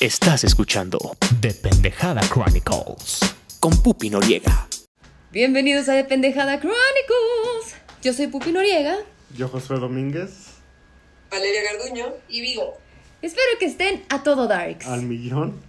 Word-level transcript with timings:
Estás 0.00 0.44
escuchando 0.44 0.98
The 1.40 1.52
Pendejada 1.54 2.20
Chronicles 2.20 3.20
con 3.58 3.82
Pupi 3.82 4.10
Noriega. 4.10 4.68
Bienvenidos 5.32 5.88
a 5.88 5.94
The 5.94 6.04
Pendejada 6.04 6.60
Chronicles. 6.60 7.74
Yo 8.02 8.12
soy 8.12 8.28
Pupi 8.28 8.52
Noriega. 8.52 8.96
Yo, 9.36 9.48
Josué 9.48 9.78
Domínguez, 9.80 10.30
Valeria 11.30 11.62
Garduño 11.64 12.14
y 12.28 12.40
Vigo. 12.40 12.78
Espero 13.22 13.48
que 13.58 13.66
estén 13.66 14.04
a 14.08 14.22
todo 14.22 14.46
Darks. 14.46 14.86
al 14.86 15.02
millón. 15.02 15.60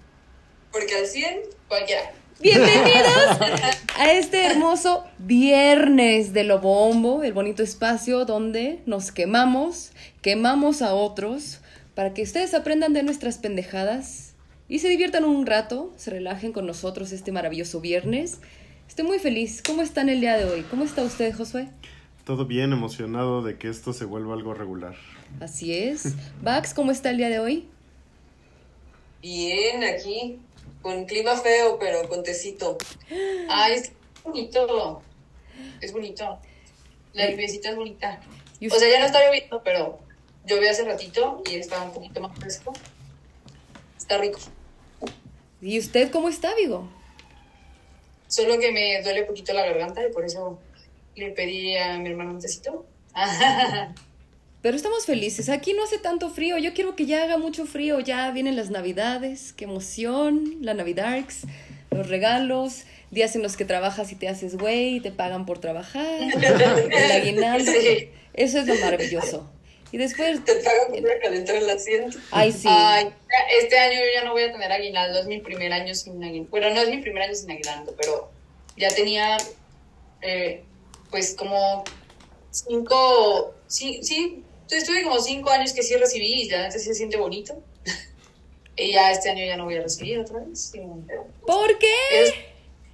Porque 0.71 0.95
al 0.95 1.07
100, 1.07 1.39
cualquiera. 1.67 2.11
Bienvenidos 2.39 3.37
a 3.97 4.11
este 4.11 4.45
hermoso 4.45 5.05
viernes 5.17 6.33
de 6.33 6.43
lo 6.43 6.59
bombo, 6.59 7.23
el 7.23 7.33
bonito 7.33 7.63
espacio 7.63 8.25
donde 8.25 8.81
nos 8.85 9.11
quemamos, 9.11 9.91
quemamos 10.21 10.81
a 10.83 10.93
otros, 10.93 11.59
para 11.99 12.13
que 12.13 12.21
ustedes 12.21 12.53
aprendan 12.53 12.93
de 12.93 13.03
nuestras 13.03 13.39
pendejadas 13.39 14.33
y 14.69 14.79
se 14.79 14.87
diviertan 14.87 15.25
un 15.25 15.45
rato, 15.45 15.91
se 15.97 16.11
relajen 16.11 16.53
con 16.53 16.65
nosotros 16.65 17.11
este 17.11 17.33
maravilloso 17.33 17.81
viernes. 17.81 18.39
Estoy 18.87 19.03
muy 19.03 19.19
feliz. 19.19 19.61
¿Cómo 19.61 19.81
están 19.81 20.07
el 20.07 20.21
día 20.21 20.37
de 20.37 20.45
hoy? 20.45 20.61
¿Cómo 20.61 20.85
está 20.85 21.03
usted, 21.03 21.35
Josué? 21.35 21.67
Todo 22.23 22.45
bien 22.45 22.71
emocionado 22.71 23.41
de 23.41 23.57
que 23.57 23.67
esto 23.67 23.91
se 23.91 24.05
vuelva 24.05 24.33
algo 24.33 24.53
regular. 24.53 24.95
Así 25.41 25.73
es. 25.73 26.13
Bax, 26.41 26.73
¿cómo 26.73 26.91
está 26.91 27.09
el 27.09 27.17
día 27.17 27.27
de 27.27 27.39
hoy? 27.39 27.67
Bien, 29.21 29.83
aquí. 29.83 30.39
Con 30.81 31.03
clima 31.03 31.35
feo, 31.35 31.79
pero 31.79 32.07
con 32.07 32.23
tecito. 32.23 32.77
Ay, 33.49 33.73
es 33.73 33.91
bonito. 34.23 35.01
Es 35.81 35.91
bonito. 35.91 36.39
La 37.11 37.29
lluviecita 37.29 37.71
es 37.71 37.75
bonita. 37.75 38.21
¿Y 38.61 38.67
O 38.67 38.69
sea, 38.69 38.89
ya 38.89 39.01
no 39.01 39.05
está 39.05 39.19
lloviendo, 39.25 39.61
pero 39.65 39.99
llovió 40.45 40.69
hace 40.69 40.83
ratito 40.83 41.43
y 41.49 41.55
está 41.55 41.81
un 41.83 41.93
poquito 41.93 42.21
más 42.21 42.37
fresco. 42.37 42.73
Está 43.97 44.17
rico. 44.17 44.39
¿Y 45.61 45.77
usted 45.77 46.11
cómo 46.11 46.29
está, 46.29 46.53
Vigo? 46.55 46.89
Solo 48.27 48.59
que 48.59 48.71
me 48.71 49.01
duele 49.01 49.21
un 49.21 49.27
poquito 49.27 49.53
la 49.53 49.65
garganta 49.65 50.05
y 50.07 50.11
por 50.11 50.23
eso 50.23 50.59
le 51.15 51.31
pedí 51.31 51.75
a 51.77 51.97
mi 51.97 52.09
hermano 52.09 52.31
un 52.31 52.39
tecito. 52.39 52.85
Pero 54.61 54.75
estamos 54.75 55.05
felices. 55.05 55.49
Aquí 55.49 55.73
no 55.73 55.83
hace 55.83 55.99
tanto 55.99 56.29
frío. 56.29 56.57
Yo 56.57 56.73
quiero 56.73 56.95
que 56.95 57.05
ya 57.05 57.23
haga 57.23 57.37
mucho 57.37 57.65
frío. 57.65 57.99
Ya 58.01 58.29
vienen 58.31 58.55
las 58.55 58.69
navidades. 58.69 59.53
Qué 59.53 59.65
emoción. 59.65 60.57
La 60.61 60.73
Navidarks. 60.73 61.43
Los 61.91 62.09
regalos. 62.09 62.83
Días 63.09 63.35
en 63.35 63.41
los 63.41 63.55
que 63.55 63.65
trabajas 63.65 64.11
y 64.11 64.15
te 64.15 64.27
haces 64.27 64.57
güey. 64.57 64.97
y 64.97 64.99
Te 64.99 65.11
pagan 65.11 65.45
por 65.45 65.59
trabajar. 65.59 66.21
El 66.91 67.11
aguinaldo. 67.11 67.71
Eso 68.33 68.59
es 68.59 68.67
lo 68.67 68.75
maravilloso. 68.75 69.49
Y 69.91 69.97
después... 69.97 70.43
Te 70.45 70.55
pagan 70.55 70.91
por 71.01 71.19
calentar 71.21 71.55
el 71.55 71.69
asiento. 71.69 72.17
Ay, 72.31 72.51
sí. 72.51 72.67
Ay, 72.69 73.05
ya- 73.05 73.57
este 73.63 73.77
año 73.79 73.95
yo 73.99 74.05
ya 74.13 74.23
no 74.23 74.31
voy 74.33 74.43
a 74.43 74.51
tener 74.51 74.71
aguinaldo, 74.71 75.19
es 75.19 75.25
mi 75.25 75.39
primer 75.39 75.73
año 75.73 75.93
sin 75.95 76.23
aguinaldo. 76.23 76.49
Bueno, 76.51 76.69
no 76.71 76.81
es 76.81 76.89
mi 76.89 76.97
primer 77.01 77.23
año 77.23 77.33
sin 77.35 77.51
aguinaldo, 77.51 77.95
pero 77.97 78.29
ya 78.77 78.89
tenía, 78.89 79.37
eh, 80.21 80.63
pues, 81.09 81.33
como 81.33 81.83
cinco, 82.51 83.55
sí, 83.67 84.01
sí, 84.03 84.43
estuve 84.69 85.03
como 85.03 85.19
cinco 85.19 85.49
años 85.49 85.73
que 85.73 85.83
sí 85.83 85.95
recibí 85.97 86.43
y 86.43 86.49
ya 86.49 86.65
antes 86.65 86.83
sí 86.83 86.89
se 86.89 86.95
siente 86.95 87.17
bonito. 87.17 87.61
y 88.75 88.91
ya 88.93 89.11
este 89.11 89.29
año 89.29 89.45
ya 89.45 89.57
no 89.57 89.65
voy 89.65 89.75
a 89.77 89.81
recibir 89.81 90.19
otra 90.19 90.39
vez. 90.39 90.71
¿Por 91.45 91.77
qué? 91.79 91.93
es- 92.11 92.33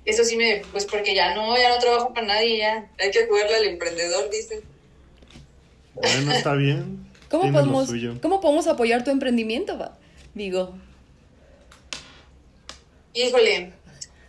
eso 0.05 0.23
sí 0.23 0.38
me, 0.38 0.61
pues 0.71 0.85
porque 0.85 1.16
ya 1.16 1.33
no, 1.33 1.57
ya 1.57 1.69
no 1.69 1.79
trabajo 1.79 2.13
para 2.13 2.27
nadie, 2.27 2.59
ya. 2.59 2.91
Hay 2.99 3.09
que 3.11 3.25
jugarle 3.25 3.55
al 3.55 3.66
emprendedor, 3.66 4.29
dicen. 4.29 4.61
Bueno, 5.95 6.31
está 6.33 6.53
bien. 6.53 7.09
¿Cómo 7.29 7.51
podemos, 7.51 7.88
suyo. 7.88 8.19
¿Cómo 8.21 8.41
podemos 8.41 8.67
apoyar 8.67 9.03
tu 9.03 9.11
emprendimiento, 9.11 9.77
va? 9.77 9.97
Vigo? 10.33 10.77
Híjole, 13.13 13.71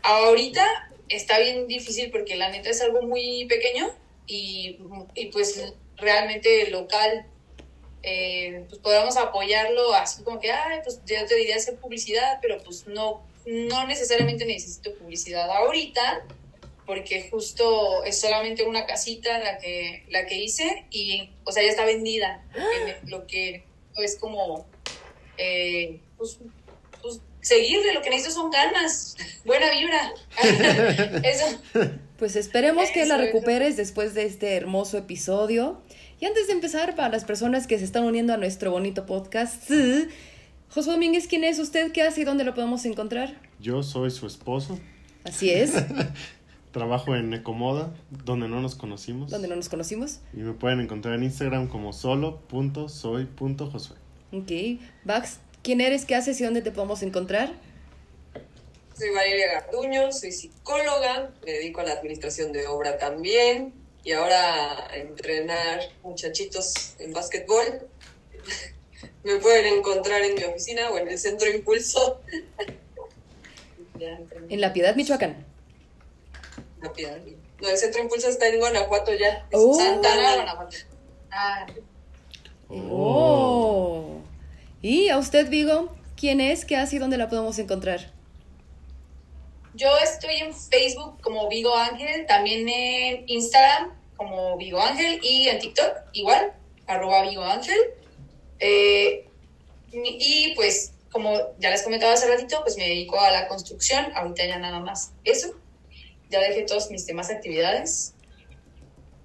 ahorita 0.03 0.65
está 1.09 1.39
bien 1.41 1.67
difícil 1.67 2.11
porque 2.11 2.37
la 2.37 2.51
neta 2.51 2.71
es 2.71 2.81
algo 2.81 3.03
muy 3.03 3.47
pequeño 3.47 3.89
y, 4.27 4.79
y 5.15 5.27
pues 5.27 5.75
realmente 5.97 6.71
local. 6.71 7.27
Eh, 8.03 8.65
pues 8.69 8.81
podamos 8.81 9.17
apoyarlo 9.17 9.93
así 9.93 10.23
como 10.23 10.39
que, 10.39 10.53
ay, 10.53 10.79
pues 10.85 11.01
yo 11.05 11.27
te 11.27 11.35
diría 11.35 11.57
hacer 11.57 11.75
publicidad, 11.77 12.39
pero 12.41 12.63
pues 12.63 12.87
no, 12.87 13.27
no 13.45 13.87
necesariamente 13.89 14.47
necesito 14.47 14.95
publicidad 14.95 15.51
ahorita 15.51 16.25
porque 16.87 17.29
justo 17.31 18.05
es 18.05 18.21
solamente 18.21 18.63
una 18.63 18.87
casita 18.87 19.39
la 19.41 19.59
que, 19.59 20.05
la 20.09 20.25
que 20.27 20.37
hice 20.43 20.87
y, 20.91 21.31
o 21.45 21.53
sea, 21.53 21.63
ya 21.65 21.71
está 21.71 21.85
vendida. 21.85 22.45
Lo 22.55 22.63
que, 22.71 22.85
me- 22.85 23.11
lo 23.11 23.27
que 23.27 23.65
es 23.99 24.17
como, 24.19 24.67
eh, 25.39 26.01
pues, 26.17 26.39
pues, 27.03 27.21
seguirle, 27.41 27.93
lo 27.95 28.03
que 28.03 28.11
necesito 28.11 28.35
son 28.35 28.51
ganas, 28.51 29.17
buena 29.45 29.67
vibra. 29.71 30.13
Eso. 31.23 31.61
Pues 32.19 32.35
esperemos 32.37 32.91
que 32.91 33.05
la 33.05 33.17
recuperes 33.19 33.77
después 33.77 34.15
de 34.15 34.25
este 34.25 34.55
hermoso 34.55 34.97
episodio. 34.99 35.83
Y 36.19 36.25
antes 36.25 36.47
de 36.47 36.55
empezar, 36.55 36.97
para 36.97 37.11
las 37.11 37.25
personas 37.25 37.67
que 37.67 37.79
se 37.79 37.85
están 37.85 38.05
uniendo 38.05 38.33
a 38.33 38.37
nuestro 38.39 38.71
bonito 38.71 39.05
podcast, 39.05 39.71
Josué 40.71 40.93
Domínguez, 40.95 41.27
¿quién 41.27 41.45
es 41.45 41.59
usted? 41.59 41.93
¿Qué 41.93 42.03
hace 42.03 42.23
y 42.23 42.25
dónde 42.25 42.45
lo 42.45 42.55
podemos 42.55 42.85
encontrar? 42.87 43.39
Yo 43.61 43.83
soy 43.83 44.11
su 44.11 44.27
esposo. 44.27 44.79
Así 45.25 45.51
es, 45.51 45.73
Trabajo 46.77 47.17
en 47.17 47.33
Ecomoda, 47.33 47.95
donde 48.11 48.49
no 48.49 48.61
nos 48.61 48.75
conocimos. 48.75 49.31
donde 49.31 49.49
no 49.49 49.57
nos 49.57 49.71
conocimos. 49.71 50.21
Y 50.35 50.41
me 50.41 50.53
pueden 50.53 50.81
encontrar 50.81 51.15
en 51.15 51.23
Instagram 51.23 51.69
como 51.69 51.95
solo.soy.josué. 51.95 53.97
Ok, 54.31 54.53
Bax, 55.03 55.39
¿quién 55.63 55.81
eres? 55.81 56.05
¿Qué 56.05 56.15
haces 56.15 56.39
y 56.39 56.45
dónde 56.45 56.61
te 56.61 56.73
podemos 56.73 57.03
encontrar? 57.03 57.55
Soy 58.95 59.09
Valeria 59.09 59.53
Garduño, 59.53 60.13
soy 60.13 60.33
psicóloga, 60.33 61.33
me 61.47 61.53
dedico 61.53 61.81
a 61.81 61.85
la 61.85 61.93
administración 61.93 62.53
de 62.53 62.67
obra 62.67 62.99
también 62.99 63.73
y 64.05 64.13
ahora 64.13 64.91
a 64.91 64.97
entrenar 64.99 65.81
muchachitos 66.03 66.95
en 66.99 67.15
básquetbol. 67.15 67.89
Me 69.25 69.37
pueden 69.37 69.79
encontrar 69.79 70.21
en 70.21 70.35
mi 70.35 70.45
oficina 70.45 70.91
o 70.91 70.99
en 70.99 71.09
el 71.09 71.19
Centro 71.19 71.51
Impulso. 71.51 72.21
En 74.51 74.61
La 74.61 74.75
Piedad, 74.75 74.95
Michoacán. 74.95 75.56
No, 77.61 77.69
el 77.69 77.79
Centro 77.79 78.03
Impulso 78.03 78.29
está 78.29 78.49
en 78.49 78.59
Guanajuato 78.59 79.15
ya. 79.15 79.47
Oh. 79.53 79.75
Santana, 79.75 80.35
Guanajuato. 80.35 80.77
Ah, 81.31 81.67
Oh. 82.69 84.21
Y 84.83 85.09
a 85.09 85.19
usted, 85.19 85.49
Vigo, 85.49 85.95
¿quién 86.17 86.41
es? 86.41 86.65
¿Qué 86.65 86.77
hace 86.77 86.97
y 86.97 86.99
dónde 86.99 87.17
la 87.17 87.29
podemos 87.29 87.59
encontrar? 87.59 88.13
Yo 89.75 89.89
estoy 89.99 90.37
en 90.37 90.55
Facebook 90.55 91.21
como 91.21 91.49
Vigo 91.49 91.77
Ángel, 91.77 92.27
también 92.27 92.69
en 92.69 93.25
Instagram 93.27 93.93
como 94.17 94.57
Vigo 94.57 94.81
Ángel 94.81 95.21
y 95.23 95.49
en 95.49 95.59
TikTok 95.59 95.93
igual, 96.13 96.53
arroba 96.87 97.23
Vigo 97.23 97.45
Ángel. 97.45 97.79
Eh, 98.59 99.29
y 99.93 100.55
pues, 100.55 100.93
como 101.11 101.35
ya 101.59 101.71
les 101.71 101.83
comentaba 101.83 102.15
hace 102.15 102.27
ratito, 102.27 102.61
pues 102.63 102.77
me 102.77 102.89
dedico 102.89 103.21
a 103.21 103.31
la 103.31 103.49
construcción, 103.49 104.07
ahorita 104.15 104.47
ya 104.47 104.59
nada 104.59 104.81
más 104.81 105.13
eso. 105.25 105.55
Ya 106.31 106.41
dejé 106.41 106.63
todos 106.63 106.91
mis 106.91 107.07
demás 107.07 107.31
actividades. 107.31 108.15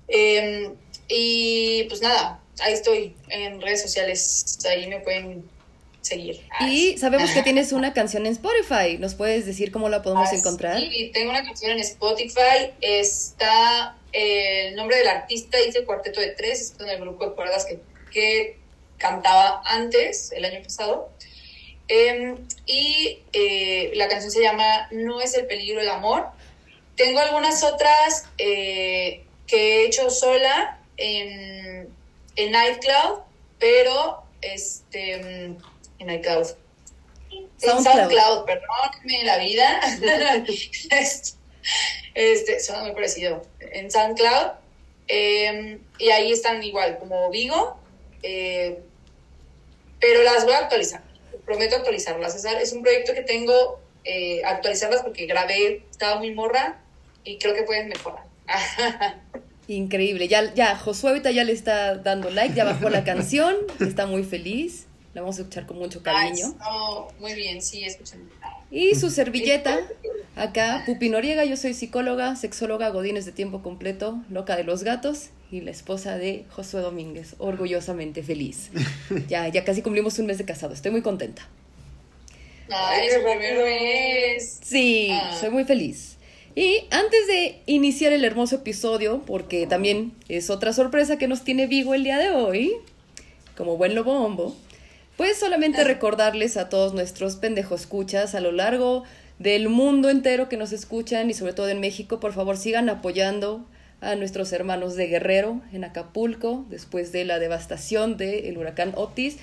Eh, 0.08 0.72
y 1.08 1.84
pues 1.86 2.02
nada, 2.02 2.42
ahí 2.60 2.74
estoy 2.74 3.16
en 3.30 3.62
redes 3.62 3.82
sociales, 3.82 4.60
ahí 4.70 4.88
me 4.88 5.00
pueden 5.00 5.50
seguir. 6.02 6.42
Y 6.62 6.98
sabemos 6.98 7.32
que 7.32 7.42
tienes 7.44 7.72
una 7.72 7.94
canción 7.94 8.26
en 8.26 8.34
Spotify. 8.34 8.98
¿Nos 9.00 9.16
puedes 9.16 9.46
decir 9.46 9.72
cómo 9.72 9.90
la 9.90 10.02
podemos 10.02 10.30
Ah, 10.32 10.36
encontrar? 10.36 10.80
Sí, 10.80 11.12
tengo 11.14 11.30
una 11.32 11.44
canción 11.44 11.72
en 11.72 11.80
Spotify. 11.80 12.72
Está 12.82 13.98
eh, 14.14 14.70
el 14.70 14.76
nombre 14.76 14.98
del 14.98 15.08
artista, 15.08 15.58
dice 15.66 15.86
Cuarteto 15.86 16.20
de 16.22 16.32
Tres, 16.32 16.62
es 16.62 16.72
con 16.72 16.90
el 16.90 17.00
grupo 17.00 17.26
de 17.30 17.36
cuerdas 17.36 17.66
que, 17.66 17.80
que 18.12 18.58
cantaba 18.98 19.62
antes, 19.66 20.32
el 20.34 20.46
año 20.46 20.62
pasado. 20.62 21.10
Em, 21.88 22.38
y 22.66 23.20
eh, 23.34 23.92
la 23.96 24.08
canción 24.08 24.32
se 24.32 24.42
llama 24.42 24.88
No 24.92 25.20
es 25.22 25.34
el 25.36 25.46
peligro 25.46 25.82
el 25.82 25.90
amor. 25.90 26.28
Tengo 26.96 27.20
algunas 27.20 27.64
otras 27.64 28.26
eh, 28.38 29.24
que 29.48 29.82
he 29.84 29.86
hecho 29.86 30.10
sola 30.10 30.80
en, 30.98 31.90
en 32.36 32.50
iCloud, 32.50 33.20
pero 33.60 34.24
este, 34.42 35.14
en 35.14 36.10
iCloud. 36.10 36.48
En 37.62 37.84
SoundCloud. 37.84 38.46
Perdónenme 38.46 39.24
la 39.24 39.38
vida. 39.38 39.80
este, 40.92 41.34
este, 42.16 42.60
suena 42.60 42.84
muy 42.84 42.94
parecido. 42.94 43.44
En 43.60 43.90
SoundCloud. 43.92 44.52
eh, 45.08 45.80
y 46.00 46.10
ahí 46.10 46.32
están 46.32 46.64
igual, 46.64 46.98
como 47.00 47.30
Vigo. 47.30 47.78
eh, 48.24 48.80
pero 50.00 50.24
las 50.24 50.46
voy 50.46 50.54
a 50.54 50.60
actualizar. 50.60 51.04
Prometo 51.46 51.76
actualizarlas. 51.76 52.44
Es 52.44 52.74
un 52.74 52.82
proyecto 52.82 53.14
que 53.14 53.22
tengo, 53.22 53.80
eh, 54.04 54.42
actualizarlas 54.46 55.04
porque 55.04 55.26
grabé, 55.26 55.84
estaba 55.90 56.18
muy 56.18 56.34
morra 56.34 56.82
y 57.24 57.38
creo 57.38 57.54
que 57.54 57.64
pueden 57.64 57.90
mejorar. 57.90 58.24
Increíble. 59.68 60.28
Ya, 60.28 60.54
ya, 60.54 60.76
Josué 60.76 61.12
ahorita 61.12 61.32
ya 61.32 61.44
le 61.44 61.54
está 61.54 61.96
dando 61.96 62.30
like, 62.30 62.56
ya 62.56 62.66
bajó 62.66 62.90
la 62.90 63.04
canción, 63.06 63.56
está 63.80 64.06
muy 64.06 64.24
feliz. 64.24 64.88
La 65.14 65.22
vamos 65.22 65.38
a 65.38 65.42
escuchar 65.42 65.66
con 65.66 65.78
mucho 65.78 66.02
cariño. 66.02 66.56
Oh, 66.66 67.12
muy 67.20 67.34
bien, 67.34 67.62
sí, 67.62 67.84
escuchen. 67.84 68.30
Y 68.70 68.96
su 68.96 69.10
servilleta, 69.10 69.78
acá, 70.38 70.84
Pupi 70.86 71.10
Noriega, 71.10 71.44
yo 71.44 71.58
soy 71.58 71.74
psicóloga, 71.74 72.38
sexóloga, 72.38 72.90
godines 72.90 73.26
de 73.26 73.34
tiempo 73.34 73.62
completo, 73.62 74.24
loca 74.30 74.56
de 74.56 74.64
los 74.64 74.84
gatos 74.84 75.32
y 75.52 75.60
la 75.60 75.72
esposa 75.72 76.18
de 76.18 76.46
Josué 76.50 76.80
Domínguez, 76.80 77.36
orgullosamente 77.40 78.24
feliz. 78.24 78.72
Ya, 79.28 79.48
ya 79.50 79.66
casi 79.66 79.82
cumplimos 79.82 80.18
un 80.20 80.28
mes 80.28 80.38
de 80.38 80.46
casado, 80.46 80.74
estoy 80.74 80.92
muy 80.92 81.02
contenta. 81.02 81.48
Ay, 82.74 83.10
su 83.10 83.22
primer 83.24 83.58
mes. 83.64 84.60
Sí, 84.64 85.10
Ah. 85.12 85.38
soy 85.40 85.50
muy 85.50 85.64
feliz. 85.66 86.18
Y 86.56 86.86
antes 86.92 87.28
de 87.28 87.62
iniciar 87.66 88.12
el 88.14 88.26
hermoso 88.26 88.56
episodio, 88.58 89.22
porque 89.26 89.68
también 89.68 90.12
es 90.28 90.50
otra 90.50 90.74
sorpresa 90.74 91.18
que 91.18 91.28
nos 91.28 91.44
tiene 91.44 91.68
Vigo 91.68 91.94
el 91.94 92.04
día 92.04 92.18
de 92.18 92.32
hoy, 92.32 92.74
como 93.56 93.78
buen 93.78 93.96
lobo 93.96 94.14
bombo, 94.20 94.56
pues 95.18 95.38
solamente 95.38 95.84
recordarles 95.84 96.58
a 96.58 96.68
todos 96.70 96.94
nuestros 96.94 97.36
pendejos 97.38 97.82
escuchas 97.82 98.36
a 98.36 98.42
lo 98.42 98.52
largo 98.52 99.04
del 99.40 99.70
mundo 99.70 100.10
entero 100.10 100.50
que 100.50 100.58
nos 100.58 100.72
escuchan 100.72 101.30
y 101.30 101.34
sobre 101.34 101.54
todo 101.54 101.70
en 101.70 101.80
México, 101.80 102.20
por 102.20 102.34
favor 102.34 102.58
sigan 102.58 102.90
apoyando 102.90 103.66
a 104.02 104.16
nuestros 104.16 104.52
hermanos 104.52 104.96
de 104.96 105.08
Guerrero 105.08 105.62
en 105.74 105.84
Acapulco 105.84 106.66
después 106.70 107.12
de 107.12 107.24
la 107.24 107.40
devastación 107.40 108.18
del 108.18 108.58
huracán 108.58 108.94
Otis. 108.96 109.38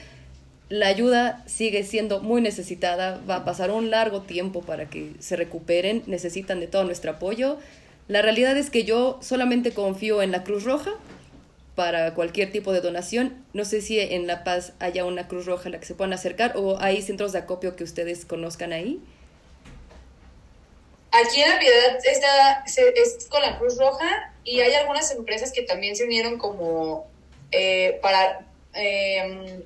La 0.69 0.89
ayuda 0.89 1.43
sigue 1.47 1.83
siendo 1.83 2.21
muy 2.21 2.43
necesitada, 2.43 3.21
va 3.29 3.37
a 3.37 3.45
pasar 3.45 3.71
un 3.71 3.91
largo 3.91 4.23
tiempo 4.23 4.61
para 4.63 4.91
que 4.91 5.13
se 5.19 5.35
recuperen, 5.37 6.03
necesitan 6.07 6.61
de 6.61 6.67
todo 6.67 6.85
nuestro 6.85 7.13
apoyo. 7.13 7.59
La 8.07 8.21
realidad 8.23 8.57
es 8.57 8.69
que 8.69 8.85
yo 8.85 9.19
solamente 9.23 9.73
confío 9.73 10.21
en 10.21 10.31
la 10.31 10.45
Cruz 10.45 10.65
Roja 10.65 10.93
para 11.75 12.13
cualquier 12.13 12.51
tipo 12.53 12.73
de 12.73 12.81
donación. 12.81 13.45
No 13.53 13.65
sé 13.65 13.81
si 13.81 14.01
en 14.01 14.27
La 14.27 14.45
Paz 14.45 14.73
haya 14.79 15.05
una 15.05 15.29
Cruz 15.29 15.47
Roja 15.47 15.69
a 15.69 15.73
la 15.73 15.81
que 15.81 15.87
se 15.87 15.95
puedan 15.95 16.13
acercar 16.13 16.57
o 16.57 16.79
hay 16.81 17.01
centros 17.03 17.33
de 17.33 17.39
acopio 17.39 17.77
que 17.77 17.85
ustedes 17.85 18.25
conozcan 18.25 18.73
ahí. 18.73 19.01
Aquí 21.13 21.41
en 21.41 21.49
La 21.51 21.59
Piedad 21.59 21.99
está, 22.05 22.65
es 22.67 23.27
con 23.31 23.41
la 23.41 23.59
Cruz 23.59 23.79
Roja 23.79 24.35
y 24.45 24.61
hay 24.61 24.75
algunas 24.75 25.11
empresas 25.13 25.53
que 25.53 25.63
también 25.63 25.97
se 25.97 26.05
unieron 26.05 26.37
como 26.37 27.07
eh, 27.53 27.99
para, 28.03 28.47
eh, 28.75 29.63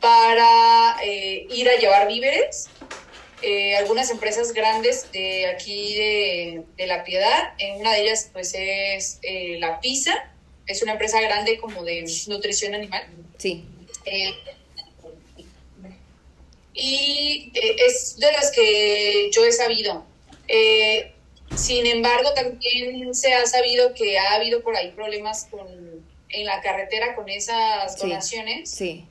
para 0.00 0.96
eh, 1.04 1.46
ir 1.50 1.68
a 1.68 1.76
llevar 1.76 2.08
víveres. 2.08 2.68
Eh, 3.42 3.76
algunas 3.76 4.10
empresas 4.10 4.52
grandes 4.52 5.12
de 5.12 5.46
aquí 5.46 5.94
de, 5.94 6.62
de 6.76 6.86
La 6.88 7.04
Piedad, 7.04 7.52
en 7.58 7.76
una 7.80 7.92
de 7.92 8.02
ellas 8.02 8.30
pues 8.32 8.52
es 8.56 9.20
eh, 9.22 9.58
La 9.60 9.80
Pisa, 9.80 10.32
es 10.66 10.82
una 10.82 10.92
empresa 10.92 11.20
grande 11.20 11.58
como 11.58 11.84
de 11.84 12.04
nutrición 12.26 12.74
animal. 12.74 13.06
Sí, 13.36 13.64
y 16.74 17.52
es 17.54 18.16
de 18.18 18.32
las 18.32 18.50
que 18.52 19.30
yo 19.32 19.44
he 19.44 19.52
sabido. 19.52 20.04
Sin 21.56 21.86
embargo, 21.86 22.32
también 22.34 23.14
se 23.14 23.32
ha 23.34 23.46
sabido 23.46 23.94
que 23.94 24.18
ha 24.18 24.34
habido 24.34 24.62
por 24.62 24.76
ahí 24.76 24.90
problemas 24.92 25.46
con, 25.50 25.66
en 26.28 26.46
la 26.46 26.60
carretera 26.60 27.14
con 27.16 27.28
esas 27.28 27.94
Sí. 27.94 28.00
donaciones. 28.00 28.70
sí. 28.70 29.04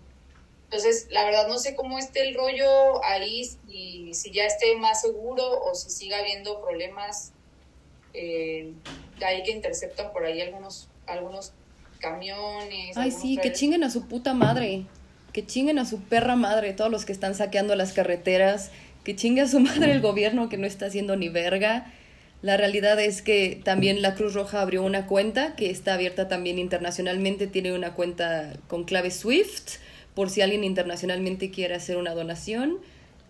Entonces, 0.70 1.08
la 1.12 1.24
verdad 1.24 1.48
no 1.48 1.60
sé 1.60 1.76
cómo 1.76 1.98
esté 1.98 2.28
el 2.28 2.36
rollo 2.36 3.04
ahí, 3.06 3.50
y 3.70 4.14
si 4.14 4.32
ya 4.32 4.44
esté 4.44 4.76
más 4.76 5.02
seguro 5.02 5.64
o 5.64 5.74
si 5.74 5.90
siga 5.90 6.20
habiendo 6.20 6.62
problemas 6.62 7.32
eh, 8.14 8.74
de 9.18 9.26
ahí 9.26 9.44
que 9.44 9.52
interceptan 9.52 10.12
por 10.12 10.26
ahí 10.26 10.42
algunos, 10.42 10.90
algunos 11.06 11.54
camiones. 12.00 12.98
Ay, 12.98 13.12
sí, 13.12 13.38
que 13.38 13.54
chinguen 13.54 13.84
a 13.84 13.90
su 13.90 14.08
puta 14.08 14.34
madre. 14.34 14.86
Que 15.32 15.46
chinguen 15.46 15.80
a 15.80 15.86
su 15.86 16.02
perra 16.02 16.36
madre, 16.36 16.74
todos 16.74 16.92
los 16.92 17.06
que 17.06 17.14
están 17.14 17.36
saqueando 17.36 17.76
las 17.76 17.94
carreteras. 17.94 18.72
Que 19.06 19.16
chingue 19.16 19.42
a 19.42 19.48
su 19.48 19.60
madre 19.62 19.94
el 19.94 20.02
gobierno 20.02 20.50
que 20.50 20.58
no 20.58 20.68
está 20.68 20.88
haciendo 20.88 21.16
ni 21.16 21.30
verga. 21.30 21.94
La 22.42 22.58
realidad 22.58 23.00
es 23.00 23.22
que 23.22 23.62
también 23.64 24.02
la 24.02 24.16
Cruz 24.16 24.34
Roja 24.34 24.62
abrió 24.62 24.84
una 24.84 25.08
cuenta 25.08 25.56
que 25.56 25.70
está 25.70 25.94
abierta 25.94 26.28
también 26.28 26.60
internacionalmente. 26.60 27.48
Tiene 27.48 27.74
una 27.74 27.94
cuenta 27.94 28.54
con 28.68 28.84
clave 28.84 29.12
SWIFT 29.12 29.87
por 30.18 30.32
si 30.32 30.42
alguien 30.42 30.64
internacionalmente 30.64 31.52
quiere 31.52 31.76
hacer 31.76 31.96
una 31.96 32.16
donación. 32.16 32.80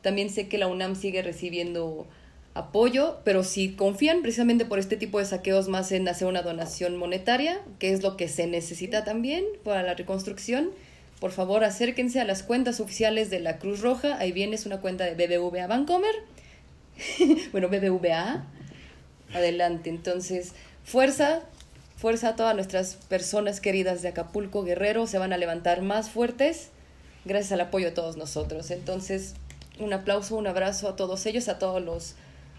También 0.01 0.30
sé 0.30 0.48
que 0.48 0.57
la 0.57 0.68
UNAM 0.68 0.95
sigue 0.95 1.22
recibiendo 1.22 2.07
apoyo, 2.54 3.18
pero 3.25 3.44
si 3.44 3.74
confían 3.74 4.22
precisamente 4.22 4.63
por 4.63 4.80
este 4.80 4.95
tipo 4.95 5.19
de 5.19 5.25
saqueos 5.25 5.68
más 5.68 5.92
en 5.92 6.07
hacer 6.07 6.30
una 6.30 6.44
donación 6.44 6.95
monetaria, 6.95 7.60
que 7.78 7.92
es 7.92 8.04
lo 8.04 8.16
que 8.16 8.30
se 8.30 8.48
necesita 8.48 9.04
también 9.04 9.44
para 9.66 9.84
la 9.84 9.95
reconstrucción, 9.95 10.69
por 11.19 11.31
favor 11.31 11.66
acérquense 11.66 12.22
a 12.22 12.24
las 12.24 12.42
cuentas 12.42 12.80
oficiales 12.80 13.30
de 13.30 13.42
la 13.42 13.57
Cruz 13.57 13.81
Roja. 13.81 14.18
Ahí 14.18 14.31
viene, 14.31 14.56
es 14.56 14.66
una 14.66 14.80
cuenta 14.80 15.04
de 15.04 15.16
BBVA 15.16 15.68
Bancomer. 15.68 16.16
bueno, 17.51 17.68
BBVA. 17.68 18.45
Adelante, 19.34 19.89
entonces, 19.89 20.54
fuerza, 20.86 21.42
fuerza 21.98 22.30
a 22.30 22.36
todas 22.38 22.56
nuestras 22.56 22.95
personas 22.95 23.60
queridas 23.60 24.01
de 24.04 24.07
Acapulco, 24.07 24.63
Guerrero, 24.63 25.06
se 25.06 25.18
van 25.18 25.34
a 25.34 25.38
levantar 25.38 25.81
más 25.81 26.10
fuertes 26.10 26.69
gracias 27.27 27.51
al 27.51 27.62
apoyo 27.62 27.88
de 27.88 27.91
todos 27.91 28.18
nosotros. 28.18 28.71
Entonces, 28.71 29.35
un 29.79 29.94
aplauso, 29.94 30.35
un 30.35 30.47
abrazo 30.47 30.89
a 30.89 30.95
todos 30.95 31.25
ellos, 31.25 31.47
a 31.50 31.59
todos 31.59 31.83
los, 31.83 32.15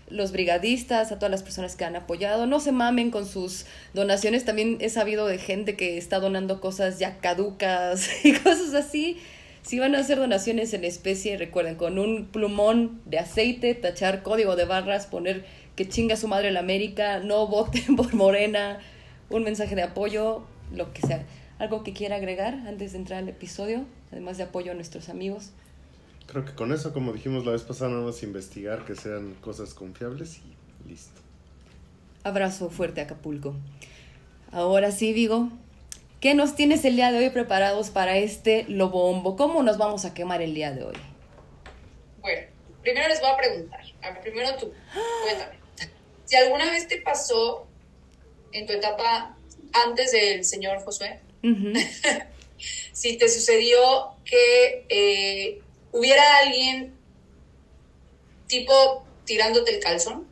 los 0.09 0.33
brigadistas, 0.33 1.13
a 1.13 1.19
todas 1.19 1.31
las 1.31 1.43
personas 1.43 1.77
que 1.77 1.85
han 1.85 1.97
apoyado. 1.97 2.47
No 2.47 2.61
se 2.61 2.73
mamen 2.73 3.11
con 3.11 3.27
sus 3.27 3.67
donaciones. 3.95 4.45
También 4.45 4.79
he 4.81 4.89
sabido 4.89 5.27
de 5.27 5.39
gente 5.39 5.77
que 5.77 5.99
está 5.99 6.21
donando 6.21 6.61
cosas 6.61 6.99
ya 6.99 7.19
caducas 7.19 8.09
y 8.25 8.33
cosas 8.35 8.75
así. 8.75 9.19
Si 9.63 9.79
van 9.79 9.95
a 9.95 9.99
hacer 9.99 10.19
donaciones 10.19 10.73
en 10.73 10.85
especie, 10.85 11.37
recuerden, 11.37 11.75
con 11.75 11.99
un 11.99 12.27
plumón 12.27 13.03
de 13.05 13.19
aceite, 13.19 13.75
tachar 13.75 14.23
código 14.23 14.57
de 14.57 14.65
barras, 14.65 15.07
poner 15.07 15.45
que 15.77 15.89
chinga 15.89 16.17
su 16.17 16.27
madre 16.27 16.51
la 16.51 16.61
América, 16.61 17.19
no 17.19 17.47
voten 17.47 17.97
por 17.97 18.15
Morena, 18.15 18.79
un 19.31 19.43
mensaje 19.43 19.75
de 19.75 19.83
apoyo, 19.83 20.43
lo 20.73 20.93
que 20.93 21.03
sea. 21.03 21.25
¿Algo 21.59 21.83
que 21.83 21.93
quiera 21.93 22.17
agregar 22.17 22.55
antes 22.67 22.93
de 22.93 22.99
entrar 22.99 23.19
al 23.19 23.29
episodio? 23.29 23.85
Además 24.13 24.39
de 24.39 24.45
apoyo 24.45 24.73
a 24.73 24.75
nuestros 24.75 25.09
amigos. 25.09 25.51
Creo 26.27 26.45
que 26.45 26.55
con 26.55 26.73
eso, 26.73 26.93
como 26.93 27.13
dijimos 27.13 27.47
la 27.47 27.53
vez 27.53 27.63
pasada, 27.63 27.91
nada 27.91 28.03
más 28.03 28.23
investigar 28.23 28.85
que 28.85 28.95
sean 28.95 29.35
cosas 29.41 29.75
confiables 29.75 30.39
y 30.39 30.89
listo. 30.89 31.21
Abrazo 32.23 32.69
fuerte 32.71 33.01
Acapulco. 33.01 33.55
Ahora 34.53 34.91
sí, 34.93 35.13
Vigo, 35.13 35.49
¿qué 36.21 36.35
nos 36.35 36.55
tienes 36.55 36.85
el 36.85 36.97
día 36.97 37.13
de 37.13 37.19
hoy 37.19 37.31
preparados 37.31 37.91
para 37.91 38.19
este 38.19 38.65
lobombo? 38.69 39.37
¿Cómo 39.37 39.63
nos 39.63 39.79
vamos 39.79 40.05
a 40.05 40.15
quemar 40.15 40.43
el 40.43 40.55
día 40.55 40.73
de 40.73 40.85
hoy? 40.85 40.97
Bueno, 42.21 42.47
primero 42.83 43.09
les 43.09 43.21
voy 43.21 43.31
a 43.31 43.37
preguntar. 43.37 43.81
A 44.03 44.11
ver, 44.11 44.21
primero 44.21 44.57
tú, 44.59 44.73
cuéntame. 45.25 45.59
Si 46.25 46.37
alguna 46.37 46.71
vez 46.71 46.89
te 46.89 47.01
pasó 47.01 47.67
en 48.53 48.67
tu 48.67 48.73
etapa 48.75 49.35
antes 49.87 50.13
del 50.13 50.45
señor 50.45 50.79
Josué, 50.85 51.21
Ujú. 51.43 51.73
si 52.93 53.17
te 53.17 53.29
sucedió 53.29 54.13
que 54.25 54.87
eh, 54.89 55.61
hubiera 55.93 56.39
alguien 56.39 56.95
tipo 58.47 59.05
tirándote 59.25 59.75
el 59.75 59.81
calzón, 59.81 60.27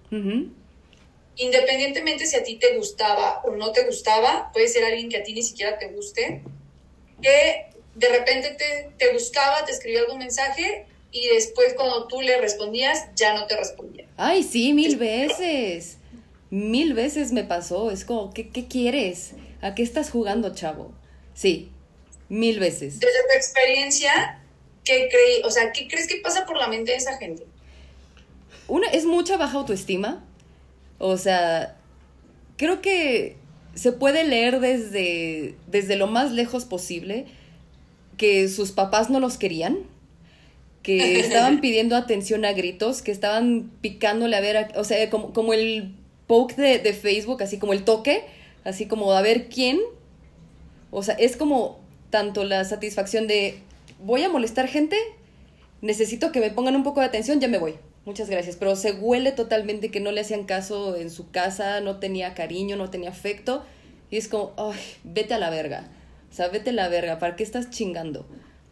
independientemente 1.36 2.26
si 2.26 2.36
a 2.36 2.42
ti 2.42 2.56
te 2.56 2.76
gustaba 2.76 3.42
o 3.44 3.50
no 3.52 3.72
te 3.72 3.84
gustaba, 3.84 4.50
puede 4.52 4.68
ser 4.68 4.84
alguien 4.84 5.08
que 5.08 5.18
a 5.18 5.22
ti 5.22 5.34
ni 5.34 5.42
siquiera 5.42 5.78
te 5.78 5.88
guste, 5.88 6.42
que 7.20 7.66
de 7.94 8.08
repente 8.08 8.56
te, 8.58 8.90
te 8.96 9.12
buscaba, 9.12 9.64
te 9.64 9.72
escribía 9.72 10.00
algún 10.00 10.18
mensaje 10.18 10.86
y 11.10 11.28
después 11.28 11.74
cuando 11.74 12.06
tú 12.08 12.20
le 12.20 12.40
respondías 12.40 13.08
ya 13.14 13.34
no 13.34 13.46
te 13.46 13.56
respondía. 13.56 14.06
Ay, 14.16 14.42
sí, 14.42 14.72
mil 14.72 14.96
veces. 14.96 15.98
Mil 16.50 16.94
veces 16.94 17.32
me 17.32 17.44
pasó. 17.44 17.90
Es 17.90 18.04
como, 18.04 18.32
¿qué, 18.32 18.50
qué 18.50 18.66
quieres? 18.66 19.32
¿A 19.62 19.74
qué 19.74 19.82
estás 19.82 20.10
jugando, 20.10 20.54
chavo? 20.54 20.92
Sí, 21.34 21.70
mil 22.28 22.58
veces. 22.58 22.98
Desde 23.00 23.22
tu 23.30 23.36
experiencia, 23.36 24.42
¿qué, 24.84 25.08
creí, 25.10 25.42
o 25.44 25.50
sea, 25.50 25.72
¿qué 25.72 25.86
crees 25.88 26.06
que 26.06 26.16
pasa 26.16 26.46
por 26.46 26.56
la 26.58 26.68
mente 26.68 26.92
de 26.92 26.96
esa 26.98 27.16
gente? 27.18 27.44
Una, 28.68 28.88
es 28.88 29.04
mucha 29.04 29.36
baja 29.36 29.58
autoestima. 29.58 30.24
O 30.98 31.16
sea, 31.18 31.76
creo 32.56 32.80
que 32.80 33.36
se 33.74 33.92
puede 33.92 34.24
leer 34.24 34.60
desde, 34.60 35.54
desde 35.66 35.96
lo 35.96 36.06
más 36.06 36.32
lejos 36.32 36.64
posible 36.64 37.26
que 38.16 38.48
sus 38.48 38.72
papás 38.72 39.10
no 39.10 39.20
los 39.20 39.36
querían, 39.36 39.78
que 40.82 41.20
estaban 41.20 41.60
pidiendo 41.60 41.96
atención 41.96 42.44
a 42.44 42.52
gritos, 42.52 43.02
que 43.02 43.12
estaban 43.12 43.70
picándole 43.82 44.36
a 44.36 44.40
ver, 44.40 44.56
a- 44.56 44.68
o 44.76 44.84
sea, 44.84 45.08
como, 45.10 45.32
como 45.32 45.52
el 45.52 45.94
poke 46.26 46.56
de, 46.56 46.78
de 46.78 46.92
Facebook, 46.94 47.42
así 47.42 47.58
como 47.58 47.72
el 47.72 47.84
toque, 47.84 48.24
así 48.64 48.86
como 48.86 49.12
a 49.12 49.20
ver 49.22 49.48
quién. 49.48 49.78
O 50.90 51.02
sea, 51.02 51.14
es 51.16 51.36
como 51.36 51.78
tanto 52.10 52.44
la 52.44 52.64
satisfacción 52.64 53.26
de 53.26 53.58
voy 54.00 54.22
a 54.22 54.28
molestar 54.28 54.68
gente, 54.68 54.96
necesito 55.80 56.32
que 56.32 56.40
me 56.40 56.50
pongan 56.50 56.76
un 56.76 56.82
poco 56.82 57.00
de 57.00 57.06
atención, 57.06 57.40
ya 57.40 57.48
me 57.48 57.58
voy. 57.58 57.74
Muchas 58.04 58.30
gracias. 58.30 58.56
Pero 58.56 58.76
se 58.76 58.92
huele 58.92 59.32
totalmente 59.32 59.90
que 59.90 60.00
no 60.00 60.12
le 60.12 60.20
hacían 60.20 60.44
caso 60.44 60.96
en 60.96 61.10
su 61.10 61.30
casa, 61.30 61.80
no 61.80 61.98
tenía 61.98 62.34
cariño, 62.34 62.76
no 62.76 62.90
tenía 62.90 63.10
afecto. 63.10 63.64
Y 64.10 64.16
es 64.16 64.28
como, 64.28 64.52
ay, 64.56 64.78
vete 65.04 65.34
a 65.34 65.38
la 65.38 65.50
verga. 65.50 65.88
O 66.30 66.34
sea, 66.34 66.48
vete 66.48 66.70
a 66.70 66.72
la 66.72 66.88
verga, 66.88 67.18
¿para 67.18 67.34
qué 67.34 67.42
estás 67.42 67.70
chingando? 67.70 68.26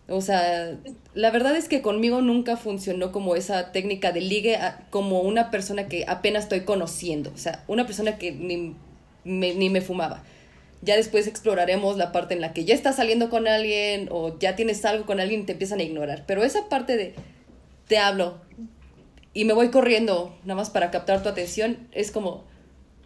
O 0.08 0.20
sea, 0.20 0.78
la 1.14 1.30
verdad 1.30 1.56
es 1.56 1.68
que 1.68 1.80
conmigo 1.80 2.20
nunca 2.20 2.56
funcionó 2.56 3.10
como 3.10 3.36
esa 3.36 3.72
técnica 3.72 4.12
de 4.12 4.20
ligue 4.20 4.58
como 4.90 5.22
una 5.22 5.50
persona 5.50 5.88
que 5.88 6.04
apenas 6.06 6.44
estoy 6.44 6.60
conociendo. 6.60 7.32
O 7.34 7.38
sea, 7.38 7.64
una 7.66 7.86
persona 7.86 8.18
que 8.18 8.32
ni 8.32 8.74
ni 9.24 9.70
me 9.70 9.80
fumaba. 9.80 10.22
Ya 10.84 10.96
después 10.96 11.26
exploraremos 11.26 11.96
la 11.96 12.12
parte 12.12 12.34
en 12.34 12.40
la 12.40 12.52
que 12.52 12.64
ya 12.64 12.74
estás 12.74 12.96
saliendo 12.96 13.30
con 13.30 13.48
alguien 13.48 14.08
o 14.10 14.38
ya 14.38 14.54
tienes 14.54 14.84
algo 14.84 15.06
con 15.06 15.20
alguien 15.20 15.42
y 15.42 15.44
te 15.44 15.52
empiezan 15.52 15.80
a 15.80 15.82
ignorar. 15.82 16.24
Pero 16.26 16.44
esa 16.44 16.68
parte 16.68 16.96
de 16.96 17.14
te 17.88 17.98
hablo 17.98 18.40
y 19.32 19.44
me 19.44 19.52
voy 19.52 19.70
corriendo 19.70 20.34
nada 20.44 20.56
más 20.56 20.70
para 20.70 20.90
captar 20.90 21.22
tu 21.22 21.28
atención 21.28 21.78
es 21.92 22.10
como, 22.10 22.44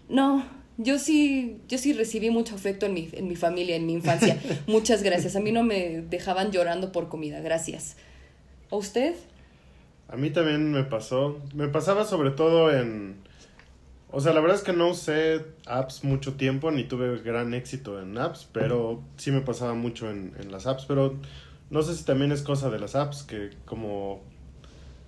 no, 0.08 0.44
yo 0.76 0.98
sí, 0.98 1.60
yo 1.68 1.78
sí 1.78 1.92
recibí 1.92 2.30
mucho 2.30 2.54
afecto 2.54 2.86
en 2.86 2.94
mi, 2.94 3.08
en 3.12 3.26
mi 3.26 3.34
familia, 3.34 3.74
en 3.76 3.86
mi 3.86 3.94
infancia. 3.94 4.38
Muchas 4.66 5.02
gracias. 5.02 5.34
A 5.34 5.40
mí 5.40 5.50
no 5.50 5.64
me 5.64 6.02
dejaban 6.02 6.52
llorando 6.52 6.92
por 6.92 7.08
comida. 7.08 7.40
Gracias. 7.40 7.96
¿A 8.70 8.76
usted? 8.76 9.14
A 10.08 10.16
mí 10.16 10.30
también 10.30 10.70
me 10.70 10.84
pasó. 10.84 11.40
Me 11.54 11.68
pasaba 11.68 12.04
sobre 12.04 12.30
todo 12.30 12.70
en... 12.72 13.16
O 14.10 14.20
sea, 14.20 14.32
la 14.32 14.40
verdad 14.40 14.56
es 14.56 14.62
que 14.62 14.72
no 14.72 14.88
usé 14.88 15.44
apps 15.66 16.02
mucho 16.02 16.34
tiempo, 16.34 16.70
ni 16.70 16.84
tuve 16.84 17.18
gran 17.18 17.52
éxito 17.52 18.00
en 18.00 18.16
apps, 18.16 18.48
pero 18.52 19.02
sí 19.16 19.30
me 19.30 19.42
pasaba 19.42 19.74
mucho 19.74 20.10
en, 20.10 20.34
en 20.38 20.50
las 20.50 20.66
apps. 20.66 20.86
Pero 20.86 21.16
no 21.70 21.82
sé 21.82 21.94
si 21.94 22.04
también 22.04 22.32
es 22.32 22.42
cosa 22.42 22.70
de 22.70 22.78
las 22.78 22.94
apps, 22.94 23.22
que 23.22 23.50
como 23.66 24.22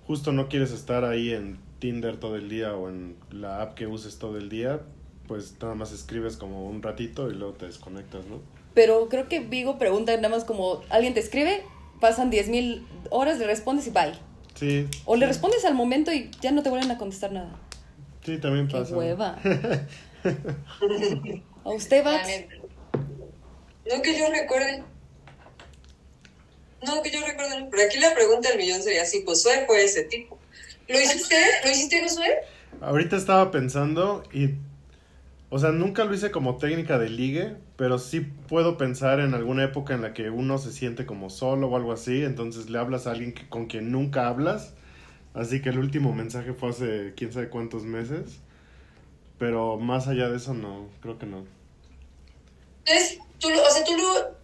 justo 0.05 0.31
no 0.31 0.49
quieres 0.49 0.71
estar 0.71 1.05
ahí 1.05 1.31
en 1.31 1.57
Tinder 1.79 2.17
todo 2.17 2.35
el 2.35 2.49
día 2.49 2.75
o 2.75 2.89
en 2.89 3.15
la 3.31 3.61
app 3.61 3.73
que 3.73 3.87
uses 3.87 4.19
todo 4.19 4.37
el 4.37 4.49
día, 4.49 4.81
pues 5.27 5.55
nada 5.61 5.73
más 5.75 5.91
escribes 5.91 6.37
como 6.37 6.67
un 6.67 6.83
ratito 6.83 7.31
y 7.31 7.33
luego 7.33 7.53
te 7.53 7.65
desconectas, 7.65 8.25
¿no? 8.25 8.39
Pero 8.73 9.09
creo 9.09 9.27
que 9.27 9.39
Vigo 9.39 9.77
pregunta 9.79 10.15
nada 10.15 10.29
más 10.29 10.43
como, 10.43 10.81
alguien 10.89 11.13
te 11.13 11.19
escribe, 11.19 11.63
pasan 11.99 12.31
10.000 12.31 12.83
horas, 13.09 13.39
le 13.39 13.47
respondes 13.47 13.87
y 13.87 13.89
bye. 13.89 14.13
Sí. 14.53 14.87
O 15.05 15.15
le 15.15 15.25
respondes 15.25 15.65
al 15.65 15.73
momento 15.73 16.13
y 16.13 16.29
ya 16.41 16.51
no 16.51 16.61
te 16.61 16.69
vuelven 16.69 16.91
a 16.91 16.97
contestar 16.97 17.31
nada. 17.31 17.55
Sí, 18.23 18.37
también 18.37 18.67
Qué 18.67 18.77
pasa. 18.77 18.95
hueva. 18.95 19.37
¿A 21.63 21.69
usted, 21.69 22.03
neta. 22.03 22.55
No 23.89 24.01
que 24.01 24.17
yo 24.17 24.29
recuerde. 24.29 24.83
No 26.85 27.01
que 27.01 27.11
yo 27.11 27.19
recuerde. 27.25 27.67
Pero 27.69 27.83
aquí 27.87 27.99
la 27.99 28.13
pregunta 28.13 28.49
del 28.49 28.57
millón 28.57 28.81
sería 28.81 29.05
si 29.05 29.23
Josué 29.23 29.65
fue 29.65 29.83
ese 29.83 30.03
tipo. 30.03 30.39
¿Lo 30.87 30.99
hiciste? 30.99 31.35
¿Lo 31.63 31.71
hiciste, 31.71 32.01
Josué? 32.01 32.39
Ahorita 32.81 33.15
estaba 33.15 33.51
pensando 33.51 34.23
y, 34.33 34.55
o 35.49 35.59
sea, 35.59 35.71
nunca 35.71 36.03
lo 36.03 36.13
hice 36.13 36.31
como 36.31 36.57
técnica 36.57 36.97
de 36.97 37.09
ligue, 37.09 37.55
pero 37.75 37.99
sí 37.99 38.21
puedo 38.21 38.77
pensar 38.77 39.19
en 39.19 39.33
alguna 39.33 39.63
época 39.63 39.93
en 39.93 40.01
la 40.01 40.13
que 40.13 40.29
uno 40.29 40.57
se 40.57 40.71
siente 40.71 41.05
como 41.05 41.29
solo 41.29 41.67
o 41.67 41.75
algo 41.75 41.91
así, 41.91 42.23
entonces 42.23 42.69
le 42.69 42.79
hablas 42.79 43.05
a 43.07 43.11
alguien 43.11 43.33
que, 43.33 43.47
con 43.47 43.67
quien 43.67 43.91
nunca 43.91 44.27
hablas, 44.27 44.73
así 45.33 45.61
que 45.61 45.69
el 45.69 45.79
último 45.79 46.13
mensaje 46.13 46.53
fue 46.53 46.69
hace 46.69 47.13
quién 47.15 47.31
sabe 47.31 47.49
cuántos 47.49 47.83
meses, 47.83 48.39
pero 49.37 49.77
más 49.77 50.07
allá 50.07 50.29
de 50.29 50.37
eso 50.37 50.53
no, 50.53 50.89
creo 51.01 51.17
que 51.17 51.25
no. 51.25 51.45
Entonces, 52.85 53.19
tú, 53.39 53.49
o 53.49 53.71
sea, 53.71 53.83
tú 53.83 53.97
lo... 53.97 54.39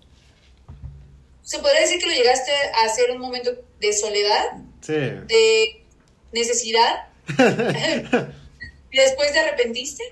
¿Se 1.42 1.60
podría 1.60 1.82
decir 1.82 2.00
que 2.00 2.08
lo 2.08 2.14
llegaste 2.14 2.52
a 2.52 2.86
hacer 2.86 3.12
un 3.12 3.20
momento 3.20 3.52
de 3.80 3.94
soledad, 3.94 4.64
Sí, 4.82 4.94
de 4.94 5.84
necesidad? 6.34 7.08
y 8.92 8.98
después 8.98 9.32
te 9.32 9.40
arrepentiste 9.40 10.04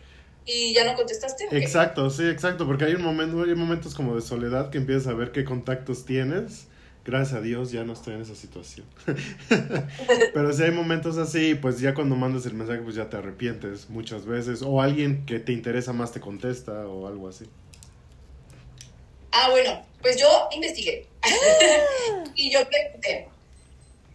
y 0.46 0.74
ya 0.74 0.86
no 0.86 0.96
contestaste. 0.96 1.48
exacto, 1.52 2.10
sí, 2.10 2.28
exacto, 2.28 2.66
porque 2.66 2.86
hay 2.86 2.94
un 2.94 3.02
momento, 3.02 3.44
hay 3.44 3.56
momentos 3.56 3.96
como 3.96 4.16
de 4.16 4.22
soledad 4.22 4.70
que 4.70 4.78
empiezas 4.78 5.08
a 5.08 5.14
ver 5.14 5.32
qué 5.32 5.44
contactos 5.44 6.06
tienes. 6.06 6.68
Gracias 7.06 7.38
a 7.38 7.42
Dios 7.42 7.72
ya 7.72 7.84
no 7.84 7.94
estoy 7.94 8.16
en 8.16 8.22
esa 8.22 8.34
situación. 8.36 8.88
Pero 10.34 10.52
si 10.54 10.64
hay 10.64 10.72
momentos 10.72 11.18
así, 11.18 11.54
pues 11.54 11.80
ya 11.80 11.94
cuando 11.94 12.16
mandas 12.16 12.48
el 12.48 12.56
mensaje, 12.56 12.80
pues 12.82 12.96
ya 12.96 13.10
te 13.10 13.18
arrepientes 13.18 13.90
muchas 13.90 14.26
veces. 14.26 14.64
O 14.64 14.82
alguien 14.82 15.24
que 15.28 15.40
te 15.40 15.52
interesa 15.52 15.94
más 15.94 16.12
te 16.12 16.20
contesta 16.20 16.88
o 16.88 17.08
algo 17.08 17.28
así. 17.28 17.46
Ah, 19.32 19.50
bueno, 19.52 19.86
pues 20.02 20.18
yo 20.18 20.28
investigué. 20.56 21.06
y 22.36 22.52
yo 22.52 22.60
pregunté. 22.68 23.28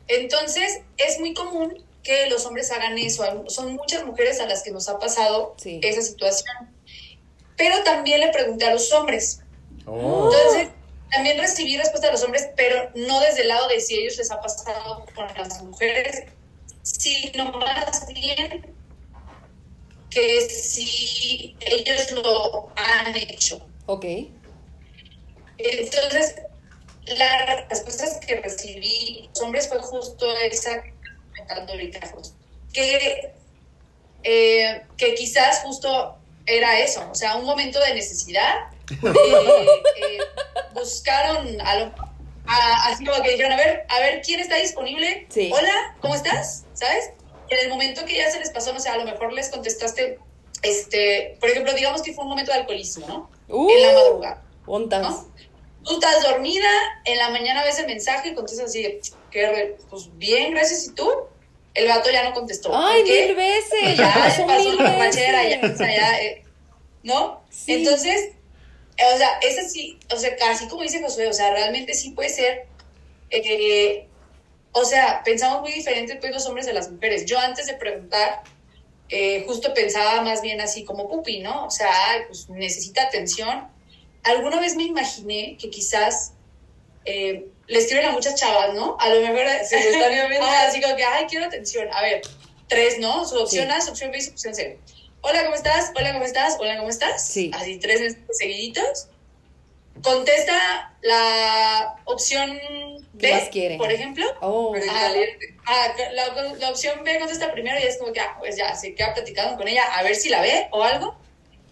Entonces, 0.08 0.80
es 0.96 1.20
muy 1.20 1.32
común 1.32 1.84
que 2.02 2.28
los 2.28 2.44
hombres 2.46 2.72
hagan 2.72 2.98
eso. 2.98 3.44
Son 3.48 3.74
muchas 3.74 4.04
mujeres 4.04 4.40
a 4.40 4.46
las 4.46 4.64
que 4.64 4.72
nos 4.72 4.88
ha 4.88 4.98
pasado 4.98 5.54
Sí. 5.58 5.78
esa 5.84 6.02
situación. 6.02 6.48
Pero 7.56 7.84
también 7.84 8.18
le 8.18 8.32
pregunté 8.32 8.64
a 8.66 8.72
los 8.72 8.90
hombres. 8.92 9.42
Oh, 9.86 10.24
Entonces, 10.32 10.68
también 11.10 11.38
recibí 11.38 11.76
respuesta 11.76 12.08
de 12.08 12.12
los 12.12 12.22
hombres, 12.22 12.48
pero 12.56 12.90
no 12.94 13.20
desde 13.20 13.42
el 13.42 13.48
lado 13.48 13.68
de 13.68 13.80
si 13.80 13.96
ellos 13.96 14.16
les 14.16 14.30
ha 14.30 14.40
pasado 14.40 15.04
con 15.14 15.26
las 15.36 15.62
mujeres, 15.62 16.24
sino 16.82 17.52
más 17.52 18.06
bien 18.06 18.74
que 20.10 20.40
si 20.48 21.56
ellos 21.60 22.10
lo 22.12 22.72
han 22.76 23.16
hecho. 23.16 23.60
Ok. 23.86 24.04
Entonces, 25.58 26.36
las 27.06 27.68
respuestas 27.68 28.18
que 28.24 28.36
recibí 28.36 29.28
los 29.32 29.42
hombres 29.42 29.68
fue 29.68 29.78
justo 29.80 30.30
esa 30.36 30.82
que, 32.72 33.32
eh, 34.22 34.82
que 34.96 35.14
quizás 35.14 35.60
justo 35.60 36.16
era 36.46 36.80
eso, 36.80 37.08
o 37.10 37.14
sea, 37.14 37.36
un 37.36 37.44
momento 37.44 37.80
de 37.80 37.94
necesidad. 37.94 38.70
Eh, 38.90 39.82
eh, 39.96 40.18
buscaron 40.74 41.60
a 41.60 41.78
lo- 41.78 41.94
a- 42.46 42.88
así 42.88 43.04
como 43.04 43.22
que 43.22 43.30
dijeron, 43.30 43.52
a 43.52 43.56
ver, 43.56 43.84
a 43.88 44.00
ver, 44.00 44.22
¿quién 44.22 44.40
está 44.40 44.56
disponible? 44.56 45.26
Sí. 45.28 45.50
Hola, 45.52 45.96
¿cómo 46.00 46.14
estás? 46.14 46.64
¿Sabes? 46.72 47.10
En 47.48 47.58
el 47.58 47.68
momento 47.68 48.04
que 48.04 48.16
ya 48.16 48.30
se 48.30 48.38
les 48.38 48.50
pasó, 48.50 48.72
no 48.72 48.80
sé, 48.80 48.88
a 48.88 48.96
lo 48.96 49.04
mejor 49.04 49.32
les 49.32 49.48
contestaste, 49.50 50.18
este, 50.62 51.36
por 51.40 51.48
ejemplo, 51.50 51.72
digamos 51.74 52.02
que 52.02 52.12
fue 52.12 52.24
un 52.24 52.30
momento 52.30 52.52
de 52.52 52.58
alcoholismo, 52.58 53.06
¿no? 53.08 53.30
Uh, 53.48 53.70
En 53.70 53.82
la 53.82 53.92
madrugada. 53.92 54.42
ontas. 54.66 55.02
¿no? 55.02 55.30
Tú 55.84 55.94
estás 55.94 56.22
dormida, 56.22 56.68
en 57.04 57.18
la 57.18 57.30
mañana 57.30 57.64
ves 57.64 57.78
el 57.78 57.86
mensaje 57.86 58.28
y 58.30 58.34
contestas 58.34 58.66
así, 58.68 58.82
de, 58.82 59.00
¿qué 59.30 59.46
re- 59.48 59.76
pues 59.88 60.08
bien, 60.18 60.52
gracias, 60.52 60.86
¿y 60.86 60.94
tú? 60.94 61.10
El 61.74 61.88
vato 61.88 62.10
ya 62.10 62.24
no 62.28 62.34
contestó. 62.34 62.70
Ay, 62.76 63.02
mil 63.04 63.34
veces. 63.36 63.96
Ya 63.96 64.12
pasó 64.12 64.46
pasó 64.46 64.68
mil 64.68 64.76
la 64.76 64.96
ranchera, 64.96 65.48
ya, 65.48 65.56
veces. 65.60 65.74
o 65.74 65.78
sea, 65.78 65.96
ya, 65.96 66.20
eh, 66.20 66.44
¿no? 67.04 67.42
Sí. 67.48 67.72
Entonces, 67.74 68.32
o 69.14 69.16
sea, 69.16 69.38
ese 69.42 69.68
sí, 69.68 69.98
o 70.12 70.16
sea, 70.16 70.36
casi 70.36 70.68
como 70.68 70.82
dice 70.82 71.02
Josué, 71.02 71.26
o 71.28 71.32
sea, 71.32 71.50
realmente 71.52 71.94
sí 71.94 72.10
puede 72.10 72.28
ser, 72.28 72.66
eh, 73.30 74.06
o 74.72 74.84
sea, 74.84 75.22
pensamos 75.24 75.62
muy 75.62 75.72
diferente 75.72 76.16
pues 76.16 76.32
los 76.32 76.46
hombres 76.46 76.66
de 76.66 76.72
las 76.72 76.90
mujeres. 76.90 77.26
Yo 77.26 77.38
antes 77.38 77.66
de 77.66 77.74
preguntar, 77.74 78.42
eh, 79.08 79.44
justo 79.46 79.74
pensaba 79.74 80.20
más 80.22 80.42
bien 80.42 80.60
así 80.60 80.84
como 80.84 81.08
pupi, 81.08 81.40
¿no? 81.40 81.66
O 81.66 81.70
sea, 81.70 81.90
pues 82.28 82.48
necesita 82.48 83.02
atención. 83.02 83.68
Alguna 84.22 84.60
vez 84.60 84.76
me 84.76 84.84
imaginé 84.84 85.56
que 85.58 85.70
quizás 85.70 86.34
eh, 87.04 87.46
le 87.66 87.78
escriben 87.78 88.06
a 88.06 88.12
muchas 88.12 88.34
chavas, 88.34 88.74
¿no? 88.74 88.96
A 89.00 89.08
lo 89.08 89.20
mejor 89.20 89.46
Simultáneamente. 89.64 90.38
Ah, 90.42 90.64
así 90.68 90.80
como 90.80 90.94
que, 90.96 91.04
ay, 91.04 91.26
quiero 91.28 91.46
atención. 91.46 91.88
A 91.92 92.02
ver, 92.02 92.20
tres, 92.68 92.98
¿no? 92.98 93.24
Su 93.26 93.38
opción 93.38 93.66
Sí. 93.66 93.72
A, 93.72 93.80
su 93.80 93.90
opción 93.90 94.10
B 94.10 94.18
y 94.18 94.20
su 94.20 94.30
opción 94.30 94.54
C. 94.54 94.78
Hola, 95.22 95.44
¿cómo 95.44 95.54
estás? 95.54 95.92
Hola, 95.96 96.12
¿cómo 96.12 96.24
estás? 96.24 96.56
Hola, 96.58 96.76
¿cómo 96.78 96.88
estás? 96.88 97.26
Sí. 97.26 97.50
Así 97.54 97.78
tres 97.78 98.16
seguiditos. 98.30 99.08
Contesta 100.02 100.94
la 101.02 101.96
opción 102.06 102.58
B, 103.12 103.76
por 103.76 103.92
ejemplo. 103.92 104.24
Oh, 104.40 104.74
Ah, 104.88 105.12
ah, 105.66 105.88
la, 106.12 106.54
la 106.54 106.70
opción 106.70 107.04
B 107.04 107.18
contesta 107.18 107.52
primero 107.52 107.78
y 107.78 107.82
es 107.82 107.98
como 107.98 108.12
que, 108.12 108.20
ah, 108.20 108.36
pues 108.38 108.56
ya, 108.56 108.74
se 108.74 108.94
queda 108.94 109.12
platicando 109.12 109.56
con 109.58 109.68
ella 109.68 109.84
a 109.94 110.02
ver 110.02 110.14
si 110.16 110.30
la 110.30 110.40
ve 110.40 110.68
o 110.72 110.82
algo. 110.82 111.16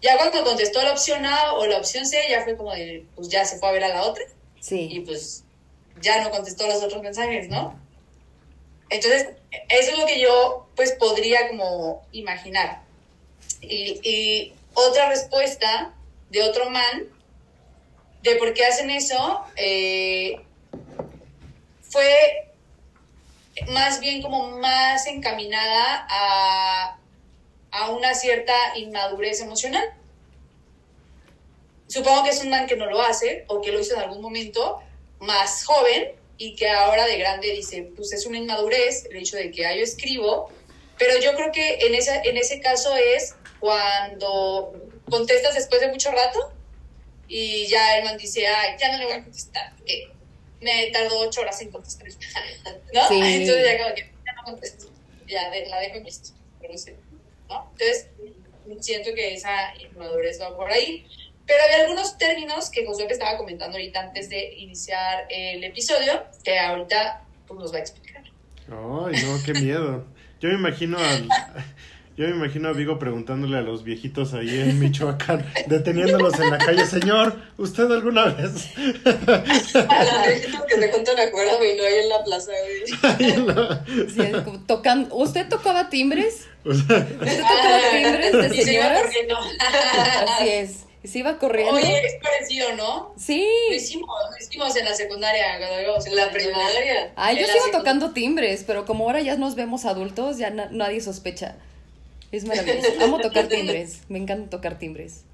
Ya 0.03 0.17
cuando 0.17 0.45
contestó 0.45 0.83
la 0.83 0.93
opción 0.93 1.25
A 1.25 1.55
o 1.55 1.67
la 1.67 1.79
opción 1.79 2.07
C, 2.07 2.23
ya 2.29 2.43
fue 2.45 2.57
como 2.57 2.73
de, 2.75 3.07
pues 3.17 3.29
ya 3.29 3.45
se 3.45 3.59
fue 3.59 3.69
a 3.71 3.73
ver 3.73 3.85
a 3.85 3.89
la 3.89 4.03
otra 4.03 4.25
y 4.57 4.63
sí. 4.63 5.03
pues 5.07 5.45
ya 6.01 6.23
no 6.23 6.31
contestó 6.31 6.67
los 6.67 6.83
otros 6.83 7.03
mensajes, 7.03 7.49
¿no? 7.49 7.81
Entonces, 8.91 9.29
eso 9.69 9.91
es 9.93 9.99
lo 9.99 10.07
que 10.07 10.21
yo 10.21 10.69
pues 10.77 10.93
podría 10.93 11.49
como 11.49 12.07
imaginar. 12.13 12.83
Y, 13.63 14.53
otra 14.75 15.09
respuesta 15.09 15.93
de 16.31 16.43
otro 16.43 16.71
man 16.71 17.09
de 18.23 18.37
por 18.37 18.55
qué 18.55 18.65
hacen 18.65 18.91
eso 18.91 19.45
eh, 19.57 20.41
fue 21.83 22.49
más 23.71 23.99
bien 23.99 24.23
como 24.23 24.59
más 24.59 25.07
encaminada 25.09 26.07
a, 26.09 26.99
a 27.73 27.91
una 27.91 28.15
cierta 28.15 28.55
inmadurez 28.77 29.41
emocional. 29.41 29.83
Supongo 31.89 32.23
que 32.25 32.31
es 32.31 32.43
un 32.43 32.51
man 32.51 32.67
que 32.67 32.77
no 32.77 32.87
lo 32.87 33.01
hace 33.03 33.45
o 33.49 33.61
que 33.61 33.73
lo 33.73 33.81
hizo 33.81 33.95
en 33.95 34.01
algún 34.01 34.21
momento 34.21 34.81
más 35.21 35.65
joven 35.65 36.13
y 36.37 36.55
que 36.55 36.69
ahora 36.71 37.07
de 37.07 37.19
grande 37.19 37.51
dice, 37.53 37.91
pues 37.97 38.13
es 38.13 38.27
una 38.27 38.39
inmadurez 38.39 39.07
el 39.11 39.17
hecho 39.17 39.37
de 39.37 39.51
que 39.51 39.67
ah, 39.67 39.75
yo 39.75 39.83
escribo, 39.83 40.51
pero 40.99 41.19
yo 41.21 41.35
creo 41.35 41.51
que 41.51 41.87
en, 41.87 41.95
esa, 41.95 42.23
en 42.23 42.37
ese 42.37 42.61
caso 42.61 42.95
es 42.97 43.35
cuando 43.61 44.73
contestas 45.09 45.55
después 45.55 45.81
de 45.81 45.89
mucho 45.89 46.11
rato 46.11 46.53
y 47.29 47.67
ya 47.67 47.99
el 47.99 48.05
man 48.05 48.17
dice, 48.17 48.47
ay, 48.47 48.77
ya 48.79 48.93
no 48.93 48.99
le 48.99 49.05
voy 49.05 49.15
a 49.15 49.23
contestar, 49.23 49.73
porque 49.77 50.11
me 50.61 50.87
tardó 50.91 51.19
ocho 51.21 51.41
horas 51.43 51.61
en 51.61 51.71
contestar. 51.71 52.09
¿No? 52.95 53.09
Sí. 53.09 53.21
Entonces 53.21 53.65
ya 53.65 53.79
como 53.83 53.95
que 53.95 54.13
ya 54.27 54.33
no 54.33 54.43
contesto. 54.45 54.87
Ya 55.27 55.51
de- 55.51 55.67
la 55.67 55.79
dejo 55.81 55.97
en 55.97 56.05
visto. 56.05 56.31
Pero 56.61 56.77
sí, 56.77 56.93
¿no? 57.49 57.71
Entonces, 57.73 58.09
siento 58.81 59.11
que 59.15 59.35
esa 59.35 59.75
inmadurez 59.79 60.41
va 60.41 60.57
por 60.57 60.71
ahí. 60.71 61.07
Pero 61.47 61.63
había 61.65 61.85
algunos 61.85 62.19
términos 62.19 62.69
que 62.71 62.85
Josué 62.85 63.07
te 63.07 63.15
estaba 63.15 63.39
comentando 63.39 63.77
ahorita 63.79 64.01
antes 64.01 64.29
de 64.29 64.55
iniciar 64.55 65.27
el 65.31 65.65
episodio, 65.65 66.25
que 66.45 66.59
ahorita 66.59 67.25
pues, 67.47 67.59
nos 67.61 67.73
va 67.73 67.79
a 67.79 67.81
explicar. 67.81 68.23
Ay, 68.69 69.23
no, 69.23 69.43
qué 69.47 69.55
miedo. 69.55 70.07
Yo 70.41 70.49
me 70.51 70.55
imagino 70.57 70.99
al, 70.99 71.29
yo 72.19 72.27
me 72.29 72.31
imagino 72.35 72.69
a 72.69 72.73
Vigo 72.73 72.99
preguntándole 72.99 73.57
a 73.57 73.61
los 73.63 73.85
viejitos 73.85 74.35
ahí 74.35 74.49
en 74.61 74.79
Michoacán, 74.81 75.47
deteniéndolos 75.69 76.39
en 76.41 76.51
la 76.51 76.59
calle, 76.59 76.85
señor, 76.85 77.37
¿usted 77.57 77.91
alguna 77.91 78.27
vez? 78.27 78.69
A 78.77 80.05
la 80.05 80.27
viejita 80.27 80.65
que 80.67 80.77
te 80.77 80.91
cuenta 80.91 81.13
una 81.13 81.31
cuerda 81.31 81.53
y 81.65 81.77
no 81.77 81.85
hay 81.85 81.95
en 81.95 82.09
la 82.09 82.25
plaza, 82.25 82.51
güey. 82.51 84.09
Sí, 84.11 84.21
es 84.21 84.37
como 84.43 84.59
tocan- 84.67 85.09
¿Usted 85.13 85.49
tocaba 85.49 85.89
timbres? 85.89 86.47
¿Usted 86.65 87.07
tocaba 87.19 87.81
timbres 87.93 88.33
de 88.51 88.57
Y 88.57 88.63
se 88.63 88.75
iba 88.75 88.83
señoras? 88.83 89.03
corriendo. 89.05 89.37
Así 90.39 90.49
es. 90.49 90.85
Se 91.05 91.21
iba 91.21 91.39
corriendo. 91.39 91.75
Oye, 91.75 92.05
es 92.05 92.15
parecido, 92.21 92.75
¿no? 92.77 93.15
Sí. 93.17 93.47
Lo 93.71 93.77
hicimos, 93.77 94.09
lo 94.31 94.45
hicimos 94.45 94.77
en 94.77 94.85
la 94.85 94.95
secundaria, 94.95 95.55
En 95.57 96.17
la 96.17 96.31
primaria. 96.31 97.13
Ay, 97.17 97.37
yo 97.37 97.43
En 97.43 97.47
la 97.47 97.53
sigo 97.53 97.79
tocando 97.79 98.11
timbres, 98.11 98.65
pero 98.67 98.85
como 98.85 99.05
ahora 99.05 99.21
ya 99.21 99.37
nos 99.37 99.55
vemos 99.55 99.85
adultos, 99.85 100.37
ya 100.39 100.51
na- 100.51 100.69
nadie 100.73 101.01
sospecha. 101.01 101.55
Es 102.33 102.47
maravilloso. 102.47 102.89
Amo 103.03 103.19
tocar 103.21 103.49
timbres. 103.49 104.03
Me 104.09 104.19
encanta 104.19 104.51
tocar 104.51 104.79
timbres. 104.79 105.25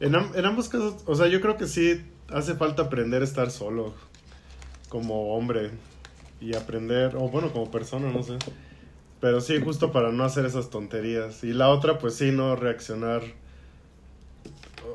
en, 0.00 0.14
am- 0.14 0.32
en 0.34 0.44
ambos 0.44 0.68
casos, 0.68 1.02
o 1.06 1.14
sea, 1.14 1.26
yo 1.28 1.40
creo 1.40 1.56
que 1.56 1.66
sí 1.66 2.02
hace 2.30 2.54
falta 2.54 2.82
aprender 2.82 3.22
a 3.22 3.24
estar 3.24 3.50
solo 3.50 3.94
como 4.88 5.34
hombre 5.34 5.70
y 6.40 6.54
aprender, 6.56 7.16
o 7.16 7.28
bueno, 7.28 7.52
como 7.52 7.70
persona, 7.70 8.10
no 8.10 8.22
sé. 8.22 8.38
Pero 9.20 9.40
sí, 9.40 9.60
justo 9.60 9.90
para 9.92 10.12
no 10.12 10.24
hacer 10.24 10.44
esas 10.46 10.70
tonterías. 10.70 11.42
Y 11.42 11.52
la 11.52 11.70
otra, 11.70 11.98
pues 11.98 12.14
sí, 12.14 12.30
no 12.30 12.54
reaccionar. 12.54 13.22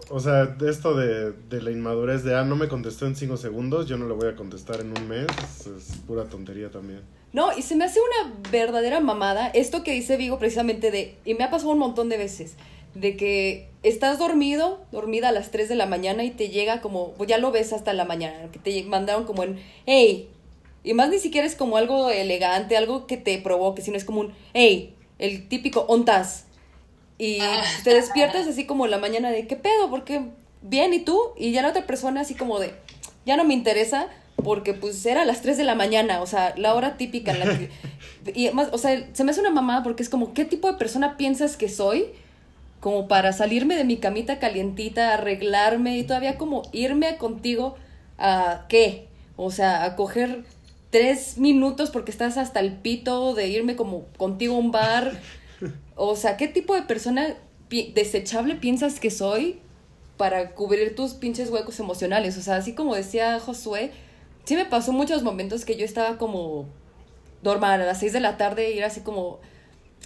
O 0.10 0.20
sea, 0.20 0.56
esto 0.68 0.96
de, 0.96 1.32
de 1.34 1.62
la 1.62 1.72
inmadurez 1.72 2.24
de, 2.24 2.36
ah, 2.36 2.44
no 2.44 2.56
me 2.56 2.68
contestó 2.68 3.06
en 3.06 3.16
cinco 3.16 3.36
segundos, 3.38 3.88
yo 3.88 3.98
no 3.98 4.08
le 4.08 4.14
voy 4.14 4.30
a 4.30 4.36
contestar 4.36 4.80
en 4.82 4.98
un 4.98 5.08
mes, 5.08 5.28
es 5.68 5.98
pura 6.08 6.24
tontería 6.26 6.70
también. 6.72 7.02
No, 7.34 7.58
y 7.58 7.64
se 7.64 7.76
me 7.76 7.86
hace 7.86 8.00
una 8.00 8.34
verdadera 8.52 9.00
mamada 9.00 9.48
esto 9.48 9.84
que 9.84 9.92
dice 9.92 10.18
Vigo 10.18 10.38
precisamente 10.38 10.92
de, 10.92 11.16
y 11.26 11.34
me 11.34 11.44
ha 11.44 11.50
pasado 11.50 11.72
un 11.72 11.80
montón 11.80 12.08
de 12.08 12.18
veces, 12.18 12.54
de 12.94 13.18
que 13.18 13.70
estás 13.82 14.20
dormido, 14.20 14.86
dormida 14.92 15.30
a 15.30 15.32
las 15.32 15.50
3 15.50 15.68
de 15.68 15.76
la 15.76 15.88
mañana 15.88 16.24
y 16.24 16.30
te 16.30 16.50
llega 16.50 16.80
como, 16.80 17.14
pues 17.14 17.28
ya 17.28 17.40
lo 17.40 17.52
ves 17.52 17.74
hasta 17.74 17.94
la 17.94 18.06
mañana, 18.06 18.52
que 18.52 18.60
te 18.60 18.84
mandaron 18.84 19.26
como 19.26 19.44
en, 19.44 19.60
hey, 19.88 20.30
y 20.84 20.94
más 20.94 21.10
ni 21.10 21.18
siquiera 21.18 21.48
es 21.48 21.56
como 21.56 21.78
algo 21.78 22.10
elegante, 22.12 22.78
algo 22.78 23.08
que 23.08 23.18
te 23.18 23.38
provoque, 23.40 23.82
sino 23.82 23.98
es 23.98 24.06
como 24.06 24.22
un, 24.22 24.34
hey, 24.54 24.94
el 25.18 25.48
típico 25.48 25.86
ontas. 25.88 26.46
Y 27.18 27.40
te 27.84 27.94
despiertas 27.94 28.48
así 28.48 28.66
como 28.66 28.86
la 28.88 28.98
mañana 28.98 29.32
de, 29.32 29.48
¿qué 29.48 29.56
pedo? 29.56 29.90
Porque 29.90 30.22
bien, 30.62 30.94
¿y 30.94 31.00
tú? 31.00 31.20
Y 31.38 31.52
ya 31.52 31.62
la 31.62 31.70
otra 31.70 31.86
persona 31.86 32.22
así 32.22 32.36
como 32.36 32.60
de, 32.60 32.74
ya 33.26 33.38
no 33.38 33.46
me 33.46 33.54
interesa 33.54 34.08
porque 34.44 34.74
pues 34.74 35.06
era 35.06 35.24
a 35.24 35.26
las 35.26 35.42
3 35.42 35.58
de 35.58 35.64
la 35.64 35.76
mañana, 35.76 36.22
o 36.22 36.28
sea, 36.28 36.54
la 36.58 36.74
hora 36.76 36.98
típica 36.98 37.32
en 37.32 37.40
la 37.40 37.46
que... 37.58 37.70
Y 38.36 38.46
además, 38.48 38.70
o 38.72 38.78
sea, 38.78 39.06
se 39.14 39.24
me 39.26 39.32
hace 39.32 39.42
una 39.42 39.50
mamada 39.52 39.84
porque 39.84 40.02
es 40.04 40.10
como, 40.10 40.34
¿qué 40.34 40.46
tipo 40.46 40.72
de 40.72 40.78
persona 40.78 41.18
piensas 41.18 41.58
que 41.58 41.68
soy? 41.68 42.06
Como 42.80 43.08
para 43.10 43.34
salirme 43.34 43.76
de 43.76 43.84
mi 43.84 43.98
camita 43.98 44.40
calientita, 44.40 45.14
arreglarme 45.14 45.98
y 45.98 46.04
todavía 46.04 46.38
como 46.38 46.62
irme 46.72 47.18
contigo 47.18 47.76
a 48.18 48.66
qué? 48.70 49.08
O 49.36 49.52
sea, 49.52 49.84
a 49.84 49.96
coger 49.98 50.44
tres 50.90 51.38
minutos 51.38 51.90
porque 51.92 52.12
estás 52.12 52.38
hasta 52.38 52.60
el 52.62 52.74
pito 52.78 53.34
de 53.34 53.48
irme 53.50 53.76
como 53.76 54.06
contigo 54.18 54.56
a 54.56 54.60
un 54.60 54.72
bar. 54.72 55.20
O 55.96 56.16
sea, 56.16 56.38
¿qué 56.38 56.48
tipo 56.48 56.76
de 56.76 56.84
persona 56.84 57.36
pi- 57.68 57.92
desechable 57.94 58.56
piensas 58.56 59.00
que 59.00 59.12
soy 59.12 59.60
para 60.18 60.52
cubrir 60.52 60.96
tus 60.96 61.14
pinches 61.14 61.50
huecos 61.50 61.80
emocionales? 61.80 62.38
O 62.38 62.42
sea, 62.42 62.56
así 62.58 62.74
como 62.74 62.96
decía 62.96 63.40
Josué, 63.40 63.92
sí 64.46 64.56
me 64.56 64.66
pasó 64.66 64.92
muchos 64.92 65.24
momentos 65.24 65.66
que 65.66 65.76
yo 65.76 65.86
estaba 65.86 66.18
como 66.18 66.68
normal 67.42 67.82
a 67.82 67.86
las 67.86 68.00
6 68.00 68.14
de 68.14 68.20
la 68.20 68.38
tarde 68.38 68.72
y 68.72 68.78
era 68.78 68.88
así 68.88 69.02
como, 69.02 69.40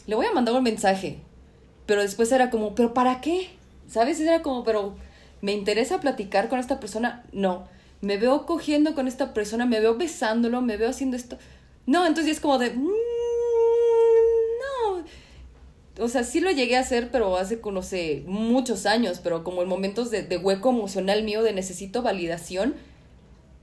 le 0.08 0.16
voy 0.16 0.26
a 0.26 0.34
mandar 0.34 0.56
un 0.56 0.64
mensaje. 0.64 1.20
Pero 1.86 2.02
después 2.02 2.32
era 2.32 2.50
como, 2.50 2.76
¿pero 2.76 2.94
para 2.94 3.22
qué? 3.22 3.50
¿Sabes? 3.88 4.20
Era 4.20 4.42
como, 4.42 4.64
pero 4.64 4.96
¿me 5.42 5.54
interesa 5.54 6.00
platicar 6.00 6.50
con 6.50 6.60
esta 6.60 6.80
persona? 6.80 7.24
No. 7.32 7.68
Me 8.02 8.18
veo 8.18 8.46
cogiendo 8.46 8.94
con 8.94 9.08
esta 9.08 9.34
persona, 9.34 9.66
me 9.66 9.80
veo 9.80 9.96
besándolo, 9.96 10.62
me 10.62 10.78
veo 10.78 10.90
haciendo 10.90 11.18
esto. 11.18 11.38
No, 11.86 12.06
entonces 12.06 12.34
es 12.34 12.40
como 12.42 12.58
de, 12.58 12.72
"Mm, 12.72 12.88
no. 14.60 16.04
O 16.04 16.08
sea, 16.10 16.24
sí 16.24 16.42
lo 16.42 16.52
llegué 16.52 16.78
a 16.78 16.82
hacer, 16.82 17.10
pero 17.12 17.38
hace, 17.38 17.60
no 17.72 17.82
sé, 17.82 18.24
muchos 18.28 18.86
años, 18.86 19.20
pero 19.24 19.44
como 19.44 19.64
en 19.64 19.70
momentos 19.70 20.12
de 20.12 20.38
hueco 20.38 20.70
emocional 20.70 21.24
mío, 21.24 21.42
de 21.44 21.54
necesito 21.54 22.02
validación. 22.04 22.76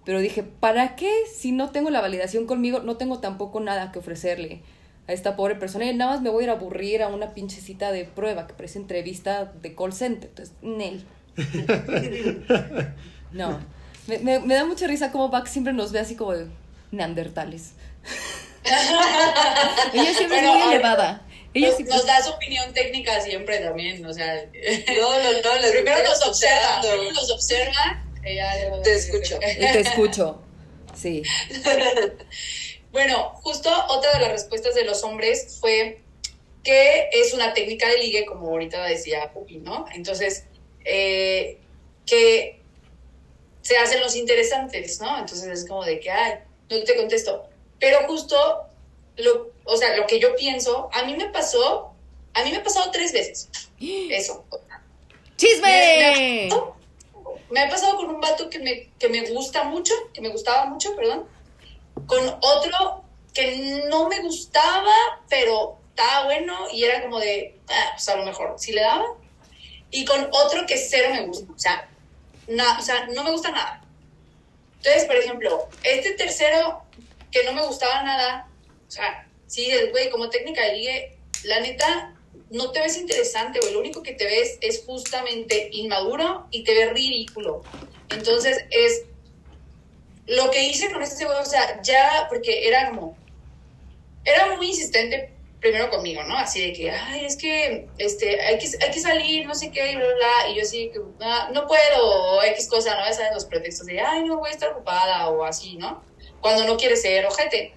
Pero 0.04 0.20
dije, 0.20 0.42
¿para 0.42 0.96
qué 0.96 1.10
si 1.34 1.52
no 1.52 1.70
tengo 1.70 1.90
la 1.90 2.00
validación 2.00 2.46
conmigo? 2.46 2.80
No 2.80 2.96
tengo 2.96 3.20
tampoco 3.20 3.60
nada 3.60 3.90
que 3.92 3.98
ofrecerle 3.98 4.60
a 5.08 5.12
esta 5.12 5.34
pobre 5.36 5.54
persona. 5.54 5.84
Y 5.86 5.94
nada 5.94 6.12
más 6.12 6.20
me 6.22 6.30
voy 6.30 6.42
a 6.42 6.44
ir 6.44 6.50
a 6.50 6.54
aburrir 6.54 7.02
a 7.02 7.08
una 7.08 7.32
pinche 7.34 7.60
cita 7.60 7.90
de 7.92 8.04
prueba 8.04 8.46
que 8.46 8.54
parece 8.54 8.78
entrevista 8.78 9.46
de 9.62 9.74
call 9.74 9.92
center. 9.92 10.28
Entonces, 10.30 10.54
Nel. 10.62 11.04
No. 13.32 13.58
Me, 14.06 14.18
me, 14.18 14.38
me 14.38 14.54
da 14.54 14.64
mucha 14.64 14.86
risa 14.86 15.10
cómo 15.10 15.28
Buck 15.28 15.46
siempre 15.46 15.72
nos 15.72 15.90
ve 15.90 15.98
así 15.98 16.14
como 16.14 16.32
de 16.32 16.46
neandertales. 16.92 17.72
Ella 19.92 20.14
siempre 20.14 20.38
Bueno, 20.38 20.48
es 20.50 20.54
muy 20.54 20.62
ahora- 20.62 20.74
elevada. 20.74 21.22
Ella 21.52 21.68
Nos, 21.68 21.76
siempre... 21.76 21.96
nos 21.96 22.06
da 22.06 22.22
su 22.22 22.30
opinión 22.30 22.72
técnica 22.72 23.20
siempre 23.20 23.58
también, 23.60 24.04
o 24.04 24.12
sea. 24.12 24.34
No, 24.34 24.42
no, 24.42 25.32
no, 25.32 25.68
primero 25.72 26.02
nos 26.02 26.26
observa, 26.26 26.80
primero 26.80 27.12
nos 27.12 27.30
observa. 27.30 28.03
Te 28.82 28.94
escucho. 28.94 29.38
Te 29.38 29.80
escucho. 29.80 30.40
Sí. 30.94 31.22
Bueno, 32.94 33.32
justo 33.42 33.68
otra 33.88 34.12
de 34.12 34.20
las 34.20 34.30
respuestas 34.30 34.76
de 34.76 34.84
los 34.84 35.02
hombres 35.02 35.58
fue 35.60 36.00
que 36.62 37.08
es 37.10 37.34
una 37.34 37.52
técnica 37.52 37.88
de 37.88 37.98
ligue, 37.98 38.24
como 38.24 38.50
ahorita 38.50 38.84
decía 38.84 39.32
Pupi, 39.32 39.56
¿no? 39.56 39.84
Entonces, 39.92 40.44
eh, 40.84 41.58
que 42.06 42.60
se 43.62 43.76
hacen 43.78 44.00
los 44.00 44.14
interesantes, 44.14 45.00
¿no? 45.00 45.18
Entonces 45.18 45.48
es 45.48 45.68
como 45.68 45.84
de 45.84 45.98
que, 45.98 46.08
ay, 46.08 46.34
no 46.70 46.84
te 46.84 46.94
contesto. 46.94 47.48
Pero 47.80 48.06
justo, 48.06 48.36
lo, 49.16 49.50
o 49.64 49.76
sea, 49.76 49.96
lo 49.96 50.06
que 50.06 50.20
yo 50.20 50.36
pienso, 50.36 50.88
a 50.92 51.02
mí 51.04 51.16
me 51.16 51.30
pasó, 51.30 51.92
a 52.32 52.44
mí 52.44 52.52
me 52.52 52.58
ha 52.58 52.62
pasado 52.62 52.92
tres 52.92 53.12
veces 53.12 53.48
eso. 53.80 54.44
¡Chisme! 55.36 56.48
Me 56.48 56.83
ha 57.60 57.68
pasado 57.68 57.96
con 57.96 58.10
un 58.10 58.20
vato 58.20 58.48
que 58.50 58.58
me, 58.58 58.90
que 58.98 59.08
me 59.08 59.22
gusta 59.30 59.64
mucho, 59.64 59.94
que 60.12 60.20
me 60.20 60.28
gustaba 60.28 60.66
mucho, 60.66 60.94
perdón, 60.96 61.28
con 62.06 62.26
otro 62.40 63.04
que 63.32 63.84
no 63.88 64.08
me 64.08 64.20
gustaba, 64.20 64.94
pero 65.28 65.78
estaba 65.90 66.24
bueno 66.24 66.56
y 66.72 66.84
era 66.84 67.02
como 67.02 67.18
de, 67.20 67.58
ah, 67.68 67.90
pues 67.94 68.08
a 68.08 68.16
lo 68.16 68.24
mejor 68.24 68.54
sí 68.58 68.72
le 68.72 68.80
daba. 68.82 69.04
Y 69.90 70.04
con 70.04 70.28
otro 70.32 70.66
que 70.66 70.76
cero 70.76 71.10
me 71.12 71.26
gusta, 71.26 71.52
o 71.52 71.58
sea, 71.58 71.88
na- 72.48 72.78
o 72.78 72.82
sea, 72.82 73.06
no 73.06 73.22
me 73.24 73.30
gusta 73.30 73.50
nada. 73.50 73.80
Entonces, 74.78 75.04
por 75.04 75.16
ejemplo, 75.16 75.68
este 75.82 76.12
tercero 76.12 76.82
que 77.30 77.44
no 77.44 77.52
me 77.52 77.64
gustaba 77.66 78.02
nada, 78.02 78.48
o 78.86 78.90
sea, 78.90 79.26
sí, 79.46 79.70
el 79.70 79.90
güey, 79.90 80.10
como 80.10 80.30
técnica 80.30 80.62
de 80.62 80.72
ligue, 80.76 81.18
la 81.44 81.60
neta, 81.60 82.13
no 82.50 82.70
te 82.70 82.80
ves 82.80 82.96
interesante, 82.96 83.60
güey. 83.60 83.72
Lo 83.72 83.80
único 83.80 84.02
que 84.02 84.12
te 84.12 84.24
ves 84.24 84.58
es 84.60 84.84
justamente 84.86 85.68
inmaduro 85.72 86.46
y 86.50 86.64
te 86.64 86.74
ves 86.74 86.92
ridículo. 86.92 87.62
Entonces, 88.10 88.64
es 88.70 89.04
lo 90.26 90.50
que 90.50 90.64
hice 90.64 90.90
con 90.92 91.02
este 91.02 91.24
güey, 91.24 91.36
o 91.38 91.44
sea, 91.44 91.80
ya, 91.82 92.26
porque 92.28 92.66
era 92.66 92.90
como, 92.90 93.16
era 94.24 94.56
muy 94.56 94.68
insistente 94.68 95.30
primero 95.60 95.88
conmigo, 95.88 96.22
¿no? 96.24 96.36
Así 96.36 96.60
de 96.60 96.72
que, 96.74 96.90
ay, 96.90 97.24
es 97.24 97.36
que, 97.36 97.88
este, 97.96 98.40
hay 98.42 98.58
que, 98.58 98.68
hay 98.84 98.90
que 98.90 99.00
salir, 99.00 99.46
no 99.46 99.54
sé 99.54 99.70
qué, 99.70 99.92
y 99.92 99.96
bla, 99.96 100.04
bla. 100.04 100.50
Y 100.50 100.56
yo 100.56 100.62
así, 100.62 100.90
que, 100.92 101.00
"Ah, 101.20 101.48
no 101.54 101.66
puedo, 101.66 102.04
o 102.06 102.42
X 102.42 102.68
cosa, 102.68 102.94
¿no? 102.94 103.14
Sabes 103.14 103.32
los 103.32 103.46
pretextos 103.46 103.86
de, 103.86 103.98
ay, 103.98 104.24
no 104.24 104.36
voy 104.38 104.50
a 104.50 104.52
estar 104.52 104.70
ocupada, 104.72 105.28
o 105.30 105.42
así, 105.44 105.76
¿no? 105.76 106.02
Cuando 106.42 106.64
no 106.64 106.76
quiere 106.76 106.96
ser 106.96 107.24
ojete. 107.24 107.72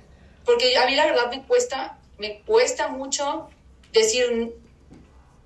Porque 0.46 0.78
a 0.78 0.86
mí 0.86 0.96
la 0.96 1.06
verdad 1.06 1.30
me 1.32 1.44
cuesta, 1.44 1.98
me 2.18 2.42
cuesta 2.42 2.90
mucho 2.90 3.50
decir 3.98 4.54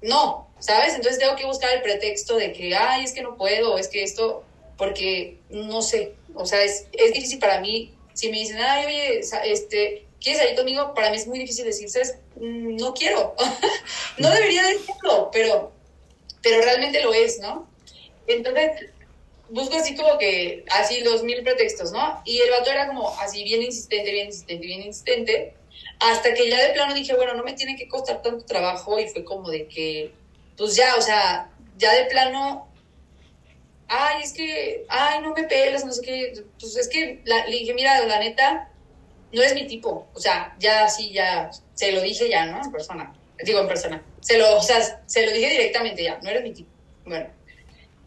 no, 0.02 0.48
¿sabes? 0.60 0.96
Entonces 0.96 1.20
tengo 1.20 1.36
que 1.36 1.46
buscar 1.46 1.72
el 1.74 1.82
pretexto 1.82 2.36
de 2.36 2.54
que, 2.54 2.76
ay, 2.76 3.04
es 3.04 3.14
que 3.14 3.22
no 3.22 3.38
puedo, 3.38 3.78
es 3.78 3.88
que 3.88 4.04
esto, 4.04 4.44
porque 4.78 5.38
no 5.50 5.82
sé, 5.82 6.14
o 6.34 6.46
sea, 6.46 6.64
es, 6.64 6.88
es 6.94 7.14
difícil 7.14 7.40
para 7.40 7.60
mí. 7.60 7.94
Si 8.14 8.30
me 8.30 8.40
dicen, 8.40 8.58
ay, 8.58 8.86
oye, 8.86 9.20
este, 9.46 10.06
¿quieres 10.20 10.42
salir 10.42 10.56
conmigo? 10.56 10.94
Para 10.94 11.12
mí 11.12 11.18
es 11.18 11.28
muy 11.28 11.40
difícil 11.40 11.66
decir, 11.66 11.90
¿sabes? 11.90 12.18
Mm, 12.36 12.78
No 12.78 12.94
quiero. 12.94 13.36
no 14.18 14.30
debería 14.32 14.64
decirlo, 14.64 15.30
pero, 15.32 15.72
pero 16.42 16.62
realmente 16.62 17.02
lo 17.02 17.14
es, 17.14 17.40
¿no? 17.40 17.70
Entonces, 18.28 18.90
busco 19.50 19.76
así 19.76 19.96
como 19.96 20.18
que, 20.18 20.66
así 20.72 21.02
los 21.02 21.24
mil 21.24 21.44
pretextos, 21.44 21.92
¿no? 21.92 22.22
Y 22.26 22.40
el 22.40 22.50
vato 22.50 22.72
era 22.72 22.88
como 22.88 23.10
así 23.20 23.44
bien 23.44 23.62
insistente, 23.62 24.12
bien 24.12 24.28
insistente, 24.28 24.66
bien 24.66 24.82
insistente, 24.82 25.54
hasta 26.02 26.34
que 26.34 26.50
ya 26.50 26.60
de 26.60 26.74
plano 26.74 26.96
dije, 26.96 27.16
bueno, 27.16 27.36
no 27.36 27.44
me 27.44 27.54
tiene 27.54 27.76
que 27.76 27.88
costar 27.88 28.24
tanto 28.24 28.44
trabajo 28.44 29.00
y 29.00 29.08
fue 29.08 29.24
como 29.24 29.50
de 29.50 29.68
que, 29.68 30.12
pues 30.58 30.76
ya, 30.76 30.96
o 30.96 31.02
sea, 31.02 31.52
ya 31.78 31.94
de 31.94 32.06
plano, 32.06 32.68
ay, 33.88 34.24
es 34.24 34.34
que, 34.34 34.84
ay, 34.90 35.22
no 35.22 35.34
me 35.36 35.44
pelas, 35.44 35.86
no 35.86 35.92
sé 35.92 36.02
qué, 36.02 36.44
pues 36.60 36.76
es 36.76 36.88
que 36.88 37.22
le 37.24 37.52
dije, 37.52 37.76
mira, 37.76 38.04
la 38.08 38.18
neta, 38.18 38.72
no 39.32 39.44
es 39.44 39.54
mi 39.54 39.68
tipo, 39.68 40.08
o 40.12 40.20
sea, 40.20 40.56
ya 40.60 40.90
sí, 40.90 41.12
ya, 41.12 41.52
se 41.76 41.92
lo 41.92 42.02
dije 42.02 42.28
ya, 42.28 42.48
¿no? 42.48 42.64
En 42.64 42.72
persona, 42.72 43.14
digo 43.44 43.60
en 43.60 43.68
persona, 43.68 44.04
se 44.22 44.40
lo, 44.40 44.58
o 44.58 44.62
sea, 44.64 45.04
se 45.06 45.24
lo 45.24 45.32
dije 45.32 45.52
directamente 45.52 46.04
ya, 46.04 46.20
no 46.24 46.32
eres 46.32 46.42
mi 46.42 46.52
tipo. 46.52 46.72
Bueno, 47.06 47.28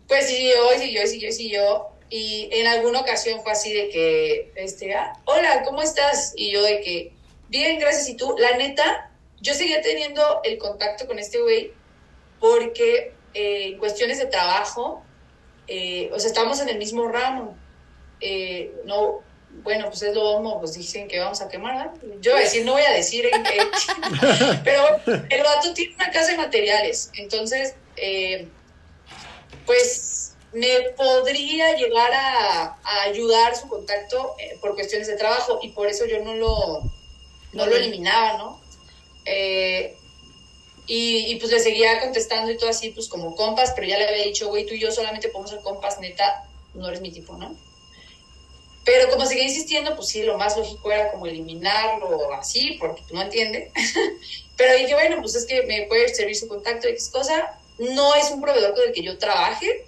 pues 0.09 0.27
siguió, 0.27 0.57
siguió, 0.81 1.07
siguió, 1.07 1.31
siguió, 1.33 1.87
y 2.11 2.49
en 2.51 2.67
alguna 2.67 3.03
ocasión 3.03 3.41
fue 3.43 3.53
así 3.53 3.73
de 3.73 3.89
que, 3.89 4.53
este, 4.57 4.95
ah, 4.95 5.13
hola, 5.27 5.63
¿cómo 5.65 5.81
estás? 5.81 6.33
Y 6.37 6.51
yo 6.51 6.61
de 6.61 6.81
que, 6.81 7.13
bien, 7.49 7.79
gracias, 7.79 8.09
y 8.09 8.17
tú, 8.17 8.35
la 8.39 8.57
neta, 8.57 9.11
yo 9.41 9.55
seguía 9.55 9.81
teniendo 9.83 10.41
el 10.45 10.59
contacto 10.59 11.07
con 11.07 11.19
este 11.19 11.41
güey 11.41 11.73
porque 12.41 13.15
eh, 13.35 13.77
cuestiones 13.79 14.19
de 14.19 14.27
trabajo, 14.27 15.03
eh, 15.67 16.11
o 16.13 16.19
sea, 16.19 16.29
estamos 16.29 16.61
en 16.61 16.69
el 16.69 16.79
mismo 16.79 17.09
ramo, 17.09 17.57
eh, 18.21 18.73
no, 18.85 19.23
bueno, 19.63 19.87
pues 19.89 20.03
es 20.03 20.15
lo 20.15 20.23
homo, 20.23 20.61
pues 20.61 20.75
dicen 20.75 21.09
que 21.09 21.21
vamos 21.21 21.41
a 21.41 21.49
quemar, 21.49 21.93
Yo 22.21 22.33
voy 22.33 22.41
a 22.41 22.45
decir, 22.45 22.65
no 22.65 22.73
voy 22.73 22.83
a 22.83 22.93
decir 22.93 23.27
en 23.27 23.43
qué, 23.43 23.59
pero 24.65 24.85
el 25.07 25.43
vato 25.43 25.73
tiene 25.75 25.95
una 25.95 26.11
casa 26.11 26.33
de 26.33 26.37
materiales, 26.39 27.11
entonces, 27.15 27.75
eh, 27.97 28.49
pues 29.67 30.35
me 30.53 30.91
podría 30.97 31.77
llegar 31.77 32.11
a, 32.13 32.79
ayudar 33.07 33.57
su 33.57 33.69
contacto 33.69 34.35
eh, 34.39 34.57
por 34.61 34.75
cuestiones 34.75 35.09
de 35.09 35.17
trabajo 35.17 35.59
y 35.63 35.71
por 35.71 35.89
eso 35.89 36.07
yo 36.07 36.23
no 36.23 36.35
lo, 36.35 36.83
no 37.55 37.67
lo 37.67 37.77
eliminaba, 37.77 38.39
¿no? 38.39 38.61
Eh, 39.25 39.97
y, 40.87 41.37
pues 41.37 41.51
le 41.51 41.61
seguía 41.61 42.01
contestando 42.01 42.51
y 42.51 42.59
todo 42.59 42.69
así, 42.69 42.91
pues 42.91 43.09
como 43.09 43.35
compas, 43.35 43.73
pero 43.75 43.87
ya 43.89 43.99
le 43.99 44.07
había 44.07 44.25
dicho, 44.25 44.49
güey, 44.49 44.67
tú 44.67 44.75
y 44.75 44.81
yo 44.81 44.93
solamente 44.93 45.29
podemos 45.29 45.51
ser 45.51 45.61
compas, 45.61 45.99
neta, 45.99 46.47
no 46.75 46.87
eres 46.89 47.01
mi 47.01 47.11
tipo, 47.11 47.37
¿no? 47.37 47.57
Pero 48.85 49.09
como 49.09 49.25
seguía 49.25 49.45
insistiendo, 49.45 49.97
pues 49.97 50.09
sí, 50.09 50.25
lo 50.25 50.37
más 50.37 50.59
lógico 50.59 50.93
era 50.93 51.11
como 51.11 51.27
eliminarlo 51.27 52.35
así, 52.35 52.77
porque 52.79 53.03
no 53.13 53.23
entiende. 53.23 53.73
Pero 54.57 54.77
dije, 54.77 54.93
bueno, 54.93 55.17
pues 55.23 55.35
es 55.37 55.47
que 55.47 55.63
me 55.63 55.87
puede 55.87 56.15
servir 56.15 56.37
su 56.37 56.49
contacto, 56.49 56.87
X 56.89 57.09
cosa. 57.09 57.59
No 57.79 58.15
es 58.15 58.31
un 58.31 58.43
proveedor 58.43 58.75
con 58.75 58.85
el 58.85 58.93
que 58.93 59.03
yo 59.03 59.17
trabaje. 59.17 59.87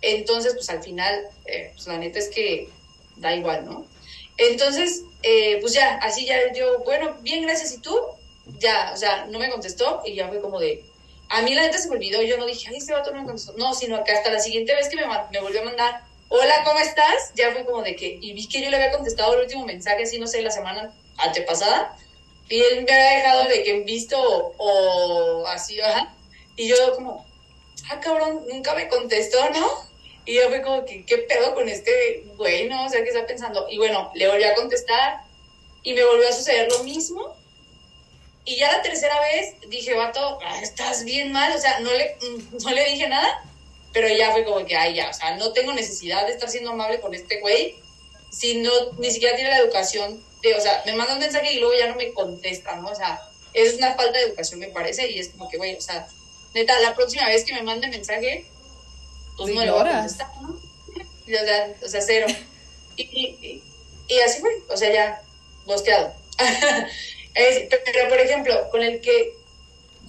Entonces, 0.00 0.54
pues 0.54 0.70
al 0.70 0.82
final, 0.82 1.28
eh, 1.44 1.72
pues 1.74 1.86
la 1.86 1.98
neta 1.98 2.18
es 2.18 2.28
que 2.28 2.70
da 3.16 3.34
igual, 3.36 3.66
¿no? 3.66 3.84
Entonces, 4.38 5.02
eh, 5.22 5.58
pues 5.60 5.74
ya, 5.74 5.96
así 5.96 6.24
ya 6.24 6.52
yo, 6.52 6.78
bueno, 6.84 7.16
bien, 7.20 7.42
gracias. 7.42 7.72
¿Y 7.72 7.78
tú? 7.78 7.98
Ya, 8.58 8.92
o 8.94 8.96
sea, 8.96 9.26
no 9.26 9.38
me 9.38 9.50
contestó 9.50 10.00
y 10.04 10.14
ya 10.14 10.28
fue 10.28 10.40
como 10.40 10.58
de, 10.58 10.84
a 11.28 11.42
mí 11.42 11.54
la 11.54 11.62
neta 11.62 11.78
se 11.78 11.88
me 11.88 11.96
olvidó, 11.96 12.22
yo 12.22 12.38
no 12.38 12.46
dije, 12.46 12.68
ay, 12.70 12.76
este 12.76 12.92
vato 12.92 13.10
no 13.10 13.20
me 13.20 13.26
contestó. 13.26 13.52
No, 13.56 13.74
sino 13.74 14.02
que 14.04 14.12
hasta 14.12 14.30
la 14.30 14.40
siguiente 14.40 14.74
vez 14.74 14.88
que 14.88 14.96
me, 14.96 15.02
me 15.30 15.40
volvió 15.40 15.60
a 15.60 15.64
mandar, 15.64 16.02
hola, 16.28 16.62
¿cómo 16.64 16.78
estás? 16.78 17.32
Ya 17.34 17.52
fue 17.52 17.64
como 17.64 17.82
de 17.82 17.96
que, 17.96 18.18
y 18.20 18.32
vi 18.32 18.48
que 18.48 18.62
yo 18.62 18.70
le 18.70 18.76
había 18.76 18.92
contestado 18.92 19.34
el 19.34 19.42
último 19.42 19.66
mensaje, 19.66 20.04
así, 20.04 20.18
no 20.18 20.26
sé, 20.26 20.40
la 20.42 20.50
semana 20.50 20.94
antepasada, 21.18 21.96
y 22.48 22.60
él 22.60 22.84
me 22.84 22.92
había 22.92 23.18
dejado 23.18 23.44
de 23.48 23.62
que 23.62 23.70
en 23.76 23.84
visto 23.84 24.18
o, 24.56 25.46
así, 25.48 25.80
ajá, 25.80 26.14
y 26.56 26.68
yo 26.68 26.94
como, 26.94 27.26
ah, 27.90 28.00
cabrón, 28.00 28.44
nunca 28.48 28.74
me 28.74 28.88
contestó, 28.88 29.38
¿no? 29.50 29.87
Y 30.28 30.34
yo 30.34 30.48
fue 30.48 30.60
como 30.60 30.84
que, 30.84 31.04
¿qué 31.06 31.18
pedo 31.18 31.54
con 31.54 31.68
este 31.68 32.24
güey, 32.36 32.68
no? 32.68 32.84
O 32.84 32.88
sea, 32.88 33.02
¿qué 33.02 33.08
está 33.08 33.26
pensando? 33.26 33.66
Y 33.70 33.78
bueno, 33.78 34.10
le 34.14 34.28
volví 34.28 34.44
a 34.44 34.54
contestar 34.54 35.22
y 35.82 35.94
me 35.94 36.04
volvió 36.04 36.28
a 36.28 36.32
suceder 36.32 36.70
lo 36.70 36.84
mismo. 36.84 37.34
Y 38.44 38.56
ya 38.56 38.70
la 38.70 38.82
tercera 38.82 39.18
vez 39.20 39.54
dije, 39.68 39.94
vato, 39.94 40.38
ah, 40.42 40.60
estás 40.62 41.04
bien 41.04 41.32
mal, 41.32 41.54
o 41.56 41.58
sea, 41.58 41.80
no 41.80 41.92
le, 41.92 42.16
no 42.62 42.70
le 42.70 42.84
dije 42.84 43.08
nada 43.08 43.42
pero 43.92 44.08
ya 44.08 44.30
fue 44.32 44.44
como 44.44 44.64
que, 44.64 44.76
ay, 44.76 44.94
ya, 44.94 45.10
o 45.10 45.12
sea, 45.12 45.36
no 45.36 45.52
tengo 45.52 45.72
necesidad 45.72 46.26
de 46.26 46.32
estar 46.32 46.48
siendo 46.48 46.70
amable 46.70 47.00
con 47.00 47.14
este 47.14 47.40
güey 47.40 47.74
si 48.30 48.56
no, 48.56 48.70
ni 48.98 49.10
siquiera 49.10 49.34
tiene 49.34 49.50
la 49.50 49.58
educación 49.58 50.22
de, 50.42 50.54
o 50.54 50.60
sea, 50.60 50.82
me 50.86 50.92
manda 50.92 51.14
un 51.14 51.20
mensaje 51.20 51.52
y 51.54 51.58
luego 51.58 51.74
ya 51.74 51.88
no 51.88 51.96
me 51.96 52.12
contesta, 52.12 52.76
¿no? 52.76 52.88
O 52.90 52.94
sea, 52.94 53.20
es 53.54 53.74
una 53.74 53.94
falta 53.94 54.18
de 54.18 54.26
educación, 54.26 54.60
me 54.60 54.68
parece, 54.68 55.10
y 55.10 55.18
es 55.18 55.30
como 55.30 55.48
que, 55.48 55.56
güey, 55.56 55.74
o 55.74 55.80
sea, 55.80 56.06
neta, 56.54 56.78
la 56.80 56.94
próxima 56.94 57.26
vez 57.26 57.44
que 57.44 57.54
me 57.54 57.62
mande 57.62 57.88
mensaje, 57.88 58.46
pues 59.38 59.54
no 59.54 59.64
le 59.64 59.70
voy 59.70 59.88
a 59.88 59.92
contestar, 59.92 60.28
¿no? 60.42 60.50
O 60.50 61.44
sea, 61.44 61.74
o 61.84 61.88
sea 61.88 62.00
cero. 62.00 62.26
Y, 62.96 63.02
y, 63.02 63.62
y, 64.08 64.20
así 64.20 64.40
fue, 64.40 64.50
o 64.68 64.76
sea, 64.76 64.92
ya, 64.92 65.22
bosqueado. 65.64 66.12
pero, 67.34 68.08
por 68.08 68.18
ejemplo, 68.18 68.68
con 68.70 68.82
el 68.82 69.00
que, 69.00 69.32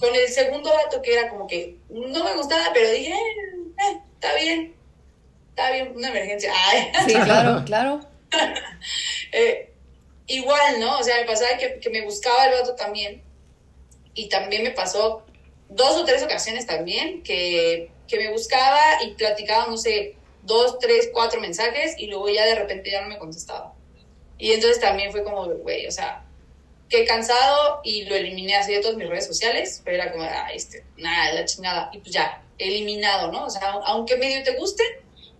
con 0.00 0.14
el 0.14 0.28
segundo 0.28 0.72
vato 0.72 1.00
que 1.00 1.12
era 1.12 1.28
como 1.28 1.46
que 1.46 1.76
no 1.88 2.24
me 2.24 2.34
gustaba, 2.34 2.70
pero 2.74 2.90
dije, 2.90 3.12
eh, 3.12 4.00
está 4.14 4.34
bien, 4.34 4.74
está 5.50 5.70
bien, 5.70 5.92
una 5.94 6.08
emergencia. 6.08 6.52
Sí, 7.06 7.14
claro, 7.14 7.64
claro. 7.64 8.00
Eh, 9.32 9.72
igual, 10.26 10.80
¿no? 10.80 10.98
O 10.98 11.04
sea, 11.04 11.18
me 11.18 11.24
pasaba 11.24 11.56
que, 11.56 11.78
que, 11.78 11.90
me 11.90 12.02
buscaba 12.02 12.46
el 12.46 12.54
vato 12.54 12.74
también. 12.74 13.22
Y 14.14 14.28
también 14.28 14.64
me 14.64 14.72
pasó 14.72 15.24
dos 15.68 15.96
o 15.96 16.04
tres 16.04 16.24
ocasiones 16.24 16.66
también 16.66 17.22
que, 17.22 17.92
que 18.10 18.18
me 18.18 18.30
buscaba 18.30 18.80
y 19.04 19.14
platicaba, 19.14 19.66
no 19.68 19.76
sé, 19.76 20.16
dos, 20.42 20.78
tres, 20.78 21.10
cuatro 21.12 21.40
mensajes 21.40 21.94
y 21.96 22.06
luego 22.06 22.28
ya 22.28 22.44
de 22.44 22.56
repente 22.56 22.90
ya 22.90 23.02
no 23.02 23.08
me 23.08 23.18
contestaba. 23.18 23.72
Y 24.36 24.52
entonces 24.52 24.80
también 24.80 25.12
fue 25.12 25.22
como, 25.22 25.46
güey, 25.46 25.86
o 25.86 25.90
sea, 25.90 26.24
qué 26.88 27.04
cansado 27.04 27.80
y 27.84 28.04
lo 28.04 28.16
eliminé 28.16 28.56
así 28.56 28.72
de 28.72 28.80
todas 28.80 28.96
mis 28.96 29.08
redes 29.08 29.26
sociales, 29.26 29.80
pero 29.84 30.02
era 30.02 30.12
como, 30.12 30.24
ah, 30.24 30.48
este, 30.52 30.84
nada, 30.96 31.32
la 31.34 31.44
chingada. 31.44 31.90
Y 31.92 31.98
pues 31.98 32.12
ya, 32.12 32.42
eliminado, 32.58 33.30
¿no? 33.30 33.44
O 33.44 33.50
sea, 33.50 33.70
aunque 33.84 34.16
medio 34.16 34.42
te 34.42 34.56
guste, 34.56 34.82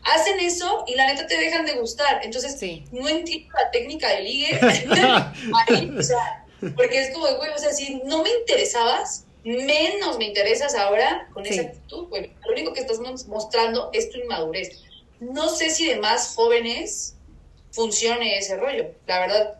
hacen 0.02 0.38
eso 0.40 0.84
y 0.86 0.94
la 0.94 1.06
neta 1.06 1.26
te 1.26 1.36
dejan 1.38 1.66
de 1.66 1.72
gustar. 1.72 2.20
Entonces, 2.22 2.60
no 2.92 3.08
entiendo 3.08 3.52
la 3.54 3.70
técnica 3.70 4.08
de 4.10 4.20
ligue. 4.22 4.60
o 5.98 6.02
sea, 6.02 6.46
porque 6.76 7.00
es 7.00 7.10
como, 7.12 7.26
güey, 7.36 7.50
o 7.50 7.58
sea, 7.58 7.72
si 7.72 7.96
no 8.04 8.22
me 8.22 8.30
interesabas, 8.30 9.24
menos 9.44 10.18
me 10.18 10.26
interesas 10.26 10.74
ahora 10.74 11.28
con 11.32 11.46
esa 11.46 11.62
actitud, 11.62 12.08
güey. 12.08 12.32
Lo 12.44 12.52
único 12.52 12.72
que 12.72 12.80
estás 12.80 12.98
mostrando 13.26 13.90
es 13.92 14.10
tu 14.10 14.18
inmadurez. 14.18 14.82
No 15.20 15.48
sé 15.48 15.70
si 15.70 15.86
de 15.86 15.96
más 15.96 16.34
jóvenes 16.34 17.14
funcione 17.70 18.38
ese 18.38 18.56
rollo, 18.56 18.92
la 19.06 19.20
verdad. 19.20 19.54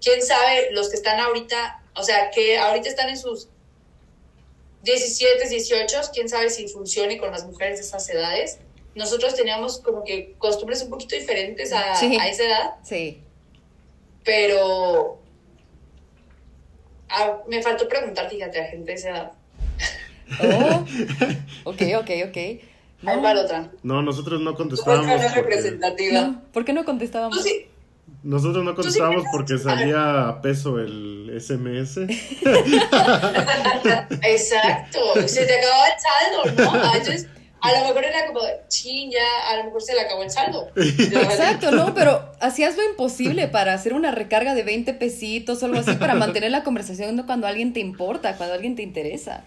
¿Quién 0.00 0.22
sabe 0.22 0.70
los 0.72 0.90
que 0.90 0.96
están 0.96 1.18
ahorita, 1.20 1.82
o 1.96 2.02
sea, 2.02 2.30
que 2.30 2.56
ahorita 2.56 2.88
están 2.88 3.08
en 3.08 3.18
sus 3.18 3.48
17, 4.82 5.48
18, 5.48 6.00
quién 6.12 6.28
sabe 6.28 6.50
si 6.50 6.68
funcione 6.68 7.18
con 7.18 7.30
las 7.30 7.44
mujeres 7.44 7.78
de 7.78 7.84
esas 7.84 8.08
edades. 8.08 8.58
Nosotros 8.94 9.34
teníamos 9.34 9.80
como 9.80 10.04
que 10.04 10.34
costumbres 10.38 10.82
un 10.82 10.90
poquito 10.90 11.14
diferentes 11.14 11.72
a, 11.72 11.92
esa 11.92 12.44
edad. 12.44 12.74
Sí. 12.82 13.22
Pero 14.24 15.20
ah, 17.10 17.38
me 17.48 17.62
faltó 17.62 17.88
preguntar, 17.88 18.28
fíjate, 18.28 18.60
a 18.60 18.66
gente 18.66 18.92
de 18.92 18.94
esa 18.94 19.10
edad. 19.10 19.32
Oh, 20.42 20.84
ok, 21.70 21.82
ok, 22.00 22.10
ok. 22.28 22.36
No. 23.02 23.12
otra. 23.40 23.70
No, 23.82 24.02
nosotros 24.02 24.40
no 24.40 24.54
contestábamos. 24.54 25.06
Otra 25.06 25.34
representativa. 25.34 26.42
¿Por 26.52 26.64
qué 26.64 26.72
no 26.72 26.84
contestábamos? 26.84 27.42
sí. 27.42 27.66
Nosotros 28.22 28.64
no 28.64 28.74
contestábamos 28.74 29.24
porque 29.30 29.58
salía 29.58 30.28
a 30.28 30.40
peso 30.40 30.78
el 30.78 31.30
SMS. 31.38 31.98
Exacto, 34.22 34.98
se 35.26 35.46
te 35.46 35.58
acababa 35.58 35.86
el 35.86 36.00
saldo, 36.00 36.44
¿no? 36.64 36.72
Ah, 36.74 36.92
entonces, 36.96 37.28
a 37.60 37.72
lo 37.72 37.88
mejor 37.88 38.04
era 38.04 38.26
como, 38.26 38.40
ching, 38.68 39.10
ya, 39.10 39.50
a 39.50 39.56
lo 39.56 39.64
mejor 39.64 39.82
se 39.82 39.94
le 39.94 40.02
acabó 40.02 40.22
el 40.22 40.30
saldo. 40.30 40.68
Exacto, 40.76 41.70
¿no? 41.70 41.94
Pero 41.94 42.32
hacías 42.40 42.76
lo 42.76 42.84
imposible 42.84 43.48
para 43.48 43.74
hacer 43.74 43.94
una 43.94 44.10
recarga 44.10 44.54
de 44.54 44.62
20 44.62 44.94
pesitos 44.94 45.62
o 45.62 45.66
algo 45.66 45.78
así 45.80 45.92
para 45.94 46.14
mantener 46.14 46.50
la 46.50 46.64
conversación 46.64 47.22
cuando 47.24 47.46
alguien 47.46 47.72
te 47.72 47.80
importa, 47.80 48.36
cuando 48.36 48.54
alguien 48.54 48.76
te 48.76 48.82
interesa. 48.82 49.44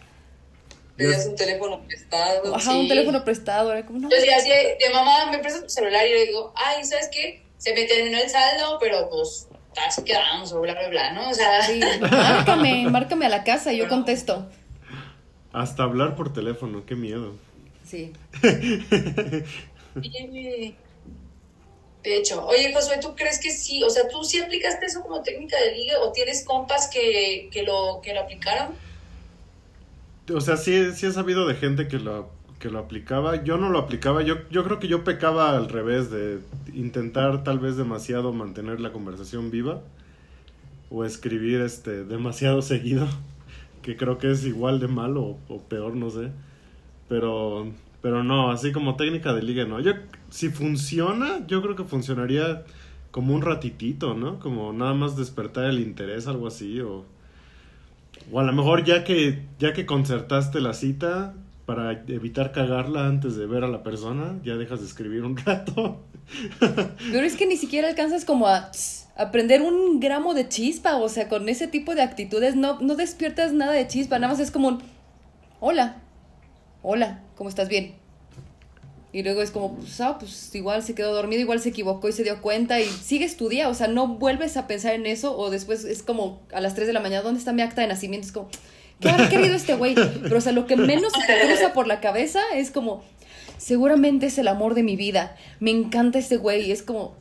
Tenías 0.97 1.25
un 1.25 1.35
teléfono 1.35 1.81
prestado. 1.87 2.55
Ajá, 2.55 2.75
un 2.75 2.87
teléfono 2.87 3.23
prestado. 3.23 3.71
Era 3.71 3.85
como, 3.85 3.99
no. 3.99 4.09
Yo 4.09 4.15
decía 4.15 4.37
así, 4.37 4.49
de 4.49 4.93
mamá, 4.93 5.31
me 5.31 5.39
prestas 5.39 5.63
tu 5.63 5.69
celular 5.69 6.05
y 6.05 6.09
le 6.09 6.25
digo, 6.25 6.53
ay, 6.55 6.83
¿sabes 6.83 7.09
qué? 7.11 7.41
se 7.61 7.75
me 7.75 7.83
terminó 7.83 8.17
el 8.17 8.27
saldo, 8.27 8.77
pero 8.79 9.07
pues 9.07 9.47
así 9.85 10.03
quedamos 10.03 10.51
o 10.51 10.61
bla, 10.61 10.73
bla, 10.73 10.89
bla, 10.89 11.13
¿no? 11.13 11.29
O 11.29 11.33
sea... 11.33 11.61
Sí, 11.61 11.79
márcame, 12.01 12.89
márcame 12.89 13.27
a 13.27 13.29
la 13.29 13.43
casa 13.43 13.71
y 13.71 13.77
yo 13.77 13.87
contesto. 13.87 14.49
Hasta 15.53 15.83
hablar 15.83 16.15
por 16.15 16.33
teléfono, 16.33 16.87
qué 16.87 16.95
miedo. 16.95 17.35
Sí. 17.91 18.13
de 22.03 22.17
hecho, 22.17 22.45
oye 22.45 22.73
Josué, 22.73 22.99
¿tú 23.01 23.13
crees 23.15 23.37
que 23.37 23.51
sí? 23.51 23.83
O 23.83 23.89
sea, 23.89 24.07
¿tú 24.07 24.23
sí 24.23 24.39
aplicaste 24.39 24.85
eso 24.85 25.01
como 25.01 25.21
técnica 25.21 25.57
de 25.59 25.75
ligue 25.75 25.97
o 25.97 26.13
tienes 26.13 26.45
compas 26.45 26.89
que, 26.91 27.49
que, 27.51 27.63
lo, 27.63 27.99
que 28.01 28.13
lo 28.13 28.21
aplicaron? 28.21 28.69
O 30.33 30.39
sea, 30.39 30.55
sí, 30.55 30.93
sí 30.93 31.07
he 31.07 31.11
sabido 31.11 31.45
de 31.45 31.55
gente 31.55 31.89
que 31.89 31.99
lo 31.99 32.29
que 32.61 32.69
lo 32.69 32.79
aplicaba. 32.79 33.43
Yo 33.43 33.57
no 33.57 33.69
lo 33.69 33.79
aplicaba. 33.79 34.21
Yo, 34.21 34.47
yo 34.49 34.63
creo 34.63 34.79
que 34.79 34.87
yo 34.87 35.03
pecaba 35.03 35.57
al 35.57 35.67
revés 35.67 36.09
de 36.09 36.39
intentar 36.73 37.43
tal 37.43 37.59
vez 37.59 37.75
demasiado 37.75 38.31
mantener 38.31 38.79
la 38.79 38.93
conversación 38.93 39.51
viva 39.51 39.81
o 40.89 41.03
escribir 41.03 41.59
este 41.59 42.05
demasiado 42.05 42.61
seguido, 42.61 43.09
que 43.81 43.97
creo 43.97 44.17
que 44.17 44.31
es 44.31 44.45
igual 44.45 44.79
de 44.79 44.87
malo 44.87 45.37
o, 45.49 45.59
peor, 45.59 45.95
no 45.95 46.09
sé. 46.09 46.31
Pero 47.11 47.67
pero 48.01 48.23
no, 48.23 48.51
así 48.51 48.71
como 48.71 48.95
técnica 48.95 49.33
de 49.33 49.43
liga 49.43 49.65
no. 49.65 49.81
Yo 49.81 49.91
si 50.29 50.47
funciona, 50.47 51.45
yo 51.45 51.61
creo 51.61 51.75
que 51.75 51.83
funcionaría 51.83 52.63
como 53.11 53.35
un 53.35 53.41
ratitito, 53.41 54.13
¿no? 54.13 54.39
Como 54.39 54.71
nada 54.71 54.93
más 54.93 55.17
despertar 55.17 55.65
el 55.65 55.81
interés, 55.81 56.27
algo 56.27 56.47
así 56.47 56.79
o 56.79 57.03
o 58.31 58.39
a 58.39 58.43
lo 58.43 58.53
mejor 58.53 58.85
ya 58.85 59.03
que 59.03 59.43
ya 59.59 59.73
que 59.73 59.85
concertaste 59.85 60.61
la 60.61 60.73
cita, 60.73 61.33
para 61.65 61.91
evitar 62.07 62.53
cagarla 62.53 63.07
antes 63.07 63.35
de 63.35 63.45
ver 63.45 63.65
a 63.65 63.67
la 63.67 63.83
persona, 63.83 64.39
ya 64.45 64.55
dejas 64.55 64.79
de 64.79 64.85
escribir 64.85 65.23
un 65.23 65.35
rato. 65.35 66.05
Pero 66.59 67.25
es 67.25 67.35
que 67.35 67.45
ni 67.45 67.57
siquiera 67.57 67.89
alcanzas 67.89 68.23
como 68.23 68.47
a 68.47 68.71
aprender 69.17 69.61
un 69.61 69.99
gramo 69.99 70.33
de 70.33 70.47
chispa, 70.47 70.95
o 70.95 71.09
sea, 71.09 71.27
con 71.27 71.49
ese 71.49 71.67
tipo 71.67 71.93
de 71.93 72.03
actitudes 72.03 72.55
no, 72.55 72.79
no 72.79 72.95
despiertas 72.95 73.51
nada 73.51 73.73
de 73.73 73.85
chispa, 73.87 74.17
nada 74.17 74.31
más 74.31 74.41
es 74.41 74.49
como 74.49 74.69
un, 74.69 74.79
hola, 75.59 76.00
hola, 76.81 77.21
¿cómo 77.35 77.49
estás 77.49 77.69
bien? 77.69 77.95
Y 79.13 79.23
luego 79.23 79.41
es 79.41 79.51
como, 79.51 79.75
pues, 79.75 79.99
ah, 79.99 80.17
pues 80.17 80.55
igual 80.55 80.83
se 80.83 80.95
quedó 80.95 81.13
dormido, 81.13 81.41
igual 81.41 81.59
se 81.59 81.69
equivocó 81.69 82.07
y 82.07 82.13
se 82.13 82.23
dio 82.23 82.41
cuenta 82.41 82.79
y 82.79 82.85
sigue 82.85 83.27
día, 83.49 83.67
o 83.67 83.73
sea, 83.73 83.87
no 83.87 84.07
vuelves 84.07 84.55
a 84.55 84.67
pensar 84.67 84.93
en 84.93 85.05
eso 85.05 85.37
o 85.37 85.49
después 85.49 85.83
es 85.83 86.01
como 86.01 86.41
a 86.53 86.61
las 86.61 86.75
3 86.75 86.87
de 86.87 86.93
la 86.93 87.01
mañana, 87.01 87.21
¿dónde 87.21 87.39
está 87.39 87.51
mi 87.51 87.61
acta 87.61 87.81
de 87.81 87.87
nacimiento? 87.87 88.27
Es 88.27 88.31
como, 88.31 88.49
¿Qué 89.01 89.09
habrá 89.09 89.29
querido 89.29 89.55
este 89.55 89.73
güey? 89.73 89.95
Pero, 89.95 90.37
o 90.37 90.41
sea, 90.41 90.51
lo 90.51 90.67
que 90.67 90.77
menos 90.77 91.11
te 91.11 91.47
cruza 91.47 91.73
por 91.73 91.87
la 91.87 91.99
cabeza 91.99 92.39
es 92.53 92.71
como, 92.71 93.03
seguramente 93.57 94.27
es 94.27 94.37
el 94.37 94.47
amor 94.47 94.75
de 94.75 94.83
mi 94.83 94.95
vida. 94.95 95.35
Me 95.59 95.71
encanta 95.71 96.19
este 96.19 96.37
güey. 96.37 96.71
Es 96.71 96.83
como. 96.83 97.15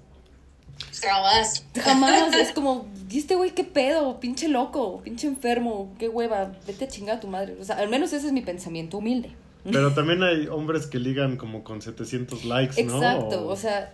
Jamás. 1.01 1.65
Jamás. 1.75 2.37
Es 2.37 2.53
como, 2.53 2.87
¿y 3.11 3.19
este 3.19 3.35
güey 3.35 3.53
qué 3.53 3.65
pedo? 3.65 4.21
Pinche 4.21 4.49
loco, 4.49 5.01
pinche 5.03 5.27
enfermo, 5.27 5.95
qué 5.99 6.09
hueva. 6.09 6.53
Vete 6.67 6.85
a 6.85 6.89
chingar 6.89 7.17
a 7.17 7.21
tu 7.21 7.29
madre. 7.29 7.57
O 7.59 7.65
sea, 7.65 7.77
al 7.77 7.89
menos 7.89 8.13
ese 8.13 8.27
es 8.27 8.33
mi 8.33 8.43
pensamiento 8.43 8.99
humilde. 8.99 9.31
Pero 9.65 9.93
también 9.93 10.23
hay 10.23 10.47
hombres 10.47 10.87
que 10.87 10.99
ligan 10.99 11.37
como 11.37 11.65
con 11.65 11.83
700 11.83 12.45
likes, 12.45 12.83
¿no? 12.85 12.97
Exacto, 12.97 13.47
o, 13.47 13.57
sea. 13.57 13.93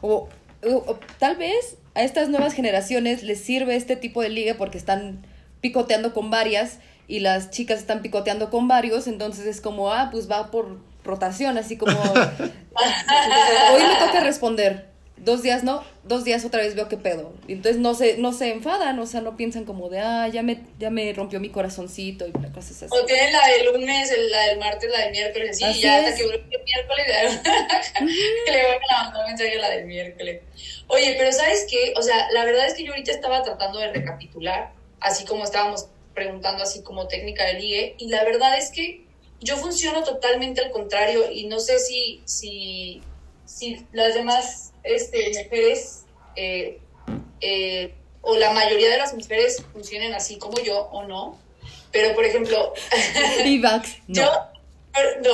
o, 0.00 0.28
tal 1.18 1.36
vez 1.36 1.76
a 1.94 2.02
estas 2.02 2.28
nuevas 2.28 2.54
generaciones 2.54 3.22
les 3.22 3.40
sirve 3.40 3.76
este 3.76 3.96
tipo 3.96 4.22
de 4.22 4.30
liga 4.30 4.54
porque 4.56 4.78
están 4.78 5.26
picoteando 5.60 6.14
con 6.14 6.30
varias 6.30 6.78
y 7.06 7.20
las 7.20 7.50
chicas 7.50 7.78
están 7.78 8.02
picoteando 8.02 8.50
con 8.50 8.66
varios, 8.66 9.06
entonces 9.06 9.46
es 9.46 9.60
como, 9.60 9.92
ah, 9.92 10.08
pues 10.10 10.30
va 10.30 10.50
por 10.50 10.78
rotación, 11.04 11.58
así 11.58 11.76
como, 11.76 11.92
hoy 12.02 13.82
me 13.82 14.06
toca 14.06 14.20
responder, 14.22 14.88
dos 15.24 15.42
días 15.42 15.64
no, 15.64 15.82
dos 16.04 16.24
días 16.24 16.44
otra 16.44 16.60
vez 16.60 16.74
veo 16.74 16.88
qué 16.88 16.96
pedo. 16.96 17.32
Entonces 17.48 17.80
no 17.80 17.94
se, 17.94 18.18
no 18.18 18.32
se 18.32 18.50
enfadan, 18.52 18.98
o 18.98 19.06
sea, 19.06 19.20
no 19.20 19.36
piensan 19.36 19.64
como 19.64 19.88
de, 19.88 20.00
ah, 20.00 20.28
ya 20.28 20.42
me, 20.42 20.60
ya 20.78 20.90
me 20.90 21.12
rompió 21.12 21.40
mi 21.40 21.48
corazoncito 21.48 22.26
y 22.26 22.32
cosas 22.32 22.82
así. 22.82 22.86
O 22.90 23.04
tienen 23.04 23.32
la 23.32 23.46
del 23.48 23.66
lunes, 23.66 24.12
la 24.30 24.42
del 24.48 24.58
martes, 24.58 24.90
la 24.90 25.00
del 25.00 25.12
miércoles, 25.12 25.58
sí, 25.58 25.80
ya 25.80 25.96
hasta 25.96 26.14
que 26.14 26.22
el 26.22 26.28
miércoles, 26.28 27.40
que 28.46 28.52
le 28.52 28.62
voy 28.62 28.76
a 28.90 29.02
mandar 29.02 29.26
mensaje 29.26 29.58
la 29.58 29.70
del 29.70 29.86
miércoles. 29.86 30.42
Oye, 30.88 31.14
pero 31.18 31.32
¿sabes 31.32 31.66
qué? 31.70 31.94
O 31.96 32.02
sea, 32.02 32.28
la 32.32 32.44
verdad 32.44 32.66
es 32.66 32.74
que 32.74 32.84
yo 32.84 32.92
ahorita 32.92 33.10
estaba 33.10 33.42
tratando 33.42 33.78
de 33.78 33.92
recapitular 33.92 34.72
así 35.04 35.24
como 35.24 35.44
estábamos 35.44 35.88
preguntando 36.14 36.62
así 36.62 36.82
como 36.82 37.08
técnica 37.08 37.44
de 37.44 37.54
ligue, 37.54 37.94
y 37.98 38.08
la 38.08 38.24
verdad 38.24 38.56
es 38.56 38.70
que 38.70 39.04
yo 39.40 39.56
funciono 39.56 40.02
totalmente 40.04 40.62
al 40.62 40.70
contrario 40.70 41.30
y 41.30 41.46
no 41.46 41.60
sé 41.60 41.78
si, 41.78 42.22
si, 42.24 43.02
si 43.44 43.84
las 43.92 44.14
demás 44.14 44.72
este, 44.84 45.30
mujeres 45.42 46.04
eh, 46.36 46.78
eh, 47.40 47.94
o 48.20 48.36
la 48.36 48.52
mayoría 48.52 48.90
de 48.90 48.98
las 48.98 49.14
mujeres 49.14 49.62
funcionen 49.72 50.14
así 50.14 50.38
como 50.38 50.58
yo 50.60 50.88
o 50.92 51.04
no, 51.04 51.38
pero 51.90 52.14
por 52.14 52.24
ejemplo... 52.24 52.72
Vivax, 53.44 53.98
no. 54.08 54.14
Yo, 54.14 54.30
no, 55.22 55.32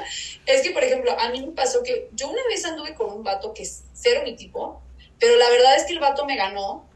es 0.46 0.62
que 0.62 0.70
por 0.70 0.84
ejemplo, 0.84 1.18
a 1.18 1.30
mí 1.30 1.44
me 1.44 1.52
pasó 1.52 1.82
que 1.82 2.08
yo 2.12 2.28
una 2.28 2.42
vez 2.48 2.64
anduve 2.64 2.94
con 2.94 3.12
un 3.12 3.24
vato 3.24 3.52
que 3.52 3.62
es 3.64 3.82
cero 3.92 4.20
mi 4.24 4.36
tipo, 4.36 4.80
pero 5.18 5.36
la 5.36 5.50
verdad 5.50 5.76
es 5.76 5.84
que 5.84 5.92
el 5.92 5.98
vato 5.98 6.24
me 6.24 6.36
ganó 6.36 6.88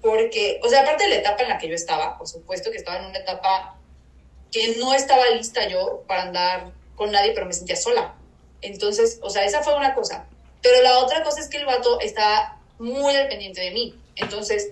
porque, 0.00 0.60
o 0.62 0.68
sea, 0.68 0.82
aparte 0.82 1.04
de 1.04 1.10
la 1.10 1.16
etapa 1.16 1.42
en 1.42 1.48
la 1.48 1.58
que 1.58 1.68
yo 1.68 1.74
estaba, 1.74 2.16
por 2.16 2.28
supuesto 2.28 2.70
que 2.70 2.78
estaba 2.78 2.98
en 2.98 3.06
una 3.06 3.18
etapa 3.18 3.78
que 4.50 4.76
no 4.76 4.94
estaba 4.94 5.28
lista 5.30 5.68
yo 5.68 6.04
para 6.06 6.22
andar 6.22 6.72
con 6.94 7.12
nadie, 7.12 7.32
pero 7.32 7.46
me 7.46 7.52
sentía 7.52 7.76
sola. 7.76 8.14
Entonces, 8.60 9.18
o 9.22 9.30
sea, 9.30 9.44
esa 9.44 9.62
fue 9.62 9.76
una 9.76 9.94
cosa. 9.94 10.26
Pero 10.62 10.82
la 10.82 10.98
otra 10.98 11.22
cosa 11.22 11.40
es 11.40 11.48
que 11.48 11.58
el 11.58 11.66
vato 11.66 12.00
estaba 12.00 12.60
muy 12.78 13.14
al 13.14 13.28
pendiente 13.28 13.60
de 13.60 13.70
mí. 13.70 13.94
Entonces, 14.16 14.70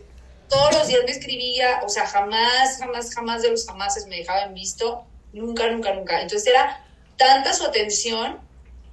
todos 0.48 0.74
los 0.74 0.88
días 0.88 1.02
me 1.04 1.10
escribía, 1.10 1.80
o 1.84 1.88
sea, 1.88 2.06
jamás, 2.06 2.78
jamás, 2.78 3.14
jamás 3.14 3.42
de 3.42 3.50
los 3.50 3.66
jamases 3.66 4.06
me 4.06 4.16
dejaban 4.16 4.54
visto. 4.54 5.04
Nunca, 5.32 5.68
nunca, 5.68 5.92
nunca. 5.92 6.20
Entonces 6.20 6.46
era 6.46 6.84
tanta 7.16 7.52
su 7.52 7.64
atención 7.64 8.40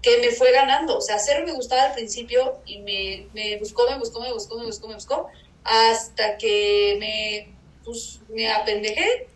que 0.01 0.17
me 0.17 0.31
fue 0.31 0.51
ganando. 0.51 0.97
O 0.97 1.01
sea, 1.01 1.19
cero 1.19 1.43
me 1.45 1.53
gustaba 1.53 1.83
al 1.83 1.93
principio 1.93 2.59
y 2.65 2.79
me, 2.79 3.27
me 3.33 3.57
buscó, 3.57 3.89
me 3.89 3.97
buscó, 3.97 4.21
me 4.21 4.33
buscó, 4.33 4.57
me 4.57 4.65
buscó, 4.65 4.87
me 4.87 4.95
buscó 4.95 5.29
hasta 5.63 6.37
que 6.37 6.97
me, 6.99 7.55
pues, 7.85 8.19
me 8.29 8.51
apendejé. 8.51 9.27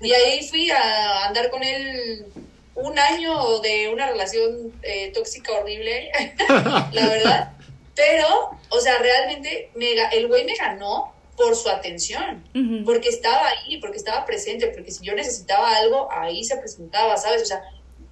Y 0.00 0.12
ahí 0.12 0.46
fui 0.48 0.70
a 0.70 1.26
andar 1.26 1.50
con 1.50 1.62
él 1.62 2.26
un 2.74 2.98
año 2.98 3.58
de 3.60 3.88
una 3.88 4.06
relación 4.06 4.72
eh, 4.82 5.10
tóxica 5.12 5.52
horrible, 5.52 6.10
la 6.92 7.08
verdad. 7.08 7.52
Pero, 7.94 8.50
o 8.70 8.80
sea, 8.80 8.98
realmente 8.98 9.70
me, 9.74 9.92
el 10.12 10.28
güey 10.28 10.44
me 10.44 10.54
ganó 10.54 11.12
por 11.36 11.56
su 11.56 11.68
atención, 11.70 12.44
porque 12.84 13.08
estaba 13.08 13.48
ahí, 13.48 13.78
porque 13.78 13.96
estaba 13.96 14.26
presente, 14.26 14.68
porque 14.68 14.90
si 14.90 15.04
yo 15.04 15.14
necesitaba 15.14 15.74
algo, 15.76 16.08
ahí 16.12 16.44
se 16.44 16.56
presentaba, 16.56 17.16
¿sabes? 17.16 17.42
O 17.42 17.46
sea, 17.46 17.62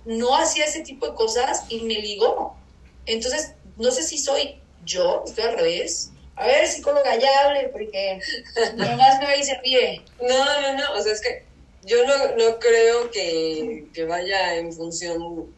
no 0.06 0.34
hacía 0.36 0.64
ese 0.64 0.80
tipo 0.80 1.06
de 1.06 1.14
cosas 1.14 1.64
y 1.68 1.80
me 1.80 1.94
ligó. 1.94 2.56
Entonces, 3.04 3.52
no 3.76 3.90
sé 3.90 4.02
si 4.02 4.16
soy 4.18 4.58
yo, 4.84 5.24
estoy 5.26 5.44
al 5.44 5.58
revés, 5.58 6.10
a 6.36 6.46
ver, 6.46 6.66
psicóloga, 6.68 7.16
ya 7.16 7.28
hable, 7.44 7.68
porque 7.68 8.20
nomás 8.76 9.18
me 9.18 9.26
va 9.26 9.42
se 9.42 9.56
pie. 9.56 10.02
No, 10.20 10.60
no, 10.60 10.72
no, 10.74 10.92
o 10.94 11.02
sea, 11.02 11.12
es 11.12 11.20
que 11.20 11.44
yo 11.84 12.06
no, 12.06 12.36
no 12.36 12.58
creo 12.58 13.10
que, 13.10 13.86
que 13.92 14.04
vaya 14.04 14.56
en 14.56 14.72
función 14.72 15.54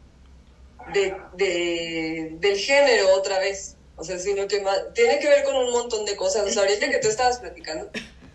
de, 0.93 1.15
de, 1.33 2.35
del 2.39 2.57
género 2.57 3.13
otra 3.15 3.39
vez. 3.39 3.75
O 3.97 4.03
sea, 4.03 4.17
sino 4.17 4.47
que 4.47 4.63
tiene 4.95 5.19
que 5.19 5.27
ver 5.27 5.43
con 5.43 5.55
un 5.55 5.71
montón 5.71 6.05
de 6.05 6.15
cosas. 6.15 6.47
O 6.47 6.49
sea, 6.49 6.63
ahorita 6.63 6.89
que 6.89 6.97
tú 6.97 7.07
estabas 7.07 7.39
platicando, 7.39 7.89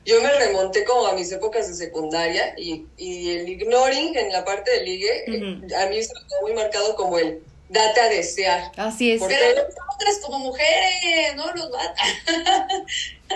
yo 0.05 0.21
me 0.23 0.31
remonté 0.31 0.85
como 0.85 1.07
a 1.07 1.15
mis 1.15 1.33
épocas 1.33 1.67
de 1.67 1.75
secundaria 1.75 2.55
y, 2.57 2.87
y 2.97 3.31
el 3.31 3.49
ignoring 3.49 4.17
en 4.17 4.33
la 4.33 4.45
parte 4.45 4.71
del 4.71 4.85
ligue, 4.85 5.25
a 5.77 5.87
mí 5.87 6.03
se 6.03 6.15
me 6.15 6.21
quedó 6.21 6.43
muy 6.43 6.55
marcado 6.55 6.95
como 6.95 7.19
el 7.19 7.43
date 7.69 8.01
a 8.01 8.09
desear. 8.09 8.73
Así 8.77 9.13
es. 9.13 9.21
Porque 9.21 9.37
nosotras 9.37 10.21
como 10.23 10.39
mujeres, 10.39 11.35
no 11.35 11.53
los 11.53 11.71
matan. 11.71 12.07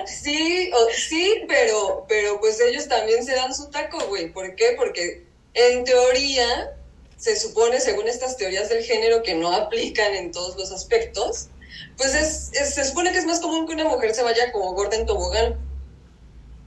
sí, 0.07 0.71
sí, 0.97 1.45
pero, 1.49 2.05
pero 2.09 2.41
pues 2.41 2.61
ellos 2.61 2.89
también 2.89 3.25
se 3.25 3.35
dan 3.35 3.55
su 3.55 3.71
taco, 3.71 3.99
güey. 4.09 4.33
¿Por 4.33 4.55
qué? 4.55 4.75
Porque 4.77 5.25
en 5.55 5.85
teoría 5.85 6.77
se 7.17 7.37
supone, 7.37 7.81
según 7.81 8.09
estas 8.09 8.37
teorías 8.37 8.69
del 8.69 8.85
género 8.85 9.23
que 9.23 9.35
no 9.35 9.53
aplican 9.53 10.15
en 10.15 10.33
todos 10.33 10.57
los 10.57 10.73
aspectos, 10.73 11.49
pues 11.97 12.15
es, 12.15 12.75
se 12.75 12.85
supone 12.85 13.13
que 13.13 13.19
es 13.19 13.27
más 13.27 13.41
común 13.41 13.67
que 13.67 13.75
una 13.75 13.85
mujer 13.85 14.15
se 14.15 14.23
vaya 14.23 14.53
como 14.53 14.73
gorda 14.75 14.97
en 14.97 15.07
tobogán. 15.07 15.59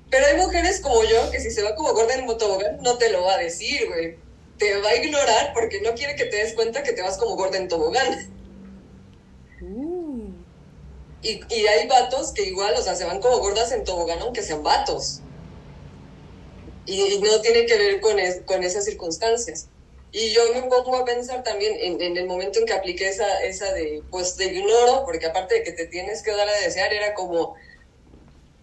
Pero 0.10 0.28
hay 0.28 0.38
mujeres 0.38 0.80
como 0.80 1.04
yo 1.04 1.32
que 1.32 1.40
si 1.40 1.50
se 1.50 1.64
va 1.64 1.76
como 1.76 1.94
gorda 1.94 2.14
en 2.14 2.28
tobogán 2.38 2.78
no 2.82 2.98
te 2.98 3.10
lo 3.10 3.24
va 3.24 3.36
a 3.36 3.38
decir, 3.38 3.88
güey 3.88 4.24
te 4.58 4.80
va 4.80 4.90
a 4.90 4.96
ignorar 4.96 5.52
porque 5.54 5.82
no 5.82 5.94
quiere 5.94 6.16
que 6.16 6.26
te 6.26 6.38
des 6.38 6.54
cuenta 6.54 6.84
que 6.84 6.94
te 6.94 7.02
vas 7.02 7.18
como 7.18 7.36
gorda 7.36 7.58
en 7.58 7.68
tobogán. 7.68 8.33
Y, 11.24 11.40
y, 11.50 11.68
hay 11.68 11.88
vatos 11.88 12.32
que 12.34 12.44
igual, 12.44 12.74
o 12.78 12.82
sea, 12.82 12.96
se 12.96 13.06
van 13.06 13.22
como 13.22 13.40
gordas 13.40 13.72
en 13.72 13.84
tobogán 13.84 14.20
aunque 14.20 14.42
sean 14.42 14.62
vatos. 14.62 15.22
Y, 16.86 17.20
no 17.20 17.42
tiene 17.42 17.66
que 17.66 17.78
ver 17.78 18.02
con, 18.02 18.18
con 18.46 18.64
esas 18.64 18.86
circunstancias. 18.86 19.68
Y 20.12 20.32
yo 20.32 20.42
me 20.54 20.62
pongo 20.64 20.98
a 20.98 21.06
pensar 21.06 21.42
también 21.44 21.76
en, 21.80 22.02
en, 22.02 22.18
el 22.18 22.28
momento 22.28 22.60
en 22.60 22.66
que 22.66 22.74
apliqué 22.74 23.08
esa, 23.08 23.42
esa 23.44 23.74
de, 23.74 24.04
pues 24.12 24.36
te 24.36 24.46
ignoro, 24.46 25.06
porque 25.06 25.26
aparte 25.26 25.56
de 25.56 25.64
que 25.64 25.72
te 25.72 25.88
tienes 25.88 26.22
que 26.22 26.32
dar 26.36 26.48
a 26.48 26.60
desear, 26.60 26.94
era 26.94 27.16
como, 27.16 27.56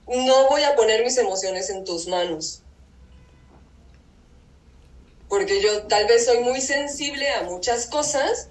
no 0.07 0.49
voy 0.49 0.63
a 0.63 0.77
poner 0.77 1.03
mis 1.03 1.17
emociones 1.19 1.71
en 1.71 1.85
tus 1.85 2.07
manos 2.07 2.63
porque 5.31 5.63
yo 5.63 5.85
tal 5.85 6.07
vez 6.07 6.27
soy 6.27 6.41
muy 6.41 6.61
sensible 6.61 7.31
a 7.31 7.45
muchas 7.45 7.87
cosas 7.87 8.49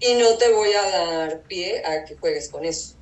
y 0.00 0.14
no 0.14 0.36
te 0.36 0.52
voy 0.52 0.72
a 0.72 0.90
dar 0.90 1.42
pie 1.42 1.82
a 1.86 2.04
que 2.04 2.16
juegues 2.16 2.48
con 2.48 2.64
eso. 2.64 2.97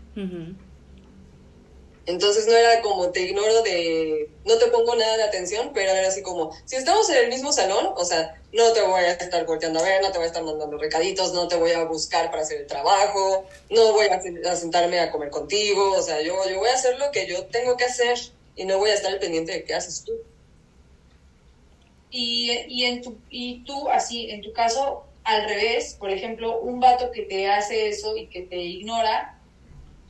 Entonces 2.06 2.46
no 2.46 2.54
era 2.54 2.80
como 2.82 3.10
te 3.10 3.22
ignoro 3.22 3.62
de, 3.62 4.30
no 4.44 4.56
te 4.58 4.68
pongo 4.68 4.94
nada 4.94 5.16
de 5.16 5.24
atención, 5.24 5.72
pero 5.74 5.90
era 5.90 6.06
así 6.06 6.22
como, 6.22 6.56
si 6.64 6.76
estamos 6.76 7.10
en 7.10 7.24
el 7.24 7.28
mismo 7.28 7.52
salón, 7.52 7.92
o 7.96 8.04
sea, 8.04 8.40
no 8.52 8.72
te 8.72 8.82
voy 8.82 9.00
a 9.00 9.10
estar 9.10 9.44
volteando 9.44 9.80
a 9.80 9.82
ver, 9.82 10.00
no 10.00 10.12
te 10.12 10.18
voy 10.18 10.24
a 10.24 10.28
estar 10.28 10.44
mandando 10.44 10.78
recaditos, 10.78 11.34
no 11.34 11.48
te 11.48 11.56
voy 11.56 11.72
a 11.72 11.84
buscar 11.84 12.30
para 12.30 12.42
hacer 12.42 12.60
el 12.60 12.66
trabajo, 12.68 13.44
no 13.70 13.92
voy 13.92 14.06
a, 14.06 14.56
sentarme 14.56 15.00
a 15.00 15.10
comer 15.10 15.30
contigo, 15.30 15.94
o 15.94 16.02
sea, 16.02 16.22
yo, 16.22 16.34
yo 16.48 16.60
voy 16.60 16.68
a 16.68 16.74
hacer 16.74 16.96
lo 16.98 17.10
que 17.10 17.26
yo 17.26 17.44
tengo 17.46 17.76
que 17.76 17.84
hacer 17.84 18.16
y 18.54 18.64
no 18.64 18.78
voy 18.78 18.90
a 18.90 18.94
estar 18.94 19.18
pendiente 19.18 19.52
de 19.52 19.64
qué 19.64 19.74
haces 19.74 20.04
tú. 20.04 20.12
Y, 22.12 22.52
y, 22.68 22.84
en 22.84 23.02
tu, 23.02 23.18
y 23.28 23.64
tú, 23.64 23.88
así, 23.90 24.30
en 24.30 24.42
tu 24.42 24.52
caso, 24.52 25.04
al 25.24 25.44
revés, 25.48 25.96
por 25.98 26.10
ejemplo, 26.10 26.60
un 26.60 26.78
vato 26.78 27.10
que 27.10 27.22
te 27.22 27.48
hace 27.48 27.88
eso 27.88 28.16
y 28.16 28.28
que 28.28 28.42
te 28.42 28.56
ignora, 28.56 29.35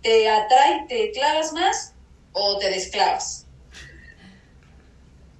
¿te 0.06 0.28
atrae, 0.28 0.86
te 0.88 1.10
clavas 1.10 1.52
más 1.52 1.92
o 2.32 2.58
te 2.58 2.70
desclavas? 2.70 3.44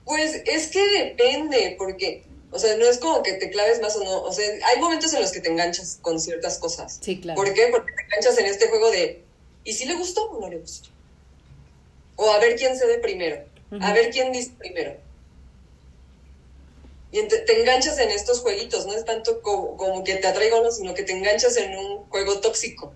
Pues 0.04 0.42
es 0.44 0.66
que 0.66 0.84
depende, 1.04 1.76
porque, 1.78 2.24
o 2.50 2.58
sea, 2.58 2.76
no 2.76 2.84
es 2.86 2.98
como 2.98 3.22
que 3.22 3.34
te 3.34 3.48
claves 3.50 3.80
más 3.80 3.94
o 3.94 4.02
no. 4.02 4.22
O 4.22 4.32
sea, 4.32 4.44
hay 4.66 4.80
momentos 4.80 5.14
en 5.14 5.20
los 5.20 5.30
que 5.30 5.40
te 5.40 5.50
enganchas 5.50 6.00
con 6.02 6.18
ciertas 6.18 6.58
cosas. 6.58 6.98
Sí, 7.00 7.20
claro. 7.20 7.36
¿Por 7.36 7.54
qué? 7.54 7.68
Porque 7.70 7.92
te 7.92 8.02
enganchas 8.02 8.38
en 8.38 8.46
este 8.46 8.66
juego 8.66 8.90
de, 8.90 9.22
¿y 9.62 9.72
si 9.72 9.84
le 9.84 9.94
gustó 9.94 10.30
o 10.30 10.40
no 10.40 10.48
le 10.48 10.58
gustó? 10.58 10.88
O 12.16 12.28
a 12.32 12.40
ver 12.40 12.56
quién 12.56 12.76
se 12.76 12.86
ve 12.86 12.98
primero, 12.98 13.44
a 13.80 13.92
ver 13.92 14.10
quién 14.10 14.32
dice 14.32 14.50
primero. 14.58 14.96
Y 17.12 17.22
te 17.22 17.60
enganchas 17.60 17.98
en 18.00 18.10
estos 18.10 18.40
jueguitos, 18.40 18.84
no 18.86 18.94
es 18.94 19.04
tanto 19.04 19.42
como, 19.42 19.76
como 19.76 20.02
que 20.02 20.16
te 20.16 20.26
atraiga 20.26 20.56
o 20.56 20.64
no, 20.64 20.72
sino 20.72 20.92
que 20.92 21.04
te 21.04 21.12
enganchas 21.12 21.56
en 21.56 21.76
un 21.76 21.98
juego 22.08 22.40
tóxico. 22.40 22.92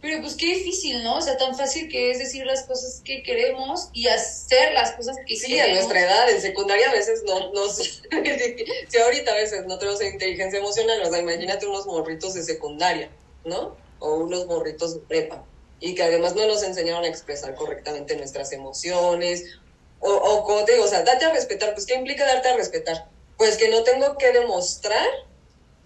Pero 0.00 0.20
pues 0.22 0.36
qué 0.36 0.46
difícil, 0.46 1.02
¿no? 1.02 1.16
O 1.16 1.20
sea, 1.20 1.36
tan 1.36 1.56
fácil 1.56 1.88
que 1.88 2.12
es 2.12 2.20
decir 2.20 2.46
las 2.46 2.62
cosas 2.62 3.00
que 3.04 3.22
queremos 3.24 3.88
y 3.92 4.06
hacer 4.06 4.72
las 4.72 4.92
cosas 4.92 5.16
que 5.26 5.34
Sí, 5.34 5.48
queremos. 5.48 5.70
a 5.70 5.74
nuestra 5.74 6.00
edad, 6.00 6.30
en 6.30 6.40
secundaria 6.40 6.88
a 6.88 6.92
veces 6.92 7.24
no, 7.24 7.52
no 7.52 7.68
si 7.68 8.00
ahorita 9.02 9.32
a 9.32 9.34
veces 9.34 9.66
no 9.66 9.76
tenemos 9.78 10.00
inteligencia 10.02 10.60
emocional, 10.60 11.02
o 11.02 11.10
sea, 11.10 11.18
imagínate 11.18 11.66
unos 11.66 11.86
morritos 11.86 12.34
de 12.34 12.44
secundaria, 12.44 13.10
¿no? 13.44 13.76
O 13.98 14.14
unos 14.18 14.46
morritos 14.46 14.94
de 14.94 15.00
prepa, 15.00 15.44
y 15.80 15.96
que 15.96 16.04
además 16.04 16.36
no 16.36 16.46
nos 16.46 16.62
enseñaron 16.62 17.02
a 17.04 17.08
expresar 17.08 17.56
correctamente 17.56 18.14
nuestras 18.16 18.52
emociones, 18.52 19.58
o, 19.98 20.10
o 20.12 20.64
digo, 20.64 20.84
o 20.84 20.88
sea, 20.88 21.02
date 21.02 21.24
a 21.24 21.32
respetar, 21.32 21.74
pues 21.74 21.86
¿qué 21.86 21.94
implica 21.94 22.24
darte 22.24 22.48
a 22.48 22.56
respetar? 22.56 23.08
Pues 23.36 23.56
que 23.56 23.68
no 23.68 23.82
tengo 23.82 24.16
que 24.16 24.30
demostrar 24.32 25.08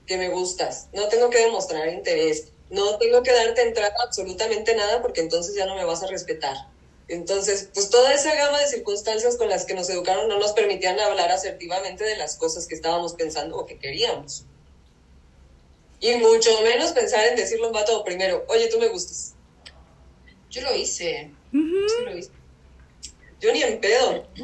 que 0.07 0.18
me 0.18 0.29
gustas, 0.29 0.88
no 0.92 1.09
tengo 1.09 1.31
que 1.31 1.38
demostrar 1.38 1.88
interés, 1.88 2.52
no 2.73 2.97
tengo 2.97 3.23
que 3.23 3.33
darte 3.33 3.63
entrada 3.63 3.95
a 4.01 4.05
absolutamente 4.05 4.75
nada 4.75 5.03
porque 5.03 5.21
entonces 5.21 5.55
ya 5.55 5.67
no 5.67 5.77
me 5.77 5.85
vas 5.85 6.03
a 6.03 6.07
respetar. 6.07 6.57
Entonces, 7.07 7.69
pues 7.75 7.91
toda 7.91 8.15
esa 8.15 8.35
gama 8.35 8.59
de 8.61 8.67
circunstancias 8.67 9.37
con 9.37 9.51
las 9.51 9.67
que 9.67 9.75
nos 9.75 9.91
educaron 9.91 10.27
no 10.29 10.39
nos 10.39 10.53
permitían 10.53 10.99
hablar 10.99 11.31
asertivamente 11.31 12.03
de 12.03 12.17
las 12.17 12.37
cosas 12.37 12.67
que 12.67 12.75
estábamos 12.75 13.13
pensando 13.13 13.59
o 13.59 13.67
que 13.67 13.79
queríamos. 13.79 14.47
Y 16.01 16.15
mucho 16.15 16.51
menos 16.63 16.93
pensar 16.93 17.27
en 17.27 17.37
decirle 17.37 17.65
a 17.65 17.69
un 17.69 17.75
vato 17.75 18.03
primero, 18.05 18.47
oye, 18.49 18.69
tú 18.69 18.79
me 18.79 18.89
gustas. 18.89 19.35
Yo 20.49 20.63
lo 20.63 20.75
hice. 20.75 21.31
Sí 21.53 22.05
lo 22.05 22.17
hice. 22.17 22.31
Yo 23.39 23.53
ni 23.53 23.63
en 23.63 23.81
pedo. 23.81 24.27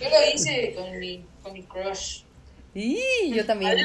Yo 0.00 0.08
lo 0.08 0.34
hice 0.34 0.74
con 0.74 0.98
mi, 0.98 1.24
con 1.40 1.52
mi 1.52 1.62
crush. 1.62 2.22
Y 2.74 3.32
yo 3.32 3.46
también. 3.46 3.78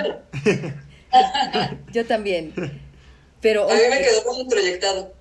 Yo 1.93 2.05
también. 2.05 2.53
Pero. 3.41 3.69
A 3.69 3.73
mí 3.73 3.81
me 3.89 3.99
quedó 4.01 4.23
como 4.23 4.41
introyectado. 4.41 5.13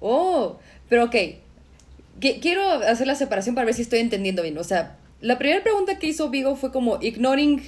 Oh, 0.00 0.58
pero 0.88 1.04
ok. 1.04 1.14
Qui- 2.20 2.40
Quiero 2.40 2.62
hacer 2.70 3.06
la 3.06 3.14
separación 3.14 3.54
para 3.54 3.64
ver 3.66 3.74
si 3.74 3.82
estoy 3.82 4.00
entendiendo 4.00 4.42
bien. 4.42 4.56
O 4.58 4.64
sea, 4.64 4.96
la 5.20 5.38
primera 5.38 5.62
pregunta 5.62 5.98
que 5.98 6.06
hizo 6.08 6.28
Vigo 6.30 6.56
fue 6.56 6.72
como 6.72 6.98
ignoring 7.02 7.62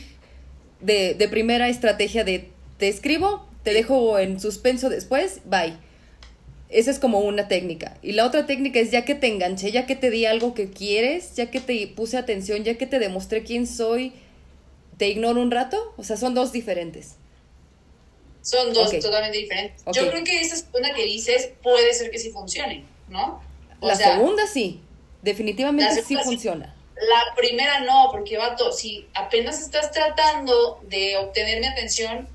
de, 0.80 1.14
de 1.14 1.28
primera 1.28 1.68
estrategia 1.68 2.24
de 2.24 2.48
te 2.78 2.88
escribo, 2.88 3.46
te 3.64 3.72
dejo 3.72 4.18
en 4.18 4.40
suspenso 4.40 4.88
después, 4.88 5.40
bye. 5.44 5.76
Esa 6.70 6.90
es 6.90 6.98
como 6.98 7.20
una 7.20 7.48
técnica. 7.48 7.96
Y 8.02 8.12
la 8.12 8.26
otra 8.26 8.44
técnica 8.46 8.78
es 8.78 8.90
ya 8.90 9.04
que 9.06 9.14
te 9.14 9.26
enganché, 9.26 9.72
ya 9.72 9.86
que 9.86 9.96
te 9.96 10.10
di 10.10 10.26
algo 10.26 10.52
que 10.52 10.70
quieres, 10.70 11.34
ya 11.34 11.50
que 11.50 11.60
te 11.60 11.86
puse 11.88 12.18
atención, 12.18 12.62
ya 12.62 12.74
que 12.76 12.86
te 12.86 12.98
demostré 12.98 13.42
quién 13.42 13.66
soy, 13.66 14.12
te 14.98 15.08
ignoro 15.08 15.40
un 15.40 15.50
rato. 15.50 15.94
O 15.96 16.04
sea, 16.04 16.16
son 16.16 16.34
dos 16.34 16.52
diferentes. 16.52 17.16
Son 18.42 18.72
dos 18.72 18.90
totalmente 18.98 19.38
diferentes. 19.38 19.82
Yo 19.92 20.10
creo 20.10 20.24
que 20.24 20.40
esa 20.40 20.56
segunda 20.56 20.92
que 20.94 21.04
dices 21.04 21.52
puede 21.62 21.92
ser 21.94 22.10
que 22.10 22.18
sí 22.18 22.30
funcione, 22.30 22.84
¿no? 23.08 23.42
O 23.80 23.88
La 23.88 23.94
sea, 23.94 24.14
segunda 24.16 24.46
sí, 24.46 24.80
definitivamente 25.22 25.94
sí 25.94 26.02
segunda 26.02 26.22
sí. 26.22 26.28
funciona. 26.30 26.74
La 26.96 27.34
primera 27.36 27.80
no, 27.80 28.08
porque 28.10 28.36
vato, 28.38 28.72
si 28.72 29.06
apenas 29.14 29.60
estás 29.60 29.92
tratando 29.92 30.80
de 30.88 31.16
obtener 31.16 31.60
mi 31.60 31.66
atención, 31.66 32.28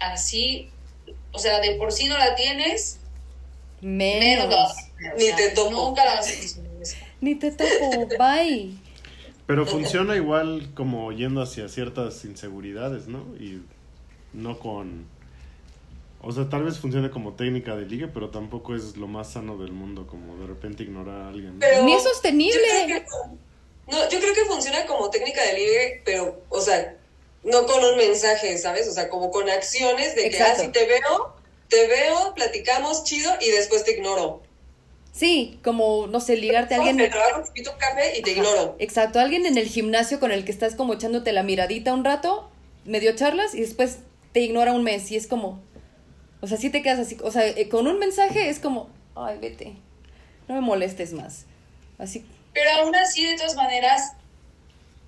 así, 0.00 0.68
o 1.32 1.38
sea, 1.38 1.60
de 1.60 1.76
por 1.76 1.92
sí 1.92 2.08
no 2.08 2.18
la 2.18 2.34
tienes, 2.34 2.98
menos 3.80 4.50
la 4.50 4.56
vas 4.56 4.78
a 4.78 4.96
tener. 4.96 5.14
O 5.14 5.16
Ni 5.16 5.24
sea, 5.26 5.36
te 5.36 5.48
topo. 5.50 5.70
Nunca 5.70 6.04
la 6.04 6.14
vas 6.16 6.28
a. 6.28 6.32
Ni 7.20 7.36
te 7.36 7.52
topo, 7.52 8.08
bye. 8.18 8.74
Pero 9.54 9.66
funciona 9.66 10.16
igual 10.16 10.70
como 10.74 11.12
yendo 11.12 11.42
hacia 11.42 11.68
ciertas 11.68 12.24
inseguridades, 12.24 13.06
¿no? 13.06 13.18
Y 13.38 13.60
no 14.32 14.58
con... 14.58 15.06
O 16.22 16.32
sea, 16.32 16.48
tal 16.48 16.62
vez 16.62 16.78
funcione 16.78 17.10
como 17.10 17.32
técnica 17.34 17.76
de 17.76 17.84
ligue, 17.84 18.08
pero 18.08 18.30
tampoco 18.30 18.74
es 18.74 18.96
lo 18.96 19.08
más 19.08 19.32
sano 19.32 19.58
del 19.58 19.72
mundo, 19.72 20.06
como 20.06 20.36
de 20.38 20.46
repente 20.46 20.84
ignorar 20.84 21.22
a 21.22 21.28
alguien. 21.28 21.54
¿no? 21.54 21.60
Pero 21.60 21.82
Ni 21.84 21.92
es 21.94 22.02
yo 22.02 22.08
sostenible. 22.10 22.60
creo 22.86 22.86
que- 23.04 23.06
no, 23.92 24.08
yo 24.08 24.20
creo 24.20 24.32
que 24.32 24.44
funciona 24.46 24.86
como 24.86 25.10
técnica 25.10 25.42
de 25.44 25.52
ligue, 25.54 26.02
pero, 26.04 26.40
o 26.48 26.60
sea, 26.60 26.96
no 27.44 27.66
con 27.66 27.84
un 27.84 27.96
mensaje, 27.98 28.56
¿sabes? 28.56 28.88
O 28.88 28.92
sea, 28.92 29.08
como 29.10 29.30
con 29.30 29.50
acciones 29.50 30.14
de 30.14 30.30
que, 30.30 30.40
ah, 30.40 30.54
si 30.56 30.68
te 30.68 30.86
veo, 30.86 31.34
te 31.68 31.88
veo, 31.88 32.32
platicamos 32.34 33.04
chido 33.04 33.30
y 33.40 33.50
después 33.50 33.84
te 33.84 33.92
ignoro. 33.92 34.40
Sí, 35.12 35.60
como, 35.62 36.06
no 36.06 36.20
sé, 36.20 36.36
ligarte 36.36 36.74
a 36.74 36.78
alguien. 36.78 36.96
Me 36.96 37.08
trabajo, 37.08 37.44
y 37.54 38.22
te 38.22 38.30
ignoro. 38.30 38.76
Exacto, 38.78 39.20
alguien 39.20 39.44
en 39.44 39.58
el 39.58 39.66
gimnasio 39.66 40.18
con 40.18 40.32
el 40.32 40.44
que 40.44 40.52
estás 40.52 40.74
como 40.74 40.94
echándote 40.94 41.32
la 41.32 41.42
miradita 41.42 41.92
un 41.92 42.04
rato, 42.04 42.50
medio 42.86 43.14
charlas 43.14 43.54
y 43.54 43.60
después 43.60 43.98
te 44.32 44.40
ignora 44.40 44.72
un 44.72 44.82
mes 44.82 45.10
y 45.10 45.16
es 45.16 45.26
como, 45.26 45.60
o 46.40 46.46
sea, 46.46 46.56
sí 46.56 46.70
te 46.70 46.82
quedas 46.82 46.98
así, 46.98 47.18
o 47.22 47.30
sea, 47.30 47.46
eh, 47.46 47.68
con 47.68 47.86
un 47.86 47.98
mensaje 47.98 48.48
es 48.48 48.58
como, 48.58 48.88
ay, 49.14 49.38
vete, 49.38 49.74
no 50.48 50.54
me 50.54 50.62
molestes 50.62 51.12
más. 51.12 51.44
Así, 51.98 52.24
Pero 52.54 52.70
aún 52.70 52.94
así, 52.96 53.24
de 53.26 53.36
todas 53.36 53.54
maneras, 53.54 54.14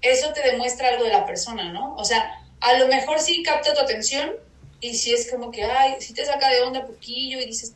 eso 0.02 0.32
te 0.34 0.42
demuestra 0.42 0.90
algo 0.90 1.04
de 1.04 1.10
la 1.12 1.24
persona, 1.24 1.72
¿no? 1.72 1.96
O 1.96 2.04
sea, 2.04 2.44
a 2.60 2.78
lo 2.78 2.88
mejor 2.88 3.20
sí 3.20 3.42
capta 3.42 3.72
tu 3.72 3.80
atención 3.80 4.32
y 4.80 4.94
si 4.94 5.14
es 5.14 5.30
como 5.30 5.50
que, 5.50 5.64
ay, 5.64 5.94
sí 5.98 6.12
te 6.12 6.26
saca 6.26 6.50
de 6.50 6.60
onda 6.60 6.86
poquillo 6.86 7.40
y 7.40 7.46
dices, 7.46 7.74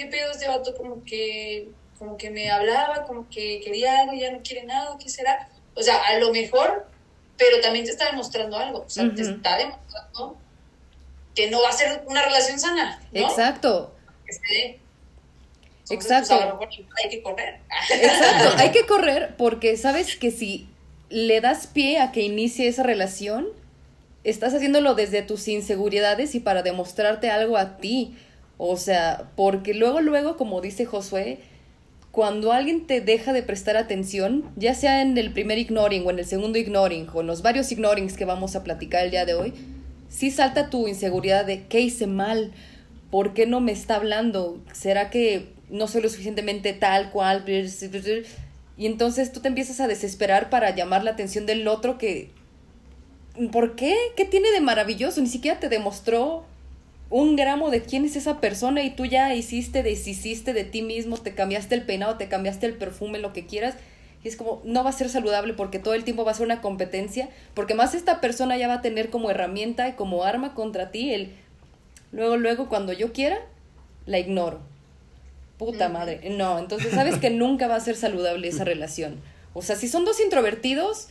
¿qué 0.00 0.06
pedo 0.06 0.30
este 0.30 0.48
vato? 0.48 0.74
Como 0.74 1.04
que, 1.04 1.68
como 1.98 2.16
que 2.16 2.30
me 2.30 2.50
hablaba, 2.50 3.04
como 3.04 3.28
que 3.28 3.60
quería 3.62 4.00
algo 4.00 4.14
ya 4.14 4.32
no 4.32 4.40
quiere 4.42 4.64
nada, 4.64 4.96
¿qué 4.98 5.10
será? 5.10 5.48
O 5.74 5.82
sea, 5.82 5.96
a 6.02 6.18
lo 6.18 6.32
mejor, 6.32 6.86
pero 7.36 7.60
también 7.60 7.84
te 7.84 7.90
está 7.90 8.06
demostrando 8.06 8.56
algo, 8.56 8.84
o 8.86 8.88
sea, 8.88 9.12
te 9.14 9.20
está 9.22 9.58
demostrando 9.58 10.38
que 11.34 11.50
no 11.50 11.60
va 11.60 11.68
a 11.68 11.72
ser 11.72 12.02
una 12.06 12.22
relación 12.22 12.58
sana, 12.58 13.02
¿no? 13.12 13.20
exacto, 13.20 13.94
Que 14.26 14.32
se 14.32 14.40
dé. 14.40 14.80
Entonces, 15.90 16.10
Exacto. 16.10 16.28
pues, 16.28 16.42
a 16.42 16.46
lo 16.46 16.58
mejor 16.58 16.86
hay 17.02 17.10
que 17.10 17.22
correr. 17.22 17.60
exacto, 17.90 18.54
hay 18.58 18.70
que 18.70 18.86
correr 18.86 19.34
porque 19.36 19.76
sabes 19.76 20.16
que 20.16 20.30
si 20.30 20.68
le 21.10 21.40
das 21.40 21.66
pie 21.66 21.98
a 22.00 22.10
que 22.12 22.22
inicie 22.22 22.68
esa 22.68 22.84
relación, 22.84 23.48
estás 24.24 24.54
haciéndolo 24.54 24.94
desde 24.94 25.22
tus 25.22 25.46
inseguridades 25.48 26.34
y 26.34 26.40
para 26.40 26.62
demostrarte 26.62 27.30
algo 27.30 27.58
a 27.58 27.76
ti. 27.76 28.16
O 28.62 28.76
sea, 28.76 29.30
porque 29.36 29.72
luego, 29.72 30.02
luego, 30.02 30.36
como 30.36 30.60
dice 30.60 30.84
Josué, 30.84 31.38
cuando 32.10 32.52
alguien 32.52 32.86
te 32.86 33.00
deja 33.00 33.32
de 33.32 33.42
prestar 33.42 33.78
atención, 33.78 34.44
ya 34.54 34.74
sea 34.74 35.00
en 35.00 35.16
el 35.16 35.32
primer 35.32 35.56
ignoring 35.56 36.06
o 36.06 36.10
en 36.10 36.18
el 36.18 36.26
segundo 36.26 36.58
ignoring 36.58 37.08
o 37.14 37.22
en 37.22 37.26
los 37.26 37.40
varios 37.40 37.72
ignorings 37.72 38.18
que 38.18 38.26
vamos 38.26 38.56
a 38.56 38.62
platicar 38.62 39.06
el 39.06 39.12
día 39.12 39.24
de 39.24 39.32
hoy, 39.32 39.54
sí 40.10 40.30
salta 40.30 40.68
tu 40.68 40.88
inseguridad 40.88 41.46
de 41.46 41.68
¿qué 41.68 41.80
hice 41.80 42.06
mal? 42.06 42.52
¿Por 43.10 43.32
qué 43.32 43.46
no 43.46 43.62
me 43.62 43.72
está 43.72 43.96
hablando? 43.96 44.60
¿Será 44.74 45.08
que 45.08 45.54
no 45.70 45.88
soy 45.88 46.02
lo 46.02 46.10
suficientemente 46.10 46.74
tal 46.74 47.12
cual? 47.12 47.46
Y 48.76 48.84
entonces 48.84 49.32
tú 49.32 49.40
te 49.40 49.48
empiezas 49.48 49.80
a 49.80 49.88
desesperar 49.88 50.50
para 50.50 50.76
llamar 50.76 51.02
la 51.02 51.12
atención 51.12 51.46
del 51.46 51.66
otro 51.66 51.96
que... 51.96 52.28
¿Por 53.52 53.74
qué? 53.74 53.96
¿Qué 54.18 54.26
tiene 54.26 54.50
de 54.50 54.60
maravilloso? 54.60 55.22
Ni 55.22 55.28
siquiera 55.28 55.58
te 55.58 55.70
demostró 55.70 56.44
un 57.10 57.34
gramo 57.34 57.70
de 57.70 57.82
quién 57.82 58.04
es 58.04 58.14
esa 58.16 58.40
persona 58.40 58.82
y 58.82 58.90
tú 58.90 59.04
ya 59.04 59.34
hiciste, 59.34 59.82
deshiciste 59.82 60.52
de 60.52 60.64
ti 60.64 60.82
mismo, 60.82 61.16
te 61.16 61.34
cambiaste 61.34 61.74
el 61.74 61.82
peinado, 61.82 62.16
te 62.16 62.28
cambiaste 62.28 62.66
el 62.66 62.74
perfume, 62.74 63.18
lo 63.18 63.32
que 63.32 63.46
quieras. 63.46 63.74
Y 64.22 64.28
es 64.28 64.36
como, 64.36 64.60
no 64.64 64.84
va 64.84 64.90
a 64.90 64.94
ser 64.94 65.08
saludable 65.08 65.54
porque 65.54 65.78
todo 65.78 65.94
el 65.94 66.04
tiempo 66.04 66.24
va 66.24 66.30
a 66.30 66.34
ser 66.34 66.46
una 66.46 66.60
competencia, 66.60 67.28
porque 67.54 67.74
más 67.74 67.94
esta 67.94 68.20
persona 68.20 68.56
ya 68.56 68.68
va 68.68 68.74
a 68.74 68.82
tener 68.82 69.10
como 69.10 69.30
herramienta 69.30 69.88
y 69.88 69.92
como 69.92 70.24
arma 70.24 70.54
contra 70.54 70.90
ti 70.90 71.12
el, 71.12 71.32
luego, 72.12 72.36
luego, 72.36 72.68
cuando 72.68 72.92
yo 72.92 73.12
quiera, 73.12 73.40
la 74.06 74.18
ignoro. 74.18 74.60
puta 75.58 75.88
madre. 75.88 76.30
No, 76.30 76.58
entonces 76.58 76.92
sabes 76.92 77.16
que 77.16 77.30
nunca 77.30 77.66
va 77.66 77.76
a 77.76 77.80
ser 77.80 77.96
saludable 77.96 78.46
esa 78.48 78.64
relación. 78.64 79.20
O 79.52 79.62
sea, 79.62 79.74
si 79.74 79.88
son 79.88 80.04
dos 80.04 80.20
introvertidos, 80.20 81.08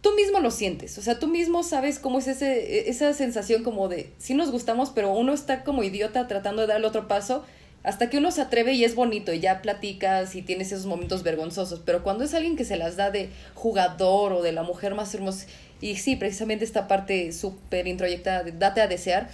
tú 0.00 0.14
mismo 0.14 0.40
lo 0.40 0.50
sientes. 0.50 0.98
O 0.98 1.02
sea, 1.02 1.18
tú 1.18 1.26
mismo 1.28 1.62
sabes 1.62 1.98
cómo 1.98 2.18
es 2.18 2.28
ese, 2.28 2.88
esa 2.88 3.12
sensación 3.12 3.62
como 3.62 3.88
de, 3.88 4.12
sí 4.18 4.34
nos 4.34 4.50
gustamos, 4.50 4.90
pero 4.90 5.12
uno 5.12 5.32
está 5.32 5.64
como 5.64 5.82
idiota 5.82 6.26
tratando 6.26 6.62
de 6.62 6.68
dar 6.68 6.78
el 6.78 6.84
otro 6.84 7.08
paso 7.08 7.44
hasta 7.82 8.10
que 8.10 8.18
uno 8.18 8.30
se 8.30 8.42
atreve 8.42 8.74
y 8.74 8.84
es 8.84 8.94
bonito 8.94 9.32
y 9.32 9.40
ya 9.40 9.62
platicas 9.62 10.34
y 10.34 10.42
tienes 10.42 10.70
esos 10.72 10.86
momentos 10.86 11.22
vergonzosos. 11.22 11.80
Pero 11.84 12.02
cuando 12.02 12.24
es 12.24 12.34
alguien 12.34 12.56
que 12.56 12.64
se 12.64 12.76
las 12.76 12.96
da 12.96 13.10
de 13.10 13.30
jugador 13.54 14.32
o 14.32 14.42
de 14.42 14.52
la 14.52 14.62
mujer 14.62 14.94
más 14.94 15.14
hermosa, 15.14 15.46
y 15.80 15.96
sí, 15.96 16.16
precisamente 16.16 16.64
esta 16.64 16.86
parte 16.88 17.32
súper 17.32 17.86
introyectada 17.86 18.42
de 18.42 18.52
date 18.52 18.82
a 18.82 18.86
desear, 18.86 19.30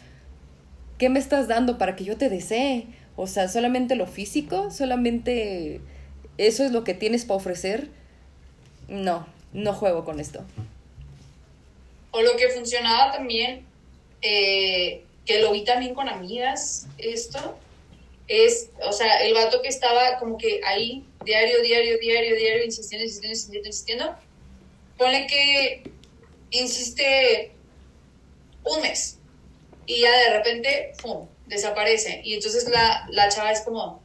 ¿qué 0.96 1.08
me 1.08 1.18
estás 1.18 1.48
dando 1.48 1.76
para 1.76 1.96
que 1.96 2.04
yo 2.04 2.16
te 2.16 2.28
desee? 2.28 2.86
O 3.16 3.26
sea, 3.26 3.48
solamente 3.48 3.96
lo 3.96 4.06
físico, 4.06 4.70
solamente 4.70 5.80
eso 6.38 6.64
es 6.64 6.70
lo 6.70 6.84
que 6.84 6.94
tienes 6.94 7.24
para 7.24 7.38
ofrecer. 7.38 7.88
No, 8.88 9.26
no 9.52 9.72
juego 9.72 10.04
con 10.04 10.20
esto. 10.20 10.44
O 12.10 12.22
lo 12.22 12.36
que 12.36 12.48
funcionaba 12.48 13.12
también, 13.12 13.66
eh, 14.22 15.04
que 15.24 15.40
lo 15.40 15.52
vi 15.52 15.64
también 15.64 15.94
con 15.94 16.08
amigas, 16.08 16.86
esto, 16.98 17.58
es, 18.28 18.70
o 18.82 18.92
sea, 18.92 19.24
el 19.24 19.34
vato 19.34 19.62
que 19.62 19.68
estaba 19.68 20.18
como 20.18 20.38
que 20.38 20.60
ahí, 20.64 21.04
diario, 21.24 21.60
diario, 21.62 21.98
diario, 21.98 22.36
diario, 22.36 22.64
insistiendo, 22.64 23.04
insistiendo, 23.04 23.32
insistiendo, 23.32 23.68
insistiendo, 23.68 24.16
pone 24.96 25.26
que 25.26 25.90
insiste 26.50 27.52
un 28.64 28.80
mes 28.80 29.18
y 29.86 30.00
ya 30.00 30.10
de 30.10 30.38
repente, 30.38 30.92
¡pum!, 31.00 31.28
desaparece. 31.46 32.20
Y 32.24 32.34
entonces 32.34 32.68
la, 32.68 33.06
la 33.10 33.28
chava 33.28 33.52
es 33.52 33.60
como, 33.60 34.02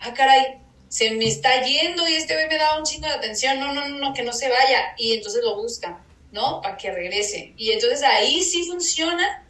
ah, 0.00 0.12
caray, 0.14 0.58
se 0.88 1.10
me 1.12 1.26
está 1.26 1.62
yendo 1.62 2.08
y 2.08 2.14
este 2.14 2.34
güey 2.34 2.48
me 2.48 2.56
da 2.56 2.78
un 2.78 2.84
chingo 2.84 3.06
de 3.06 3.14
atención, 3.14 3.60
no, 3.60 3.72
no, 3.72 3.88
no, 3.88 3.98
no, 3.98 4.14
que 4.14 4.22
no 4.22 4.32
se 4.32 4.48
vaya. 4.48 4.94
Y 4.96 5.14
entonces 5.14 5.42
lo 5.42 5.56
busca, 5.56 6.02
¿no? 6.32 6.60
Para 6.62 6.76
que 6.76 6.90
regrese. 6.90 7.52
Y 7.56 7.72
entonces 7.72 8.02
ahí 8.02 8.42
sí 8.42 8.66
funciona, 8.66 9.46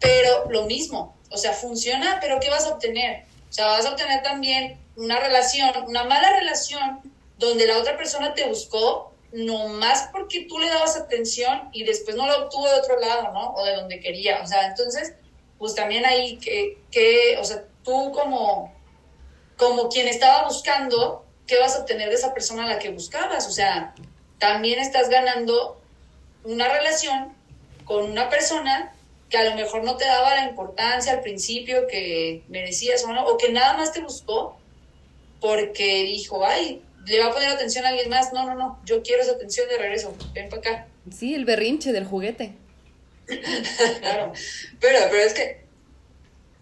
pero 0.00 0.50
lo 0.50 0.66
mismo, 0.66 1.16
o 1.30 1.36
sea, 1.36 1.52
funciona, 1.52 2.18
pero 2.20 2.40
¿qué 2.40 2.50
vas 2.50 2.66
a 2.66 2.74
obtener? 2.74 3.24
O 3.48 3.52
sea, 3.52 3.66
vas 3.66 3.86
a 3.86 3.90
obtener 3.90 4.22
también 4.22 4.78
una 4.96 5.20
relación, 5.20 5.70
una 5.86 6.04
mala 6.04 6.38
relación, 6.38 7.00
donde 7.38 7.66
la 7.66 7.78
otra 7.78 7.96
persona 7.96 8.34
te 8.34 8.46
buscó 8.46 9.10
no 9.32 9.68
más 9.68 10.08
porque 10.12 10.46
tú 10.48 10.58
le 10.58 10.68
dabas 10.68 10.96
atención 10.96 11.68
y 11.72 11.84
después 11.84 12.16
no 12.16 12.26
lo 12.26 12.44
obtuvo 12.44 12.66
de 12.66 12.80
otro 12.80 12.98
lado, 12.98 13.32
¿no? 13.32 13.54
O 13.54 13.64
de 13.64 13.76
donde 13.76 14.00
quería. 14.00 14.40
O 14.42 14.46
sea, 14.46 14.66
entonces, 14.66 15.14
pues 15.58 15.74
también 15.74 16.04
ahí 16.04 16.36
que, 16.38 16.78
que 16.90 17.36
o 17.38 17.44
sea, 17.44 17.64
tú 17.84 18.12
como, 18.12 18.74
como 19.60 19.90
quien 19.90 20.08
estaba 20.08 20.48
buscando, 20.48 21.22
¿qué 21.46 21.58
vas 21.58 21.76
a 21.76 21.80
obtener 21.80 22.08
de 22.08 22.14
esa 22.14 22.32
persona 22.32 22.64
a 22.64 22.66
la 22.66 22.78
que 22.78 22.88
buscabas? 22.88 23.46
O 23.46 23.50
sea, 23.50 23.94
también 24.38 24.78
estás 24.78 25.10
ganando 25.10 25.78
una 26.44 26.66
relación 26.66 27.34
con 27.84 28.10
una 28.10 28.30
persona 28.30 28.94
que 29.28 29.36
a 29.36 29.44
lo 29.44 29.56
mejor 29.56 29.84
no 29.84 29.98
te 29.98 30.06
daba 30.06 30.34
la 30.34 30.48
importancia 30.48 31.12
al 31.12 31.20
principio 31.20 31.86
que 31.86 32.42
merecías 32.48 33.04
o 33.04 33.12
no, 33.12 33.26
o 33.26 33.36
que 33.36 33.52
nada 33.52 33.74
más 33.76 33.92
te 33.92 34.00
buscó 34.00 34.58
porque 35.42 36.04
dijo, 36.04 36.42
ay, 36.42 36.82
le 37.06 37.20
va 37.20 37.26
a 37.26 37.34
poner 37.34 37.50
atención 37.50 37.84
a 37.84 37.90
alguien 37.90 38.08
más. 38.08 38.32
No, 38.32 38.46
no, 38.46 38.54
no, 38.54 38.80
yo 38.86 39.02
quiero 39.02 39.22
esa 39.22 39.32
atención 39.32 39.68
de 39.68 39.76
regreso. 39.76 40.16
Ven 40.32 40.48
para 40.48 40.60
acá. 40.60 40.86
Sí, 41.14 41.34
el 41.34 41.44
berrinche 41.44 41.92
del 41.92 42.06
juguete. 42.06 42.54
claro. 44.00 44.32
Pero, 44.80 44.98
pero 45.10 45.22
es 45.22 45.34
que, 45.34 45.64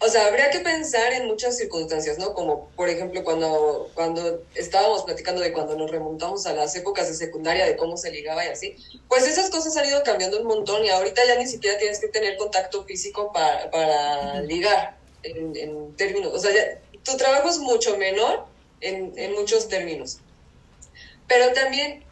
o 0.01 0.09
sea, 0.09 0.27
habría 0.27 0.51
que 0.51 0.61
pensar 0.61 1.13
en 1.13 1.27
muchas 1.27 1.57
circunstancias, 1.57 2.19
¿no? 2.19 2.33
Como, 2.33 2.69
por 2.77 2.89
ejemplo, 2.89 3.25
cuando, 3.25 3.91
cuando 3.95 4.45
estábamos 4.55 5.03
platicando 5.03 5.41
de 5.41 5.53
cuando 5.53 5.77
nos 5.77 5.91
remontamos 5.91 6.47
a 6.47 6.53
las 6.53 6.75
épocas 6.77 7.09
de 7.09 7.15
secundaria, 7.15 7.67
de 7.67 7.77
cómo 7.77 7.97
se 7.97 8.13
ligaba 8.13 8.45
y 8.45 8.49
así, 8.49 8.77
pues 9.09 9.27
esas 9.27 9.51
cosas 9.51 9.77
han 9.77 9.87
ido 9.87 10.03
cambiando 10.05 10.41
un 10.41 10.47
montón 10.47 10.85
y 10.85 10.89
ahorita 10.89 11.25
ya 11.27 11.37
ni 11.37 11.49
siquiera 11.49 11.79
tienes 11.79 11.99
que 11.99 12.09
tener 12.09 12.37
contacto 12.37 12.85
físico 12.85 13.33
para, 13.33 13.71
para 13.71 14.41
ligar, 14.43 14.97
en, 15.25 15.57
en 15.57 15.97
términos, 15.97 16.33
o 16.33 16.39
sea, 16.39 16.53
ya, 16.53 16.81
tu 17.03 17.17
trabajo 17.17 17.49
es 17.49 17.59
mucho 17.59 17.97
menor 17.97 18.47
en, 18.81 19.13
en 19.17 19.33
muchos 19.33 19.69
términos. 19.69 20.19
Pero 21.27 21.53
también 21.53 22.05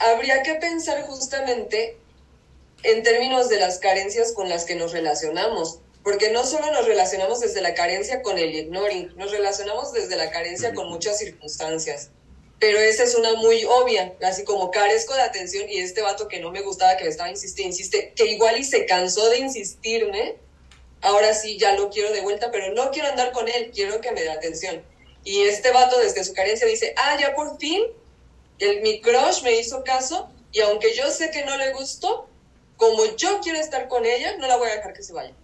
habría 0.00 0.42
que 0.42 0.54
pensar 0.54 1.02
justamente 1.02 1.96
en 2.82 3.02
términos 3.02 3.48
de 3.48 3.60
las 3.60 3.78
carencias 3.78 4.32
con 4.32 4.48
las 4.48 4.64
que 4.64 4.74
nos 4.74 4.92
relacionamos, 4.92 5.78
porque 6.04 6.30
no 6.30 6.44
solo 6.44 6.70
nos 6.70 6.86
relacionamos 6.86 7.40
desde 7.40 7.62
la 7.62 7.72
carencia 7.72 8.20
con 8.20 8.38
el 8.38 8.54
ignoring, 8.54 9.16
nos 9.16 9.30
relacionamos 9.30 9.92
desde 9.94 10.16
la 10.16 10.30
carencia 10.30 10.74
con 10.74 10.90
muchas 10.90 11.18
circunstancias. 11.18 12.10
Pero 12.60 12.78
esa 12.78 13.04
es 13.04 13.14
una 13.14 13.34
muy 13.34 13.64
obvia, 13.64 14.14
así 14.22 14.44
como 14.44 14.70
carezco 14.70 15.14
de 15.14 15.22
atención 15.22 15.68
y 15.68 15.78
este 15.78 16.02
vato 16.02 16.28
que 16.28 16.40
no 16.40 16.50
me 16.50 16.60
gustaba, 16.60 16.98
que 16.98 17.04
me 17.04 17.10
estaba 17.10 17.30
insiste, 17.30 17.62
insiste, 17.62 18.12
que 18.14 18.26
igual 18.26 18.58
y 18.58 18.64
se 18.64 18.84
cansó 18.84 19.30
de 19.30 19.38
insistirme, 19.38 20.36
ahora 21.00 21.32
sí 21.32 21.58
ya 21.58 21.74
lo 21.74 21.88
quiero 21.88 22.12
de 22.12 22.20
vuelta, 22.20 22.50
pero 22.50 22.74
no 22.74 22.90
quiero 22.90 23.08
andar 23.08 23.32
con 23.32 23.48
él, 23.48 23.70
quiero 23.74 24.02
que 24.02 24.12
me 24.12 24.20
dé 24.20 24.30
atención. 24.30 24.84
Y 25.24 25.40
este 25.44 25.70
vato 25.70 25.98
desde 25.98 26.22
su 26.22 26.34
carencia 26.34 26.66
dice, 26.66 26.92
ah, 26.98 27.16
ya 27.18 27.34
por 27.34 27.58
fin, 27.58 27.82
el, 28.58 28.82
mi 28.82 29.00
crush 29.00 29.42
me 29.42 29.58
hizo 29.58 29.82
caso 29.82 30.28
y 30.52 30.60
aunque 30.60 30.94
yo 30.94 31.10
sé 31.10 31.30
que 31.30 31.46
no 31.46 31.56
le 31.56 31.72
gustó, 31.72 32.28
como 32.76 33.04
yo 33.16 33.40
quiero 33.42 33.58
estar 33.58 33.88
con 33.88 34.04
ella, 34.04 34.36
no 34.36 34.46
la 34.46 34.56
voy 34.58 34.68
a 34.68 34.76
dejar 34.76 34.92
que 34.92 35.02
se 35.02 35.14
vaya. 35.14 35.34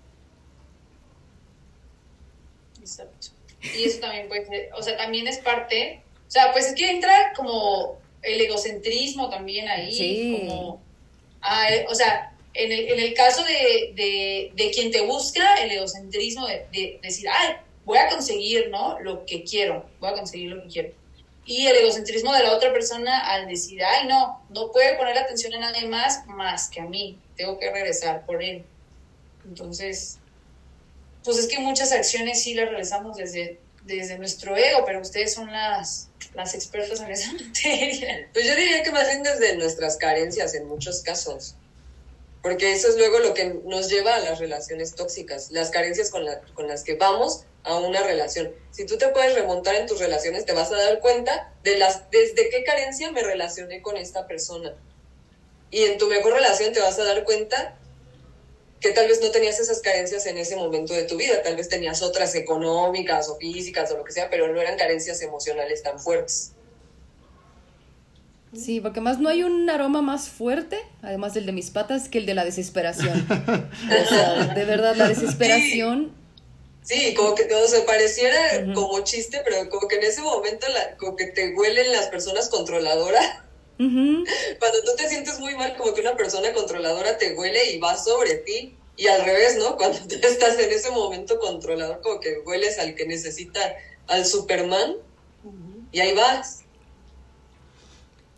Exacto. 2.91 3.28
Y 3.62 3.84
eso 3.84 4.01
también 4.01 4.28
puede 4.28 4.47
ser, 4.47 4.70
o 4.74 4.82
sea, 4.82 4.97
también 4.97 5.26
es 5.28 5.38
parte, 5.38 6.03
o 6.26 6.30
sea, 6.30 6.53
pues 6.53 6.66
es 6.66 6.74
que 6.74 6.91
entra 6.91 7.32
como 7.36 7.99
el 8.22 8.41
egocentrismo 8.41 9.28
también 9.30 9.68
ahí, 9.68 9.93
Sí. 9.93 10.38
como, 10.49 10.80
ah, 11.43 11.68
eh, 11.70 11.86
o 11.88 11.95
sea, 11.95 12.34
en 12.55 12.72
el, 12.72 12.88
en 12.93 13.01
el 13.01 13.14
caso 13.14 13.45
de, 13.45 13.93
de, 13.95 14.51
de 14.55 14.70
quien 14.70 14.91
te 14.91 15.03
busca, 15.03 15.57
el 15.62 15.70
egocentrismo 15.72 16.47
de, 16.47 16.66
de 16.72 16.99
decir, 17.03 17.26
ay, 17.30 17.55
voy 17.84 17.99
a 17.99 18.09
conseguir, 18.09 18.70
¿no? 18.70 18.99
Lo 19.01 19.24
que 19.26 19.45
quiero, 19.45 19.88
voy 20.01 20.11
a 20.11 20.14
conseguir 20.14 20.51
lo 20.51 20.62
que 20.62 20.68
quiero. 20.68 20.91
Y 21.45 21.66
el 21.66 21.76
egocentrismo 21.76 22.32
de 22.32 22.43
la 22.45 22.55
otra 22.55 22.72
persona 22.72 23.26
al 23.26 23.49
decir, 23.49 23.82
ay, 23.82 24.07
no, 24.07 24.41
no 24.51 24.70
puede 24.72 24.95
poner 24.97 25.18
atención 25.18 25.53
en 25.55 25.61
nadie 25.61 25.86
más 25.88 26.24
más 26.26 26.68
que 26.70 26.80
a 26.80 26.84
mí, 26.84 27.18
tengo 27.36 27.59
que 27.59 27.70
regresar 27.70 28.24
por 28.24 28.43
él. 28.43 28.64
Entonces, 29.45 30.20
pues 31.25 31.39
es 31.39 31.47
que 31.49 31.59
muchas 31.59 31.93
acciones 31.93 32.43
sí 32.43 32.55
las 32.55 32.68
realizamos 32.68 33.16
desde, 33.16 33.59
desde 33.85 34.18
nuestro 34.18 34.57
ego, 34.57 34.85
pero 34.87 35.01
ustedes 35.01 35.33
son 35.35 35.51
las, 35.53 36.09
las 36.35 36.55
expertas 36.55 37.01
en 37.01 37.11
esa 37.11 37.33
materia. 37.45 38.29
Pues 38.33 38.47
yo 38.47 38.55
diría 38.57 38.83
que 38.83 38.91
más 38.93 39.07
bien 39.07 39.23
desde 39.23 39.57
nuestras 39.57 39.97
carencias 39.97 40.55
en 40.55 40.66
muchos 40.66 41.03
casos. 41.03 41.55
Porque 42.43 42.73
eso 42.73 42.89
es 42.89 42.97
luego 42.97 43.18
lo 43.18 43.35
que 43.35 43.61
nos 43.66 43.91
lleva 43.91 44.14
a 44.14 44.21
las 44.21 44.39
relaciones 44.39 44.95
tóxicas, 44.95 45.51
las 45.51 45.68
carencias 45.68 46.09
con, 46.11 46.25
la- 46.25 46.41
con 46.55 46.68
las 46.68 46.85
que 46.85 46.95
vamos 46.95 47.45
a 47.64 47.77
una 47.79 48.03
relación. 48.03 48.51
Si 48.71 48.87
tú 48.87 48.97
te 48.97 49.09
puedes 49.09 49.35
remontar 49.35 49.75
en 49.75 49.87
tus 49.87 49.99
relaciones, 49.99 50.47
te 50.47 50.55
vas 50.55 50.73
a 50.73 50.77
dar 50.77 51.01
cuenta 51.01 51.53
de 51.62 51.77
las 51.77 52.11
desde 52.11 52.49
qué 52.49 52.64
carencia 52.64 53.12
me 53.12 53.23
relacioné 53.23 53.83
con 53.83 53.99
esta 53.99 54.27
persona. 54.27 54.75
Y 55.71 55.83
en 55.85 55.99
tu 55.99 56.07
mejor 56.09 56.33
relación 56.33 56.73
te 56.73 56.81
vas 56.81 56.99
a 56.99 57.05
dar 57.05 57.25
cuenta 57.25 57.77
que 58.81 58.93
tal 58.93 59.09
vez 59.09 59.20
no 59.20 59.31
tenías 59.31 59.61
esas 59.61 59.81
carencias 59.81 60.26
en 60.26 60.39
ese 60.39 60.57
momento 60.57 60.95
de 60.95 61.05
tu 61.05 61.16
vida, 61.16 61.43
tal 61.43 61.57
vez 61.57 61.68
tenías 61.68 62.03
otras 62.03 62.35
económicas 62.35 63.28
o 63.28 63.37
físicas 63.37 63.91
o 63.93 63.99
lo 63.99 64.05
que 64.05 64.12
sea, 64.12 64.31
pero 64.31 64.53
no 64.53 64.61
eran 64.61 64.78
carencias 64.78 65.20
emocionales 65.20 65.83
tan 65.83 65.99
fuertes. 65.99 66.53
Sí, 68.57 68.81
porque 68.81 69.01
más 69.01 69.20
no 69.20 69.28
hay 69.28 69.45
un 69.45 69.68
aroma 69.70 70.03
más 70.03 70.28
fuerte, 70.28 70.78
además 71.03 71.35
del 71.35 71.47
de 71.47 71.53
mis 71.53 71.70
patas, 71.70 72.09
que 72.09 72.18
el 72.18 72.26
de 72.26 72.35
la 72.35 72.45
desesperación. 72.45 73.26
O 74.05 74.09
sea, 74.09 74.55
de 74.55 74.64
verdad, 74.64 74.97
la 74.97 75.09
desesperación. 75.09 76.12
Sí, 76.83 77.14
como 77.14 77.35
que 77.35 77.45
o 77.55 77.68
sea, 77.68 77.85
pareciera 77.85 78.72
como 78.74 79.01
chiste, 79.05 79.43
pero 79.45 79.68
como 79.68 79.87
que 79.87 79.97
en 79.97 80.05
ese 80.05 80.22
momento 80.22 80.66
la, 80.68 80.97
como 80.97 81.14
que 81.14 81.26
te 81.26 81.55
huelen 81.55 81.93
las 81.93 82.07
personas 82.07 82.49
controladoras. 82.49 83.45
Cuando 84.59 84.78
tú 84.85 84.91
te 84.97 85.09
sientes 85.09 85.41
muy 85.41 85.55
mal, 85.57 85.74
como 85.76 85.95
que 85.95 86.03
una 86.03 86.16
persona 86.16 86.53
controladora 86.53 87.16
te 87.16 87.35
huele 87.35 87.72
y 87.72 87.78
va 87.78 87.97
sobre 87.97 88.35
ti. 88.37 88.74
Y 88.97 89.07
al 89.07 89.24
revés, 89.24 89.57
¿no? 89.59 89.76
Cuando 89.76 89.99
tú 90.07 90.14
estás 90.22 90.59
en 90.59 90.70
ese 90.70 90.91
momento 90.91 91.39
controlador, 91.39 92.01
como 92.03 92.20
que 92.20 92.41
hueles 92.45 92.78
al 92.78 92.95
que 92.95 93.07
necesita, 93.07 93.61
al 94.09 94.26
Superman, 94.26 94.97
y 95.93 96.01
ahí 96.01 96.14
vas. 96.14 96.64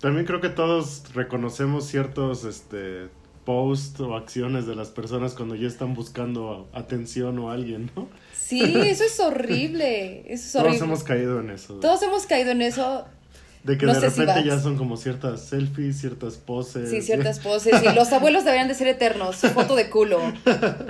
También 0.01 0.25
creo 0.27 0.41
que 0.41 0.49
todos 0.49 1.03
reconocemos 1.15 1.87
ciertos 1.87 2.45
este, 2.45 3.09
posts 3.45 4.01
o 4.01 4.15
acciones 4.15 4.67
de 4.67 4.75
las 4.77 4.89
personas 4.91 5.35
cuando 5.35 5.55
ya 5.57 5.67
están 5.67 5.95
buscando 5.95 6.69
atención 6.73 7.39
o 7.41 7.51
alguien, 7.51 7.91
¿no? 7.97 8.09
Sí, 8.33 8.63
eso 8.63 9.05
es 9.05 9.19
horrible. 9.21 10.23
Eso 10.33 10.45
es 10.47 10.53
Todos 10.53 10.65
horrible. 10.67 10.85
hemos 10.87 11.03
caído 11.05 11.41
en 11.41 11.51
eso. 11.51 11.75
Todos 11.81 12.03
hemos 12.03 12.27
caído 12.27 12.53
en 12.53 12.63
eso. 12.63 13.05
De 13.65 13.79
que 13.79 13.87
no 13.87 13.95
de 13.95 14.11
si 14.11 14.21
repente 14.21 14.45
ya 14.49 14.59
son 14.59 14.77
como 14.77 14.97
ciertas 14.97 15.43
selfies, 15.43 16.01
ciertas 16.01 16.35
poses. 16.37 16.91
Sí, 16.91 17.01
ciertas 17.01 17.39
poses. 17.39 17.81
Y 17.83 17.95
los 17.95 18.13
abuelos 18.13 18.45
deberían 18.45 18.67
de 18.69 18.75
ser 18.75 18.89
eternos. 18.89 19.37
Foto 19.37 19.77
de 19.77 19.89
culo. 19.89 20.21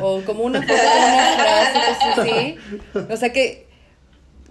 O 0.00 0.22
como 0.22 0.44
una 0.44 0.62
foto 0.62 0.72
de 0.72 0.80
una 0.80 1.34
frase, 1.34 1.78
cosas 1.88 2.18
así. 2.18 2.56
O 3.12 3.16
sea 3.18 3.30
que. 3.32 3.66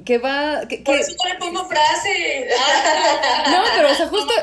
que 0.06 0.18
va... 0.20 0.68
Que, 0.68 0.78
Por 0.80 0.96
que- 0.96 1.02
eso 1.02 1.14
no 1.24 1.34
le 1.34 1.40
pongo 1.40 1.66
frase. 1.68 2.48
no, 3.50 3.58
pero 3.76 3.92
o 3.92 3.96
sea, 3.96 4.08
justo, 4.08 4.34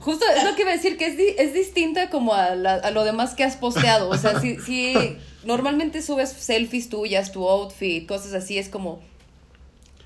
justo 0.00 0.24
es 0.36 0.44
lo 0.44 0.54
que 0.54 0.62
iba 0.62 0.70
a 0.70 0.74
decir, 0.76 0.96
que 0.96 1.06
es, 1.06 1.16
di- 1.16 1.34
es 1.38 1.54
distinta 1.54 2.08
como 2.08 2.34
a, 2.34 2.54
la- 2.54 2.74
a 2.74 2.90
lo 2.92 3.02
demás 3.04 3.34
que 3.34 3.42
has 3.42 3.56
posteado. 3.56 4.08
O 4.10 4.16
sea, 4.16 4.38
si, 4.40 4.60
si 4.60 4.94
normalmente 5.44 6.02
subes 6.02 6.30
selfies 6.30 6.88
tuyas, 6.88 7.32
tu 7.32 7.48
outfit, 7.48 8.06
cosas 8.08 8.32
así, 8.32 8.58
es 8.58 8.68
como 8.68 9.00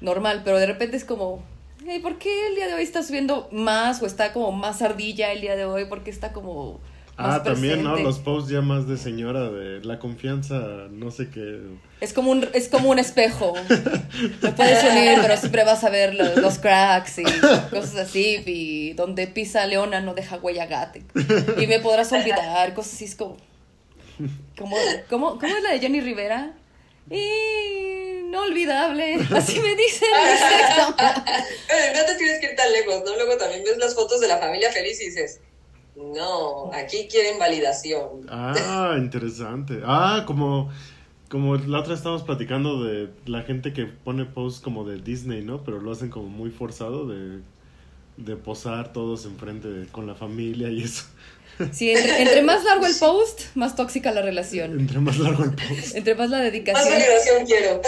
normal, 0.01 0.41
pero 0.45 0.59
de 0.59 0.65
repente 0.67 0.97
es 0.97 1.05
como... 1.05 1.43
"Ey, 1.87 2.01
¿Por 2.01 2.19
qué 2.19 2.49
el 2.49 2.55
día 2.55 2.67
de 2.67 2.75
hoy 2.75 2.83
está 2.83 3.03
subiendo 3.03 3.49
más 3.53 4.03
o 4.03 4.07
está 4.07 4.33
como 4.33 4.53
más 4.53 4.83
ardilla 4.83 5.33
el 5.33 5.41
día 5.41 5.57
de 5.57 5.65
hoy? 5.65 5.87
¿Por 5.87 6.03
qué 6.03 6.11
está 6.11 6.33
como 6.33 6.81
más 7.17 7.37
Ah, 7.37 7.43
también, 7.43 7.83
¿no? 7.83 7.97
Los 7.97 8.19
posts 8.19 8.51
ya 8.51 8.63
más 8.63 8.89
de 8.89 8.97
señora 8.97 9.51
de 9.51 9.85
la 9.85 9.99
confianza, 9.99 10.89
no 10.91 11.11
sé 11.11 11.29
qué. 11.29 11.61
Es 12.01 12.13
como 12.13 12.31
un, 12.31 12.49
es 12.55 12.69
como 12.69 12.89
un 12.89 12.99
espejo. 12.99 13.53
Te 14.41 14.53
puedes 14.53 14.83
unir, 14.91 15.19
pero 15.21 15.37
siempre 15.37 15.65
vas 15.65 15.85
a 15.85 15.91
ver 15.91 16.15
los, 16.15 16.37
los 16.37 16.59
cracks 16.59 17.19
y 17.19 17.25
cosas 17.71 17.97
así. 17.97 18.43
Y 18.47 18.93
donde 18.95 19.27
pisa 19.27 19.67
Leona 19.67 20.01
no 20.01 20.15
deja 20.15 20.37
huella 20.37 20.67
gate. 20.67 21.05
Y 21.61 21.67
me 21.67 21.81
podrás 21.81 22.11
olvidar, 22.13 22.73
cosas 22.75 22.95
así. 22.95 23.05
Es 23.05 23.15
como. 23.17 23.37
como 24.57 24.77
¿cómo, 25.09 25.39
¿Cómo 25.39 25.57
es 25.57 25.63
la 25.63 25.73
de 25.73 25.81
Jenny 25.81 26.01
Rivera? 26.01 26.53
Y. 27.11 27.90
No 28.31 28.43
olvidable. 28.43 29.15
Así 29.35 29.59
me 29.61 29.75
dicen. 29.77 30.09
Pero 31.69 31.99
no 32.01 32.07
te 32.07 32.15
tienes 32.17 32.39
que 32.41 32.47
ir 32.51 32.57
tan 32.57 32.73
lejos, 32.73 33.03
¿no? 33.05 33.15
Luego 33.17 33.37
también 33.37 33.63
ves 33.65 33.79
las 33.79 33.95
fotos 33.95 34.21
de 34.21 34.29
la 34.29 34.39
familia 34.39 34.71
feliz 34.73 35.01
y 35.01 35.07
dices, 35.07 35.41
no, 35.97 36.71
aquí 36.73 37.09
quieren 37.11 37.39
validación. 37.39 38.27
Ah, 38.29 38.95
interesante. 38.99 39.81
Ah, 39.85 40.25
como, 40.27 40.71
como 41.29 41.57
la 41.57 41.81
otra 41.81 41.95
estábamos 41.95 42.23
platicando 42.23 42.85
de 42.85 43.09
la 43.27 43.43
gente 43.43 43.73
que 43.73 43.85
pone 43.87 44.25
posts 44.25 44.61
como 44.61 44.85
de 44.85 45.01
Disney, 45.01 45.43
¿no? 45.43 45.65
Pero 45.65 45.81
lo 45.81 45.93
hacen 45.93 46.11
como 46.11 46.29
muy 46.29 46.51
forzado 46.51 47.07
de, 47.07 47.41
de 48.17 48.37
posar 48.37 48.93
todos 48.93 49.25
enfrente 49.27 49.69
de- 49.69 49.87
con 49.89 50.07
la 50.07 50.15
familia 50.15 50.69
y 50.71 50.83
eso. 50.85 51.05
Sí, 51.73 51.91
entre, 51.91 52.23
entre 52.23 52.43
más 52.43 52.65
largo 52.65 52.87
el 52.87 52.95
post, 52.95 53.43
más 53.55 53.77
tóxica 53.77 54.13
la 54.13 54.23
relación. 54.23 54.81
Entre 54.81 54.99
más 54.99 55.19
largo 55.19 55.45
el 55.45 55.51
post. 55.55 55.95
Entre 55.95 56.15
más 56.15 56.31
la 56.31 56.39
Más 56.39 56.47
dedicación. 56.47 56.89
validación 56.95 57.45
quiero. 57.47 57.83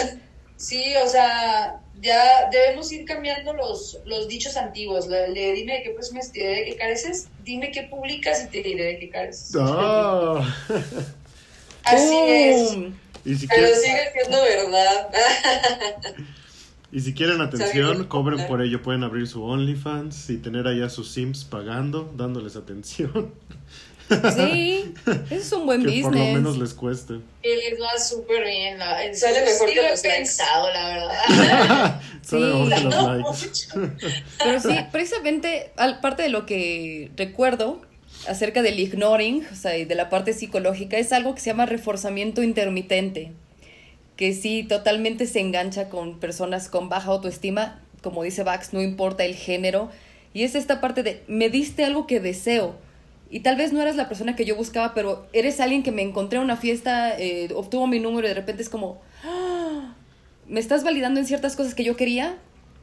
Sí, 0.57 0.83
o 1.03 1.07
sea, 1.07 1.81
ya 2.01 2.49
debemos 2.51 2.91
ir 2.91 3.05
cambiando 3.05 3.53
los, 3.53 3.99
los 4.05 4.27
dichos 4.27 4.55
antiguos. 4.57 5.07
De 5.07 5.31
dime 5.53 5.73
de 5.73 5.83
qué 5.83 5.89
presumes, 5.91 6.31
te 6.31 6.39
diré 6.39 6.55
de 6.55 6.65
qué 6.65 6.75
careces. 6.75 7.27
Dime 7.43 7.71
qué 7.71 7.83
publicas 7.83 8.43
y 8.43 8.47
te 8.47 8.63
diré 8.63 8.83
de 8.85 8.99
qué 8.99 9.09
careces. 9.09 9.55
Ah. 9.59 10.55
Así 11.83 12.15
es. 12.15 12.77
Y 13.25 13.35
si, 13.35 13.47
Pero 13.47 13.67
quieren, 13.67 13.81
sigue 13.81 14.11
siendo 14.13 14.41
verdad. 14.41 15.09
y 16.91 16.99
si 16.99 17.13
quieren 17.13 17.41
atención, 17.41 18.05
cobren 18.05 18.47
por 18.47 18.61
ello. 18.61 18.81
Pueden 18.81 19.03
abrir 19.03 19.27
su 19.27 19.43
OnlyFans 19.43 20.29
y 20.29 20.37
tener 20.37 20.67
allá 20.67 20.89
sus 20.89 21.11
Sims 21.11 21.43
pagando, 21.45 22.11
dándoles 22.15 22.55
atención. 22.55 23.33
Sí, 24.35 24.93
ese 25.29 25.35
es 25.35 25.51
un 25.51 25.65
buen 25.65 25.81
que 25.81 25.87
business. 25.87 26.03
por 26.05 26.15
lo 26.15 26.25
menos 26.25 26.57
les 26.57 26.73
cueste. 26.73 27.13
Y 27.43 27.47
les 27.47 27.79
va 27.81 27.97
súper 27.99 28.43
bien. 28.45 28.77
La, 28.79 28.97
Sale 29.13 29.41
mejor 29.41 29.67
sí 29.69 29.73
que 29.75 29.81
lo 29.81 29.87
he 29.87 29.91
los 29.91 30.03
likes. 30.03 30.17
pensado, 30.17 30.69
la 30.73 30.87
verdad. 30.87 32.01
Sale 32.21 32.45
Sí. 32.45 32.51
mejor 32.51 32.69
que 32.73 32.81
los 32.81 32.95
No, 32.95 33.15
likes. 33.15 34.09
Pero 34.43 34.59
sí, 34.61 34.75
precisamente, 34.91 35.71
parte 36.01 36.23
de 36.23 36.29
lo 36.29 36.45
que 36.45 37.11
recuerdo 37.17 37.81
acerca 38.27 38.61
del 38.61 38.79
ignoring, 38.79 39.45
o 39.51 39.55
sea, 39.55 39.77
y 39.77 39.85
de 39.85 39.95
la 39.95 40.09
parte 40.09 40.33
psicológica, 40.33 40.97
es 40.97 41.11
algo 41.11 41.35
que 41.35 41.41
se 41.41 41.49
llama 41.49 41.65
reforzamiento 41.65 42.41
intermitente, 42.43 43.31
que 44.15 44.33
sí 44.33 44.63
totalmente 44.63 45.25
se 45.27 45.39
engancha 45.41 45.89
con 45.89 46.19
personas 46.19 46.69
con 46.69 46.87
baja 46.87 47.09
autoestima, 47.11 47.81
como 48.01 48.23
dice 48.23 48.43
Bax, 48.43 48.71
no 48.73 48.81
importa 48.81 49.25
el 49.25 49.35
género, 49.35 49.89
y 50.33 50.43
es 50.43 50.55
esta 50.55 50.79
parte 50.79 51.03
de, 51.03 51.21
me 51.27 51.49
diste 51.49 51.83
algo 51.83 52.07
que 52.07 52.19
deseo, 52.21 52.75
y 53.35 53.39
tal 53.41 53.55
vez 53.55 53.73
no 53.73 53.81
eras 53.81 53.95
la 53.95 54.07
persona 54.07 54.35
que 54.35 54.45
yo 54.45 54.55
buscaba, 54.55 54.93
pero 54.93 55.25
eres 55.33 55.59
alguien 55.59 55.81
que 55.83 55.91
me 55.91 56.03
encontré 56.03 56.37
en 56.37 56.43
una 56.45 56.55
fiesta, 56.55 57.17
eh, 57.17 57.49
obtuvo 57.55 57.87
mi 57.87 57.99
número 57.99 58.27
y 58.27 58.29
de 58.29 58.35
repente 58.35 58.61
es 58.61 58.69
como, 58.69 59.01
"Ah, 59.23 59.95
me 60.47 60.59
estás 60.59 60.83
validando 60.83 61.19
en 61.19 61.25
ciertas 61.25 61.55
cosas 61.55 61.73
que 61.73 61.83
yo 61.83 61.95
quería 61.95 62.37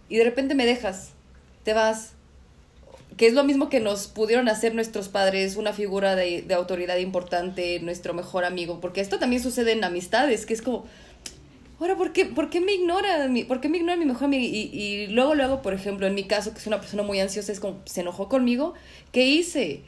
y 0.09 0.17
de 0.17 0.25
repente 0.25 0.55
me 0.57 0.67
dejas, 0.67 1.11
te 1.63 1.73
vas. 1.73 2.15
Que 3.17 3.27
es 3.27 3.35
lo 3.35 3.45
mismo 3.45 3.69
que 3.69 3.81
nos 3.81 4.07
pudieron 4.07 4.49
hacer 4.49 4.75
nuestros 4.75 5.09
padres, 5.09 5.57
una 5.57 5.73
figura 5.73 6.17
de, 6.17 6.43
de 6.43 6.55
autoridad 6.55 6.97
importante, 6.97 7.79
nuestro 7.81 8.15
mejor 8.15 8.45
amigo, 8.45 8.81
porque 8.81 9.01
esto 9.03 9.19
también 9.19 9.43
sucede 9.43 9.73
en 9.73 9.85
amistades, 9.85 10.47
que 10.47 10.55
es 10.55 10.63
como, 10.63 10.87
ahora, 11.79 11.97
¿por 11.97 12.13
qué, 12.13 12.25
por 12.27 12.51
qué 12.51 12.61
me 12.61 12.73
ignora? 12.73 13.29
mi- 13.29 13.45
¿Por 13.45 13.61
qué 13.61 13.69
me 13.69 13.77
ignora 13.77 13.97
mi 13.97 14.05
mejor 14.07 14.25
amigo? 14.25 14.43
Y, 14.45 14.71
y 14.77 15.07
luego, 15.09 15.35
luego, 15.35 15.61
por 15.63 15.75
ejemplo, 15.75 16.07
en 16.07 16.15
mi 16.15 16.25
caso, 16.25 16.53
que 16.53 16.59
es 16.59 16.67
una 16.67 16.81
persona 16.81 17.03
muy 17.03 17.21
ansiosa, 17.21 17.53
es 17.53 17.61
como, 17.61 17.81
se 17.85 18.01
enojó 18.01 18.29
conmigo, 18.29 18.75
¿qué 19.13 19.27
hice? 19.27 19.83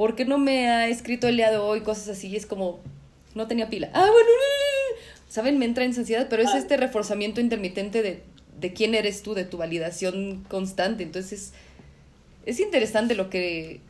¿Por 0.00 0.16
qué 0.16 0.24
no 0.24 0.38
me 0.38 0.70
ha 0.70 0.88
escrito 0.88 1.28
el 1.28 1.36
día 1.36 1.50
de 1.50 1.58
hoy? 1.58 1.82
Cosas 1.82 2.08
así, 2.08 2.28
y 2.28 2.36
es 2.36 2.46
como, 2.46 2.80
no 3.34 3.46
tenía 3.46 3.68
pila. 3.68 3.90
Ah, 3.92 4.08
bueno, 4.10 4.30
¿saben? 5.28 5.58
Me 5.58 5.66
entra 5.66 5.84
en 5.84 5.94
ansiedad, 5.94 6.28
pero 6.30 6.42
es 6.42 6.54
este 6.54 6.78
reforzamiento 6.78 7.42
intermitente 7.42 8.00
de, 8.00 8.22
de 8.58 8.72
quién 8.72 8.94
eres 8.94 9.22
tú, 9.22 9.34
de 9.34 9.44
tu 9.44 9.58
validación 9.58 10.42
constante. 10.48 11.02
Entonces, 11.02 11.52
es 12.46 12.60
interesante 12.60 13.14
lo 13.14 13.28
que 13.28 13.82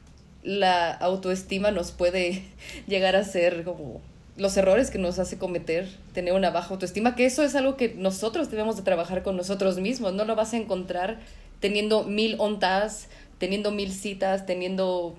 la 0.43 0.91
autoestima 0.91 1.71
nos 1.71 1.93
puede 1.93 2.43
llegar 2.89 3.15
a 3.15 3.23
ser, 3.23 3.63
como 3.63 4.01
los 4.37 4.57
errores 4.57 4.91
que 4.91 4.99
nos 4.99 5.21
hace 5.21 5.39
cometer, 5.39 5.89
tener 6.13 6.35
una 6.35 6.51
baja 6.51 6.75
autoestima, 6.75 7.15
que 7.15 7.25
eso 7.25 7.45
es 7.45 7.55
algo 7.55 7.77
que 7.77 7.95
nosotros 7.95 8.51
debemos 8.51 8.77
de 8.77 8.83
trabajar 8.83 9.23
con 9.23 9.37
nosotros 9.37 9.79
mismos, 9.79 10.13
no 10.13 10.25
lo 10.25 10.35
vas 10.35 10.55
a 10.55 10.57
encontrar 10.57 11.21
teniendo 11.61 12.03
mil 12.03 12.35
ontas, 12.41 13.07
teniendo 13.39 13.71
mil 13.71 13.93
citas, 13.93 14.45
teniendo 14.45 15.17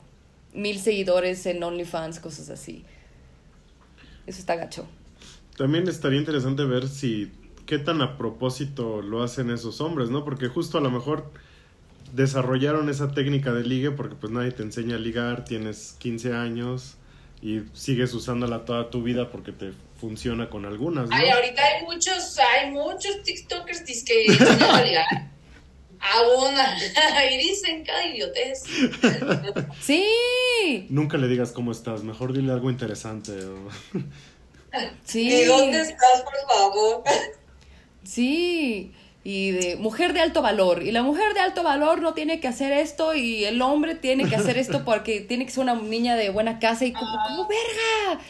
mil 0.54 0.80
seguidores 0.80 1.46
en 1.46 1.64
OnlyFans, 1.64 2.20
cosas 2.20 2.50
así. 2.50 2.84
Eso 4.28 4.40
está 4.40 4.56
gacho. 4.56 4.88
También 5.58 5.88
estaría 5.88 6.20
interesante 6.20 6.64
ver 6.66 6.88
si 6.88 7.32
qué 7.66 7.80
tan 7.80 8.02
a 8.02 8.18
propósito 8.18 9.02
lo 9.02 9.24
hacen 9.24 9.50
esos 9.50 9.82
hombres, 9.82 10.10
¿no? 10.10 10.24
Porque 10.24 10.48
justo 10.48 10.78
a 10.78 10.82
lo 10.82 10.92
mejor 10.92 11.32
desarrollaron 12.14 12.90
esa 12.90 13.12
técnica 13.12 13.54
de 13.54 13.64
ligue 13.64 13.92
porque 13.92 14.16
pues 14.16 14.32
nadie 14.32 14.52
te 14.52 14.64
enseña 14.64 14.96
a 14.96 15.00
ligar, 15.00 15.46
tienes 15.46 15.96
15 16.00 16.34
años 16.34 16.96
y 17.42 17.62
sigues 17.74 18.14
usándola 18.14 18.66
toda 18.66 18.90
tu 18.90 19.02
vida 19.04 19.32
porque 19.32 19.52
te 19.52 19.72
funciona 20.00 20.50
con 20.50 20.66
algunas, 20.66 21.10
¿no? 21.10 21.16
Ay, 21.16 21.30
ahorita 21.30 21.62
hay 21.62 21.86
muchos, 21.86 22.38
hay 22.40 22.72
muchos 22.72 23.24
TikTokers 23.24 23.82
que 24.04 24.26
enseñan 24.26 24.64
a 24.64 24.82
ligar. 24.84 25.06
Abundan. 26.02 26.78
y 27.32 27.38
dicen 27.38 27.84
cada 27.86 28.06
idiotez. 28.08 28.64
Sí, 29.82 30.88
Nunca 30.90 31.18
le 31.18 31.28
digas 31.28 31.52
cómo 31.52 31.72
estás, 31.72 32.04
mejor 32.04 32.34
dile 32.34 32.52
algo 32.52 32.70
interesante. 32.72 33.32
o- 33.32 33.70
sí. 35.06 35.28
¿Y 35.32 35.44
dónde 35.46 35.82
estás, 35.82 36.24
por 36.24 36.34
favor? 36.58 37.04
Sí, 38.04 38.94
y 39.24 39.52
de 39.52 39.76
mujer 39.76 40.14
de 40.14 40.22
alto 40.22 40.42
valor. 40.42 40.82
Y 40.82 40.92
la 40.92 41.04
mujer 41.04 41.36
de 41.36 41.40
alto 41.40 41.62
valor 41.62 42.02
no 42.02 42.16
tiene 42.16 42.40
que 42.40 42.48
hacer 42.48 42.72
esto 42.72 43.14
y 43.14 43.46
el 43.46 43.62
hombre 43.62 43.94
tiene 43.94 44.28
que 44.28 44.36
hacer 44.36 44.58
esto 44.58 44.84
porque 44.84 45.22
tiene 45.22 45.46
que 45.46 45.52
ser 45.52 45.62
una 45.64 45.76
niña 45.76 46.16
de 46.16 46.32
buena 46.32 46.58
casa 46.58 46.86
y 46.86 46.94
como, 46.94 47.16
como 47.28 47.48
verga. 47.48 48.24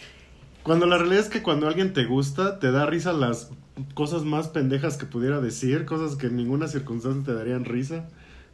Cuando 0.64 0.86
la 0.86 0.97
realidad 0.97 1.22
es 1.22 1.30
que 1.30 1.41
cuando 1.41 1.68
alguien 1.68 1.93
te 1.93 2.05
gusta, 2.05 2.59
te 2.59 2.72
da 2.72 2.86
risa 2.86 3.14
las 3.14 3.49
cosas 3.93 4.24
más 4.24 4.47
pendejas 4.47 4.97
que 4.97 5.05
pudiera 5.05 5.41
decir, 5.41 5.86
cosas 5.86 6.16
que 6.18 6.28
en 6.28 6.36
ninguna 6.36 6.68
circunstancia 6.68 7.24
te 7.26 7.34
darían 7.34 7.66
risa. 7.66 8.07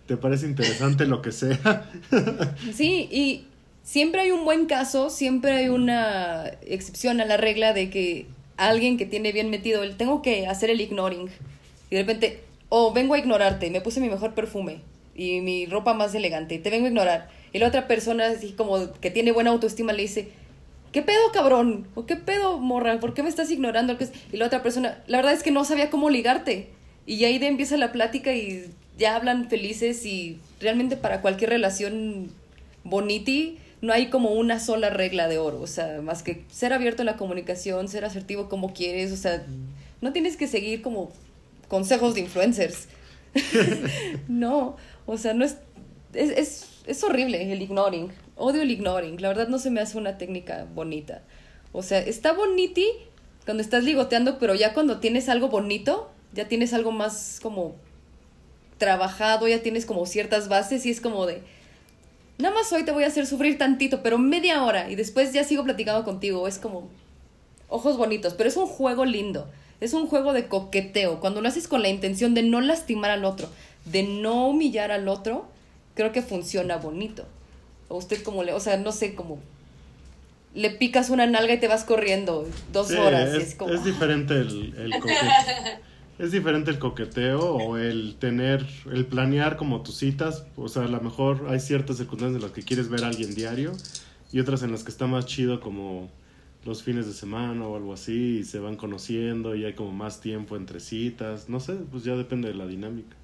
Te 0.06 0.16
parece 0.16 0.46
interesante 0.46 1.06
lo 1.06 1.22
que 1.22 1.32
sea. 1.32 1.90
Sí, 2.74 3.10
y 3.12 3.46
siempre 3.84 4.22
hay 4.22 4.32
un 4.32 4.46
buen 4.46 4.68
caso, 4.68 5.10
siempre 5.10 5.52
hay 5.52 5.70
una 5.70 6.48
excepción 6.62 7.20
a 7.20 7.26
la 7.26 7.36
regla 7.36 7.74
de 7.74 7.90
que 7.90 8.28
alguien 8.56 8.98
que 8.98 9.06
tiene 9.06 9.32
bien 9.32 9.50
metido 9.50 9.84
el 9.84 9.98
tengo 9.98 10.22
que 10.22 10.48
hacer 10.48 10.70
el 10.70 10.80
ignoring. 10.80 11.30
Y 11.90 11.96
de 11.96 12.02
repente, 12.02 12.44
oh, 12.70 12.94
vengo 12.94 13.16
a 13.16 13.20
ignorarte, 13.20 13.70
me 13.70 13.82
puse 13.82 14.00
mi 14.00 14.10
mejor 14.10 14.34
perfume 14.34 14.82
y 15.14 15.42
mi 15.42 15.66
ropa 15.66 15.94
más 15.94 16.16
elegante, 16.16 16.58
te 16.60 16.70
vengo 16.70 16.86
a 16.86 16.90
ignorar. 16.90 17.30
Y 17.52 17.60
la 17.60 17.68
otra 17.68 17.88
persona, 17.88 18.28
así 18.28 18.52
como 18.52 18.92
que 18.94 19.12
tiene 19.12 19.32
buena 19.32 19.50
autoestima, 19.50 19.92
le 19.92 20.04
dice, 20.04 20.32
¿qué 20.92 21.02
pedo, 21.02 21.32
cabrón? 21.34 21.88
¿O 21.96 22.06
qué 22.06 22.16
pedo, 22.16 22.58
morra? 22.60 23.00
¿Por 23.00 23.14
qué 23.14 23.24
me 23.24 23.30
estás 23.30 23.52
ignorando? 23.52 23.98
Y 24.32 24.38
la 24.38 24.46
otra 24.46 24.64
persona, 24.64 25.04
la 25.08 25.18
verdad 25.18 25.34
es 25.34 25.44
que 25.44 25.52
no 25.52 25.64
sabía 25.66 25.90
cómo 25.90 26.10
ligarte. 26.10 26.70
Y 27.06 27.24
ahí 27.26 27.40
de 27.40 27.48
empieza 27.48 27.78
la 27.78 27.92
plática 27.92 28.34
y 28.34 28.66
ya 28.98 29.16
hablan 29.16 29.50
felices 29.50 30.06
y 30.06 30.40
realmente 30.60 30.98
para 30.98 31.22
cualquier 31.22 31.52
relación 31.52 32.32
boniti 32.84 33.60
no 33.82 33.94
hay 33.94 34.10
como 34.10 34.32
una 34.32 34.60
sola 34.60 34.90
regla 34.90 35.28
de 35.28 35.38
oro, 35.38 35.62
o 35.62 35.68
sea, 35.68 36.02
más 36.02 36.24
que 36.24 36.44
ser 36.52 36.74
abierto 36.74 37.04
a 37.04 37.06
la 37.06 37.16
comunicación, 37.16 37.88
ser 37.88 38.06
asertivo 38.06 38.50
como 38.50 38.74
quieres, 38.74 39.12
o 39.12 39.18
sea, 39.18 39.46
no 40.02 40.14
tienes 40.14 40.36
que 40.36 40.48
seguir 40.48 40.82
como 40.82 41.12
consejos 41.68 42.16
de 42.16 42.22
influencers. 42.22 42.88
no, 44.28 44.78
o 45.06 45.18
sea, 45.18 45.36
no 45.36 45.46
es 45.46 45.58
es, 46.14 46.32
es 46.32 46.78
es 46.88 47.04
horrible 47.04 47.52
el 47.52 47.62
ignoring. 47.62 48.12
Odio 48.38 48.62
el 48.62 48.72
ignoring. 48.72 49.22
La 49.22 49.30
verdad 49.30 49.48
no 49.48 49.60
se 49.60 49.70
me 49.70 49.82
hace 49.82 49.98
una 49.98 50.18
técnica 50.18 50.66
bonita. 50.74 51.22
O 51.74 51.84
sea, 51.84 52.00
está 52.00 52.34
boniti 52.34 52.88
cuando 53.46 53.62
estás 53.62 53.84
ligoteando, 53.84 54.40
pero 54.40 54.56
ya 54.56 54.74
cuando 54.74 55.00
tienes 55.00 55.28
algo 55.30 55.50
bonito, 55.50 56.12
ya 56.34 56.48
tienes 56.48 56.74
algo 56.74 56.92
más 56.92 57.40
como 57.42 57.76
trabajado, 58.78 59.48
ya 59.48 59.62
tienes 59.62 59.86
como 59.86 60.06
ciertas 60.06 60.50
bases 60.50 60.86
y 60.86 60.92
es 60.92 61.02
como 61.02 61.26
de, 61.26 61.42
nada 62.38 62.54
más 62.54 62.72
hoy 62.72 62.84
te 62.84 62.92
voy 62.92 63.04
a 63.04 63.08
hacer 63.08 63.26
sufrir 63.26 63.58
tantito, 63.58 64.04
pero 64.04 64.18
media 64.18 64.64
hora 64.64 64.90
y 64.90 64.96
después 64.96 65.34
ya 65.34 65.44
sigo 65.44 65.64
platicando 65.64 66.04
contigo, 66.04 66.48
es 66.48 66.60
como 66.60 66.88
ojos 67.70 67.98
bonitos, 67.98 68.34
pero 68.34 68.50
es 68.50 68.58
un 68.58 68.68
juego 68.68 69.06
lindo, 69.06 69.50
es 69.82 69.94
un 69.94 70.08
juego 70.08 70.34
de 70.34 70.48
coqueteo, 70.48 71.20
cuando 71.20 71.42
lo 71.42 71.48
haces 71.48 71.68
con 71.68 71.82
la 71.82 71.90
intención 71.90 72.34
de 72.34 72.44
no 72.44 72.62
lastimar 72.62 73.12
al 73.12 73.26
otro, 73.26 73.50
de 73.86 74.04
no 74.04 74.48
humillar 74.48 74.92
al 74.92 75.08
otro, 75.08 75.48
creo 75.96 76.12
que 76.12 76.22
funciona 76.22 76.78
bonito. 76.78 77.26
O 77.90 77.98
usted 77.98 78.22
como 78.24 78.44
le, 78.44 78.54
o 78.54 78.60
sea, 78.60 78.78
no 78.78 78.92
sé, 78.92 79.16
como 79.16 79.40
le 80.54 80.72
picas 80.72 81.10
una 81.10 81.28
nalga 81.28 81.54
y 81.54 81.60
te 81.60 81.68
vas 81.68 81.84
corriendo 81.84 82.48
dos 82.74 82.88
Sí, 82.88 82.96
horas. 82.96 83.34
y 83.34 83.38
es, 83.38 83.50
es 83.50 83.56
como, 83.56 83.74
es 83.74 83.84
diferente 83.84 84.34
el, 84.36 84.74
el 84.78 85.00
coqueteo. 85.00 85.38
Es 86.20 86.32
diferente 86.32 86.72
el 86.72 86.80
coqueteo 86.80 87.40
o 87.56 87.78
el 87.78 88.16
tener, 88.20 88.66
el 88.92 89.06
planear 89.06 89.56
como 89.56 89.84
tus 89.84 89.98
citas. 89.98 90.46
O 90.56 90.68
sea, 90.68 90.84
a 90.86 90.88
lo 90.88 91.00
mejor 91.00 91.46
hay 91.50 91.60
ciertas 91.60 91.98
circunstancias 91.98 92.38
en 92.38 92.42
las 92.42 92.52
que 92.54 92.64
quieres 92.64 92.90
ver 92.90 93.04
a 93.04 93.08
alguien 93.10 93.36
diario 93.36 93.74
y 94.32 94.40
otras 94.40 94.64
en 94.64 94.72
las 94.72 94.84
que 94.84 94.90
está 94.90 95.06
más 95.06 95.28
chido 95.28 95.60
como 95.60 96.10
los 96.66 96.82
fines 96.82 97.06
de 97.06 97.14
semana 97.14 97.68
o 97.68 97.76
algo 97.78 97.94
así 97.94 98.40
y 98.40 98.44
se 98.46 98.58
van 98.60 98.78
conociendo 98.78 99.56
y 99.56 99.66
hay 99.66 99.74
como 99.74 99.92
más 99.92 100.20
tiempo 100.20 100.56
entre 100.58 100.80
citas. 100.80 101.50
No 101.50 101.60
sé, 101.60 101.74
pues 101.92 102.04
ya 102.04 102.16
depende 102.16 102.48
de 102.48 102.56
la 102.56 102.66
dinámica. 102.66 103.16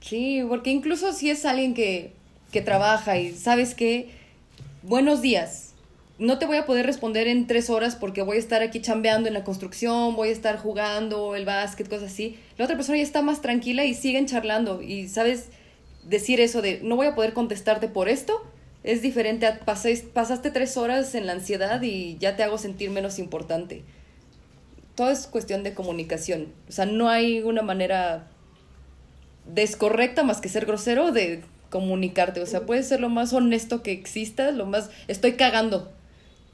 Sí, 0.00 0.42
porque 0.48 0.70
incluso 0.70 1.12
si 1.12 1.30
es 1.30 1.44
alguien 1.44 1.74
que, 1.74 2.12
que 2.52 2.60
trabaja 2.62 3.18
y 3.18 3.34
sabes 3.34 3.74
que, 3.74 4.10
buenos 4.82 5.20
días, 5.22 5.66
no 6.18 6.38
te 6.38 6.46
voy 6.46 6.56
a 6.56 6.64
poder 6.64 6.86
responder 6.86 7.26
en 7.28 7.46
tres 7.46 7.68
horas 7.68 7.94
porque 7.94 8.22
voy 8.22 8.36
a 8.36 8.40
estar 8.40 8.62
aquí 8.62 8.80
chambeando 8.80 9.28
en 9.28 9.34
la 9.34 9.44
construcción, 9.44 10.16
voy 10.16 10.30
a 10.30 10.32
estar 10.32 10.58
jugando 10.58 11.36
el 11.36 11.44
básquet, 11.44 11.88
cosas 11.88 12.12
así. 12.12 12.38
La 12.56 12.64
otra 12.64 12.76
persona 12.76 12.96
ya 12.98 13.04
está 13.04 13.20
más 13.20 13.42
tranquila 13.42 13.84
y 13.84 13.94
siguen 13.94 14.26
charlando 14.26 14.80
y 14.80 15.08
sabes 15.08 15.48
decir 16.04 16.40
eso 16.40 16.62
de 16.62 16.80
no 16.82 16.96
voy 16.96 17.06
a 17.06 17.14
poder 17.14 17.34
contestarte 17.34 17.88
por 17.88 18.08
esto. 18.08 18.42
Es 18.82 19.02
diferente 19.02 19.46
a 19.46 19.58
pasaste 19.60 20.50
tres 20.50 20.76
horas 20.76 21.14
en 21.14 21.26
la 21.26 21.32
ansiedad 21.32 21.82
y 21.82 22.16
ya 22.18 22.36
te 22.36 22.44
hago 22.44 22.56
sentir 22.56 22.90
menos 22.90 23.18
importante. 23.18 23.82
Todo 24.94 25.10
es 25.10 25.26
cuestión 25.26 25.64
de 25.64 25.74
comunicación. 25.74 26.52
O 26.68 26.72
sea, 26.72 26.86
no 26.86 27.10
hay 27.10 27.42
una 27.42 27.62
manera 27.62 28.28
descorrecta 29.44 30.22
más 30.22 30.40
que 30.40 30.48
ser 30.48 30.64
grosero 30.64 31.12
de 31.12 31.42
comunicarte. 31.76 32.40
O 32.40 32.46
sea, 32.46 32.64
puedes 32.64 32.88
ser 32.88 33.00
lo 33.00 33.10
más 33.10 33.34
honesto 33.34 33.82
que 33.82 33.92
exista, 33.92 34.50
lo 34.50 34.64
más... 34.64 34.88
Estoy 35.08 35.32
cagando. 35.32 35.92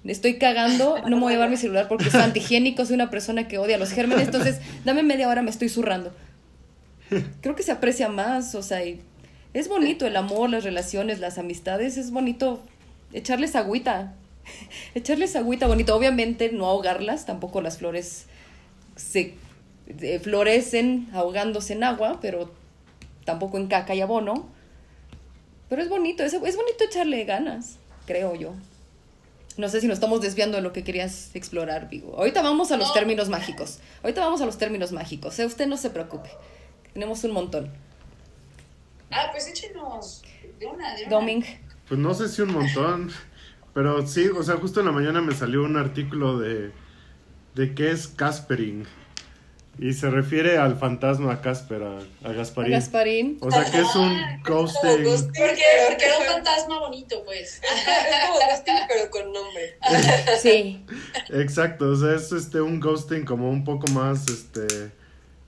Estoy 0.05 0.39
cagando, 0.39 0.97
no 1.07 1.17
me 1.17 1.23
voy 1.23 1.33
a 1.33 1.37
llevar 1.37 1.49
mi 1.49 1.57
celular 1.57 1.87
porque 1.87 2.09
es 2.09 2.15
antihigiénico, 2.17 2.85
soy 2.85 2.97
una 2.97 3.09
persona 3.09 3.47
que 3.47 3.59
odia 3.59 3.79
los 3.79 3.93
gérmenes, 3.93 4.27
entonces 4.27 4.59
dame 4.85 5.05
media 5.05 5.29
hora, 5.29 5.43
me 5.43 5.51
estoy 5.51 5.69
zurrando. 5.69 6.13
Creo 7.41 7.55
que 7.55 7.63
se 7.63 7.71
aprecia 7.71 8.09
más, 8.09 8.57
o 8.57 8.65
sea, 8.65 8.85
y 8.85 9.01
es 9.55 9.69
bonito 9.69 10.05
el 10.05 10.17
amor, 10.17 10.51
las 10.51 10.65
relaciones, 10.65 11.21
las 11.21 11.39
amistades, 11.39 11.99
es 11.99 12.11
bonito 12.11 12.65
echarles 13.13 13.55
agüita, 13.55 14.15
echarles 14.97 15.37
agüita 15.37 15.69
bonito, 15.69 15.95
obviamente 15.95 16.51
no 16.51 16.67
ahogarlas, 16.67 17.25
tampoco 17.25 17.61
las 17.61 17.79
flores 17.79 18.27
se 18.97 19.35
eh, 19.87 20.19
florecen 20.19 21.11
ahogándose 21.13 21.75
en 21.75 21.85
agua, 21.85 22.19
pero 22.21 22.51
tampoco 23.25 23.57
en 23.57 23.69
caca 23.69 23.95
y 23.95 24.01
abono. 24.01 24.49
Pero 25.73 25.81
es 25.85 25.89
bonito, 25.89 26.23
es, 26.23 26.35
es 26.35 26.55
bonito 26.55 26.85
echarle 26.85 27.25
ganas, 27.25 27.79
creo 28.05 28.35
yo. 28.35 28.53
No 29.57 29.71
sé 29.71 29.81
si 29.81 29.87
nos 29.87 29.95
estamos 29.95 30.21
desviando 30.21 30.59
de 30.59 30.63
lo 30.63 30.71
que 30.75 30.85
querías 30.85 31.35
explorar, 31.35 31.89
Vigo. 31.89 32.15
Ahorita 32.19 32.43
vamos 32.43 32.71
a 32.73 32.77
los 32.77 32.89
No. 32.89 32.93
términos 32.93 33.31
mágicos. 33.31 33.79
Ahorita 34.03 34.21
vamos 34.21 34.43
a 34.43 34.45
los 34.45 34.59
términos 34.59 34.93
mágicos. 34.93 35.39
Eh, 35.39 35.47
usted 35.47 35.67
no 35.67 35.79
se 35.79 35.89
preocupe. 35.89 36.29
Tenemos 36.93 37.25
un 37.25 37.31
montón. 37.31 37.71
Ah, 39.11 39.29
pues 39.33 39.49
échenos 39.49 40.23
de 40.61 40.67
una, 40.67 40.95
de 40.95 41.05
una. 41.07 41.11
Doming. 41.17 41.43
Pues 41.89 41.99
no 41.99 42.13
sé 42.13 42.29
si 42.29 42.43
un 42.43 42.53
montón, 42.53 43.11
pero 43.73 44.07
sí, 44.07 44.29
o 44.29 44.43
sea, 44.43 44.57
justo 44.57 44.81
en 44.81 44.87
la 44.87 44.93
mañana 44.93 45.23
me 45.23 45.35
salió 45.35 45.63
un 45.63 45.79
artículo 45.79 46.39
de, 46.39 46.71
de 47.55 47.75
qué 47.75 47.93
es 47.93 48.09
Caspering. 48.09 48.85
Y 49.79 49.95
se 49.95 50.11
refiere 50.11 50.59
al 50.59 50.77
fantasma 50.77 51.41
Casper, 51.41 51.83
a, 51.83 51.99
a 52.29 52.33
Gasparín. 52.33 52.73
Gasparín. 52.73 53.39
O 53.41 53.51
sea, 53.51 53.65
que 53.65 53.81
es 53.81 53.95
un 53.97 54.15
ghosting. 54.45 55.03
ghosting. 55.03 55.33
Porque, 55.33 55.63
porque 55.89 56.05
era 56.05 56.19
un 56.19 56.25
fantasma 56.27 56.79
bonito, 56.79 57.25
pues. 57.25 57.61
Es 57.63 58.27
como 58.27 58.35
ghosting, 58.35 58.75
pero 58.87 59.11
con 59.11 59.33
nombre. 59.33 59.79
Sí. 60.41 60.85
Exacto, 61.31 61.91
o 61.91 61.97
sea, 61.97 62.15
es 62.15 62.33
este 62.33 62.61
un 62.61 62.81
ghosting 62.81 63.25
como 63.25 63.49
un 63.49 63.65
poco 63.65 63.87
más 63.93 64.29
este 64.29 64.93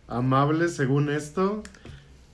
amable 0.09 0.69
según 0.69 1.11
esto. 1.11 1.63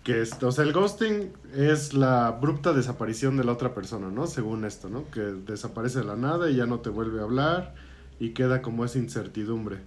Que 0.05 0.23
este, 0.23 0.47
o 0.47 0.53
sea, 0.53 0.65
el 0.65 0.73
ghosting 0.73 1.33
es 1.55 1.93
la 1.93 2.29
abrupta 2.29 2.73
desaparición 2.73 3.37
de 3.37 3.45
la 3.45 3.53
otra 3.53 3.75
persona, 3.75 4.09
¿no? 4.09 4.27
Según 4.27 4.65
esto, 4.65 4.89
¿no? 4.89 5.11
Que 5.11 5.21
desaparece 5.21 5.99
de 5.99 6.05
la 6.07 6.17
nada 6.17 6.49
y 6.51 6.57
ya 6.57 6.67
no 6.67 6.81
te 6.81 6.89
vuelve 6.89 7.21
a 7.21 7.25
hablar 7.25 7.75
y 8.19 8.31
queda 8.31 8.63
como 8.63 8.85
esa 8.85 8.99
incertidumbre. 8.99 9.79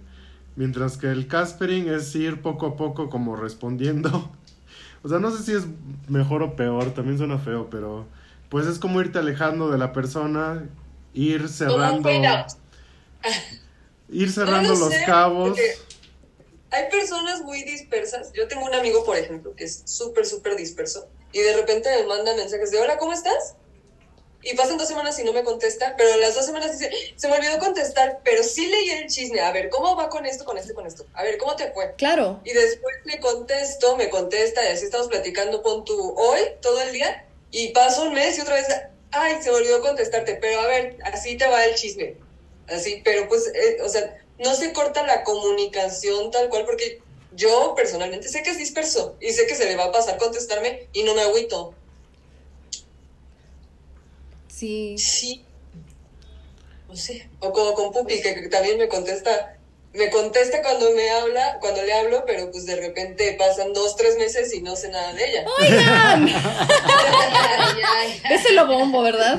Mientras 0.56 0.96
que 0.96 1.08
el 1.08 1.26
caspering 1.26 1.88
es 1.88 2.14
ir 2.14 2.42
poco 2.42 2.66
a 2.66 2.76
poco 2.76 3.10
como 3.10 3.36
respondiendo. 3.36 4.30
O 5.04 5.08
sea, 5.10 5.18
no 5.18 5.30
sé 5.30 5.44
si 5.44 5.52
es 5.52 5.64
mejor 6.08 6.42
o 6.42 6.56
peor, 6.56 6.94
también 6.94 7.18
suena 7.18 7.36
feo, 7.36 7.68
pero 7.68 8.06
pues 8.48 8.66
es 8.66 8.78
como 8.78 9.02
irte 9.02 9.18
alejando 9.18 9.70
de 9.70 9.76
la 9.76 9.92
persona, 9.92 10.66
ir 11.12 11.50
cerrando 11.50 12.08
ir 14.08 14.32
cerrando 14.32 14.72
No 14.72 14.78
lo 14.78 14.84
los 14.86 14.94
sé, 14.94 15.04
cabos. 15.04 15.58
Hay 16.70 16.90
personas 16.90 17.42
muy 17.42 17.64
dispersas. 17.64 18.32
Yo 18.32 18.48
tengo 18.48 18.64
un 18.64 18.74
amigo, 18.74 19.04
por 19.04 19.18
ejemplo, 19.18 19.54
que 19.54 19.64
es 19.64 19.82
súper, 19.84 20.24
súper 20.24 20.56
disperso. 20.56 21.06
Y 21.32 21.40
de 21.40 21.54
repente 21.54 21.90
me 22.00 22.06
manda 22.06 22.34
mensajes 22.34 22.70
de, 22.70 22.80
hola, 22.80 22.96
¿cómo 22.96 23.12
estás? 23.12 23.56
Y 24.44 24.54
pasan 24.54 24.76
dos 24.76 24.88
semanas 24.88 25.18
y 25.18 25.24
no 25.24 25.32
me 25.32 25.42
contesta, 25.42 25.94
pero 25.96 26.16
las 26.18 26.34
dos 26.34 26.44
semanas 26.44 26.78
dice, 26.78 26.90
se 27.16 27.28
me 27.28 27.36
olvidó 27.36 27.58
contestar, 27.58 28.20
pero 28.22 28.42
sí 28.42 28.66
leí 28.66 28.90
el 28.90 29.08
chisme. 29.08 29.40
A 29.40 29.52
ver, 29.52 29.70
¿cómo 29.70 29.96
va 29.96 30.10
con 30.10 30.26
esto, 30.26 30.44
con 30.44 30.58
esto, 30.58 30.74
con 30.74 30.86
esto? 30.86 31.06
A 31.14 31.22
ver, 31.22 31.38
¿cómo 31.38 31.56
te 31.56 31.72
fue? 31.72 31.94
Claro. 31.96 32.40
Y 32.44 32.52
después 32.52 32.94
le 33.04 33.20
contesto, 33.20 33.96
me 33.96 34.10
contesta, 34.10 34.62
y 34.62 34.68
así 34.68 34.84
estamos 34.84 35.08
platicando 35.08 35.62
con 35.62 35.84
tu 35.84 36.14
hoy, 36.14 36.40
todo 36.60 36.78
el 36.82 36.92
día, 36.92 37.26
y 37.50 37.68
pasa 37.68 38.02
un 38.02 38.12
mes 38.12 38.36
y 38.36 38.42
otra 38.42 38.56
vez, 38.56 38.66
ay, 39.12 39.42
se 39.42 39.50
me 39.50 39.56
olvidó 39.56 39.80
contestarte, 39.80 40.34
pero 40.34 40.60
a 40.60 40.66
ver, 40.66 40.98
así 41.04 41.38
te 41.38 41.46
va 41.46 41.64
el 41.64 41.74
chisme. 41.74 42.16
Así, 42.68 43.00
pero 43.02 43.26
pues, 43.28 43.46
eh, 43.54 43.78
o 43.82 43.88
sea, 43.88 44.14
no 44.38 44.54
se 44.54 44.72
corta 44.72 45.06
la 45.06 45.24
comunicación 45.24 46.30
tal 46.30 46.50
cual, 46.50 46.66
porque 46.66 47.00
yo 47.32 47.74
personalmente 47.74 48.28
sé 48.28 48.42
que 48.42 48.50
es 48.50 48.58
disperso 48.58 49.16
y 49.20 49.32
sé 49.32 49.46
que 49.46 49.54
se 49.54 49.64
le 49.66 49.76
va 49.76 49.84
a 49.84 49.92
pasar 49.92 50.18
contestarme 50.18 50.88
y 50.92 51.02
no 51.02 51.14
me 51.14 51.22
agüito. 51.22 51.74
Sí. 54.54 54.96
Sí. 54.98 55.44
No 56.88 56.96
sé. 56.96 57.28
O 57.40 57.52
como 57.52 57.74
con 57.74 57.92
Pupi, 57.92 58.20
que, 58.22 58.48
también 58.48 58.78
me 58.78 58.88
contesta. 58.88 59.50
Me 59.92 60.10
contesta 60.10 60.60
cuando 60.60 60.90
me 60.90 61.08
habla, 61.10 61.58
cuando 61.60 61.80
le 61.82 61.92
hablo, 61.92 62.24
pero 62.26 62.50
pues 62.50 62.66
de 62.66 62.74
repente 62.74 63.36
pasan 63.38 63.72
dos, 63.72 63.94
tres 63.94 64.18
meses 64.18 64.52
y 64.52 64.60
no 64.60 64.74
sé 64.74 64.88
nada 64.88 65.12
de 65.12 65.30
ella. 65.30 65.44
Oigan, 65.60 66.28
es 68.30 68.44
el 68.46 68.64
bombo, 68.66 69.02
¿verdad? 69.02 69.38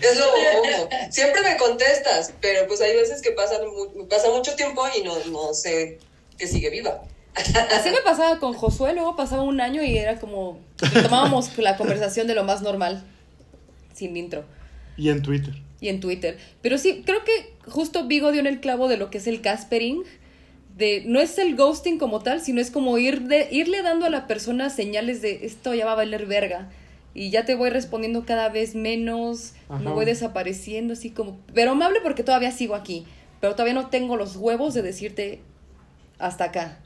Es 0.00 0.18
lo 0.18 0.24
bombo. 0.26 0.88
Siempre 1.10 1.42
me 1.42 1.58
contestas, 1.58 2.32
pero 2.40 2.66
pues 2.68 2.80
hay 2.80 2.96
veces 2.96 3.20
que 3.20 3.32
pasan 3.32 3.60
mu- 3.66 4.08
pasa 4.08 4.30
mucho 4.30 4.54
tiempo 4.56 4.82
y 4.98 5.02
no, 5.02 5.18
no 5.26 5.52
sé 5.52 5.98
que 6.38 6.46
sigue 6.46 6.70
viva. 6.70 7.02
Así 7.34 7.90
me 7.90 8.00
pasaba 8.02 8.38
con 8.38 8.54
Josué, 8.54 8.94
luego 8.94 9.14
pasaba 9.14 9.42
un 9.42 9.60
año 9.60 9.82
y 9.82 9.98
era 9.98 10.18
como 10.18 10.58
tomábamos 11.02 11.56
la 11.58 11.76
conversación 11.76 12.26
de 12.26 12.34
lo 12.34 12.44
más 12.44 12.62
normal, 12.62 13.04
sin 14.00 14.16
intro. 14.16 14.44
Y 14.96 15.10
en 15.10 15.22
Twitter. 15.22 15.54
y 15.80 15.88
en 15.88 16.00
Twitter. 16.00 16.38
Pero 16.62 16.76
sí, 16.78 17.02
creo 17.06 17.22
que 17.24 17.54
justo 17.70 18.06
Vigo 18.06 18.32
dio 18.32 18.40
en 18.40 18.46
el 18.46 18.60
clavo 18.60 18.88
de 18.88 18.96
lo 18.96 19.10
que 19.10 19.18
es 19.18 19.26
el 19.26 19.40
caspering. 19.40 20.02
De, 20.76 21.04
no 21.06 21.20
es 21.20 21.36
el 21.38 21.56
ghosting 21.56 21.98
como 21.98 22.20
tal, 22.20 22.40
sino 22.40 22.60
es 22.60 22.70
como 22.70 22.96
ir 22.98 23.22
de, 23.22 23.48
irle 23.50 23.82
dando 23.82 24.06
a 24.06 24.10
la 24.10 24.26
persona 24.26 24.70
señales 24.70 25.20
de 25.20 25.44
esto 25.44 25.74
ya 25.74 25.84
va 25.84 25.92
a 25.92 25.96
valer 25.96 26.26
verga. 26.26 26.70
Y 27.12 27.30
ya 27.30 27.44
te 27.44 27.54
voy 27.54 27.70
respondiendo 27.70 28.24
cada 28.24 28.48
vez 28.48 28.74
menos, 28.74 29.54
me 29.68 29.90
voy 29.90 30.04
desapareciendo, 30.04 30.92
así 30.92 31.10
como... 31.10 31.38
Pero 31.52 31.72
amable 31.72 31.98
porque 32.02 32.22
todavía 32.22 32.52
sigo 32.52 32.74
aquí. 32.74 33.04
Pero 33.40 33.54
todavía 33.54 33.74
no 33.74 33.88
tengo 33.88 34.16
los 34.16 34.36
huevos 34.36 34.74
de 34.74 34.82
decirte 34.82 35.40
hasta 36.18 36.44
acá. 36.44 36.78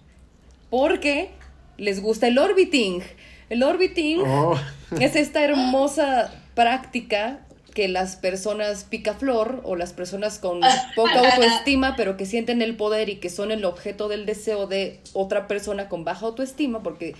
Porque 0.70 1.30
les 1.76 2.00
gusta 2.00 2.26
el 2.26 2.38
orbiting. 2.38 3.02
El 3.50 3.62
orbiting 3.62 4.20
Oh, 4.24 4.56
es 4.98 5.14
esta 5.14 5.44
hermosa 5.44 6.32
práctica 6.54 7.40
que 7.74 7.88
las 7.88 8.16
personas 8.16 8.84
picaflor 8.84 9.60
o 9.64 9.76
las 9.76 9.92
personas 9.92 10.38
con 10.38 10.60
poca 10.96 11.18
autoestima, 11.18 11.96
pero 11.96 12.16
que 12.16 12.24
sienten 12.24 12.62
el 12.62 12.76
poder 12.76 13.08
y 13.08 13.16
que 13.16 13.28
son 13.28 13.50
el 13.50 13.64
objeto 13.64 14.08
del 14.08 14.26
deseo 14.26 14.66
de 14.66 15.00
otra 15.12 15.48
persona 15.48 15.88
con 15.88 16.04
baja 16.04 16.26
autoestima, 16.26 16.82
porque 16.82 17.14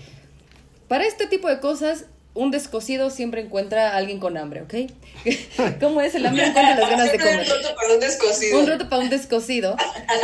para 0.87 1.05
este 1.05 1.27
tipo 1.27 1.49
de 1.49 1.59
cosas, 1.59 2.05
un 2.33 2.51
descosido 2.51 3.09
siempre 3.09 3.41
encuentra 3.41 3.91
a 3.91 3.97
alguien 3.97 4.19
con 4.19 4.37
hambre, 4.37 4.61
¿ok? 4.61 4.91
¿Cómo 5.79 6.01
es? 6.01 6.15
El 6.15 6.25
hambre 6.25 6.47
encuentra 6.47 6.75
las 6.75 6.89
ganas 6.89 7.11
de 7.11 7.17
comer. 7.17 7.39
un 7.39 7.47
roto 7.47 7.75
para 7.75 7.93
un 7.93 7.99
descosido. 7.99 8.59
Un 8.59 8.67
roto 8.67 8.89
para 8.89 9.01
un 9.01 9.09
descosido. 9.09 9.75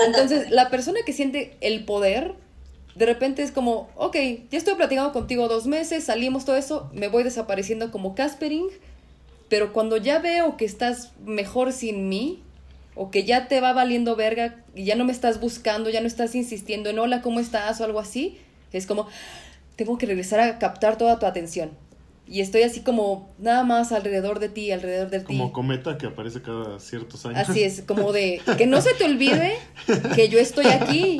Entonces, 0.05 0.49
la 0.49 0.69
persona 0.69 0.99
que 1.05 1.13
siente 1.13 1.57
el 1.61 1.85
poder 1.85 2.35
de 2.95 3.05
repente 3.05 3.41
es 3.41 3.51
como, 3.51 3.89
ok, 3.95 4.15
ya 4.49 4.57
estoy 4.57 4.75
platicando 4.75 5.13
contigo 5.13 5.47
dos 5.47 5.65
meses, 5.65 6.03
salimos 6.03 6.43
todo 6.43 6.57
eso, 6.57 6.89
me 6.93 7.07
voy 7.07 7.23
desapareciendo 7.23 7.89
como 7.91 8.15
Caspering, 8.15 8.67
pero 9.51 9.73
cuando 9.73 9.97
ya 9.97 10.19
veo 10.19 10.55
que 10.55 10.63
estás 10.63 11.11
mejor 11.25 11.73
sin 11.73 12.07
mí, 12.07 12.41
o 12.95 13.11
que 13.11 13.25
ya 13.25 13.49
te 13.49 13.59
va 13.59 13.73
valiendo 13.73 14.15
verga 14.15 14.55
y 14.73 14.85
ya 14.85 14.95
no 14.95 15.03
me 15.03 15.11
estás 15.11 15.41
buscando, 15.41 15.89
ya 15.89 15.99
no 15.99 16.07
estás 16.07 16.35
insistiendo 16.35 16.89
en 16.89 16.97
hola, 16.97 17.21
¿cómo 17.21 17.41
estás? 17.41 17.81
o 17.81 17.83
algo 17.83 17.99
así, 17.99 18.37
es 18.71 18.87
como, 18.87 19.09
tengo 19.75 19.97
que 19.97 20.05
regresar 20.05 20.39
a 20.39 20.57
captar 20.57 20.97
toda 20.97 21.19
tu 21.19 21.25
atención. 21.25 21.71
Y 22.27 22.39
estoy 22.39 22.61
así 22.61 22.79
como 22.79 23.29
nada 23.39 23.63
más 23.63 23.91
alrededor 23.91 24.39
de 24.39 24.47
ti, 24.47 24.71
alrededor 24.71 25.09
de 25.09 25.19
ti. 25.19 25.25
Como 25.25 25.51
cometa 25.51 25.97
que 25.97 26.07
aparece 26.07 26.41
cada 26.41 26.79
ciertos 26.79 27.25
años. 27.25 27.49
Así 27.49 27.61
es, 27.61 27.81
como 27.81 28.13
de 28.13 28.41
que 28.57 28.67
no 28.67 28.79
se 28.81 28.93
te 28.93 29.03
olvide 29.03 29.57
que 30.15 30.29
yo 30.29 30.39
estoy 30.39 30.67
aquí 30.67 31.17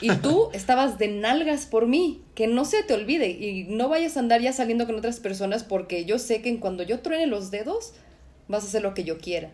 y 0.00 0.10
tú 0.22 0.50
estabas 0.52 0.98
de 0.98 1.08
nalgas 1.08 1.66
por 1.66 1.88
mí, 1.88 2.22
que 2.36 2.46
no 2.46 2.64
se 2.64 2.84
te 2.84 2.94
olvide 2.94 3.30
y 3.30 3.64
no 3.64 3.88
vayas 3.88 4.16
a 4.16 4.20
andar 4.20 4.40
ya 4.40 4.52
saliendo 4.52 4.86
con 4.86 4.94
otras 4.94 5.18
personas 5.18 5.64
porque 5.64 6.04
yo 6.04 6.20
sé 6.20 6.42
que 6.42 6.48
en 6.48 6.58
cuando 6.58 6.84
yo 6.84 7.00
truene 7.00 7.26
los 7.26 7.50
dedos 7.50 7.94
vas 8.46 8.62
a 8.62 8.66
hacer 8.68 8.82
lo 8.82 8.94
que 8.94 9.02
yo 9.02 9.18
quiera. 9.18 9.50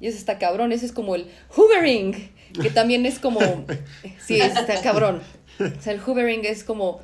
Y 0.00 0.08
eso 0.08 0.18
está 0.18 0.38
cabrón, 0.38 0.72
ese 0.72 0.84
es 0.84 0.92
como 0.92 1.14
el 1.14 1.26
hoovering, 1.56 2.30
que 2.60 2.68
también 2.68 3.06
es 3.06 3.18
como, 3.18 3.40
sí, 4.22 4.38
está 4.38 4.82
cabrón. 4.82 5.22
O 5.58 5.80
sea, 5.80 5.94
el 5.94 6.00
hoovering 6.00 6.44
es 6.44 6.62
como 6.64 7.00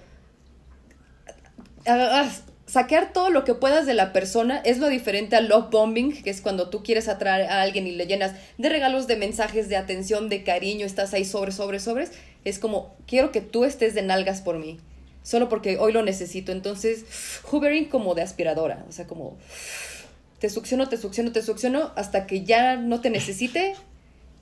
saquear 2.73 3.13
todo 3.13 3.29
lo 3.29 3.45
que 3.45 3.53
puedas 3.53 3.85
de 3.85 3.93
la 3.93 4.15
persona 4.15 4.63
es 4.65 4.79
lo 4.79 4.89
diferente 4.89 5.37
al 5.37 5.49
love 5.49 5.69
bombing, 5.71 6.23
que 6.23 6.31
es 6.31 6.41
cuando 6.41 6.71
tú 6.71 6.83
quieres 6.83 7.07
atraer 7.07 7.51
a 7.51 7.61
alguien 7.61 7.87
y 7.87 7.93
le 7.93 8.07
llenas 8.07 8.33
de 8.57 8.71
regalos, 8.71 9.07
de 9.07 9.17
mensajes, 9.17 9.69
de 9.69 9.77
atención, 9.77 10.31
de 10.31 10.43
cariño, 10.43 10.87
estás 10.87 11.13
ahí 11.13 11.27
sobre, 11.27 11.53
sobre, 11.53 11.81
sobres. 11.81 12.13
Es 12.47 12.59
como, 12.59 12.97
quiero 13.07 13.31
que 13.31 13.43
tú 13.43 13.67
estés 13.67 13.95
de 13.95 14.01
nalgas 14.01 14.41
por 14.41 14.59
mí, 14.59 14.81
solo 15.23 15.51
porque 15.51 15.77
hoy 15.77 15.93
lo 15.93 16.03
necesito. 16.03 16.51
Entonces, 16.51 17.05
hoovering 17.51 17.91
como 17.91 18.15
de 18.15 18.23
aspiradora, 18.23 18.87
o 18.89 18.93
sea, 18.93 19.07
como 19.07 19.37
te 20.39 20.49
succiono, 20.49 20.89
te 20.89 20.97
succiono, 20.97 21.31
te 21.31 21.43
succiono 21.43 21.93
hasta 21.95 22.27
que 22.27 22.43
ya 22.43 22.77
no 22.77 23.03
te 23.03 23.11
necesite 23.11 23.75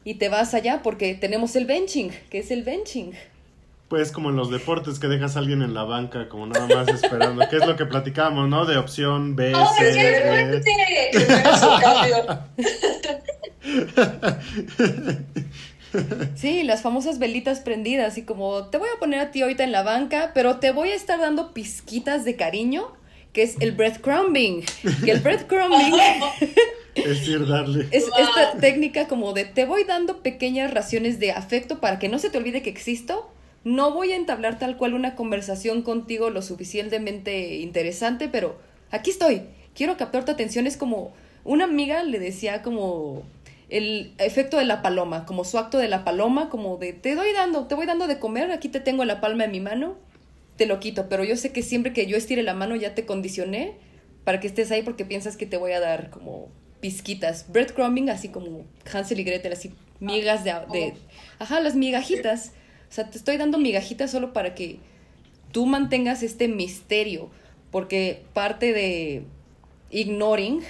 y 0.05 0.14
te 0.14 0.28
vas 0.28 0.55
allá 0.55 0.83
porque 0.85 1.16
tenemos 1.16 1.57
el 1.57 1.66
benching, 1.66 2.12
que 2.31 2.39
es 2.39 2.53
el 2.53 2.62
benching. 2.62 3.12
Pues 3.91 4.12
como 4.12 4.30
en 4.30 4.36
los 4.36 4.53
deportes 4.53 5.01
que 5.01 5.09
dejas 5.09 5.34
a 5.34 5.41
alguien 5.41 5.62
en 5.62 5.74
la 5.74 5.82
banca 5.82 6.28
como 6.28 6.47
nada 6.47 6.68
más 6.72 6.86
esperando, 6.86 7.49
que 7.49 7.57
es 7.57 7.66
lo 7.66 7.74
que 7.74 7.86
platicamos, 7.86 8.49
¿no? 8.49 8.64
De 8.64 8.78
opción 8.78 9.34
B, 9.34 9.53
¡Oh, 9.53 9.66
C, 9.76 9.93
qué 9.93 10.62
Sí, 16.36 16.62
las 16.62 16.82
famosas 16.82 17.18
velitas 17.18 17.59
prendidas 17.59 18.16
y 18.16 18.22
como 18.22 18.66
te 18.66 18.78
voy 18.78 18.88
a 18.95 19.01
poner 19.01 19.18
a 19.18 19.32
ti 19.32 19.43
ahorita 19.43 19.64
en 19.64 19.72
la 19.72 19.82
banca, 19.82 20.30
pero 20.34 20.59
te 20.59 20.70
voy 20.70 20.91
a 20.91 20.95
estar 20.95 21.18
dando 21.18 21.53
pizquitas 21.53 22.24
de 22.24 22.36
cariño, 22.36 22.93
que 23.32 23.43
es 23.43 23.57
el 23.59 23.72
breadcrumbing. 23.72 24.62
Que 25.05 25.11
el 25.11 25.18
breadcrumbing 25.18 25.95
es 26.95 27.05
decir, 27.05 27.45
darle. 27.45 27.88
es 27.91 28.05
esta 28.05 28.53
técnica 28.61 29.09
como 29.09 29.32
de 29.32 29.47
te 29.47 29.64
voy 29.64 29.82
dando 29.82 30.22
pequeñas 30.22 30.72
raciones 30.72 31.18
de 31.18 31.32
afecto 31.32 31.80
para 31.80 31.99
que 31.99 32.09
no 32.09 32.20
se 32.20 32.30
te 32.30 32.38
olvide 32.38 32.62
que 32.62 32.70
existo 32.70 33.28
no 33.64 33.92
voy 33.92 34.12
a 34.12 34.16
entablar 34.16 34.58
tal 34.58 34.76
cual 34.76 34.94
una 34.94 35.14
conversación 35.14 35.82
contigo 35.82 36.30
lo 36.30 36.42
suficientemente 36.42 37.56
interesante, 37.56 38.28
pero 38.28 38.56
aquí 38.90 39.11
estoy. 39.11 39.42
Quiero 39.74 39.96
captar 39.96 40.24
tu 40.24 40.32
atención. 40.32 40.66
Es 40.66 40.76
como 40.76 41.12
una 41.44 41.64
amiga 41.64 42.02
le 42.02 42.18
decía 42.18 42.62
como 42.62 43.22
el 43.68 44.12
efecto 44.18 44.56
de 44.56 44.64
la 44.64 44.82
paloma, 44.82 45.26
como 45.26 45.44
su 45.44 45.58
acto 45.58 45.78
de 45.78 45.88
la 45.88 46.04
paloma, 46.04 46.48
como 46.48 46.76
de 46.76 46.92
te 46.92 47.14
doy 47.14 47.32
dando, 47.32 47.66
te 47.66 47.74
voy 47.74 47.86
dando 47.86 48.06
de 48.06 48.18
comer, 48.18 48.50
aquí 48.50 48.68
te 48.68 48.80
tengo 48.80 49.04
la 49.04 49.20
palma 49.20 49.44
de 49.44 49.50
mi 49.50 49.61
mano, 49.61 49.96
te 50.56 50.66
lo 50.66 50.80
quito, 50.80 51.08
pero 51.08 51.22
yo 51.22 51.36
sé 51.36 51.52
que 51.52 51.62
siempre 51.62 51.92
que 51.92 52.06
yo 52.06 52.16
estire 52.16 52.42
la 52.42 52.54
mano 52.54 52.74
ya 52.74 52.94
te 52.94 53.06
condicioné 53.06 53.74
para 54.24 54.40
que 54.40 54.48
estés 54.48 54.70
ahí 54.72 54.82
porque 54.82 55.04
piensas 55.04 55.36
que 55.36 55.46
te 55.46 55.56
voy 55.56 55.72
a 55.72 55.80
dar 55.80 56.11
como 56.11 56.48
pizquitas, 56.80 57.46
breadcrumbing, 57.52 58.11
así 58.11 58.28
como 58.28 58.64
Hansel 58.92 59.20
y 59.20 59.24
Gretel, 59.24 59.52
así 59.52 59.72
migas 60.00 60.44
de, 60.44 60.52
de 60.72 60.94
ajá, 61.38 61.61
las 61.61 61.76
migajitas. 61.76 62.52
O 62.91 62.93
sea, 62.93 63.09
te 63.09 63.18
estoy 63.18 63.36
dando 63.36 63.57
migajitas 63.59 64.11
solo 64.11 64.32
para 64.32 64.55
que 64.55 64.80
tú 65.53 65.66
mantengas 65.66 66.22
este 66.22 66.49
misterio, 66.49 67.30
porque 67.70 68.24
parte 68.34 68.72
de 68.72 69.22
ignoring 69.91 70.61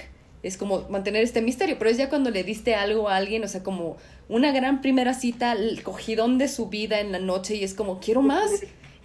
es 0.43 0.57
como 0.57 0.87
mantener 0.89 1.23
este 1.23 1.41
misterio, 1.41 1.77
pero 1.77 1.89
es 1.89 1.97
ya 1.97 2.09
cuando 2.09 2.29
le 2.29 2.43
diste 2.43 2.75
algo 2.75 3.09
a 3.09 3.15
alguien, 3.15 3.43
o 3.43 3.47
sea, 3.47 3.63
como 3.63 3.97
una 4.29 4.51
gran 4.51 4.81
primera 4.81 5.13
cita, 5.13 5.53
el 5.53 5.83
cogidón 5.83 6.37
de 6.37 6.47
su 6.47 6.69
vida 6.69 6.99
en 6.99 7.11
la 7.11 7.19
noche 7.19 7.55
y 7.55 7.63
es 7.63 7.73
como, 7.73 7.99
quiero 7.99 8.21
más, 8.21 8.51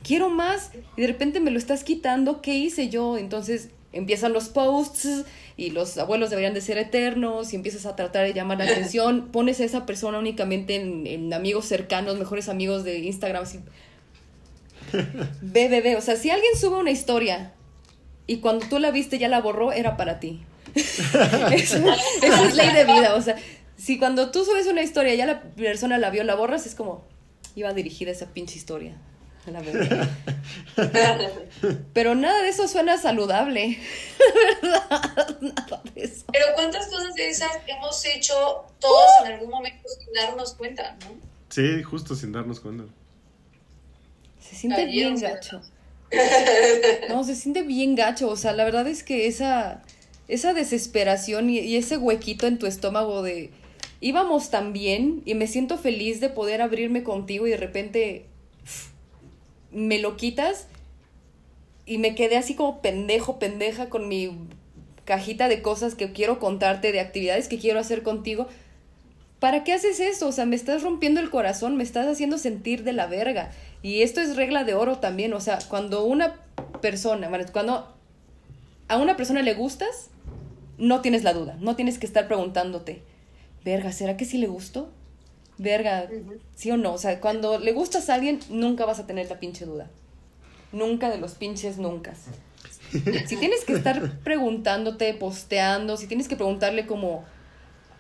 quiero 0.03 0.31
más, 0.31 0.71
y 0.97 1.01
de 1.03 1.07
repente 1.07 1.41
me 1.41 1.51
lo 1.51 1.59
estás 1.59 1.85
quitando, 1.85 2.41
¿qué 2.41 2.55
hice 2.55 2.89
yo? 2.89 3.19
Entonces 3.19 3.71
empiezan 3.97 4.33
los 4.33 4.49
posts 4.49 5.25
y 5.57 5.71
los 5.71 5.97
abuelos 5.99 6.31
deberían 6.31 6.55
de 6.55 6.61
ser 6.61 6.79
eternos 6.79 7.53
y 7.53 7.57
empiezas 7.57 7.87
a 7.87 7.97
tratar 7.97 8.27
de 8.27 8.35
llamar 8.35 8.59
la 8.59 8.65
atención, 8.71 9.29
pones 9.33 9.61
a 9.61 9.65
esa 9.65 9.87
persona 9.87 10.19
únicamente 10.19 10.77
en, 10.77 11.33
amigos 11.33 11.67
cercanos, 11.67 12.19
mejores 12.19 12.49
amigos 12.49 12.85
de 12.85 12.99
Instagram, 12.99 13.43
así. 13.43 13.61
Ve, 15.43 15.69
ve, 15.69 15.81
ve. 15.81 15.97
O 15.97 16.01
sea, 16.01 16.15
si 16.17 16.31
alguien 16.31 16.53
sube 16.57 16.77
una 16.77 16.93
historia 16.93 17.53
y 18.29 18.37
cuando 18.37 18.67
tú 18.69 18.79
la 18.79 18.93
viste 18.93 19.19
ya 19.19 19.29
la 19.29 19.41
borró, 19.41 19.73
era 19.73 19.97
para 19.97 20.21
ti. 20.21 20.43
eso, 20.75 21.79
es 22.23 22.55
ley 22.55 22.73
de 22.73 22.85
vida. 22.85 23.15
O 23.17 23.21
sea, 23.23 23.37
si 23.77 23.99
cuando 23.99 24.31
tú 24.31 24.45
subes 24.45 24.67
una 24.69 24.83
historia 24.83 25.15
y 25.15 25.17
ya 25.17 25.27
la 25.27 25.43
persona 25.43 25.99
la 25.99 26.11
vio, 26.11 26.23
la 26.23 26.37
borras, 26.37 26.67
es 26.67 26.77
como, 26.77 27.05
iba 27.57 27.73
dirigida 27.73 28.13
esa 28.13 28.27
pinche 28.27 28.57
historia. 28.57 28.97
La 30.77 31.31
Pero 31.93 32.15
nada 32.15 32.43
de 32.43 32.49
eso 32.49 32.67
suena 32.67 32.99
saludable. 32.99 33.79
verdad, 34.63 35.39
nada 35.41 35.83
de 35.95 36.03
eso. 36.03 36.25
Pero 36.33 36.47
cuántas 36.55 36.89
cosas 36.89 37.15
de 37.15 37.29
esas 37.29 37.51
hemos 37.67 38.05
hecho 38.07 38.67
todos 38.81 39.11
en 39.25 39.33
algún 39.33 39.51
momento 39.51 39.89
sin 39.89 40.13
darnos 40.13 40.55
cuenta, 40.55 40.97
¿no? 41.01 41.17
Sí, 41.49 41.83
justo 41.85 42.17
sin 42.17 42.33
darnos 42.33 42.59
cuenta. 42.59 42.85
Se 44.41 44.57
siente 44.57 44.87
bien 44.87 45.19
gacho. 45.19 45.63
No, 47.09 47.23
se 47.25 47.37
siente 47.37 47.63
bien 47.63 47.95
gacho. 47.95 48.29
O 48.29 48.37
sea, 48.37 48.53
la 48.53 48.65
verdad 48.65 48.87
es 48.89 49.05
que 49.05 49.29
esa, 49.29 49.83
esa 50.27 50.55
desesperación 50.55 51.51
y, 51.51 51.61
y 51.61 51.77
ese 51.77 51.99
huequito 51.99 52.47
en 52.47 52.59
tu 52.59 52.67
estómago 52.67 53.23
de 53.23 53.51
íbamos 54.01 54.51
tan 54.51 54.73
bien 54.73 55.23
y 55.25 55.35
me 55.35 55.47
siento 55.47 55.79
feliz 55.79 56.21
de 56.21 56.29
poder 56.31 56.63
abrirme 56.63 57.03
contigo 57.03 57.47
y 57.47 57.51
de 57.51 57.57
repente 57.57 58.27
me 59.71 59.99
lo 59.99 60.17
quitas 60.17 60.67
y 61.87 61.99
me 61.99 62.15
quedé 62.15 62.37
así 62.37 62.55
como 62.55 62.81
pendejo, 62.83 63.39
pendeja 63.39 63.89
con 63.89 64.09
mi 64.09 64.37
cajita 65.05 65.49
de 65.49 65.63
cosas 65.63 65.95
que 65.95 66.13
quiero 66.13 66.39
contarte, 66.39 66.93
de 66.93 67.01
actividades 67.01 67.49
que 67.49 67.59
quiero 67.59 67.79
hacer 67.79 68.03
contigo. 68.03 68.49
¿Para 69.39 69.65
qué 69.65 69.73
haces 69.73 70.01
eso? 70.01 70.29
O 70.29 70.33
sea, 70.33 70.47
me 70.47 70.57
estás 70.57 70.83
rompiendo 70.83 71.21
el 71.21 71.31
corazón, 71.31 71.77
me 71.77 71.85
estás 71.85 72.07
haciendo 72.07 72.39
sentir 72.39 72.83
de 72.83 72.93
la 72.93 73.07
verga. 73.07 73.53
Y 73.83 74.03
esto 74.03 74.21
es 74.21 74.37
regla 74.37 74.65
de 74.65 74.75
oro 74.75 74.99
también. 74.99 75.33
O 75.33 75.41
sea, 75.41 75.59
cuando 75.69 76.05
una 76.05 76.41
persona, 76.81 77.31
cuando 77.53 77.95
a 78.89 78.97
una 78.97 79.17
persona 79.17 79.43
le 79.43 79.55
gustas, 79.55 80.11
no 80.79 81.01
tienes 81.01 81.23
la 81.23 81.33
duda, 81.33 81.57
no 81.61 81.77
tienes 81.77 81.99
que 81.99 82.07
estar 82.07 82.27
preguntándote, 82.27 83.03
verga, 83.65 83.93
¿será 83.93 84.17
que 84.17 84.25
sí 84.25 84.39
le 84.39 84.47
gusto? 84.47 84.91
Verga, 85.59 86.09
sí 86.55 86.71
o 86.71 86.77
no. 86.77 86.95
O 86.95 86.99
sea, 86.99 87.21
cuando 87.21 87.59
le 87.59 87.73
gustas 87.73 88.09
a 88.09 88.15
alguien, 88.15 88.41
nunca 88.49 88.85
vas 88.85 88.99
a 88.99 89.07
tener 89.07 89.29
la 89.29 89.39
pinche 89.41 89.65
duda. 89.65 89.89
Nunca 90.73 91.11
de 91.11 91.19
los 91.19 91.35
pinches 91.35 91.79
nunca. 91.79 92.15
Si 93.27 93.37
tienes 93.37 93.65
que 93.65 93.73
estar 93.73 94.19
preguntándote, 94.21 95.13
posteando, 95.15 95.97
si 95.97 96.07
tienes 96.07 96.29
que 96.29 96.37
preguntarle 96.37 96.87
como 96.87 97.25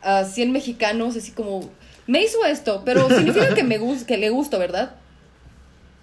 a 0.02 0.24
100 0.24 0.52
mexicanos, 0.52 1.16
así 1.16 1.32
como, 1.32 1.68
me 2.06 2.22
hizo 2.22 2.44
esto, 2.44 2.82
pero 2.84 3.08
significa 3.08 3.54
que, 3.54 3.64
me 3.64 3.78
que 4.06 4.16
le 4.16 4.30
gusto, 4.30 4.58
¿verdad? 4.58 4.94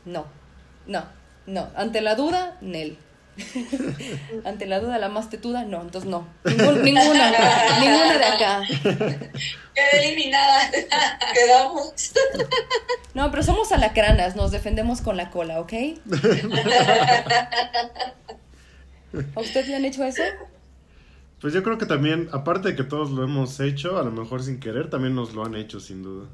No, 0.06 0.26
no, 0.88 1.06
no. 1.46 1.70
Ante 1.76 2.02
la 2.02 2.16
duda, 2.16 2.58
Nel. 2.62 2.98
Ante 4.46 4.66
la 4.66 4.80
duda, 4.80 4.98
la 5.00 5.10
más 5.10 5.30
tetuda, 5.30 5.64
no, 5.64 5.82
entonces 5.82 6.10
no. 6.10 6.28
ninguna, 6.46 6.82
ninguna 7.80 8.18
de 8.18 8.26
acá. 8.26 8.62
Quedé 9.74 10.08
eliminada. 10.08 10.70
Quedamos. 11.34 12.14
No, 13.14 13.32
pero 13.32 13.44
somos 13.44 13.72
alacranas, 13.72 14.36
nos 14.36 14.52
defendemos 14.52 15.02
con 15.02 15.18
la 15.18 15.30
cola, 15.30 15.60
¿ok? 15.60 15.74
¿A 19.36 19.40
usted 19.40 19.68
le 19.68 19.76
han 19.76 19.86
hecho 19.86 20.04
eso? 20.04 20.24
Pues 21.42 21.54
yo 21.54 21.62
creo 21.62 21.78
que 21.78 21.86
también, 21.86 22.30
aparte 22.32 22.70
de 22.70 22.76
que 22.76 22.84
todos 22.84 23.12
lo 23.12 23.24
hemos 23.24 23.60
hecho, 23.60 23.98
a 23.98 24.04
lo 24.04 24.12
mejor 24.12 24.44
sin 24.44 24.60
querer, 24.60 24.90
también 24.90 25.14
nos 25.14 25.34
lo 25.34 25.44
han 25.44 25.56
hecho, 25.56 25.80
sin 25.80 26.02
duda. 26.02 26.30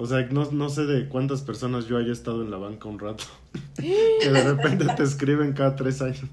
O 0.00 0.06
sea, 0.06 0.20
no, 0.30 0.50
no 0.50 0.70
sé 0.70 0.86
de 0.86 1.10
cuántas 1.10 1.42
personas 1.42 1.84
yo 1.84 1.98
haya 1.98 2.10
estado 2.10 2.40
en 2.40 2.50
la 2.50 2.56
banca 2.56 2.88
un 2.88 2.98
rato. 2.98 3.24
que 3.76 4.30
de 4.30 4.42
repente 4.42 4.86
te 4.96 5.02
escriben 5.02 5.52
cada 5.52 5.76
tres 5.76 6.00
años. 6.00 6.24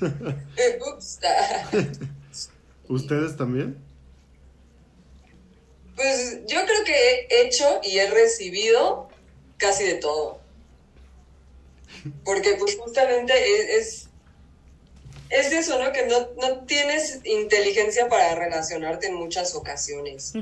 ¿Ustedes 2.88 3.36
también? 3.36 3.76
Pues 5.96 6.40
yo 6.48 6.64
creo 6.64 6.84
que 6.86 7.26
he 7.28 7.46
hecho 7.46 7.66
y 7.82 7.98
he 7.98 8.08
recibido 8.08 9.10
casi 9.58 9.84
de 9.84 9.96
todo. 9.96 10.40
Porque 12.24 12.56
pues 12.58 12.78
justamente 12.78 13.34
es, 13.76 14.08
es, 15.28 15.52
eso, 15.52 15.78
¿no? 15.78 15.92
Que 15.92 16.06
no, 16.06 16.20
no, 16.40 16.64
tienes 16.64 17.20
inteligencia 17.24 18.08
para 18.08 18.34
relacionarte 18.34 19.08
en 19.08 19.14
muchas 19.16 19.54
ocasiones. 19.54 20.32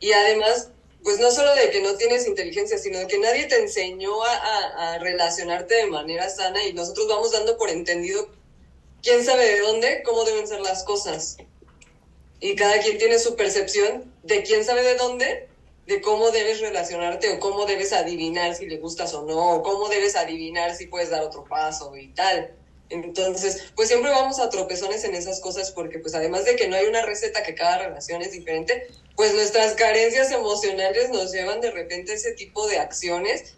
Y 0.00 0.12
además, 0.12 0.70
pues 1.02 1.18
no 1.20 1.30
solo 1.30 1.54
de 1.54 1.70
que 1.70 1.80
no 1.80 1.94
tienes 1.96 2.26
inteligencia, 2.26 2.78
sino 2.78 2.98
de 2.98 3.06
que 3.06 3.18
nadie 3.18 3.46
te 3.46 3.56
enseñó 3.56 4.22
a, 4.22 4.98
relacionarte 4.98 5.74
de 5.74 5.86
manera 5.86 6.28
sana 6.28 6.64
y 6.66 6.72
nosotros 6.72 7.06
vamos 7.08 7.32
dando 7.32 7.56
por 7.56 7.70
entendido 7.70 8.28
quién 9.02 9.24
sabe 9.24 9.44
de 9.44 9.60
dónde, 9.60 10.02
cómo 10.02 10.24
deben 10.24 10.46
ser 10.46 10.60
las 10.60 10.84
cosas. 10.84 11.36
Y 12.40 12.56
cada 12.56 12.80
quien 12.80 12.98
tiene 12.98 13.18
su 13.18 13.36
percepción 13.36 14.12
de 14.22 14.42
quién 14.42 14.64
sabe 14.64 14.82
de 14.82 14.96
dónde, 14.96 15.48
de 15.86 16.00
cómo 16.02 16.30
debes 16.30 16.60
relacionarte 16.60 17.30
o 17.30 17.40
cómo 17.40 17.64
debes 17.64 17.92
adivinar 17.92 18.54
si 18.54 18.66
le 18.66 18.76
gustas 18.76 19.14
o 19.14 19.22
no, 19.22 19.56
o 19.56 19.62
cómo 19.62 19.88
debes 19.88 20.16
adivinar 20.16 20.74
si 20.76 20.86
puedes 20.86 21.10
dar 21.10 21.22
otro 21.22 21.44
paso 21.44 21.96
y 21.96 22.08
tal. 22.08 22.54
Entonces, 22.90 23.70
pues 23.74 23.88
siempre 23.88 24.10
vamos 24.10 24.38
a 24.40 24.48
tropezones 24.48 25.04
en 25.04 25.14
esas 25.14 25.40
cosas 25.40 25.70
porque 25.72 25.98
pues 25.98 26.14
además 26.14 26.44
de 26.44 26.56
que 26.56 26.68
no 26.68 26.76
hay 26.76 26.86
una 26.86 27.02
receta 27.02 27.42
que 27.42 27.54
cada 27.54 27.78
relación 27.78 28.22
es 28.22 28.32
diferente, 28.32 28.86
pues 29.14 29.34
nuestras 29.34 29.74
carencias 29.74 30.30
emocionales 30.30 31.10
nos 31.10 31.32
llevan 31.32 31.60
de 31.60 31.70
repente 31.70 32.12
a 32.12 32.14
ese 32.14 32.32
tipo 32.32 32.66
de 32.66 32.78
acciones, 32.78 33.54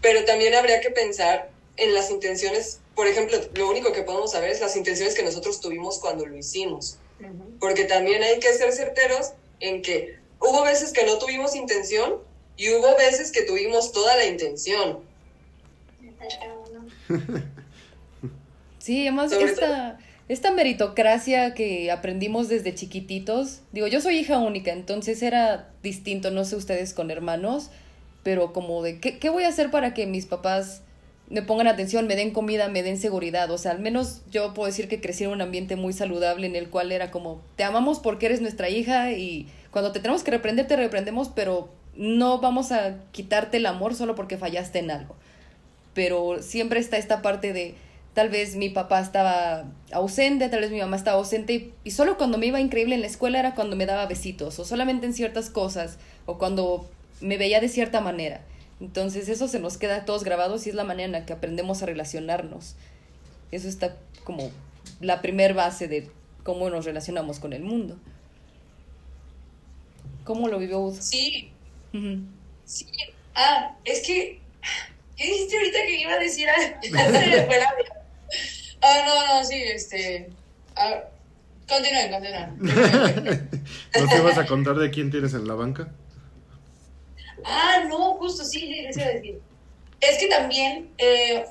pero 0.00 0.24
también 0.24 0.54
habría 0.54 0.80
que 0.80 0.90
pensar 0.90 1.50
en 1.76 1.94
las 1.94 2.10
intenciones, 2.10 2.78
por 2.94 3.06
ejemplo, 3.06 3.38
lo 3.54 3.68
único 3.68 3.92
que 3.92 4.02
podemos 4.02 4.32
saber 4.32 4.50
es 4.50 4.60
las 4.60 4.76
intenciones 4.76 5.14
que 5.14 5.22
nosotros 5.22 5.60
tuvimos 5.60 5.98
cuando 5.98 6.26
lo 6.26 6.36
hicimos, 6.36 6.98
porque 7.58 7.84
también 7.84 8.22
hay 8.22 8.38
que 8.38 8.52
ser 8.52 8.72
certeros 8.72 9.32
en 9.58 9.82
que 9.82 10.16
hubo 10.38 10.62
veces 10.62 10.92
que 10.92 11.04
no 11.04 11.18
tuvimos 11.18 11.56
intención 11.56 12.18
y 12.56 12.72
hubo 12.74 12.96
veces 12.96 13.32
que 13.32 13.42
tuvimos 13.42 13.92
toda 13.92 14.16
la 14.16 14.26
intención. 14.26 15.00
Sí, 18.80 19.02
además 19.02 19.30
esta, 19.30 19.98
esta 20.28 20.50
meritocracia 20.50 21.54
que 21.54 21.92
aprendimos 21.92 22.48
desde 22.48 22.74
chiquititos, 22.74 23.60
digo, 23.70 23.86
yo 23.86 24.00
soy 24.00 24.18
hija 24.18 24.38
única, 24.38 24.72
entonces 24.72 25.22
era 25.22 25.68
distinto, 25.82 26.30
no 26.30 26.44
sé 26.44 26.56
ustedes 26.56 26.94
con 26.94 27.10
hermanos, 27.10 27.70
pero 28.22 28.52
como 28.52 28.82
de, 28.82 28.98
¿qué, 28.98 29.18
qué 29.18 29.28
voy 29.28 29.44
a 29.44 29.48
hacer 29.48 29.70
para 29.70 29.94
que 29.94 30.06
mis 30.06 30.26
papás 30.26 30.82
me 31.30 31.42
pongan 31.42 31.68
atención, 31.68 32.08
me 32.08 32.16
den 32.16 32.32
comida, 32.32 32.68
me 32.68 32.82
den 32.82 32.98
seguridad. 32.98 33.50
O 33.52 33.58
sea, 33.58 33.70
al 33.70 33.78
menos 33.78 34.22
yo 34.30 34.52
puedo 34.52 34.66
decir 34.66 34.88
que 34.88 35.00
crecí 35.00 35.24
en 35.24 35.30
un 35.30 35.40
ambiente 35.40 35.76
muy 35.76 35.92
saludable 35.92 36.46
en 36.46 36.56
el 36.56 36.68
cual 36.68 36.90
era 36.90 37.12
como, 37.12 37.40
te 37.56 37.62
amamos 37.62 38.00
porque 38.00 38.26
eres 38.26 38.40
nuestra 38.40 38.68
hija 38.68 39.12
y 39.12 39.46
cuando 39.70 39.92
te 39.92 40.00
tenemos 40.00 40.24
que 40.24 40.32
reprender, 40.32 40.66
te 40.66 40.74
reprendemos, 40.74 41.28
pero 41.28 41.68
no 41.94 42.40
vamos 42.40 42.72
a 42.72 42.96
quitarte 43.12 43.58
el 43.58 43.66
amor 43.66 43.94
solo 43.94 44.16
porque 44.16 44.38
fallaste 44.38 44.80
en 44.80 44.90
algo. 44.90 45.14
Pero 45.94 46.42
siempre 46.42 46.80
está 46.80 46.96
esta 46.96 47.22
parte 47.22 47.52
de, 47.52 47.76
tal 48.20 48.28
vez 48.28 48.54
mi 48.54 48.68
papá 48.68 49.00
estaba 49.00 49.64
ausente, 49.92 50.50
tal 50.50 50.60
vez 50.60 50.70
mi 50.70 50.78
mamá 50.78 50.94
estaba 50.94 51.16
ausente 51.16 51.54
y, 51.54 51.72
y 51.84 51.92
solo 51.92 52.18
cuando 52.18 52.36
me 52.36 52.44
iba 52.44 52.60
increíble 52.60 52.94
en 52.94 53.00
la 53.00 53.06
escuela 53.06 53.38
era 53.38 53.54
cuando 53.54 53.76
me 53.76 53.86
daba 53.86 54.04
besitos 54.04 54.58
o 54.58 54.66
solamente 54.66 55.06
en 55.06 55.14
ciertas 55.14 55.48
cosas 55.48 55.96
o 56.26 56.36
cuando 56.36 56.86
me 57.22 57.38
veía 57.38 57.62
de 57.62 57.70
cierta 57.70 58.02
manera. 58.02 58.42
Entonces 58.78 59.30
eso 59.30 59.48
se 59.48 59.58
nos 59.58 59.78
queda 59.78 59.96
a 59.96 60.04
todos 60.04 60.22
grabados 60.22 60.66
y 60.66 60.68
es 60.68 60.74
la 60.74 60.84
manera 60.84 61.06
en 61.06 61.12
la 61.12 61.24
que 61.24 61.32
aprendemos 61.32 61.82
a 61.82 61.86
relacionarnos. 61.86 62.74
Eso 63.52 63.68
está 63.68 63.96
como 64.24 64.50
la 65.00 65.22
primer 65.22 65.54
base 65.54 65.88
de 65.88 66.10
cómo 66.42 66.68
nos 66.68 66.84
relacionamos 66.84 67.38
con 67.38 67.54
el 67.54 67.62
mundo. 67.62 67.96
¿Cómo 70.24 70.48
lo 70.48 70.58
vivió 70.58 70.80
Ud? 70.80 71.00
Sí. 71.00 71.52
Sí. 72.66 72.86
Ah, 73.34 73.74
es 73.86 74.06
que. 74.06 74.40
¿Qué 75.16 75.24
dijiste 75.24 75.56
ahorita 75.56 75.78
que 75.86 76.00
iba 76.02 76.12
a 76.12 76.18
decir? 76.18 76.48
ah, 78.82 79.02
no, 79.06 79.26
no, 79.34 79.44
sí, 79.44 79.62
este. 79.62 80.30
Continúen, 81.68 82.10
continúen. 82.10 82.58
¿No 84.00 84.08
te 84.08 84.20
vas 84.20 84.38
a 84.38 84.46
contar 84.46 84.76
de 84.76 84.90
quién 84.90 85.10
tienes 85.10 85.34
en 85.34 85.46
la 85.46 85.54
banca? 85.54 85.92
Ah, 87.44 87.84
no, 87.88 88.14
justo, 88.14 88.44
sí, 88.44 88.66
les 88.66 88.96
iba 88.96 89.06
a 89.06 89.10
decir. 89.10 89.40
Es 90.00 90.18
que 90.18 90.26
también 90.28 90.90
eh, 90.98 91.44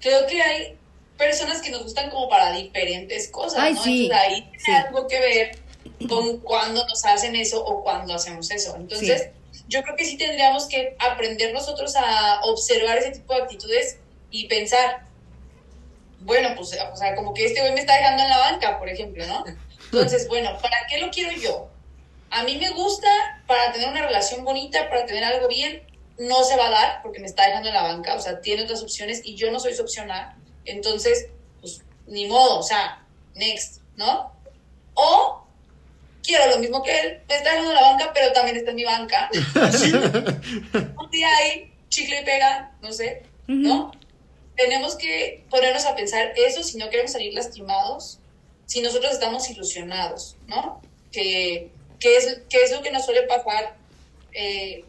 creo 0.00 0.26
que 0.26 0.42
hay 0.42 0.76
personas 1.16 1.60
que 1.60 1.70
nos 1.70 1.82
gustan 1.82 2.10
como 2.10 2.28
para 2.28 2.52
diferentes 2.52 3.28
cosas, 3.28 3.58
Ay, 3.60 3.74
¿no? 3.74 3.82
sí, 3.82 4.04
Entonces 4.04 4.26
ahí 4.26 4.50
sí. 4.52 4.64
tiene 4.64 4.80
algo 4.80 5.08
que 5.08 5.20
ver 5.20 5.58
con 6.08 6.38
cuándo 6.40 6.86
nos 6.86 7.04
hacen 7.04 7.34
eso 7.34 7.64
o 7.64 7.82
cuándo 7.82 8.14
hacemos 8.14 8.50
eso. 8.50 8.76
Entonces, 8.76 9.30
yo 9.68 9.82
creo 9.82 9.96
que 9.96 10.04
sí 10.04 10.16
tendríamos 10.16 10.66
que 10.68 10.96
aprender 10.98 11.52
nosotros 11.52 11.94
a 11.96 12.40
observar 12.42 12.98
ese 12.98 13.12
tipo 13.12 13.34
de 13.34 13.42
actitudes 13.42 13.98
y 14.30 14.46
pensar, 14.46 15.06
bueno, 16.20 16.50
pues, 16.56 16.76
o 16.92 16.96
sea, 16.96 17.14
como 17.14 17.32
que 17.34 17.46
este 17.46 17.60
güey 17.60 17.72
me 17.72 17.80
está 17.80 17.96
dejando 17.96 18.22
en 18.22 18.28
la 18.28 18.38
banca, 18.38 18.78
por 18.78 18.88
ejemplo, 18.88 19.26
¿no? 19.26 19.44
Entonces, 19.84 20.28
bueno, 20.28 20.58
¿para 20.60 20.86
qué 20.88 20.98
lo 20.98 21.10
quiero 21.10 21.32
yo? 21.40 21.70
A 22.30 22.42
mí 22.42 22.58
me 22.58 22.70
gusta 22.70 23.08
para 23.46 23.72
tener 23.72 23.88
una 23.88 24.02
relación 24.02 24.44
bonita, 24.44 24.88
para 24.88 25.06
tener 25.06 25.24
algo 25.24 25.48
bien, 25.48 25.82
no 26.18 26.44
se 26.44 26.56
va 26.56 26.66
a 26.66 26.70
dar 26.70 27.02
porque 27.02 27.20
me 27.20 27.26
está 27.26 27.46
dejando 27.46 27.68
en 27.68 27.74
la 27.74 27.82
banca, 27.82 28.14
o 28.14 28.20
sea, 28.20 28.40
tiene 28.40 28.64
otras 28.64 28.82
opciones 28.82 29.22
y 29.24 29.36
yo 29.36 29.50
no 29.50 29.60
soy 29.60 29.74
su 29.74 29.82
opción 29.82 30.10
A. 30.10 30.36
Entonces, 30.64 31.28
pues, 31.60 31.82
ni 32.06 32.26
modo, 32.26 32.58
o 32.58 32.62
sea, 32.62 33.02
next, 33.34 33.80
¿no? 33.96 34.32
O 34.94 35.46
quiero 36.22 36.50
lo 36.50 36.58
mismo 36.58 36.82
que 36.82 37.00
él, 37.00 37.20
me 37.28 37.36
está 37.36 37.50
dejando 37.50 37.70
en 37.70 37.76
la 37.76 37.82
banca, 37.82 38.10
pero 38.12 38.32
también 38.32 38.56
está 38.56 38.70
en 38.70 38.76
mi 38.76 38.84
banca. 38.84 39.30
Un 41.00 41.10
día 41.10 41.28
ahí, 41.38 41.72
chicle 41.88 42.20
y 42.20 42.24
pega, 42.24 42.72
no 42.82 42.92
sé, 42.92 43.22
¿no? 43.46 43.92
Tenemos 44.58 44.96
que 44.96 45.44
ponernos 45.48 45.86
a 45.86 45.94
pensar 45.94 46.32
eso 46.36 46.62
si 46.62 46.76
no 46.76 46.90
queremos 46.90 47.12
salir 47.12 47.32
lastimados, 47.32 48.18
si 48.66 48.82
nosotros 48.82 49.12
estamos 49.12 49.48
ilusionados, 49.48 50.36
¿no? 50.48 50.82
Que, 51.12 51.70
que, 52.00 52.16
es, 52.16 52.40
que 52.50 52.58
es 52.58 52.72
lo 52.72 52.82
que 52.82 52.90
nos 52.90 53.06
suele 53.06 53.22
pasar, 53.22 53.76
eh, 54.32 54.84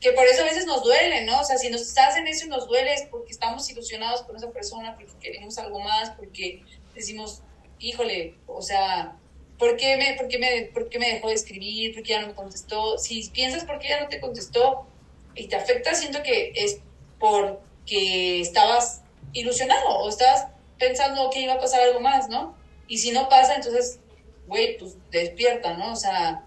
que 0.00 0.12
por 0.12 0.24
eso 0.26 0.42
a 0.42 0.46
veces 0.46 0.64
nos 0.64 0.82
duele, 0.82 1.24
¿no? 1.24 1.40
O 1.40 1.44
sea, 1.44 1.58
si 1.58 1.68
nos 1.68 1.96
hacen 1.98 2.26
eso 2.28 2.46
y 2.46 2.48
nos 2.48 2.66
duele 2.68 2.94
es 2.94 3.02
porque 3.10 3.32
estamos 3.32 3.68
ilusionados 3.68 4.22
con 4.22 4.36
esa 4.36 4.50
persona, 4.50 4.94
porque 4.94 5.12
queremos 5.20 5.58
algo 5.58 5.80
más, 5.80 6.10
porque 6.10 6.62
decimos, 6.94 7.42
híjole, 7.80 8.36
o 8.46 8.62
sea, 8.62 9.16
¿por 9.58 9.76
qué 9.76 9.96
me, 9.96 10.14
por 10.14 10.28
qué 10.28 10.38
me, 10.38 10.62
por 10.72 10.88
qué 10.88 10.98
me 10.98 11.14
dejó 11.14 11.28
de 11.28 11.34
escribir? 11.34 11.94
¿Por 11.94 12.02
qué 12.02 12.10
ya 12.10 12.22
no 12.22 12.28
me 12.28 12.34
contestó? 12.34 12.96
Si 12.96 13.28
piensas 13.30 13.64
por 13.64 13.78
qué 13.80 13.88
ya 13.88 14.00
no 14.00 14.08
te 14.08 14.20
contestó 14.20 14.86
y 15.34 15.48
te 15.48 15.56
afecta, 15.56 15.94
siento 15.94 16.22
que 16.22 16.52
es 16.54 16.78
porque 17.18 18.40
estabas 18.40 18.99
ilusionado 19.32 19.88
o 19.88 20.08
estabas 20.08 20.46
pensando 20.78 21.30
que 21.30 21.40
iba 21.40 21.54
a 21.54 21.60
pasar 21.60 21.80
algo 21.80 22.00
más, 22.00 22.28
¿no? 22.28 22.56
Y 22.88 22.98
si 22.98 23.12
no 23.12 23.28
pasa, 23.28 23.54
entonces, 23.54 24.00
güey, 24.46 24.78
pues 24.78 24.96
despierta, 25.10 25.74
¿no? 25.74 25.92
O 25.92 25.96
sea, 25.96 26.44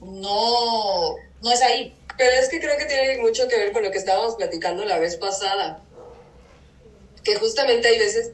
no, 0.00 1.16
no 1.42 1.52
es 1.52 1.62
ahí. 1.62 1.96
Pero 2.16 2.32
es 2.32 2.48
que 2.48 2.60
creo 2.60 2.76
que 2.76 2.84
tiene 2.84 3.18
mucho 3.18 3.48
que 3.48 3.56
ver 3.56 3.72
con 3.72 3.82
lo 3.82 3.90
que 3.90 3.98
estábamos 3.98 4.36
platicando 4.36 4.84
la 4.84 4.98
vez 4.98 5.16
pasada. 5.16 5.82
Que 7.24 7.36
justamente 7.36 7.88
hay 7.88 7.98
veces 7.98 8.32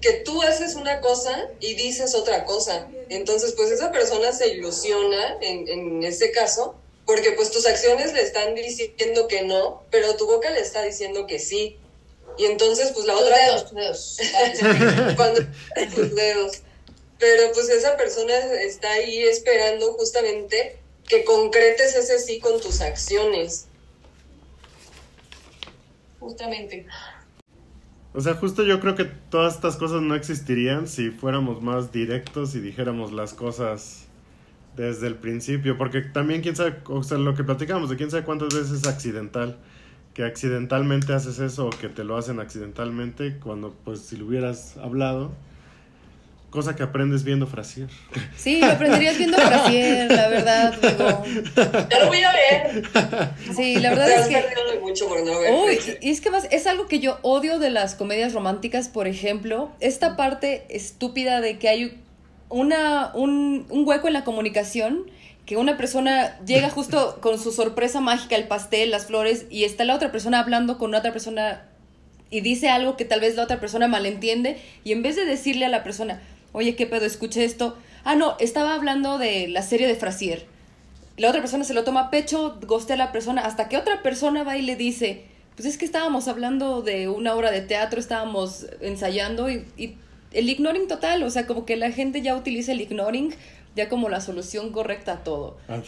que 0.00 0.12
tú 0.12 0.42
haces 0.42 0.74
una 0.74 1.00
cosa 1.00 1.48
y 1.60 1.74
dices 1.74 2.14
otra 2.14 2.44
cosa. 2.44 2.88
Entonces, 3.08 3.52
pues 3.52 3.70
esa 3.70 3.90
persona 3.90 4.32
se 4.32 4.48
ilusiona 4.48 5.38
en, 5.40 5.66
en 5.68 6.02
ese 6.04 6.30
caso, 6.30 6.76
porque 7.06 7.32
pues 7.32 7.50
tus 7.50 7.66
acciones 7.66 8.12
le 8.12 8.22
están 8.22 8.54
diciendo 8.54 9.28
que 9.28 9.42
no, 9.42 9.82
pero 9.90 10.14
tu 10.16 10.26
boca 10.26 10.50
le 10.50 10.60
está 10.60 10.82
diciendo 10.82 11.26
que 11.26 11.38
sí. 11.38 11.78
Y 12.38 12.44
entonces, 12.44 12.92
pues 12.92 13.06
la 13.06 13.14
Tus 13.14 13.22
otra... 13.22 13.36
dedos, 13.38 13.64
tus 13.64 13.74
dedos. 13.74 14.18
cuando 15.16 15.40
tus 15.94 16.14
dedos. 16.14 16.62
Pero 17.18 17.52
pues 17.52 17.68
esa 17.68 17.96
persona 17.96 18.34
está 18.60 18.90
ahí 18.92 19.22
esperando 19.22 19.92
justamente 19.94 20.78
que 21.08 21.24
concretes 21.24 21.94
ese 21.94 22.18
sí 22.18 22.40
con 22.40 22.60
tus 22.60 22.80
acciones. 22.80 23.66
Justamente. 26.18 26.86
O 28.12 28.20
sea, 28.20 28.34
justo 28.34 28.62
yo 28.62 28.80
creo 28.80 28.94
que 28.94 29.04
todas 29.04 29.56
estas 29.56 29.76
cosas 29.76 30.00
no 30.00 30.14
existirían 30.14 30.86
si 30.86 31.10
fuéramos 31.10 31.62
más 31.62 31.92
directos 31.92 32.54
y 32.54 32.60
dijéramos 32.60 33.12
las 33.12 33.34
cosas 33.34 34.04
desde 34.76 35.06
el 35.06 35.16
principio. 35.16 35.76
Porque 35.76 36.00
también, 36.00 36.40
quién 36.40 36.56
sabe, 36.56 36.76
o 36.86 37.02
sea, 37.02 37.18
lo 37.18 37.34
que 37.34 37.44
platicamos 37.44 37.90
de 37.90 37.96
quién 37.96 38.10
sabe 38.10 38.24
cuántas 38.24 38.54
veces 38.54 38.82
es 38.82 38.86
accidental. 38.86 39.58
Que 40.14 40.24
accidentalmente 40.24 41.12
haces 41.12 41.40
eso 41.40 41.66
o 41.66 41.70
que 41.70 41.88
te 41.88 42.04
lo 42.04 42.16
hacen 42.16 42.40
accidentalmente 42.40 43.38
cuando, 43.38 43.74
pues, 43.84 44.00
si 44.00 44.16
lo 44.16 44.26
hubieras 44.26 44.76
hablado. 44.76 45.32
Cosa 46.50 46.76
que 46.76 46.84
aprendes 46.84 47.24
viendo 47.24 47.48
Frasier. 47.48 47.88
Sí, 48.36 48.60
lo 48.60 48.66
aprenderías 48.66 49.18
viendo 49.18 49.36
Frasier, 49.36 50.08
la 50.08 50.28
verdad, 50.28 50.78
luego. 50.80 51.24
Ya 51.90 51.98
lo 51.98 52.06
voy 52.06 52.22
a 52.22 52.32
ver. 52.32 52.84
Sí, 53.56 53.74
la 53.80 53.90
verdad 53.90 54.08
es 54.08 54.28
que... 54.28 54.80
mucho 54.80 55.08
por 55.08 55.24
no 55.26 55.40
ver. 55.40 55.52
Uy, 55.52 55.80
y 56.00 56.10
es 56.10 56.20
que 56.20 56.30
más, 56.30 56.46
es 56.52 56.68
algo 56.68 56.86
que 56.86 57.00
yo 57.00 57.18
odio 57.22 57.58
de 57.58 57.70
las 57.70 57.96
comedias 57.96 58.34
románticas, 58.34 58.88
por 58.88 59.08
ejemplo, 59.08 59.72
esta 59.80 60.14
parte 60.14 60.64
estúpida 60.68 61.40
de 61.40 61.58
que 61.58 61.68
hay 61.68 62.00
una, 62.50 63.10
un, 63.14 63.66
un 63.68 63.84
hueco 63.84 64.06
en 64.06 64.12
la 64.12 64.22
comunicación, 64.22 65.10
que 65.46 65.56
una 65.56 65.76
persona 65.76 66.38
llega 66.46 66.70
justo 66.70 67.18
con 67.20 67.38
su 67.38 67.52
sorpresa 67.52 68.00
mágica, 68.00 68.36
el 68.36 68.48
pastel, 68.48 68.90
las 68.90 69.06
flores, 69.06 69.46
y 69.50 69.64
está 69.64 69.84
la 69.84 69.94
otra 69.94 70.10
persona 70.10 70.40
hablando 70.40 70.78
con 70.78 70.94
otra 70.94 71.12
persona 71.12 71.64
y 72.30 72.40
dice 72.40 72.68
algo 72.68 72.96
que 72.96 73.04
tal 73.04 73.20
vez 73.20 73.36
la 73.36 73.44
otra 73.44 73.60
persona 73.60 73.86
malentiende 73.86 74.56
y 74.82 74.92
en 74.92 75.02
vez 75.02 75.16
de 75.16 75.24
decirle 75.24 75.66
a 75.66 75.68
la 75.68 75.84
persona, 75.84 76.20
oye, 76.52 76.74
¿qué 76.74 76.86
pedo? 76.86 77.04
Escuché 77.04 77.44
esto. 77.44 77.76
Ah, 78.04 78.16
no, 78.16 78.36
estaba 78.40 78.74
hablando 78.74 79.18
de 79.18 79.48
la 79.48 79.62
serie 79.62 79.86
de 79.86 79.94
Frasier. 79.94 80.46
La 81.16 81.28
otra 81.28 81.40
persona 81.40 81.62
se 81.62 81.74
lo 81.74 81.84
toma 81.84 82.00
a 82.00 82.10
pecho, 82.10 82.58
gostea 82.66 82.94
a 82.94 82.98
la 82.98 83.12
persona, 83.12 83.42
hasta 83.42 83.68
que 83.68 83.76
otra 83.76 84.02
persona 84.02 84.42
va 84.42 84.56
y 84.56 84.62
le 84.62 84.74
dice, 84.74 85.24
pues 85.54 85.68
es 85.68 85.78
que 85.78 85.84
estábamos 85.84 86.26
hablando 86.26 86.82
de 86.82 87.08
una 87.08 87.34
obra 87.34 87.50
de 87.50 87.60
teatro, 87.60 88.00
estábamos 88.00 88.66
ensayando 88.80 89.48
y, 89.50 89.64
y 89.76 89.94
el 90.32 90.48
ignoring 90.48 90.88
total, 90.88 91.22
o 91.22 91.30
sea, 91.30 91.46
como 91.46 91.64
que 91.64 91.76
la 91.76 91.92
gente 91.92 92.20
ya 92.20 92.34
utiliza 92.34 92.72
el 92.72 92.80
ignoring 92.80 93.32
ya 93.74 93.88
como 93.88 94.08
la 94.08 94.20
solución 94.20 94.72
correcta 94.72 95.12
a 95.14 95.24
todo. 95.24 95.58
Ah, 95.68 95.82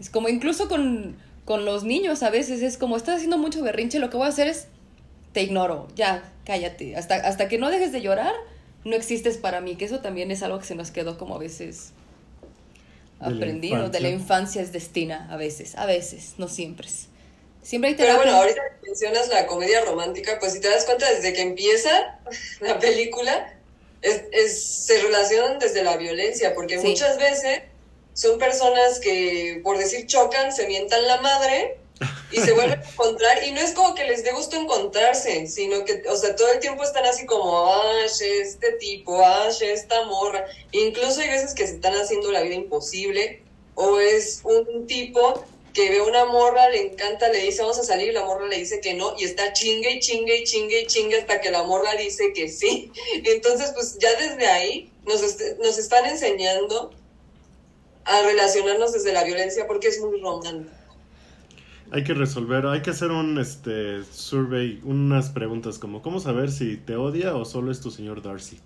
Es 0.00 0.10
como 0.10 0.28
incluso 0.28 0.68
con, 0.68 1.16
con 1.44 1.64
los 1.64 1.84
niños 1.84 2.22
a 2.22 2.30
veces 2.30 2.62
es 2.62 2.78
como 2.78 2.96
estás 2.96 3.16
haciendo 3.16 3.38
mucho 3.38 3.62
berrinche, 3.62 3.98
lo 3.98 4.10
que 4.10 4.16
voy 4.16 4.26
a 4.26 4.30
hacer 4.30 4.48
es 4.48 4.68
te 5.32 5.42
ignoro, 5.42 5.88
ya, 5.94 6.32
cállate. 6.44 6.96
Hasta, 6.96 7.16
hasta 7.16 7.48
que 7.48 7.58
no 7.58 7.70
dejes 7.70 7.92
de 7.92 8.00
llorar, 8.02 8.34
no 8.84 8.96
existes 8.96 9.38
para 9.38 9.60
mí, 9.60 9.76
que 9.76 9.84
eso 9.86 10.00
también 10.00 10.30
es 10.30 10.42
algo 10.42 10.58
que 10.58 10.66
se 10.66 10.74
nos 10.74 10.90
quedó 10.90 11.18
como 11.18 11.36
a 11.36 11.38
veces 11.38 11.92
aprendido. 13.20 13.90
De 13.90 14.00
la 14.00 14.08
infancia. 14.10 14.62
es 14.62 14.72
destina, 14.72 15.28
a 15.30 15.36
veces, 15.36 15.76
a 15.76 15.86
veces, 15.86 16.34
no 16.38 16.48
siempre. 16.48 16.88
Siempre 17.62 17.90
hay 17.90 17.96
Pero 17.96 18.14
terapia. 18.14 18.16
bueno, 18.16 18.36
ahorita 18.38 18.60
que 18.80 18.86
mencionas 18.86 19.28
la 19.28 19.46
comedia 19.46 19.84
romántica, 19.84 20.38
pues 20.40 20.52
si 20.54 20.60
te 20.60 20.68
das 20.68 20.84
cuenta, 20.84 21.10
desde 21.10 21.32
que 21.32 21.42
empieza 21.42 22.18
la 22.60 22.78
película, 22.78 23.57
es, 24.02 24.22
es- 24.32 24.84
se 24.86 25.00
relacionan 25.02 25.58
desde 25.58 25.82
la 25.82 25.96
violencia, 25.96 26.54
porque 26.54 26.78
Sí. 26.80 26.86
muchas 26.88 27.18
veces 27.18 27.62
son 28.14 28.38
personas 28.38 28.98
que, 29.00 29.60
por 29.62 29.78
decir 29.78 30.06
chocan, 30.06 30.52
se 30.52 30.66
mientan 30.66 31.06
la 31.06 31.20
madre 31.20 31.78
y 32.30 32.40
se 32.40 32.52
vuelven 32.52 32.80
a 32.80 32.84
encontrar, 32.92 33.42
y 33.44 33.52
no 33.52 33.60
es 33.60 33.72
como 33.72 33.94
que 33.94 34.04
les 34.04 34.22
dé 34.22 34.32
gusto 34.32 34.56
encontrarse, 34.56 35.46
sino 35.46 35.84
que, 35.84 36.02
o 36.08 36.16
sea, 36.16 36.36
todo 36.36 36.50
el 36.52 36.60
tiempo 36.60 36.82
están 36.84 37.04
así 37.06 37.26
como, 37.26 37.66
Ash, 37.72 38.20
este 38.22 38.72
tipo, 38.72 39.24
Ash, 39.24 39.62
esta 39.62 40.04
morra, 40.04 40.44
incluso 40.72 41.20
hay 41.20 41.28
veces 41.30 41.54
que 41.54 41.66
se 41.66 41.74
están 41.74 41.94
haciendo 41.94 42.30
la 42.30 42.42
vida 42.42 42.54
imposible, 42.54 43.42
o 43.74 43.98
es 43.98 44.40
un 44.44 44.86
tipo 44.86 45.44
que 45.78 45.90
ve 45.90 46.00
una 46.02 46.24
morra, 46.24 46.68
le 46.70 46.88
encanta, 46.92 47.28
le 47.28 47.38
dice 47.44 47.62
vamos 47.62 47.78
a 47.78 47.84
salir, 47.84 48.08
y 48.08 48.12
la 48.12 48.24
morra 48.24 48.46
le 48.48 48.58
dice 48.58 48.80
que 48.80 48.94
no, 48.94 49.14
y 49.16 49.22
está 49.24 49.52
chingue 49.52 49.92
y 49.92 50.00
chingue 50.00 50.38
y 50.40 50.44
chingue 50.44 50.82
y 50.82 50.86
chingue 50.86 51.18
hasta 51.20 51.40
que 51.40 51.50
la 51.52 51.62
morra 51.62 51.94
dice 51.94 52.32
que 52.34 52.48
sí. 52.48 52.90
Entonces, 53.24 53.70
pues 53.74 53.96
ya 53.98 54.10
desde 54.18 54.46
ahí 54.48 54.90
nos, 55.06 55.22
est- 55.22 55.58
nos 55.62 55.78
están 55.78 56.04
enseñando 56.06 56.90
a 58.04 58.22
relacionarnos 58.22 58.92
desde 58.92 59.12
la 59.12 59.22
violencia 59.22 59.68
porque 59.68 59.86
es 59.88 60.00
muy 60.00 60.20
romántico. 60.20 60.74
Hay 61.90 62.04
que 62.04 62.14
resolver, 62.14 62.66
hay 62.66 62.82
que 62.82 62.90
hacer 62.90 63.10
un 63.10 63.38
este 63.38 64.04
survey, 64.04 64.80
unas 64.84 65.30
preguntas 65.30 65.78
como 65.78 66.02
¿cómo 66.02 66.20
saber 66.20 66.50
si 66.50 66.76
te 66.76 66.96
odia 66.96 67.34
o 67.36 67.44
solo 67.44 67.70
es 67.70 67.80
tu 67.80 67.90
señor 67.90 68.20
Darcy? 68.22 68.58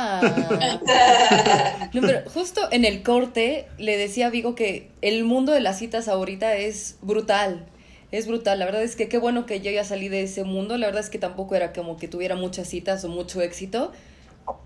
Ah. 0.00 1.90
Pero 1.92 2.30
justo 2.30 2.68
en 2.70 2.84
el 2.84 3.02
corte 3.02 3.66
le 3.78 3.96
decía 3.96 4.28
a 4.28 4.30
Vigo 4.30 4.54
que 4.54 4.90
el 5.02 5.24
mundo 5.24 5.50
de 5.52 5.60
las 5.60 5.78
citas 5.78 6.06
ahorita 6.06 6.56
es 6.56 6.98
brutal. 7.02 7.66
Es 8.12 8.28
brutal. 8.28 8.60
La 8.60 8.64
verdad 8.64 8.82
es 8.84 8.94
que 8.94 9.08
qué 9.08 9.18
bueno 9.18 9.44
que 9.44 9.60
yo 9.60 9.72
ya 9.72 9.84
salí 9.84 10.08
de 10.08 10.22
ese 10.22 10.44
mundo. 10.44 10.78
La 10.78 10.86
verdad 10.86 11.02
es 11.02 11.10
que 11.10 11.18
tampoco 11.18 11.56
era 11.56 11.72
como 11.72 11.96
que 11.96 12.06
tuviera 12.06 12.36
muchas 12.36 12.68
citas 12.68 13.04
o 13.04 13.08
mucho 13.08 13.42
éxito. 13.42 13.90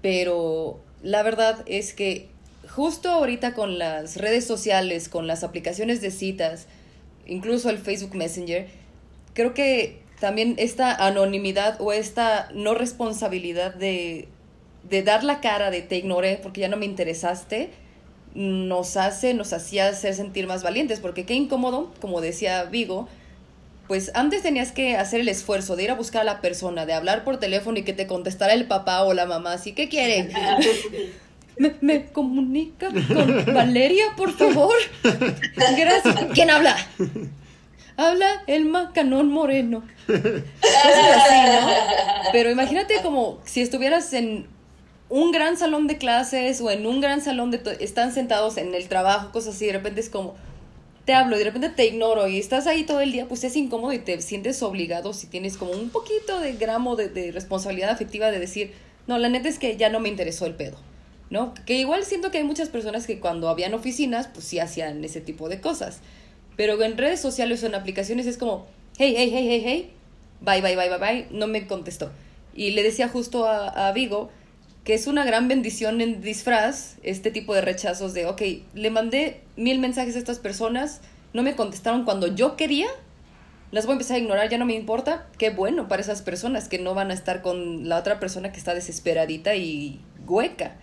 Pero 0.03 0.81
la 1.03 1.23
verdad 1.23 1.63
es 1.67 1.95
que 1.95 2.29
justo 2.69 3.11
ahorita 3.11 3.55
con 3.55 3.79
las 3.79 4.17
redes 4.17 4.47
sociales, 4.47 5.09
con 5.09 5.27
las 5.27 5.45
aplicaciones 5.45 6.03
de 6.03 6.11
citas, 6.11 6.67
incluso 7.27 7.71
el 7.71 7.79
Facebook 7.79 8.15
Messenger, 8.15 8.69
creo 9.33 9.55
que 9.55 10.03
también 10.21 10.55
esta 10.59 10.95
anonimidad 10.95 11.81
o 11.81 11.93
esta 11.93 12.51
no 12.55 12.75
responsabilidad 12.75 13.75
de, 13.75 14.29
de 14.89 15.03
dar 15.03 15.25
la 15.25 15.41
cara 15.41 15.71
de 15.71 15.83
te 15.83 15.97
ignoré 15.97 16.39
porque 16.43 16.61
ya 16.61 16.69
no 16.69 16.77
me 16.77 16.87
interesaste, 16.87 17.71
nos 18.35 18.97
hace, 18.97 19.35
nos 19.35 19.53
hacía 19.53 19.89
hacer 19.89 20.15
sentir 20.15 20.47
más 20.47 20.63
valientes, 20.63 21.01
porque 21.01 21.25
qué 21.25 21.35
incómodo, 21.35 21.93
como 22.01 22.21
decía 22.21 22.65
Vigo, 22.65 23.09
pues 23.89 24.11
antes 24.15 24.43
tenías 24.43 24.73
que 24.73 24.97
hacer 24.97 25.21
el 25.21 25.29
esfuerzo 25.29 25.77
de 25.77 25.85
ir 25.85 25.91
a 25.91 25.95
buscar 25.95 26.23
a 26.23 26.25
la 26.25 26.41
persona, 26.41 26.87
de 26.87 26.95
hablar 26.95 27.25
por 27.25 27.39
teléfono 27.39 27.79
y 27.79 27.83
que 27.83 27.93
te 27.93 28.07
contestara 28.07 28.55
el 28.55 28.67
papá 28.67 29.03
o 29.03 29.13
la 29.13 29.27
mamá, 29.27 29.55
así, 29.55 29.73
¿qué 29.73 29.89
quieren? 29.89 30.33
¿Me, 31.59 31.75
me 31.83 32.07
comunica 32.07 32.89
con 32.89 33.55
Valeria, 33.55 34.05
por 34.17 34.33
favor? 34.33 34.75
Gracias. 35.77 36.17
¿Quién 36.33 36.51
habla? 36.51 36.75
Habla 37.99 38.43
el 38.47 38.65
macanón 38.65 39.29
moreno. 39.29 39.85
Cosas 40.07 40.43
así, 41.17 41.51
¿no? 41.53 41.69
Pero 42.33 42.51
imagínate 42.51 42.95
como 43.03 43.41
si 43.45 43.61
estuvieras 43.61 44.13
en 44.15 44.47
un 45.13 45.31
gran 45.31 45.59
salón 45.59 45.89
de 45.89 45.99
clases 45.99 46.63
o 46.63 46.71
en 46.71 46.87
un 46.87 47.03
gran 47.03 47.21
salón 47.21 47.51
de... 47.51 47.61
Están 47.81 48.15
sentados 48.15 48.57
en 48.57 48.75
el 48.75 48.89
trabajo, 48.89 49.31
cosas 49.31 49.57
así, 49.57 49.67
de 49.67 49.75
repente 49.75 50.01
es 50.01 50.09
como... 50.09 50.35
Te 51.05 51.13
hablo 51.13 51.37
y 51.37 51.41
de 51.41 51.45
repente 51.45 51.69
te 51.69 51.85
ignoro 51.85 52.29
y 52.29 52.39
estás 52.39 52.67
ahí 52.67 52.85
todo 52.85 53.01
el 53.01 53.13
día, 53.13 53.29
pues 53.29 53.45
es 53.45 53.55
incómodo 53.55 53.93
y 53.93 53.99
te 53.99 54.19
sientes 54.23 54.63
obligado 54.63 55.13
si 55.13 55.27
tienes 55.27 55.59
como 55.59 55.73
un 55.73 55.91
poquito 55.91 56.41
de 56.41 56.55
gramo 56.55 56.97
de, 56.97 57.11
de 57.11 57.31
responsabilidad 57.31 57.91
afectiva 57.91 58.31
de 58.31 58.39
decir, 58.39 58.73
no, 59.07 59.19
la 59.19 59.29
neta 59.29 59.51
es 59.51 59.59
que 59.59 59.77
ya 59.77 59.91
no 59.91 60.01
me 60.01 60.09
interesó 60.09 60.47
el 60.47 60.55
pedo, 60.55 60.79
¿no? 61.29 61.53
Que 61.67 61.75
igual 61.75 62.05
siento 62.07 62.31
que 62.31 62.39
hay 62.39 62.45
muchas 62.45 62.71
personas 62.71 63.07
que 63.07 63.21
cuando 63.21 63.51
habían 63.51 63.75
oficinas, 63.75 64.29
pues 64.29 64.47
sí 64.47 64.61
hacían 64.61 65.05
ese 65.05 65.21
tipo 65.21 65.51
de 65.51 65.61
cosas. 65.61 65.99
Pero 66.57 66.81
en 66.83 66.97
redes 66.97 67.21
sociales 67.21 67.63
o 67.63 67.67
en 67.67 67.75
aplicaciones 67.75 68.27
es 68.27 68.39
como, 68.39 68.65
hey, 68.97 69.13
hey, 69.15 69.31
hey, 69.31 69.47
hey, 69.47 69.63
hey, 69.63 69.91
bye, 70.41 70.63
bye, 70.63 70.75
bye, 70.75 70.89
bye, 70.89 70.99
bye, 70.99 71.27
no 71.33 71.49
me 71.49 71.67
contestó. 71.67 72.11
Y 72.55 72.71
le 72.71 72.83
decía 72.83 73.09
justo 73.09 73.45
a, 73.45 73.89
a 73.89 73.93
Vigo 73.93 74.31
que 74.85 74.95
es 74.95 75.07
una 75.07 75.25
gran 75.25 75.49
bendición 75.49 76.01
en 76.01 76.21
disfraz 76.21 76.97
este 77.03 77.31
tipo 77.31 77.55
de 77.55 77.61
rechazos 77.61 78.15
de, 78.15 78.27
ok, 78.27 78.43
le 78.75 78.91
mandé 78.91 79.41
mil 79.57 79.79
mensajes 79.79 80.17
a 80.17 80.19
estas 80.19 80.39
personas, 80.39 81.01
no 81.33 81.43
me 81.43 81.55
contestaron 81.55 82.05
cuando 82.05 82.27
yo 82.27 82.57
quería, 82.57 82.89
las 83.73 83.87
voy 83.87 83.93
a 83.93 83.95
empezar 83.95 84.17
a 84.17 84.21
ignorar, 84.21 84.51
ya 84.51 84.59
no 84.59 84.67
me 84.67 84.75
importa. 84.75 85.27
Qué 85.39 85.49
bueno 85.49 85.89
para 85.89 86.03
esas 86.03 86.21
personas 86.21 86.69
que 86.69 86.79
no 86.79 86.95
van 86.95 87.11
a 87.11 87.15
estar 87.15 87.41
con 87.41 87.89
la 87.89 87.99
otra 87.99 88.21
persona 88.21 88.53
que 88.53 88.59
está 88.59 88.75
desesperadita 88.75 89.57
y 89.57 89.99
hueca. 90.27 90.77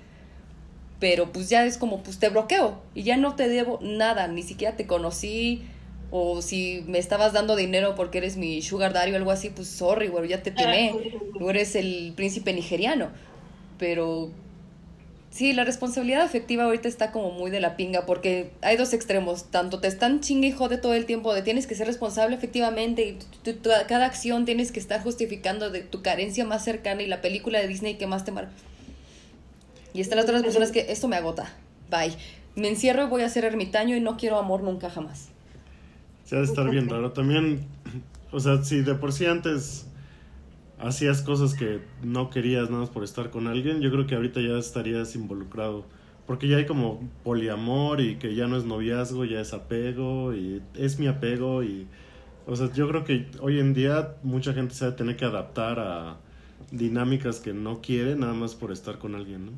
Pero 0.99 1.31
pues 1.31 1.49
ya 1.49 1.65
es 1.65 1.77
como, 1.77 2.01
pues 2.01 2.17
te 2.17 2.29
bloqueo 2.29 2.81
y 2.95 3.03
ya 3.03 3.15
no 3.15 3.35
te 3.35 3.47
debo 3.47 3.79
nada, 3.83 4.27
ni 4.27 4.41
siquiera 4.41 4.75
te 4.75 4.87
conocí. 4.87 5.61
O 6.09 6.41
si 6.41 6.83
me 6.87 6.97
estabas 6.97 7.33
dando 7.33 7.55
dinero 7.55 7.93
porque 7.93 8.17
eres 8.17 8.37
mi 8.37 8.63
sugar 8.63 8.91
daddy 8.91 9.11
o 9.11 9.17
algo 9.17 9.29
así, 9.29 9.51
pues 9.51 9.67
sorry, 9.67 10.07
güey, 10.07 10.27
ya 10.27 10.41
te 10.41 10.49
timé. 10.49 10.95
Tú 11.37 11.47
eres 11.51 11.75
el 11.75 12.13
príncipe 12.15 12.53
nigeriano. 12.53 13.11
Pero 13.79 14.29
sí, 15.31 15.53
la 15.53 15.63
responsabilidad 15.63 16.21
afectiva 16.21 16.65
ahorita 16.65 16.87
está 16.87 17.11
como 17.11 17.31
muy 17.31 17.49
de 17.49 17.59
la 17.61 17.75
pinga 17.77 18.05
porque 18.05 18.51
hay 18.61 18.77
dos 18.77 18.93
extremos. 18.93 19.45
Tanto 19.49 19.79
te 19.79 19.87
están 19.87 20.19
chingue 20.19 20.49
y 20.49 20.51
jode 20.51 20.77
todo 20.77 20.93
el 20.93 21.05
tiempo 21.05 21.33
de 21.33 21.41
tienes 21.41 21.65
que 21.65 21.73
ser 21.75 21.87
responsable 21.87 22.35
efectivamente 22.35 23.07
y 23.07 23.17
tu- 23.43 23.53
tu- 23.53 23.69
cada 23.87 24.05
acción 24.05 24.45
tienes 24.45 24.71
que 24.71 24.79
estar 24.79 25.01
justificando 25.01 25.71
de 25.71 25.81
tu 25.81 26.01
carencia 26.01 26.45
más 26.45 26.63
cercana 26.63 27.01
y 27.01 27.07
la 27.07 27.21
película 27.21 27.59
de 27.59 27.67
Disney 27.67 27.95
que 27.95 28.05
más 28.05 28.25
te 28.25 28.31
mar... 28.31 28.49
Y 29.91 30.01
están 30.01 30.17
las 30.17 30.25
otras 30.25 30.43
personas 30.43 30.71
que 30.71 30.85
esto 30.91 31.07
me 31.07 31.15
agota. 31.15 31.51
Bye. 31.89 32.13
Me 32.55 32.67
encierro 32.69 33.05
y 33.05 33.07
voy 33.07 33.23
a 33.23 33.29
ser 33.29 33.43
ermitaño 33.45 33.95
y 33.95 34.01
no 34.01 34.17
quiero 34.17 34.37
amor 34.37 34.61
nunca 34.61 34.89
jamás. 34.91 35.29
Se 36.25 36.35
ha 36.35 36.39
de 36.39 36.45
estar 36.45 36.69
bien 36.69 36.87
raro. 36.89 37.11
También, 37.11 37.65
o 38.31 38.39
sea, 38.39 38.63
si 38.63 38.81
de 38.81 38.93
por 38.93 39.13
sí 39.13 39.25
antes 39.25 39.85
hacías 40.79 41.21
cosas 41.21 41.53
que 41.53 41.81
no 42.01 42.29
querías 42.29 42.69
nada 42.69 42.81
más 42.81 42.89
por 42.89 43.03
estar 43.03 43.29
con 43.29 43.47
alguien, 43.47 43.81
yo 43.81 43.91
creo 43.91 44.07
que 44.07 44.15
ahorita 44.15 44.39
ya 44.41 44.57
estarías 44.57 45.15
involucrado. 45.15 45.85
Porque 46.25 46.47
ya 46.47 46.57
hay 46.57 46.65
como 46.65 47.09
poliamor 47.23 48.01
y 48.01 48.17
que 48.17 48.35
ya 48.35 48.47
no 48.47 48.57
es 48.57 48.63
noviazgo, 48.63 49.25
ya 49.25 49.39
es 49.41 49.53
apego 49.53 50.33
y 50.33 50.61
es 50.75 50.99
mi 50.99 51.07
apego 51.07 51.63
y... 51.63 51.87
O 52.45 52.55
sea, 52.55 52.71
yo 52.73 52.87
creo 52.87 53.03
que 53.03 53.27
hoy 53.41 53.59
en 53.59 53.73
día 53.73 54.15
mucha 54.23 54.53
gente 54.53 54.73
se 54.73 54.85
va 54.85 54.91
a 54.91 54.95
tener 54.95 55.15
que 55.15 55.25
adaptar 55.25 55.79
a 55.79 56.17
dinámicas 56.71 57.39
que 57.39 57.53
no 57.53 57.81
quiere 57.81 58.15
nada 58.15 58.33
más 58.33 58.55
por 58.55 58.71
estar 58.71 58.97
con 58.97 59.15
alguien, 59.15 59.47
¿no? 59.47 59.51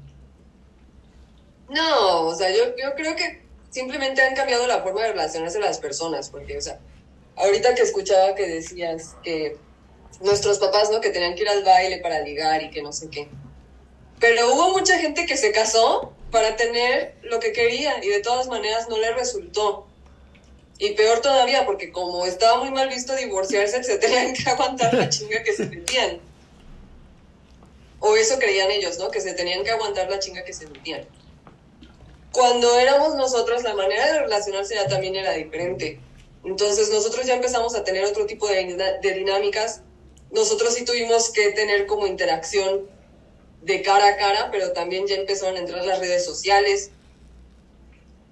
No, 1.73 2.27
o 2.27 2.35
sea, 2.35 2.49
yo, 2.49 2.75
yo 2.77 2.93
creo 2.95 3.15
que 3.15 3.43
simplemente 3.69 4.21
han 4.21 4.35
cambiado 4.35 4.67
la 4.67 4.81
forma 4.81 5.01
de 5.01 5.11
relacionarse 5.11 5.59
las 5.59 5.79
personas, 5.79 6.29
porque, 6.29 6.57
o 6.57 6.61
sea, 6.61 6.79
ahorita 7.37 7.75
que 7.75 7.81
escuchaba 7.81 8.35
que 8.35 8.47
decías 8.47 9.15
que 9.23 9.57
nuestros 10.19 10.59
papás, 10.59 10.89
¿no? 10.91 11.01
Que 11.01 11.09
tenían 11.09 11.35
que 11.35 11.41
ir 11.41 11.49
al 11.49 11.63
baile 11.63 11.99
para 11.99 12.21
ligar 12.21 12.61
y 12.61 12.69
que 12.69 12.81
no 12.81 12.91
sé 12.91 13.09
qué. 13.09 13.29
Pero 14.19 14.53
hubo 14.53 14.69
mucha 14.71 14.97
gente 14.99 15.25
que 15.25 15.37
se 15.37 15.51
casó 15.51 16.13
para 16.31 16.55
tener 16.55 17.15
lo 17.23 17.39
que 17.39 17.51
quería 17.53 18.03
y 18.03 18.09
de 18.09 18.19
todas 18.19 18.47
maneras 18.47 18.87
no 18.89 18.97
le 18.97 19.11
resultó. 19.13 19.87
Y 20.77 20.91
peor 20.91 21.21
todavía, 21.21 21.65
porque 21.65 21.91
como 21.91 22.25
estaba 22.25 22.59
muy 22.59 22.71
mal 22.71 22.89
visto 22.89 23.15
divorciarse, 23.15 23.83
se 23.83 23.97
tenían 23.97 24.33
que 24.33 24.49
aguantar 24.49 24.93
la 24.93 25.09
chinga 25.09 25.43
que 25.43 25.53
se 25.53 25.65
metían. 25.65 26.19
O 27.99 28.15
eso 28.15 28.39
creían 28.39 28.71
ellos, 28.71 28.97
¿no? 28.97 29.11
Que 29.11 29.21
se 29.21 29.33
tenían 29.33 29.63
que 29.63 29.71
aguantar 29.71 30.09
la 30.09 30.19
chinga 30.19 30.43
que 30.43 30.53
se 30.53 30.67
metían 30.67 31.07
cuando 32.31 32.79
éramos 32.79 33.15
nosotros, 33.15 33.63
la 33.63 33.73
manera 33.73 34.11
de 34.11 34.19
relacionarse 34.21 34.75
ya 34.75 34.87
también 34.87 35.15
era 35.15 35.33
diferente. 35.33 35.99
Entonces 36.43 36.89
nosotros 36.89 37.25
ya 37.25 37.35
empezamos 37.35 37.75
a 37.75 37.83
tener 37.83 38.05
otro 38.05 38.25
tipo 38.25 38.47
de, 38.47 38.97
de 39.01 39.13
dinámicas 39.13 39.81
nosotros 40.31 40.73
sí 40.73 40.85
tuvimos 40.85 41.29
que 41.29 41.51
tener 41.51 41.85
como 41.85 42.07
interacción 42.07 42.89
de 43.61 43.81
cara 43.81 44.07
a 44.07 44.17
cara, 44.17 44.49
pero 44.51 44.71
también 44.73 45.05
ya 45.07 45.15
empezaron 45.15 45.55
a 45.55 45.59
entrar 45.59 45.85
las 45.85 45.99
redes 45.99 46.25
sociales. 46.25 46.91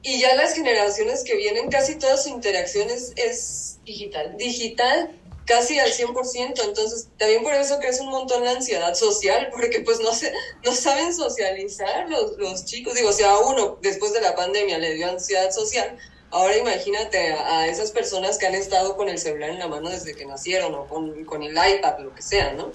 Y 0.01 0.19
ya 0.19 0.35
las 0.35 0.53
generaciones 0.53 1.23
que 1.23 1.35
vienen, 1.35 1.69
casi 1.69 1.95
toda 1.95 2.17
su 2.17 2.29
interacción 2.29 2.89
es, 2.89 3.79
Digital. 3.83 4.37
digital, 4.37 5.11
casi 5.45 5.79
al 5.79 5.91
100%. 5.91 6.63
Entonces, 6.63 7.09
también 7.17 7.43
por 7.43 7.53
eso 7.53 7.79
crece 7.79 8.01
un 8.01 8.09
montón 8.09 8.45
la 8.45 8.51
ansiedad 8.51 8.93
social, 8.95 9.49
porque 9.51 9.81
pues 9.81 9.99
no, 9.99 10.13
se, 10.13 10.31
no 10.63 10.73
saben 10.73 11.13
socializar 11.13 12.09
los, 12.09 12.37
los 12.37 12.65
chicos. 12.65 12.95
Digo, 12.95 13.11
si 13.11 13.23
a 13.23 13.37
uno 13.39 13.77
después 13.81 14.13
de 14.13 14.21
la 14.21 14.35
pandemia 14.35 14.77
le 14.77 14.93
dio 14.93 15.09
ansiedad 15.09 15.51
social, 15.51 15.97
ahora 16.31 16.57
imagínate 16.57 17.33
a, 17.33 17.67
esas 17.67 17.91
personas 17.91 18.37
que 18.37 18.47
han 18.47 18.55
estado 18.55 18.95
con 18.95 19.09
el 19.09 19.17
celular 19.17 19.49
en 19.49 19.59
la 19.59 19.67
mano 19.67 19.89
desde 19.89 20.15
que 20.15 20.25
nacieron 20.25 20.73
o 20.75 20.87
con, 20.87 21.25
con 21.25 21.43
el 21.43 21.51
iPad, 21.51 21.99
lo 21.99 22.13
que 22.13 22.21
sea, 22.21 22.53
¿no? 22.53 22.71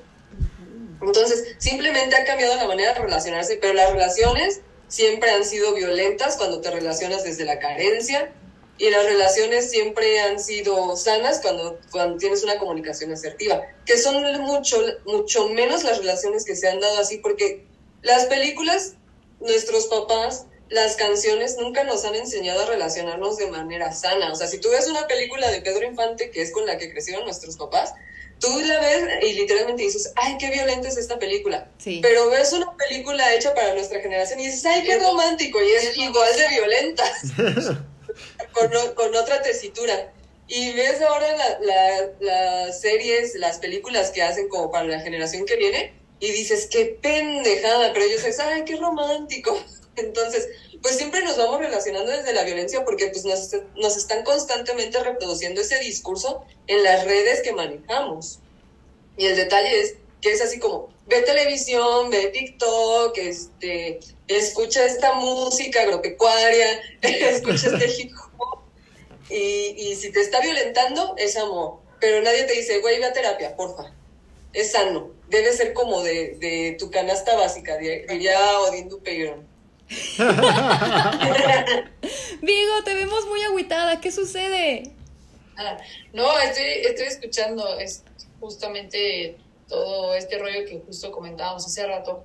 Entonces, 1.03 1.55
simplemente 1.59 2.17
ha 2.17 2.25
cambiado 2.25 2.57
la 2.57 2.67
manera 2.67 2.95
de 2.95 3.01
relacionarse, 3.01 3.59
pero 3.61 3.75
las 3.75 3.93
relaciones 3.93 4.61
siempre 4.89 5.31
han 5.31 5.45
sido 5.45 5.75
violentas 5.75 6.37
cuando 6.37 6.61
te 6.61 6.71
relacionas 6.71 7.25
desde 7.25 7.45
la 7.45 7.59
carencia 7.59 8.33
y 8.79 8.91
las 8.91 9.05
relaciones 9.05 9.71
siempre 9.71 10.21
han 10.21 10.41
sido 10.41 10.97
sanas 10.97 11.41
cuando, 11.41 11.79
cuando 11.91 12.17
tienes 12.19 12.43
una 12.43 12.59
comunicación 12.59 13.13
asertiva, 13.13 13.63
que 13.87 13.97
son 13.99 14.23
mucho, 14.43 14.83
mucho 15.05 15.49
menos 15.49 15.85
las 15.85 15.99
relaciones 15.99 16.45
que 16.45 16.57
se 16.57 16.69
han 16.69 16.81
dado 16.81 16.99
así, 16.99 17.19
porque 17.19 17.65
las 18.03 18.27
películas, 18.27 18.95
nuestros 19.41 19.87
papás, 19.87 20.47
las 20.71 20.97
canciones 20.97 21.57
nunca 21.59 21.85
nos 21.85 22.05
han 22.05 22.15
enseñado 22.15 22.62
a 22.62 22.67
relacionarnos 22.67 23.37
de 23.37 23.47
manera 23.51 23.93
sana. 23.93 24.33
O 24.33 24.37
sea, 24.37 24.47
si 24.49 24.59
tú 24.59 24.71
ves 24.71 24.87
una 24.89 25.07
película 25.07 25.51
de 25.51 25.61
Pedro 25.61 25.85
Infante, 25.87 26.31
que 26.31 26.43
es 26.43 26.51
con 26.53 26.67
la 26.67 26.79
que 26.79 26.91
crecieron 26.91 27.25
nuestros 27.25 27.57
papás, 27.57 27.93
tú 28.41 28.59
la 28.61 28.81
ves 28.81 29.05
y 29.23 29.33
literalmente 29.35 29.83
dices, 29.83 30.12
ay, 30.17 30.37
qué 30.39 30.51
violenta 30.51 30.89
es 30.89 30.97
esta 30.97 31.19
película. 31.19 31.69
Sí. 31.79 32.01
Pero 32.03 32.29
ves 32.31 32.53
una 32.53 32.77
película 32.77 33.33
hecha 33.35 33.55
para 33.55 33.75
nuestra 33.75 34.01
generación 34.01 34.41
y 34.41 34.47
dices, 34.47 34.65
ay, 34.67 34.83
qué 34.85 34.99
romántico, 34.99 35.62
y 35.62 35.71
es 35.71 35.97
igual 35.97 36.37
de 36.37 36.49
violenta, 36.49 37.05
con, 38.53 38.71
con 38.95 39.15
otra 39.17 39.43
tesitura. 39.43 40.12
Y 40.47 40.73
ves 40.73 41.01
ahora 41.01 41.27
la- 41.37 41.59
la- 41.61 42.11
las 42.21 42.81
series, 42.81 43.35
las 43.37 43.59
películas 43.59 44.11
que 44.11 44.23
hacen 44.23 44.49
como 44.49 44.71
para 44.71 44.85
la 44.87 45.01
generación 45.01 45.47
que 45.47 45.57
viene, 45.57 45.95
y 46.21 46.31
dices, 46.33 46.69
qué 46.71 46.99
pendejada, 47.01 47.93
pero 47.93 48.05
ellos 48.05 48.25
dicen, 48.25 48.47
ay, 48.49 48.62
qué 48.65 48.77
romántico. 48.77 49.59
Entonces, 49.97 50.49
pues 50.82 50.97
siempre 50.97 51.22
nos 51.22 51.36
vamos 51.36 51.59
relacionando 51.61 52.11
desde 52.11 52.32
la 52.32 52.45
violencia 52.45 52.84
porque 52.84 53.09
pues 53.09 53.24
nos, 53.24 53.51
nos 53.76 53.97
están 53.97 54.24
constantemente 54.24 54.99
reproduciendo 55.03 55.61
ese 55.61 55.78
discurso 55.80 56.45
en 56.66 56.82
las 56.82 57.05
redes 57.05 57.40
que 57.42 57.53
manejamos. 57.53 58.40
Y 59.16 59.26
el 59.26 59.36
detalle 59.36 59.80
es 59.80 59.95
que 60.20 60.32
es 60.32 60.40
así 60.40 60.59
como, 60.59 60.88
ve 61.07 61.20
televisión, 61.22 62.11
ve 62.11 62.28
TikTok, 62.28 63.16
este, 63.18 64.01
escucha 64.26 64.84
esta 64.86 65.12
música 65.14 65.82
agropecuaria, 65.82 66.80
escucha 67.03 67.68
este 67.68 68.03
hip 68.03 68.12
hop, 68.38 68.61
y, 69.30 69.74
y 69.76 69.97
si 69.97 70.11
te 70.12 70.20
está 70.20 70.40
violentando, 70.40 71.14
es 71.18 71.36
amor. 71.36 71.78
Pero 72.01 72.20
nadie 72.22 72.45
te 72.45 72.55
dice, 72.55 72.80
güey, 72.80 72.99
ve 72.99 73.07
a 73.07 73.12
terapia, 73.12 73.55
porfa. 73.57 73.95
Es 74.53 74.72
sano. 74.72 75.11
Debe 75.28 75.53
ser 75.53 75.72
como 75.72 76.03
de, 76.03 76.36
de 76.38 76.76
tu 76.78 76.90
canasta 76.90 77.34
básica, 77.36 77.76
di- 77.78 78.03
diría 78.07 78.61
Odín 78.61 78.88
Dupeirón. 78.88 79.47
Vigo, 82.43 82.82
te 82.85 82.95
vemos 82.95 83.26
muy 83.26 83.43
agüitada. 83.43 84.01
¿Qué 84.01 84.11
sucede? 84.11 84.91
Ah, 85.57 85.76
no, 86.12 86.39
estoy, 86.41 86.64
estoy 86.64 87.07
escuchando 87.07 87.78
es 87.78 88.03
justamente 88.41 89.37
todo 89.68 90.14
este 90.14 90.39
rollo 90.39 90.64
que 90.66 90.82
justo 90.87 91.11
comentábamos 91.11 91.66
hace 91.66 91.87
rato, 91.87 92.24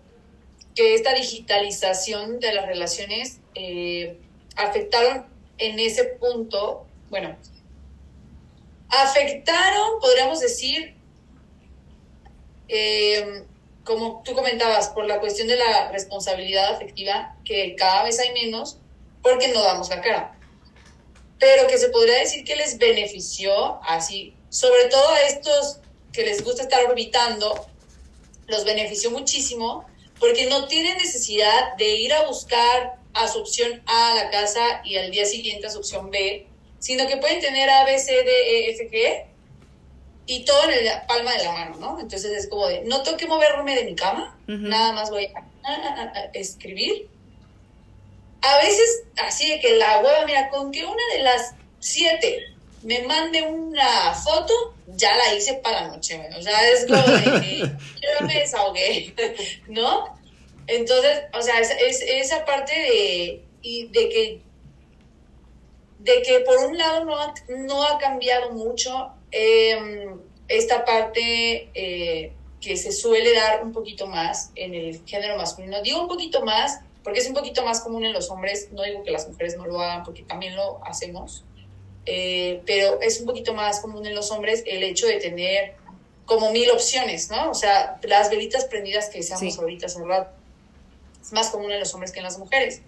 que 0.76 0.96
esta 0.96 1.14
digitalización 1.14 2.40
de 2.40 2.54
las 2.54 2.66
relaciones 2.66 3.40
eh, 3.56 4.18
afectaron 4.56 5.26
en 5.58 5.80
ese 5.80 6.06
punto, 6.06 6.86
bueno, 7.10 7.36
afectaron, 8.90 10.00
podríamos 10.00 10.40
decir, 10.40 10.96
eh, 12.68 13.44
como 13.84 14.22
tú 14.24 14.34
comentabas, 14.34 14.90
por 14.90 15.06
la 15.06 15.20
cuestión 15.20 15.48
de 15.48 15.56
la 15.56 15.92
responsabilidad 15.92 16.74
afectiva, 16.74 17.36
que 17.44 17.76
cada 17.76 18.04
vez 18.04 18.20
hay 18.20 18.32
menos 18.34 18.78
porque 19.22 19.50
no 19.50 19.62
damos 19.62 19.90
la 19.90 20.02
cara. 20.02 20.38
Pero 21.40 21.68
que 21.68 21.78
se 21.78 21.90
podría 21.90 22.20
decir 22.20 22.44
que 22.44 22.56
les 22.56 22.78
benefició 22.78 23.80
así, 23.84 24.36
sobre 24.50 24.86
todo 24.86 25.10
a 25.10 25.22
estos 25.22 25.80
que 26.12 26.24
les 26.24 26.44
gusta 26.44 26.64
estar 26.64 26.84
orbitando, 26.86 27.68
los 28.48 28.66
benefició 28.66 29.12
muchísimo 29.12 29.86
porque 30.20 30.48
no 30.48 30.68
tienen 30.68 30.98
necesidad 30.98 31.76
de 31.78 31.96
ir 31.96 32.14
a 32.14 32.26
buscar 32.26 32.98
a 33.14 33.28
su 33.28 33.40
opción 33.40 33.82
A 33.86 34.12
a 34.12 34.16
la 34.16 34.30
casa 34.30 34.82
y 34.84 34.98
al 34.98 35.12
día 35.12 35.26
siguiente 35.26 35.68
a 35.68 35.70
su 35.70 35.80
opción 35.80 36.12
B, 36.12 36.48
sino 36.80 37.08
que 37.08 37.18
pueden 37.18 37.40
tener 37.40 37.70
A, 37.70 37.86
B, 37.86 37.98
C, 38.00 38.12
D, 38.12 38.32
E, 38.32 38.72
F, 38.72 38.90
G 38.90 39.29
y 40.32 40.46
todo 40.46 40.70
en 40.70 40.86
la 40.86 41.08
palma 41.08 41.32
de 41.34 41.44
la 41.44 41.52
mano, 41.54 41.76
¿no? 41.78 42.00
Entonces 42.00 42.32
es 42.38 42.48
como 42.48 42.68
de, 42.68 42.82
no 42.82 43.02
tengo 43.02 43.18
que 43.18 43.26
moverme 43.26 43.76
de 43.76 43.84
mi 43.86 43.96
cama, 43.96 44.38
Ujú. 44.48 44.58
nada 44.60 44.92
más 44.94 45.10
voy 45.10 45.26
a, 45.64 45.68
a- 45.68 46.04
a- 46.04 46.26
escribir 46.34 47.08
a 48.42 48.58
veces 48.58 49.04
así 49.18 49.50
de 49.50 49.60
que 49.60 49.76
la 49.78 50.00
hueva, 50.02 50.26
mira, 50.28 50.50
con 50.50 50.72
que 50.72 50.86
una 50.86 51.04
de 51.14 51.24
las 51.24 51.56
siete 51.80 52.44
me 52.84 53.02
mande 53.02 53.42
una 53.42 54.14
foto, 54.14 54.54
ya 54.88 55.16
la 55.18 55.34
hice 55.34 55.56
para 55.56 55.82
la 55.82 55.88
noche, 55.90 56.16
güey. 56.18 56.34
O 56.40 56.42
sea, 56.42 56.70
es 56.70 56.86
como 56.86 57.02
de 57.02 57.60
yo 58.02 58.26
me 58.28 58.36
desahogué, 58.36 59.14
¿no? 59.68 60.16
Entonces, 60.68 61.24
o 61.34 61.42
sea, 61.42 61.60
es, 61.60 61.72
es- 61.72 62.02
esa 62.04 62.46
parte 62.46 62.72
de, 62.74 63.44
y 63.64 63.88
de 63.88 64.10
que 64.10 64.42
de 66.00 66.22
que 66.22 66.40
por 66.42 66.58
un 66.60 66.78
lado 66.78 67.04
no 67.04 67.20
ha, 67.20 67.34
no 67.50 67.84
ha 67.84 67.98
cambiado 67.98 68.52
mucho 68.52 69.12
eh, 69.32 70.10
esta 70.48 70.86
parte 70.86 71.70
eh, 71.74 72.34
que 72.60 72.76
se 72.78 72.92
suele 72.92 73.34
dar 73.34 73.64
un 73.64 73.72
poquito 73.72 74.08
más 74.08 74.52
en 74.56 74.74
el 74.74 75.06
género 75.06 75.38
masculino. 75.38 75.82
Digo 75.82 76.02
un 76.02 76.08
poquito 76.08 76.44
más 76.44 76.80
porque 77.04 77.20
es 77.20 77.28
un 77.28 77.34
poquito 77.34 77.64
más 77.64 77.80
común 77.80 78.06
en 78.06 78.14
los 78.14 78.30
hombres, 78.30 78.70
no 78.72 78.84
digo 78.84 79.04
que 79.04 79.12
las 79.12 79.28
mujeres 79.28 79.58
no 79.58 79.66
lo 79.66 79.80
hagan 79.80 80.04
porque 80.04 80.24
también 80.24 80.56
lo 80.56 80.84
hacemos, 80.86 81.44
eh, 82.06 82.62
pero 82.66 83.00
es 83.02 83.20
un 83.22 83.26
poquito 83.26 83.54
más 83.54 83.80
común 83.80 84.06
en 84.06 84.16
los 84.16 84.32
hombres 84.32 84.64
el 84.66 84.84
hecho 84.84 85.08
de 85.08 85.16
tener 85.16 85.76
como 86.26 86.52
mil 86.52 86.70
opciones, 86.72 87.30
¿no? 87.32 87.50
O 87.50 87.54
sea, 87.54 88.00
las 88.04 88.30
velitas 88.30 88.66
prendidas 88.66 89.10
que 89.10 89.20
decíamos 89.20 89.54
Sí. 89.56 89.60
ahorita 89.60 89.88
hace 89.88 90.02
un 90.02 90.10
rato. 90.10 90.32
Es 91.22 91.32
más 91.32 91.50
común 91.50 91.72
en 91.72 91.80
los 91.80 91.94
hombres 91.94 92.12
que 92.12 92.20
en 92.20 92.26
las 92.26 92.38
mujeres. 92.38 92.82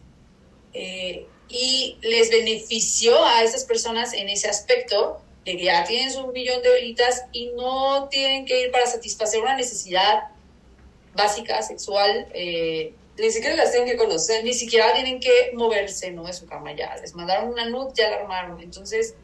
Eh, 0.74 1.26
y 1.50 1.98
les 2.02 2.30
benefició 2.30 3.26
a 3.26 3.44
esas 3.44 3.66
personas 3.66 4.14
en 4.14 4.30
ese 4.30 4.48
aspecto 4.48 5.20
de 5.46 5.58
que 5.58 5.64
ya 5.64 5.84
tienen 5.86 6.12
su 6.12 6.28
millón 6.28 6.62
de 6.62 6.70
velitas 6.70 7.26
y 7.32 7.52
no 7.56 8.08
tienen 8.10 8.46
que 8.46 8.62
ir 8.62 8.72
para 8.72 8.86
satisfacer 8.86 9.42
una 9.42 9.56
necesidad 9.56 10.30
básica, 11.14 11.62
sexual, 11.62 12.28
eh, 12.34 12.94
Ni 13.18 13.32
siquiera 13.32 13.56
las 13.56 13.72
tienen 13.72 13.90
que 13.90 13.98
conocer. 13.98 14.44
ni 14.44 14.54
siquiera 14.54 14.94
tienen 14.94 15.20
que 15.20 15.52
moverse 15.54 16.12
¿no? 16.12 16.24
de 16.24 16.34
su 16.34 16.46
cama 16.46 16.74
ya. 16.74 16.96
Les 16.98 17.14
mandaron 17.14 17.50
una 17.50 17.66
nud, 17.66 17.92
ya 17.94 18.10
la 18.10 18.18
armaron. 18.18 18.62
Entonces, 18.62 19.16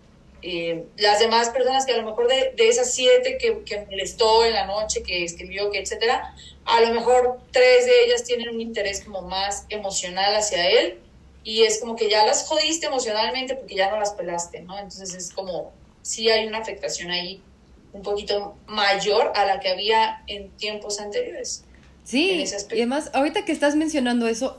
eh, 0.41 0.85
las 0.97 1.19
demás 1.19 1.49
personas 1.49 1.85
que 1.85 1.93
a 1.93 1.97
lo 1.97 2.03
mejor 2.03 2.27
de, 2.27 2.53
de 2.55 2.67
esas 2.67 2.93
siete 2.93 3.37
que, 3.39 3.63
que 3.63 3.85
molestó 3.85 4.45
en 4.45 4.53
la 4.53 4.65
noche, 4.65 5.01
que 5.01 5.23
escribió, 5.23 5.71
que 5.71 5.79
etcétera, 5.79 6.35
a 6.65 6.81
lo 6.81 6.93
mejor 6.93 7.39
tres 7.51 7.85
de 7.85 8.05
ellas 8.05 8.23
tienen 8.23 8.49
un 8.49 8.61
interés 8.61 9.03
como 9.03 9.21
más 9.21 9.65
emocional 9.69 10.35
hacia 10.35 10.69
él 10.69 10.99
y 11.43 11.63
es 11.63 11.79
como 11.79 11.95
que 11.95 12.09
ya 12.09 12.25
las 12.25 12.45
jodiste 12.45 12.87
emocionalmente 12.87 13.55
porque 13.55 13.75
ya 13.75 13.89
no 13.89 13.97
las 13.99 14.11
pelaste, 14.11 14.59
¿no? 14.61 14.77
Entonces 14.77 15.15
es 15.15 15.31
como, 15.31 15.73
sí 16.07 16.29
hay 16.29 16.47
una 16.47 16.59
afectación 16.59 17.11
ahí 17.11 17.41
un 17.91 18.01
poquito 18.01 18.55
mayor 18.67 19.33
a 19.35 19.45
la 19.45 19.59
que 19.59 19.69
había 19.69 20.23
en 20.27 20.49
tiempos 20.51 20.99
anteriores. 20.99 21.63
Sí, 22.03 22.45
y 22.71 22.75
además, 22.75 23.11
ahorita 23.13 23.43
que 23.43 23.51
estás 23.51 23.75
mencionando 23.75 24.27
eso, 24.27 24.57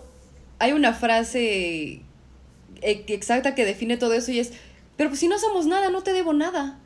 hay 0.58 0.72
una 0.72 0.92
frase 0.92 2.02
eh, 2.82 3.04
exacta 3.06 3.54
que 3.54 3.64
define 3.64 3.96
todo 3.96 4.12
eso 4.12 4.30
y 4.30 4.40
es, 4.40 4.52
pero 4.96 5.08
pues 5.08 5.20
si 5.20 5.28
no 5.28 5.38
somos 5.38 5.66
nada, 5.66 5.88
no 5.88 6.02
te 6.02 6.12
debo 6.12 6.34
nada. 6.34 6.78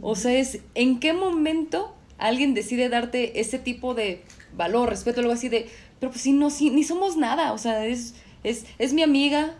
O 0.00 0.14
sea, 0.14 0.32
es, 0.34 0.60
¿en 0.74 1.00
qué 1.00 1.12
momento 1.12 1.94
alguien 2.18 2.54
decide 2.54 2.88
darte 2.88 3.40
ese 3.40 3.58
tipo 3.58 3.94
de 3.94 4.22
valor, 4.54 4.88
respeto, 4.88 5.20
algo 5.20 5.32
así 5.32 5.48
de, 5.48 5.68
pero 5.98 6.12
pues 6.12 6.22
si 6.22 6.32
no, 6.32 6.50
si, 6.50 6.70
ni 6.70 6.84
somos 6.84 7.16
nada, 7.16 7.52
o 7.52 7.58
sea, 7.58 7.86
es, 7.86 8.14
es, 8.44 8.66
es 8.78 8.92
mi 8.92 9.02
amiga 9.02 9.56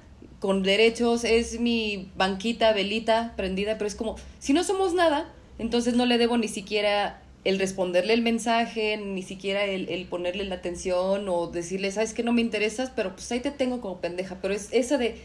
con 0.46 0.62
derechos, 0.62 1.24
es 1.24 1.58
mi 1.58 2.08
banquita, 2.14 2.72
velita 2.72 3.34
prendida, 3.36 3.78
pero 3.78 3.88
es 3.88 3.96
como, 3.96 4.14
si 4.38 4.52
no 4.52 4.62
somos 4.62 4.94
nada, 4.94 5.28
entonces 5.58 5.94
no 5.94 6.06
le 6.06 6.18
debo 6.18 6.38
ni 6.38 6.46
siquiera 6.46 7.20
el 7.42 7.58
responderle 7.58 8.12
el 8.12 8.22
mensaje, 8.22 8.96
ni 8.96 9.24
siquiera 9.24 9.64
el, 9.64 9.88
el 9.88 10.06
ponerle 10.06 10.44
la 10.44 10.54
atención 10.54 11.28
o 11.28 11.48
decirle, 11.48 11.90
sabes 11.90 12.14
que 12.14 12.22
no 12.22 12.32
me 12.32 12.42
interesas, 12.42 12.92
pero 12.94 13.16
pues 13.16 13.32
ahí 13.32 13.40
te 13.40 13.50
tengo 13.50 13.80
como 13.80 14.00
pendeja, 14.00 14.38
pero 14.40 14.54
es 14.54 14.68
esa 14.70 14.98
de 14.98 15.16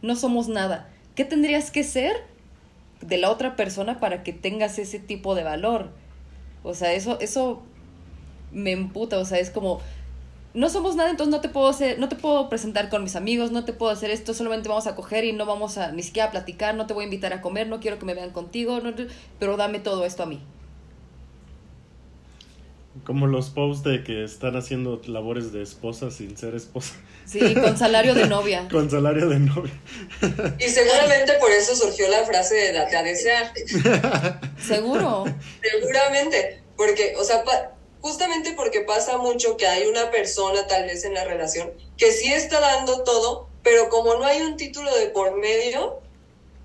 no 0.00 0.14
somos 0.14 0.46
nada. 0.46 0.88
¿Qué 1.16 1.24
tendrías 1.24 1.72
que 1.72 1.82
ser 1.82 2.14
de 3.00 3.18
la 3.18 3.32
otra 3.32 3.56
persona 3.56 3.98
para 3.98 4.22
que 4.22 4.32
tengas 4.32 4.78
ese 4.78 5.00
tipo 5.00 5.34
de 5.34 5.42
valor? 5.42 5.90
O 6.62 6.74
sea, 6.74 6.92
eso, 6.92 7.18
eso 7.18 7.64
me 8.52 8.70
emputa, 8.70 9.18
o 9.18 9.24
sea, 9.24 9.40
es 9.40 9.50
como, 9.50 9.80
no 10.54 10.68
somos 10.70 10.96
nada, 10.96 11.10
entonces 11.10 11.30
no 11.30 11.40
te 11.40 11.48
puedo 11.48 11.68
hacer, 11.68 11.98
no 11.98 12.08
te 12.08 12.16
puedo 12.16 12.48
presentar 12.48 12.88
con 12.88 13.02
mis 13.02 13.16
amigos, 13.16 13.50
no 13.52 13.64
te 13.64 13.72
puedo 13.72 13.92
hacer 13.92 14.10
esto, 14.10 14.34
solamente 14.34 14.68
vamos 14.68 14.86
a 14.86 14.94
coger 14.94 15.24
y 15.24 15.32
no 15.32 15.46
vamos 15.46 15.78
a 15.78 15.92
ni 15.92 16.02
siquiera 16.02 16.28
a 16.28 16.30
platicar, 16.30 16.74
no 16.74 16.86
te 16.86 16.94
voy 16.94 17.02
a 17.02 17.04
invitar 17.04 17.32
a 17.32 17.40
comer, 17.40 17.68
no 17.68 17.80
quiero 17.80 17.98
que 17.98 18.06
me 18.06 18.14
vean 18.14 18.30
contigo, 18.30 18.80
no, 18.80 18.92
pero 19.38 19.56
dame 19.56 19.78
todo 19.78 20.04
esto 20.04 20.22
a 20.22 20.26
mí. 20.26 20.40
Como 23.04 23.26
los 23.26 23.50
posts 23.50 23.84
de 23.84 24.02
que 24.02 24.24
están 24.24 24.56
haciendo 24.56 25.00
labores 25.06 25.52
de 25.52 25.62
esposa 25.62 26.10
sin 26.10 26.36
ser 26.36 26.54
esposa. 26.54 26.94
Sí, 27.26 27.54
con 27.54 27.76
salario 27.76 28.14
de 28.14 28.26
novia. 28.26 28.66
con 28.72 28.90
salario 28.90 29.28
de 29.28 29.38
novia. 29.38 29.72
Y 30.58 30.68
seguramente 30.68 31.34
por 31.34 31.50
eso 31.50 31.76
surgió 31.76 32.08
la 32.08 32.24
frase 32.24 32.54
de 32.54 32.72
date 32.72 32.96
a 32.96 33.02
desear. 33.02 33.52
Seguro. 34.58 35.24
Seguramente. 35.62 36.62
Porque, 36.76 37.14
o 37.18 37.24
sea, 37.24 37.44
justamente 38.00 38.52
porque 38.52 38.82
pasa 38.82 39.18
mucho 39.18 39.56
que 39.56 39.66
hay 39.66 39.86
una 39.86 40.10
persona 40.10 40.66
tal 40.66 40.84
vez 40.84 41.04
en 41.04 41.14
la 41.14 41.24
relación 41.24 41.72
que 41.96 42.12
sí 42.12 42.32
está 42.32 42.60
dando 42.60 43.02
todo, 43.02 43.48
pero 43.62 43.88
como 43.88 44.14
no 44.14 44.24
hay 44.24 44.40
un 44.42 44.56
título 44.56 44.94
de 44.96 45.08
por 45.08 45.36
medio, 45.36 46.00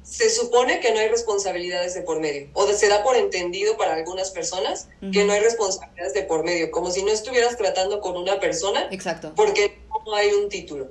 se 0.03 0.29
supone 0.29 0.79
que 0.79 0.91
no 0.91 0.99
hay 0.99 1.07
responsabilidades 1.07 1.93
de 1.93 2.01
por 2.01 2.19
medio, 2.19 2.49
o 2.53 2.67
se 2.67 2.87
da 2.87 3.03
por 3.03 3.15
entendido 3.15 3.77
para 3.77 3.95
algunas 3.95 4.31
personas 4.31 4.89
que 5.11 5.23
no 5.23 5.33
hay 5.33 5.39
responsabilidades 5.39 6.13
de 6.13 6.23
por 6.23 6.43
medio, 6.43 6.71
como 6.71 6.91
si 6.91 7.03
no 7.03 7.11
estuvieras 7.11 7.57
tratando 7.57 8.01
con 8.01 8.17
una 8.17 8.39
persona, 8.39 8.87
Exacto. 8.91 9.31
porque 9.35 9.79
no 10.05 10.13
hay 10.13 10.31
un 10.33 10.49
título. 10.49 10.89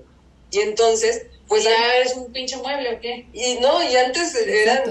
Y 0.53 0.61
entonces, 0.61 1.27
pues... 1.49 1.65
¿Ya 1.65 1.97
eres 1.97 2.15
un 2.15 2.31
pinche 2.31 2.57
mueble 2.59 2.95
o 2.95 3.01
qué? 3.01 3.27
Y 3.33 3.55
no, 3.61 3.83
y 3.83 3.97
antes 3.97 4.35
eran, 4.35 4.83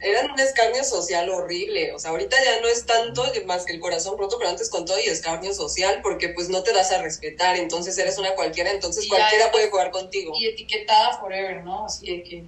eran 0.00 0.30
un 0.30 0.38
escarnio 0.38 0.84
social 0.84 1.28
horrible, 1.30 1.92
o 1.92 1.98
sea, 1.98 2.10
ahorita 2.10 2.36
ya 2.44 2.60
no 2.60 2.68
es 2.68 2.84
tanto 2.84 3.24
más 3.46 3.64
que 3.64 3.72
el 3.72 3.80
corazón 3.80 4.18
roto, 4.18 4.36
pero 4.38 4.50
antes 4.50 4.68
con 4.68 4.84
todo 4.84 4.98
y 4.98 5.08
escarnio 5.08 5.54
social, 5.54 6.00
porque 6.02 6.28
pues 6.28 6.50
no 6.50 6.62
te 6.62 6.72
das 6.72 6.92
a 6.92 7.02
respetar, 7.02 7.56
entonces 7.56 7.96
eres 7.98 8.18
una 8.18 8.34
cualquiera, 8.34 8.70
entonces 8.70 9.08
cualquiera 9.08 9.50
puede 9.50 9.70
jugar 9.70 9.90
contigo. 9.90 10.34
Y 10.38 10.46
etiquetada 10.46 11.18
forever, 11.18 11.64
¿no? 11.64 11.86
Así 11.86 12.06
de 12.06 12.22
que... 12.22 12.44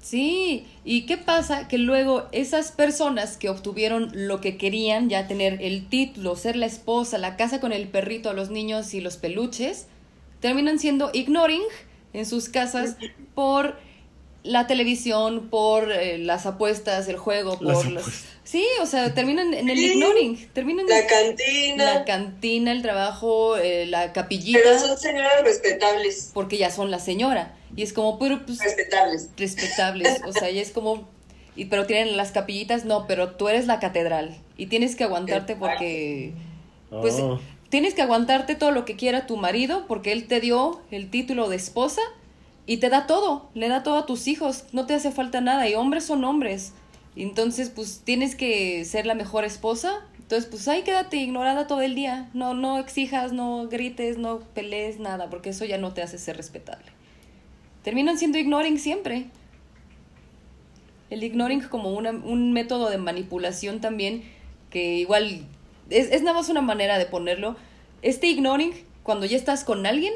Sí, 0.00 0.66
¿y 0.84 1.04
qué 1.04 1.18
pasa? 1.18 1.68
Que 1.68 1.78
luego 1.78 2.28
esas 2.32 2.70
personas 2.70 3.36
que 3.36 3.50
obtuvieron 3.50 4.10
lo 4.14 4.40
que 4.40 4.56
querían, 4.56 5.10
ya 5.10 5.26
tener 5.26 5.60
el 5.60 5.88
título, 5.90 6.36
ser 6.36 6.56
la 6.56 6.66
esposa, 6.66 7.18
la 7.18 7.36
casa 7.36 7.60
con 7.60 7.72
el 7.72 7.88
perrito, 7.88 8.32
los 8.32 8.48
niños 8.48 8.94
y 8.94 9.00
los 9.00 9.16
peluches, 9.16 9.86
terminan 10.40 10.78
siendo 10.78 11.10
ignoring 11.12 11.64
en 12.16 12.24
sus 12.24 12.48
casas 12.48 12.96
por 13.34 13.76
la 14.42 14.66
televisión, 14.66 15.50
por 15.50 15.92
eh, 15.92 16.18
las 16.18 16.46
apuestas, 16.46 17.08
el 17.08 17.16
juego, 17.16 17.58
por. 17.58 17.84
Sí, 18.44 18.64
o 18.80 18.86
sea, 18.86 19.12
terminan 19.12 19.52
en 19.52 19.68
el 19.68 19.76
ignoring, 19.76 20.48
terminan 20.52 20.86
la 20.86 21.00
en 21.00 21.06
cantina. 21.08 21.84
la 21.94 22.04
cantina, 22.04 22.72
el 22.72 22.80
trabajo, 22.80 23.56
eh, 23.56 23.86
la 23.86 24.12
capillita. 24.12 24.60
Pero 24.62 24.78
son 24.78 24.96
señoras 24.98 25.42
respetables. 25.42 26.30
Porque 26.32 26.56
ya 26.56 26.70
son 26.70 26.90
la 26.90 27.00
señora. 27.00 27.56
Y 27.74 27.82
es 27.82 27.92
como, 27.92 28.18
pero 28.18 28.46
pues... 28.46 28.60
Respetables. 28.60 29.30
Respetables. 29.36 30.20
O 30.26 30.32
sea, 30.32 30.48
y 30.50 30.60
es 30.60 30.70
como... 30.70 31.08
Y, 31.56 31.64
pero 31.64 31.86
tienen 31.86 32.16
las 32.16 32.30
capillitas, 32.30 32.84
no, 32.84 33.06
pero 33.08 33.32
tú 33.32 33.48
eres 33.48 33.66
la 33.66 33.80
catedral. 33.80 34.36
Y 34.56 34.66
tienes 34.66 34.94
que 34.94 35.04
aguantarte 35.04 35.56
porque... 35.56 36.32
Pues 36.88 37.16
Oh. 37.20 37.40
Tienes 37.68 37.94
que 37.94 38.02
aguantarte 38.02 38.54
todo 38.54 38.70
lo 38.70 38.84
que 38.84 38.96
quiera 38.96 39.26
tu 39.26 39.36
marido 39.36 39.86
porque 39.86 40.12
él 40.12 40.26
te 40.26 40.40
dio 40.40 40.80
el 40.90 41.10
título 41.10 41.48
de 41.48 41.56
esposa 41.56 42.00
y 42.66 42.78
te 42.78 42.88
da 42.88 43.06
todo, 43.06 43.48
le 43.54 43.68
da 43.68 43.82
todo 43.82 43.98
a 43.98 44.06
tus 44.06 44.26
hijos, 44.28 44.64
no 44.72 44.86
te 44.86 44.94
hace 44.94 45.10
falta 45.12 45.40
nada 45.40 45.68
y 45.68 45.74
hombres 45.74 46.04
son 46.04 46.24
hombres. 46.24 46.72
Entonces, 47.14 47.70
pues 47.70 48.02
tienes 48.04 48.34
que 48.36 48.84
ser 48.84 49.06
la 49.06 49.14
mejor 49.14 49.44
esposa. 49.44 50.04
Entonces, 50.18 50.50
pues 50.50 50.68
ahí 50.68 50.82
quédate 50.82 51.16
ignorada 51.16 51.66
todo 51.66 51.80
el 51.80 51.94
día. 51.94 52.28
No 52.34 52.52
no 52.52 52.78
exijas, 52.78 53.32
no 53.32 53.68
grites, 53.68 54.18
no 54.18 54.40
pelees 54.40 54.98
nada, 54.98 55.30
porque 55.30 55.50
eso 55.50 55.64
ya 55.64 55.78
no 55.78 55.94
te 55.94 56.02
hace 56.02 56.18
ser 56.18 56.36
respetable. 56.36 56.86
Terminan 57.82 58.18
siendo 58.18 58.36
ignoring 58.36 58.78
siempre. 58.78 59.26
El 61.08 61.22
ignoring 61.22 61.62
como 61.62 61.94
una- 61.94 62.10
un 62.10 62.52
método 62.52 62.90
de 62.90 62.98
manipulación 62.98 63.80
también, 63.80 64.24
que 64.70 64.96
igual 64.96 65.46
es, 65.90 66.10
es 66.10 66.22
nada 66.22 66.38
más 66.38 66.48
una 66.48 66.62
manera 66.62 66.98
de 66.98 67.06
ponerlo. 67.06 67.56
Este 68.02 68.26
ignoring, 68.26 68.72
cuando 69.02 69.26
ya 69.26 69.36
estás 69.36 69.64
con 69.64 69.86
alguien, 69.86 70.14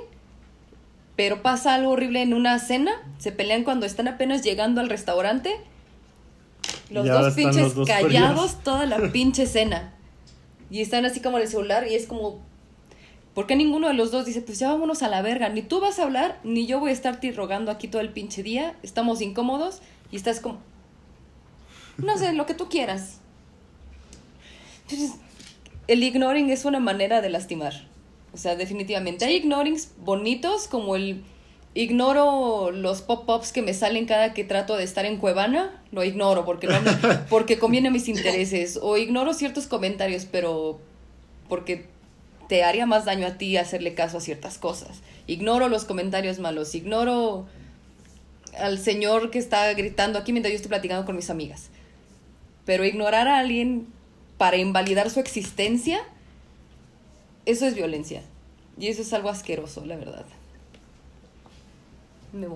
pero 1.16 1.42
pasa 1.42 1.74
algo 1.74 1.90
horrible 1.90 2.22
en 2.22 2.34
una 2.34 2.58
cena, 2.58 2.92
se 3.18 3.32
pelean 3.32 3.64
cuando 3.64 3.86
están 3.86 4.08
apenas 4.08 4.42
llegando 4.42 4.80
al 4.80 4.88
restaurante, 4.88 5.54
los 6.90 7.06
Ya 7.06 7.14
dos 7.14 7.34
pinches 7.34 7.56
los 7.62 7.74
dos 7.74 7.88
callados 7.88 8.50
fríos. 8.52 8.64
toda 8.64 8.86
la 8.86 9.12
pinche 9.12 9.46
cena. 9.46 9.92
Y 10.70 10.80
están 10.80 11.04
así 11.04 11.20
como 11.20 11.36
en 11.38 11.42
el 11.44 11.48
celular 11.48 11.86
y 11.88 11.94
es 11.94 12.06
como, 12.06 12.40
¿por 13.34 13.46
qué 13.46 13.56
ninguno 13.56 13.88
de 13.88 13.94
los 13.94 14.10
dos 14.10 14.24
dice, 14.24 14.40
pues 14.40 14.58
ya 14.58 14.68
vámonos 14.70 15.02
a 15.02 15.08
la 15.08 15.20
verga? 15.22 15.48
Ni 15.48 15.62
tú 15.62 15.80
vas 15.80 15.98
a 15.98 16.04
hablar, 16.04 16.38
ni 16.44 16.66
yo 16.66 16.80
voy 16.80 16.90
a 16.90 16.92
estarte 16.92 17.30
rogando 17.32 17.70
aquí 17.70 17.88
todo 17.88 18.02
el 18.02 18.10
pinche 18.10 18.42
día, 18.42 18.74
estamos 18.82 19.20
incómodos 19.20 19.82
y 20.10 20.16
estás 20.16 20.40
como, 20.40 20.58
no 21.98 22.16
sé, 22.18 22.32
lo 22.32 22.46
que 22.46 22.54
tú 22.54 22.68
quieras. 22.68 23.18
Entonces, 24.88 25.16
el 25.88 26.02
ignoring 26.02 26.50
es 26.50 26.64
una 26.64 26.80
manera 26.80 27.20
de 27.20 27.30
lastimar. 27.30 27.88
O 28.32 28.36
sea, 28.36 28.54
definitivamente. 28.56 29.24
Hay 29.24 29.36
ignorings 29.36 29.90
bonitos 29.98 30.68
como 30.68 30.94
el 30.96 31.22
ignoro 31.74 32.70
los 32.72 33.02
pop-ups 33.02 33.52
que 33.52 33.62
me 33.62 33.74
salen 33.74 34.06
cada 34.06 34.34
que 34.34 34.44
trato 34.44 34.76
de 34.76 34.84
estar 34.84 35.04
en 35.04 35.18
Cuevana, 35.18 35.82
lo 35.92 36.02
ignoro 36.04 36.44
porque 36.44 36.66
no 36.66 36.80
me- 36.80 36.92
porque 37.28 37.58
conviene 37.58 37.88
a 37.88 37.90
mis 37.92 38.08
intereses 38.08 38.78
o 38.82 38.96
ignoro 38.96 39.34
ciertos 39.34 39.66
comentarios, 39.66 40.26
pero 40.30 40.80
porque 41.48 41.86
te 42.48 42.64
haría 42.64 42.86
más 42.86 43.04
daño 43.04 43.26
a 43.26 43.38
ti 43.38 43.56
hacerle 43.56 43.94
caso 43.94 44.18
a 44.18 44.20
ciertas 44.20 44.58
cosas. 44.58 45.00
Ignoro 45.28 45.68
los 45.68 45.84
comentarios 45.84 46.38
malos, 46.40 46.74
ignoro 46.74 47.46
al 48.58 48.78
señor 48.80 49.30
que 49.30 49.38
está 49.38 49.72
gritando 49.74 50.18
aquí 50.18 50.32
mientras 50.32 50.50
yo 50.52 50.56
estoy 50.56 50.70
platicando 50.70 51.06
con 51.06 51.14
mis 51.16 51.30
amigas. 51.30 51.70
Pero 52.64 52.84
ignorar 52.84 53.28
a 53.28 53.38
alguien 53.38 53.86
para 54.40 54.56
invalidar 54.56 55.10
su 55.10 55.20
existencia, 55.20 56.02
eso 57.44 57.66
es 57.66 57.74
violencia. 57.74 58.22
Y 58.78 58.88
eso 58.88 59.02
es 59.02 59.12
algo 59.12 59.28
asqueroso, 59.28 59.84
la 59.84 59.96
verdad. 59.96 60.24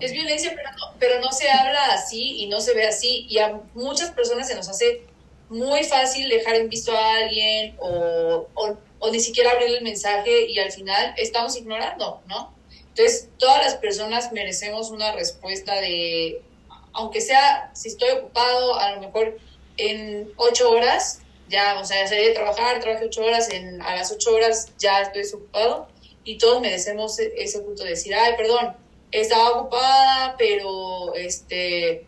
Es 0.01 0.13
violencia, 0.13 0.55
pero 0.57 0.71
no, 0.79 0.95
pero 0.99 1.21
no 1.21 1.31
se 1.31 1.51
habla 1.51 1.93
así 1.93 2.39
y 2.39 2.47
no 2.47 2.63
se 2.63 2.73
ve 2.73 2.87
así. 2.87 3.27
Y 3.29 3.37
a 3.37 3.61
muchas 3.75 4.13
personas 4.13 4.49
se 4.49 4.55
nos 4.55 4.67
hace 4.71 5.03
muy 5.51 5.85
fácil 5.85 6.31
dejar 6.31 6.55
en 6.55 6.71
visto 6.71 6.91
a 6.97 7.17
alguien 7.17 7.77
o, 7.79 8.49
o, 8.55 8.79
o 8.99 9.11
ni 9.11 9.21
siquiera 9.21 9.51
abrir 9.51 9.69
el 9.77 9.85
mensaje 9.85 10.47
y 10.49 10.59
al 10.61 10.73
final 10.73 11.13
estamos 11.19 11.55
ignorando, 11.55 12.23
¿no? 12.29 12.55
Entonces, 12.81 13.29
todas 13.37 13.63
las 13.63 13.75
personas 13.75 14.33
merecemos 14.33 14.89
una 14.89 15.13
respuesta 15.13 15.79
de, 15.83 16.41
aunque 16.95 17.21
sea, 17.21 17.71
si 17.75 17.89
estoy 17.89 18.09
ocupado, 18.09 18.75
a 18.81 18.93
lo 18.93 19.03
mejor 19.03 19.39
en 19.77 20.33
ocho 20.39 20.71
horas, 20.71 21.21
ya, 21.49 21.79
o 21.81 21.85
sea, 21.85 22.07
salí 22.07 22.25
de 22.25 22.35
trabajar, 22.35 22.81
trabajé 22.81 23.07
ocho 23.07 23.23
horas, 23.23 23.51
en, 23.51 23.81
a 23.83 23.97
las 23.97 24.11
ocho 24.13 24.35
horas 24.35 24.73
ya 24.79 25.03
estoy 25.03 25.23
desocupado 25.23 25.89
y 26.25 26.39
todos 26.39 26.61
merecemos 26.61 27.19
e- 27.19 27.33
ese 27.37 27.61
punto 27.61 27.85
de 27.85 27.91
decir, 27.91 28.15
ay, 28.15 28.35
perdón, 28.37 28.77
estaba 29.11 29.51
ocupada, 29.51 30.35
pero 30.39 31.15
este, 31.15 32.07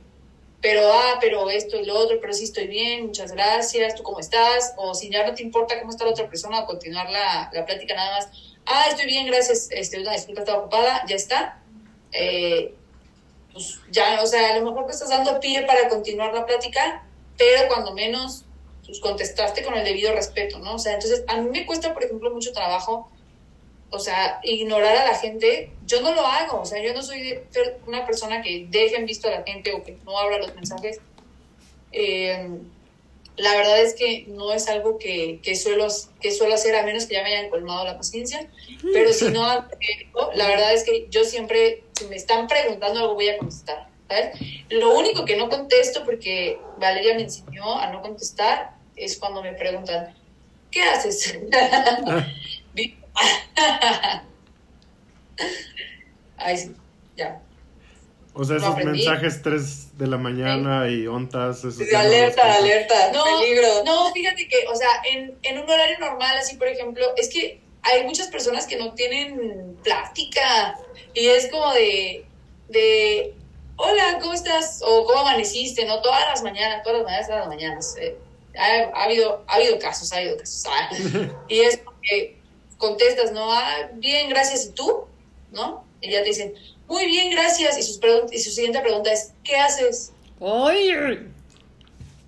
pero 0.60 0.92
ah, 0.92 1.18
pero 1.20 1.50
esto 1.50 1.76
y 1.76 1.84
lo 1.84 1.94
otro, 1.96 2.18
pero 2.20 2.32
sí 2.32 2.44
estoy 2.44 2.66
bien, 2.66 3.06
muchas 3.06 3.30
gracias, 3.32 3.94
¿tú 3.94 4.02
cómo 4.02 4.18
estás? 4.18 4.74
O 4.76 4.94
si 4.94 5.10
ya 5.10 5.26
no 5.26 5.34
te 5.34 5.42
importa 5.42 5.78
cómo 5.78 5.90
está 5.90 6.04
la 6.04 6.12
otra 6.12 6.28
persona, 6.28 6.64
continuar 6.66 7.10
la, 7.10 7.50
la 7.52 7.64
plática 7.66 7.94
nada 7.94 8.18
más, 8.18 8.28
ah, 8.64 8.86
estoy 8.88 9.06
bien, 9.06 9.26
gracias, 9.26 9.68
este, 9.70 10.00
una 10.00 10.12
disculpa, 10.12 10.40
estaba 10.40 10.58
ocupada, 10.58 11.04
ya 11.06 11.16
está. 11.16 11.62
Eh, 12.12 12.74
pues 13.52 13.80
ya, 13.90 14.20
o 14.22 14.26
sea, 14.26 14.54
a 14.54 14.58
lo 14.58 14.64
mejor 14.64 14.86
te 14.86 14.92
estás 14.92 15.10
dando 15.10 15.38
pie 15.40 15.62
para 15.62 15.88
continuar 15.88 16.34
la 16.34 16.46
plática, 16.46 17.06
pero 17.38 17.68
cuando 17.68 17.92
menos, 17.92 18.45
pues 18.86 19.00
contestaste 19.00 19.62
con 19.62 19.74
el 19.74 19.84
debido 19.84 20.14
respeto, 20.14 20.58
¿no? 20.58 20.74
O 20.74 20.78
sea, 20.78 20.94
entonces, 20.94 21.24
a 21.26 21.40
mí 21.40 21.50
me 21.50 21.66
cuesta, 21.66 21.92
por 21.92 22.04
ejemplo, 22.04 22.30
mucho 22.30 22.52
trabajo 22.52 23.10
o 23.90 23.98
sea, 23.98 24.40
ignorar 24.42 24.96
a 24.96 25.04
la 25.04 25.14
gente, 25.14 25.70
yo 25.86 26.00
no 26.00 26.14
lo 26.14 26.26
hago, 26.26 26.60
o 26.60 26.66
sea, 26.66 26.82
yo 26.82 26.92
no 26.92 27.02
soy 27.02 27.40
una 27.86 28.04
persona 28.04 28.42
que 28.42 28.66
deje 28.68 28.96
en 28.96 29.06
visto 29.06 29.28
a 29.28 29.32
la 29.32 29.42
gente 29.42 29.72
o 29.72 29.82
que 29.82 29.96
no 30.04 30.18
abra 30.18 30.38
los 30.38 30.54
mensajes. 30.54 31.00
Eh, 31.92 32.48
la 33.36 33.54
verdad 33.54 33.82
es 33.82 33.94
que 33.94 34.24
no 34.28 34.52
es 34.52 34.68
algo 34.68 34.98
que, 34.98 35.40
que, 35.42 35.54
suelo, 35.54 35.86
que 36.20 36.32
suelo 36.32 36.54
hacer 36.54 36.74
a 36.74 36.82
menos 36.82 37.06
que 37.06 37.14
ya 37.14 37.22
me 37.22 37.34
hayan 37.34 37.50
colmado 37.50 37.84
la 37.84 37.96
paciencia, 37.96 38.48
pero 38.92 39.12
si 39.12 39.28
no, 39.28 39.46
la 40.34 40.48
verdad 40.48 40.72
es 40.72 40.84
que 40.84 41.06
yo 41.10 41.24
siempre, 41.24 41.84
si 41.98 42.06
me 42.06 42.16
están 42.16 42.48
preguntando 42.48 43.00
algo, 43.00 43.14
voy 43.14 43.28
a 43.28 43.38
contestar, 43.38 43.88
¿sabes? 44.08 44.38
Lo 44.70 44.96
único 44.96 45.26
que 45.26 45.36
no 45.36 45.50
contesto, 45.50 46.04
porque 46.04 46.58
Valeria 46.78 47.14
me 47.14 47.22
enseñó 47.22 47.78
a 47.78 47.90
no 47.90 48.00
contestar, 48.00 48.75
es 48.96 49.18
cuando 49.18 49.42
me 49.42 49.52
preguntan, 49.52 50.14
¿qué 50.70 50.82
haces? 50.82 51.38
Ay, 56.38 56.56
sí, 56.58 56.74
ya. 57.16 57.40
O 58.34 58.44
sea, 58.44 58.58
esos 58.58 58.76
mensajes 58.76 59.40
3 59.42 59.96
de 59.96 60.06
la 60.06 60.18
mañana 60.18 60.88
y 60.90 61.06
ontas, 61.06 61.58
esos 61.60 61.76
Sí, 61.76 61.94
alerta, 61.94 62.54
alerta, 62.56 63.10
No, 63.12 63.24
peligro. 63.24 63.66
no, 63.86 64.12
fíjate 64.12 64.46
que, 64.46 64.66
o 64.70 64.76
sea, 64.76 64.88
en, 65.10 65.38
en 65.42 65.58
un 65.58 65.68
horario 65.70 65.98
normal, 65.98 66.36
así 66.36 66.56
por 66.56 66.68
ejemplo, 66.68 67.06
es 67.16 67.30
que 67.30 67.60
hay 67.82 68.04
muchas 68.04 68.26
personas 68.28 68.66
que 68.66 68.76
no 68.76 68.92
tienen 68.92 69.78
plática 69.82 70.76
y 71.14 71.28
es 71.28 71.50
como 71.50 71.72
de, 71.72 72.26
de, 72.68 73.32
hola, 73.76 74.18
¿cómo 74.20 74.34
estás? 74.34 74.82
O 74.84 75.06
¿cómo 75.06 75.20
amaneciste? 75.20 75.86
¿No? 75.86 76.02
Todas 76.02 76.26
las 76.26 76.42
mañanas, 76.42 76.82
todas 76.82 76.98
las 76.98 77.06
mañanas, 77.06 77.26
todas 77.28 77.40
las 77.40 77.48
mañanas. 77.48 77.96
eh, 77.98 78.18
ha, 78.56 78.90
ha 78.94 79.04
habido, 79.04 79.44
ha 79.46 79.54
habido 79.56 79.78
casos, 79.78 80.12
ha 80.12 80.16
habido 80.18 80.36
casos. 80.36 80.64
ah. 80.68 80.90
y 81.48 81.60
es 81.60 81.78
porque 81.78 82.38
contestas, 82.78 83.32
¿no? 83.32 83.52
Ah, 83.52 83.88
bien, 83.94 84.28
gracias, 84.28 84.66
¿y 84.66 84.70
tú? 84.72 85.06
¿No? 85.50 85.84
Y 86.00 86.10
ya 86.10 86.20
te 86.22 86.28
dicen, 86.28 86.54
muy 86.88 87.06
bien, 87.06 87.30
gracias. 87.30 87.78
Y, 87.78 87.82
sus 87.82 88.00
pregun- 88.00 88.28
y 88.32 88.38
su 88.40 88.50
siguiente 88.50 88.80
pregunta 88.80 89.12
es, 89.12 89.32
¿qué 89.44 89.56
haces? 89.56 90.12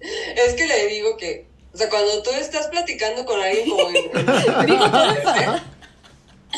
Es 0.00 0.54
que 0.54 0.66
le 0.66 0.86
digo 0.86 1.16
que, 1.16 1.46
o 1.74 1.76
sea, 1.76 1.88
cuando 1.90 2.22
tú 2.22 2.30
estás 2.30 2.68
platicando 2.68 3.24
con 3.26 3.40
alguien 3.40 3.68
como 3.68 3.88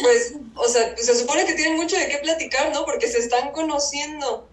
pues, 0.00 0.34
o 0.54 0.68
sea, 0.68 0.96
se 0.96 1.18
supone 1.18 1.44
que 1.46 1.54
tienen 1.54 1.76
mucho 1.76 1.96
de 1.96 2.08
qué 2.08 2.18
platicar, 2.18 2.70
¿no? 2.72 2.84
Porque 2.84 3.08
se 3.08 3.18
están 3.18 3.50
conociendo. 3.52 4.46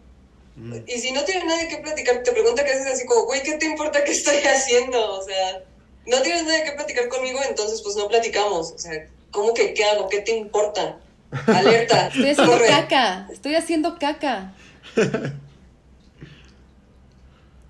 Mm. 0.57 0.73
Y 0.87 0.99
si 0.99 1.11
no 1.11 1.23
tienen 1.23 1.47
nada 1.47 1.61
de 1.61 1.67
qué 1.67 1.77
platicar, 1.77 2.23
te 2.23 2.31
pregunta 2.31 2.65
qué 2.65 2.71
haces 2.71 2.87
así 2.87 3.05
como, 3.05 3.25
güey, 3.25 3.43
¿qué 3.43 3.53
te 3.53 3.65
importa 3.65 4.03
qué 4.03 4.11
estoy 4.11 4.37
haciendo? 4.37 5.19
O 5.19 5.23
sea, 5.23 5.63
no 6.07 6.21
tienes 6.21 6.43
nada 6.43 6.57
de 6.57 6.63
qué 6.63 6.71
platicar 6.71 7.07
conmigo, 7.07 7.39
entonces 7.47 7.81
pues 7.83 7.95
no 7.95 8.07
platicamos. 8.07 8.71
O 8.71 8.77
sea, 8.77 9.07
¿cómo 9.31 9.53
que 9.53 9.73
qué 9.73 9.85
hago? 9.85 10.09
¿Qué 10.09 10.21
te 10.21 10.35
importa? 10.35 10.97
Alerta. 11.45 12.07
Estoy 12.15 12.29
haciendo 12.29 12.51
corre. 12.51 12.67
caca. 12.67 13.27
Estoy 13.31 13.55
haciendo 13.55 13.99
caca. 13.99 14.53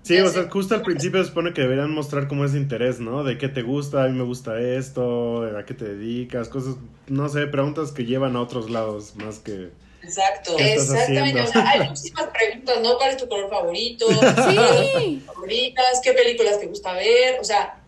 Sí, 0.08 0.18
o 0.20 0.30
sea, 0.30 0.48
justo 0.48 0.74
al 0.74 0.80
principio 0.80 1.22
se 1.22 1.28
supone 1.28 1.52
que 1.52 1.60
deberían 1.60 1.92
mostrar 1.92 2.28
como 2.28 2.42
ese 2.46 2.56
interés, 2.56 2.98
¿no? 2.98 3.24
De 3.24 3.36
qué 3.36 3.48
te 3.48 3.60
gusta, 3.60 4.04
a 4.04 4.08
mí 4.08 4.16
me 4.16 4.24
gusta 4.24 4.58
esto, 4.58 5.42
a 5.54 5.66
qué 5.66 5.74
te 5.74 5.84
dedicas, 5.84 6.48
cosas, 6.48 6.76
no 7.08 7.28
sé, 7.28 7.46
preguntas 7.46 7.92
que 7.92 8.06
llevan 8.06 8.34
a 8.34 8.40
otros 8.40 8.70
lados 8.70 9.16
más 9.16 9.38
que... 9.38 9.68
Exacto. 10.08 10.56
¿Qué 10.56 10.74
estás 10.74 10.90
Exactamente, 10.90 11.40
o 11.42 11.46
sea, 11.46 11.68
hay 11.70 11.80
muchísimas 11.88 12.26
preguntas, 12.28 12.80
¿no? 12.80 12.96
¿Cuál 12.96 13.10
es 13.10 13.16
tu 13.18 13.28
color 13.28 13.50
favorito? 13.50 14.06
Sí. 14.08 15.22
favoritas? 15.26 16.00
¿Qué 16.02 16.12
películas 16.12 16.58
te 16.60 16.66
gusta 16.66 16.92
ver? 16.94 17.38
O 17.40 17.44
sea, 17.44 17.80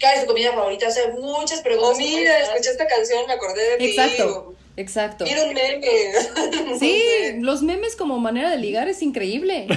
¿cuál 0.00 0.14
es 0.14 0.20
tu 0.22 0.26
comida 0.26 0.52
favorita? 0.52 0.88
O 0.88 0.90
sea, 0.90 1.08
muchas 1.18 1.60
O 1.60 1.62
preguntas. 1.62 1.94
Oh, 1.94 1.98
mira, 1.98 2.38
escuché 2.40 2.70
esta 2.70 2.86
canción, 2.86 3.26
me 3.26 3.32
acordé 3.34 3.70
de 3.70 3.76
ti. 3.78 3.84
Exacto. 3.90 4.54
Exacto. 4.76 5.24
Mira 5.24 5.42
un 5.42 5.54
meme. 5.54 5.80
No 6.66 6.78
Sí, 6.78 7.02
sé. 7.02 7.36
los 7.40 7.62
memes 7.62 7.96
como 7.96 8.18
manera 8.20 8.50
de 8.50 8.58
ligar 8.58 8.88
es 8.88 9.02
increíble. 9.02 9.66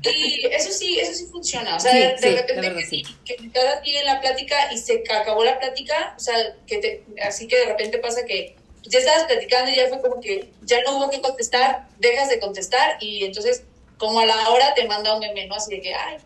Y 0.00 0.46
eso 0.52 0.70
sí, 0.70 0.96
eso 1.00 1.12
sí 1.12 1.26
funciona. 1.26 1.74
O 1.74 1.80
sea, 1.80 1.90
Sí, 1.90 1.98
de, 1.98 2.04
de 2.06 2.18
sí, 2.18 2.28
repente 2.28 2.60
verdad, 2.60 2.78
que, 2.78 2.86
sí. 2.86 3.02
que 3.24 3.34
te 3.34 3.50
quedas 3.50 3.78
aquí 3.78 3.96
en 3.96 4.06
la 4.06 4.20
plática 4.20 4.72
y 4.72 4.78
se 4.78 5.02
acabó 5.10 5.42
la 5.42 5.58
plática, 5.58 6.14
o 6.16 6.20
sea, 6.20 6.36
que 6.68 6.78
te, 6.78 7.02
así 7.26 7.48
que 7.48 7.56
de 7.58 7.64
repente 7.66 7.98
pasa 7.98 8.24
que 8.24 8.54
ya 8.88 8.98
estabas 8.98 9.24
platicando 9.24 9.70
y 9.70 9.76
ya 9.76 9.88
fue 9.88 10.00
como 10.00 10.20
que 10.20 10.50
ya 10.62 10.82
no 10.82 10.98
hubo 10.98 11.10
que 11.10 11.20
contestar, 11.20 11.88
dejas 11.98 12.28
de 12.28 12.40
contestar 12.40 12.96
y 13.00 13.24
entonces 13.24 13.64
como 13.96 14.20
a 14.20 14.26
la 14.26 14.50
hora 14.50 14.74
te 14.74 14.86
manda 14.86 15.14
un 15.14 15.20
meme, 15.20 15.46
¿no? 15.46 15.56
Así 15.56 15.74
de 15.74 15.80
que, 15.80 15.94
ay, 15.94 16.16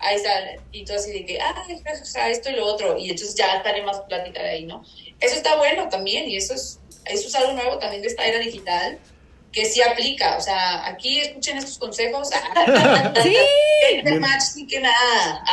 ahí 0.00 0.16
está, 0.16 0.30
y 0.72 0.84
tú 0.84 0.92
así 0.92 1.12
de 1.12 1.24
que, 1.24 1.38
ay, 1.40 2.32
esto 2.32 2.50
y 2.50 2.56
lo 2.56 2.66
otro, 2.66 2.98
y 2.98 3.10
entonces 3.10 3.34
ya 3.34 3.56
estaré 3.56 3.82
más 3.82 4.00
plática 4.00 4.42
de 4.42 4.50
ahí, 4.50 4.64
¿no? 4.64 4.84
Eso 5.20 5.36
está 5.36 5.56
bueno 5.56 5.88
también 5.88 6.28
y 6.28 6.36
eso 6.36 6.54
es, 6.54 6.80
eso 7.06 7.28
es 7.28 7.34
algo 7.34 7.52
nuevo 7.52 7.78
también 7.78 8.02
de 8.02 8.08
esta 8.08 8.26
era 8.26 8.38
digital 8.38 8.98
que 9.52 9.66
sí 9.66 9.82
aplica, 9.82 10.36
o 10.38 10.40
sea, 10.40 10.86
aquí 10.86 11.20
escuchen 11.20 11.58
estos 11.58 11.78
consejos. 11.78 12.30
Sí. 13.22 14.18
match 14.20 14.40
sí 14.40 14.66
que 14.66 14.80
nada. 14.80 15.44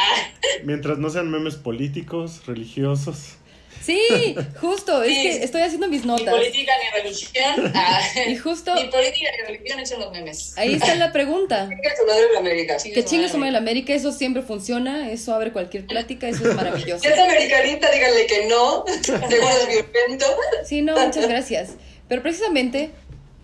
Mientras 0.63 0.97
no 0.97 1.09
sean 1.09 1.29
memes 1.29 1.55
políticos, 1.55 2.45
religiosos. 2.45 3.38
Sí, 3.83 4.35
justo. 4.61 5.01
Es 5.03 5.13
Sí. 5.15 5.21
que 5.23 5.43
estoy 5.43 5.61
haciendo 5.61 5.87
mis 5.87 6.01
Ni 6.01 6.07
notas. 6.07 6.33
política 6.33 6.71
ni 6.83 7.01
religión. 7.01 7.71
Ah, 7.75 8.01
Y 8.27 8.35
justo 8.35 8.75
Ni 8.75 8.85
política 8.85 9.29
ni 9.37 9.55
religión 9.55 9.79
los 9.99 10.11
memes. 10.11 10.53
ahí 10.57 10.73
está 10.75 10.95
la 10.95 11.11
pregunta. 11.11 11.67
Chinga 11.69 11.95
su 11.95 12.05
madre 12.05 12.23
la 12.33 12.39
América. 12.39 12.77
Que 12.83 13.05
chingue 13.05 13.29
su 13.29 13.37
madre 13.37 13.51
la 13.53 13.57
América, 13.59 13.93
eso 13.93 14.11
siempre 14.11 14.41
funciona, 14.43 15.11
eso 15.11 15.33
abre 15.33 15.51
cualquier 15.51 15.85
plática, 15.87 16.27
eso 16.27 16.47
es 16.49 16.55
maravilloso. 16.55 17.01
Si 17.03 17.07
es 17.07 17.17
americanista, 17.19 17.89
díganle 17.91 18.25
que 18.27 18.47
no. 18.47 18.85
Seguro 19.01 19.27
es 19.29 19.67
violento. 19.67 20.25
Sí, 20.65 20.81
no, 20.81 20.93
muchas 20.99 21.27
gracias. 21.27 21.71
Pero 22.07 22.21
precisamente, 22.21 22.91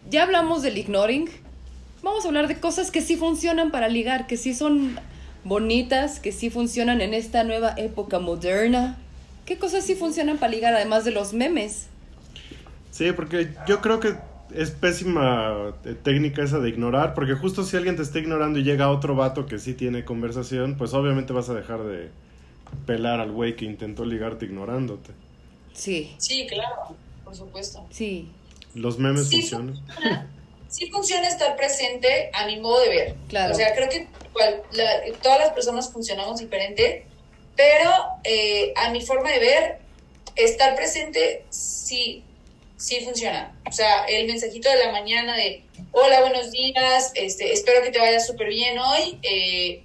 ya 0.10 0.24
hablamos 0.24 0.62
del 0.64 0.78
ignoring. 0.78 1.30
Vamos 2.04 2.26
a 2.26 2.28
hablar 2.28 2.48
de 2.48 2.60
cosas 2.60 2.92
que 2.92 3.02
sí 3.02 3.16
funcionan 3.16 3.72
para 3.72 3.88
ligar, 3.88 4.28
que 4.28 4.38
sí 4.38 4.54
son 4.54 5.00
bonitas, 5.44 6.20
que 6.20 6.32
sí 6.32 6.50
funcionan 6.50 7.02
en 7.02 7.14
esta 7.14 7.44
nueva 7.44 7.74
época 7.78 8.20
moderna. 8.20 8.98
¿Qué 9.46 9.58
cosas 9.58 9.86
sí 9.86 9.96
funcionan 9.96 10.38
para 10.38 10.52
ligar 10.52 10.74
además 10.74 11.06
de 11.06 11.12
los 11.12 11.34
memes? 11.34 11.88
Sí, 12.92 13.12
porque 13.12 13.50
yo 13.68 13.82
creo 13.82 14.00
que 14.00 14.16
es 14.54 14.72
pésima 14.72 15.74
eh, 15.86 15.96
técnica 16.02 16.44
esa 16.44 16.60
de 16.60 16.70
ignorar, 16.70 17.14
porque 17.14 17.34
justo 17.34 17.64
si 17.64 17.76
alguien 17.78 17.96
te 17.96 18.02
está 18.04 18.20
ignorando 18.20 18.60
y 18.60 18.64
llega 18.64 18.90
otro 18.90 19.16
vato 19.16 19.46
que 19.46 19.60
sí 19.60 19.74
tiene 19.74 20.06
conversación, 20.06 20.78
pues 20.78 20.94
obviamente 20.94 21.34
vas 21.34 21.50
a 21.50 21.54
dejar 21.54 21.84
de 21.84 22.10
pelar 22.86 23.20
al 23.20 23.32
güey 23.32 23.56
que 23.56 23.66
intentó 23.66 24.06
ligarte 24.06 24.46
ignorándote. 24.46 25.12
Sí, 25.74 26.16
Sí, 26.18 26.48
claro, 26.48 26.96
por 27.24 27.36
supuesto. 27.36 27.86
sí, 27.90 28.30
Los 28.74 28.98
memes 28.98 29.28
Sí, 29.28 29.42
funcionan. 29.42 29.80
Sí 30.68 30.90
funciona 30.90 31.28
estar 31.28 31.56
presente 31.56 32.30
a 32.34 32.46
mi 32.48 32.60
modo 32.60 32.82
de 32.82 32.90
ver. 32.90 33.16
Claro. 33.30 33.54
O 33.54 33.56
sea, 33.56 33.74
creo 33.76 33.88
que 33.90 34.08
igual, 34.30 34.62
la- 34.74 35.18
todas 35.22 35.40
las 35.40 35.50
personas 35.52 35.92
funcionamos 35.92 36.40
diferente, 36.40 37.06
pero 37.56 37.92
eh, 38.24 38.74
a 38.76 38.90
mi 38.90 39.02
forma 39.02 39.30
de 39.32 39.40
ver, 39.40 39.80
estar 40.36 40.76
presente 40.76 41.46
sí, 41.50 42.24
sí 42.78 43.02
funciona. 43.06 43.56
O 43.68 43.72
sea, 43.72 44.06
el 44.06 44.28
mensajito 44.28 44.70
de 44.70 44.78
la 44.78 44.92
mañana 44.92 45.36
de, 45.36 45.64
hola, 45.92 46.22
buenos 46.22 46.52
días, 46.52 47.12
este, 47.16 47.54
espero 47.54 47.82
que 47.82 47.92
te 47.92 48.00
vaya 48.00 48.20
súper 48.20 48.48
bien 48.50 48.78
hoy. 48.80 49.20
eh, 49.24 49.82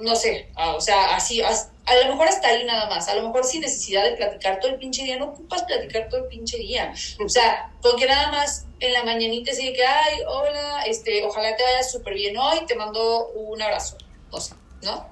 no 0.00 0.16
sé, 0.16 0.48
ah, 0.56 0.74
o 0.74 0.80
sea, 0.80 1.14
así, 1.14 1.40
as- 1.40 1.70
a 1.86 1.94
lo 1.96 2.06
mejor 2.10 2.26
hasta 2.26 2.48
ahí 2.48 2.64
nada 2.64 2.88
más, 2.90 3.06
a 3.08 3.14
lo 3.14 3.22
mejor 3.22 3.44
sin 3.44 3.60
necesidad 3.60 4.02
de 4.04 4.16
platicar 4.16 4.58
todo 4.58 4.72
el 4.72 4.78
pinche 4.78 5.04
día, 5.04 5.16
no 5.18 5.26
ocupas 5.26 5.62
platicar 5.64 6.08
todo 6.08 6.22
el 6.22 6.26
pinche 6.28 6.58
día, 6.58 6.92
o 7.24 7.28
sea, 7.28 7.70
con 7.80 7.96
que 7.96 8.06
nada 8.06 8.32
más 8.32 8.66
en 8.80 8.92
la 8.92 9.04
mañanita 9.04 9.52
de 9.52 9.72
que, 9.72 9.84
ay, 9.86 10.18
hola, 10.26 10.82
este, 10.86 11.22
ojalá 11.24 11.54
te 11.54 11.62
vaya 11.62 11.82
súper 11.84 12.14
bien 12.14 12.36
hoy, 12.36 12.66
te 12.66 12.74
mando 12.74 13.28
un 13.28 13.62
abrazo, 13.62 13.96
no 14.32 14.40
sé, 14.40 14.54
¿no? 14.82 15.06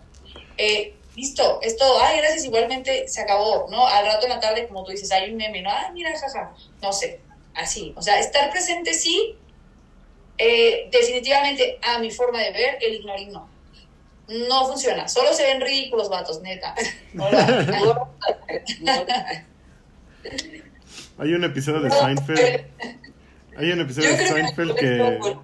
Eh, 0.59 0.95
listo, 1.17 1.61
es 1.63 1.77
todo, 1.77 2.01
ay, 2.01 2.19
gracias, 2.19 2.45
igualmente 2.45 3.09
se 3.09 3.23
acabó, 3.23 3.67
¿no? 3.71 3.87
Al 3.87 4.07
rato 4.07 4.27
en 4.27 4.33
la 4.33 4.41
tarde, 4.41 4.69
como 4.69 4.85
tú 4.85 4.93
dices, 4.93 5.11
hay 5.11 5.31
un 5.31 5.37
meme, 5.37 5.63
¿no? 5.63 5.71
Ay, 5.71 5.93
mira, 5.93 6.17
jaja, 6.19 6.53
no 6.83 6.93
sé, 6.93 7.21
así, 7.55 7.95
o 7.97 8.03
sea, 8.03 8.21
estar 8.21 8.51
presente 8.51 8.93
sí, 8.93 9.37
eh, 10.39 10.89
definitivamente 10.93 11.79
a 11.83 11.99
mi 11.99 12.11
forma 12.11 12.41
de 12.41 12.53
ver, 12.53 12.79
el 12.81 12.95
ignoring 12.95 13.33
no. 13.33 13.49
No 14.29 14.67
funciona. 14.67 15.09
Solo 15.09 15.33
se 15.33 15.45
ven 15.45 15.61
ridículos 15.61 16.09
vatos, 16.09 16.43
neta. 16.43 16.75
Hola. 17.19 18.07
Hay 21.19 21.33
un 21.33 21.45
episodio 21.45 21.81
de 21.81 21.91
Seinfeld. 21.93 22.67
Hay 23.57 23.71
un 23.71 23.81
episodio 23.81 24.17
de 24.17 24.27
Seinfeld 24.27 24.75
que. 24.75 25.37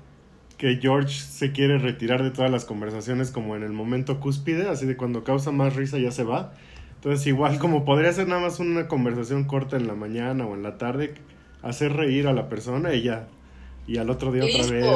Que 0.62 0.78
George 0.80 1.18
se 1.18 1.50
quiere 1.50 1.76
retirar 1.78 2.22
de 2.22 2.30
todas 2.30 2.48
las 2.48 2.64
conversaciones 2.64 3.32
como 3.32 3.56
en 3.56 3.64
el 3.64 3.72
momento 3.72 4.20
cúspide, 4.20 4.68
así 4.68 4.86
de 4.86 4.96
cuando 4.96 5.24
causa 5.24 5.50
más 5.50 5.74
risa 5.74 5.98
ya 5.98 6.12
se 6.12 6.22
va. 6.22 6.52
Entonces 6.94 7.26
igual 7.26 7.58
como 7.58 7.84
podría 7.84 8.12
ser 8.12 8.28
nada 8.28 8.42
más 8.42 8.60
una 8.60 8.86
conversación 8.86 9.42
corta 9.42 9.74
en 9.74 9.88
la 9.88 9.94
mañana 9.94 10.46
o 10.46 10.54
en 10.54 10.62
la 10.62 10.78
tarde, 10.78 11.14
hacer 11.62 11.94
reír 11.94 12.28
a 12.28 12.32
la 12.32 12.48
persona 12.48 12.94
y 12.94 13.02
ya. 13.02 13.26
Y 13.88 13.98
al 13.98 14.08
otro 14.08 14.30
día 14.30 14.44
otra 14.44 14.70
vez. 14.70 14.86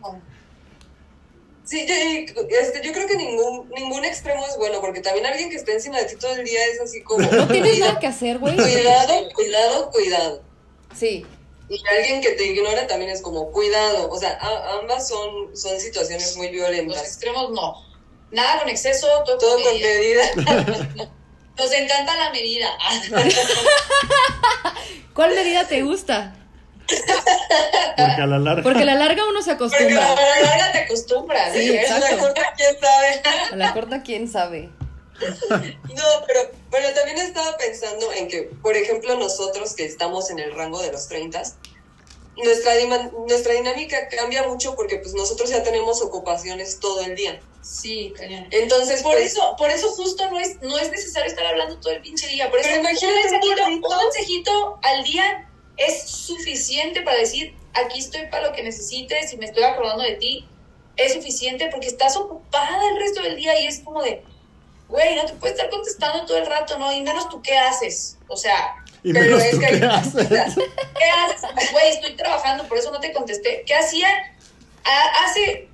Sí, 1.62 1.86
yo, 1.86 2.42
este, 2.60 2.84
yo 2.84 2.92
creo 2.92 3.06
que 3.06 3.16
ningún, 3.16 3.70
ningún 3.70 4.04
extremo 4.04 4.44
es 4.44 4.56
bueno, 4.58 4.80
porque 4.80 5.00
también 5.00 5.24
alguien 5.24 5.50
que 5.50 5.54
esté 5.54 5.74
encima 5.74 5.98
de 5.98 6.06
ti 6.06 6.16
todo 6.16 6.34
el 6.34 6.44
día 6.44 6.58
es 6.74 6.80
así 6.80 7.00
como... 7.02 7.24
No 7.24 7.46
tienes 7.46 7.78
nada 7.78 8.00
que 8.00 8.08
hacer, 8.08 8.40
güey. 8.40 8.56
Cuidado, 8.56 9.28
cuidado, 9.32 9.90
cuidado. 9.92 10.42
Sí, 10.92 11.24
Y 11.70 11.80
alguien 11.86 12.20
que 12.20 12.32
te 12.32 12.44
ignora 12.46 12.86
también 12.88 13.12
es 13.12 13.22
como 13.22 13.52
cuidado. 13.52 14.10
O 14.10 14.18
sea, 14.18 14.36
a- 14.40 14.78
ambas 14.80 15.06
son, 15.08 15.56
son 15.56 15.78
situaciones 15.80 16.36
muy 16.36 16.46
Los 16.48 16.54
violentas. 16.56 17.02
extremos 17.04 17.50
no. 17.52 17.88
Nada 18.32 18.58
con 18.60 18.68
exceso, 18.68 19.06
todo, 19.24 19.38
Todo 19.38 19.54
con 19.54 19.62
con 19.62 19.72
medida. 19.80 20.22
medida. 20.36 21.10
Nos 21.56 21.72
encanta 21.72 22.16
la 22.16 22.30
medida. 22.30 22.68
¿cuál 25.14 25.34
medida 25.34 25.66
te 25.66 25.82
gusta? 25.82 26.34
Porque 26.88 28.22
a 28.22 28.26
la 28.26 28.38
larga... 28.38 28.62
Porque 28.62 28.82
a 28.82 28.86
la 28.86 28.94
larga 28.94 29.22
uno 29.28 29.42
se 29.42 29.54
Porque 29.56 29.76
acostumbra. 29.76 30.12
a 30.12 30.14
la 30.16 30.40
larga 30.40 30.72
te 30.72 30.78
acostumbras. 30.78 31.52
Sí, 31.52 31.70
¿eh? 31.70 31.82
exacto. 31.82 32.06
La 32.10 32.18
corta, 32.18 32.42
quién 32.56 32.76
sabe. 32.80 33.22
A 33.52 33.56
la 33.56 33.72
corta, 33.74 34.02
quién 34.02 34.28
sabe. 34.28 34.70
No, 35.20 36.04
pero 36.26 36.50
bueno, 36.70 36.88
también 36.94 37.18
estaba 37.18 37.56
pensando 37.56 38.12
en 38.12 38.28
que, 38.28 38.42
por 38.62 38.76
ejemplo, 38.76 39.16
nosotros 39.16 39.74
que 39.74 39.84
estamos 39.84 40.30
en 40.30 40.38
el 40.38 40.54
rango 40.54 40.80
de 40.80 40.92
los 40.92 41.08
30, 41.08 41.42
nuestra, 42.36 42.72
nuestra 43.26 43.54
dinámica 43.54 44.08
cambia 44.08 44.46
mucho 44.46 44.74
porque 44.74 44.96
pues 44.98 45.14
nosotros 45.14 45.50
ya 45.50 45.62
tenemos 45.62 46.00
ocupaciones 46.02 46.78
todo 46.80 47.02
el 47.02 47.16
día. 47.16 47.40
Sí, 47.62 48.12
cañón. 48.16 48.46
Entonces, 48.50 49.02
por 49.02 49.12
pues, 49.12 49.32
eso, 49.32 49.54
por 49.58 49.70
eso 49.70 49.88
justo 49.90 50.30
no 50.30 50.38
es, 50.38 50.60
no 50.62 50.78
es 50.78 50.90
necesario 50.90 51.28
estar 51.28 51.44
hablando 51.46 51.78
todo 51.78 51.92
el 51.92 52.00
pinche 52.00 52.26
día. 52.28 52.48
Por 52.50 52.60
eso 52.60 52.68
Pero 52.70 52.80
imagínate 52.80 53.06
un 53.06 53.22
mensajito, 53.22 53.66
un 53.66 53.72
un 53.72 54.04
mensajito 54.04 54.78
al 54.82 55.04
día 55.04 55.50
es 55.76 56.08
suficiente 56.08 57.02
para 57.02 57.18
decir, 57.18 57.54
aquí 57.74 57.98
estoy 57.98 58.26
para 58.26 58.48
lo 58.48 58.52
que 58.54 58.62
necesites 58.62 59.32
y 59.32 59.36
me 59.36 59.46
estoy 59.46 59.64
acordando 59.64 60.04
de 60.04 60.14
ti. 60.14 60.48
Es 60.96 61.14
suficiente 61.14 61.68
porque 61.70 61.86
estás 61.86 62.16
ocupada 62.16 62.90
el 62.90 62.98
resto 62.98 63.22
del 63.22 63.36
día 63.36 63.60
y 63.60 63.66
es 63.66 63.80
como 63.80 64.02
de, 64.02 64.22
güey, 64.90 65.16
no 65.16 65.24
te 65.24 65.32
puedes 65.34 65.56
estar 65.56 65.70
contestando 65.70 66.24
todo 66.26 66.36
el 66.38 66.46
rato, 66.46 66.78
¿no? 66.78 66.92
Y 66.92 67.00
menos 67.02 67.28
tú 67.28 67.40
qué 67.42 67.56
haces. 67.56 68.16
O 68.28 68.36
sea, 68.36 68.74
Y 69.02 69.12
Pero 69.14 69.24
menos 69.36 69.42
es 69.44 69.50
tú, 69.52 69.60
que- 69.60 69.78
¿qué 69.78 69.84
haces? 69.86 70.28
¿Qué 70.28 70.38
haces? 70.38 71.72
Güey, 71.72 71.88
estoy 71.90 72.16
trabajando, 72.16 72.68
por 72.68 72.76
eso 72.76 72.90
no 72.90 73.00
te 73.00 73.12
contesté. 73.14 73.62
¿Qué 73.66 73.74
hacía? 73.74 74.08
A- 74.84 75.24
hace 75.24 75.68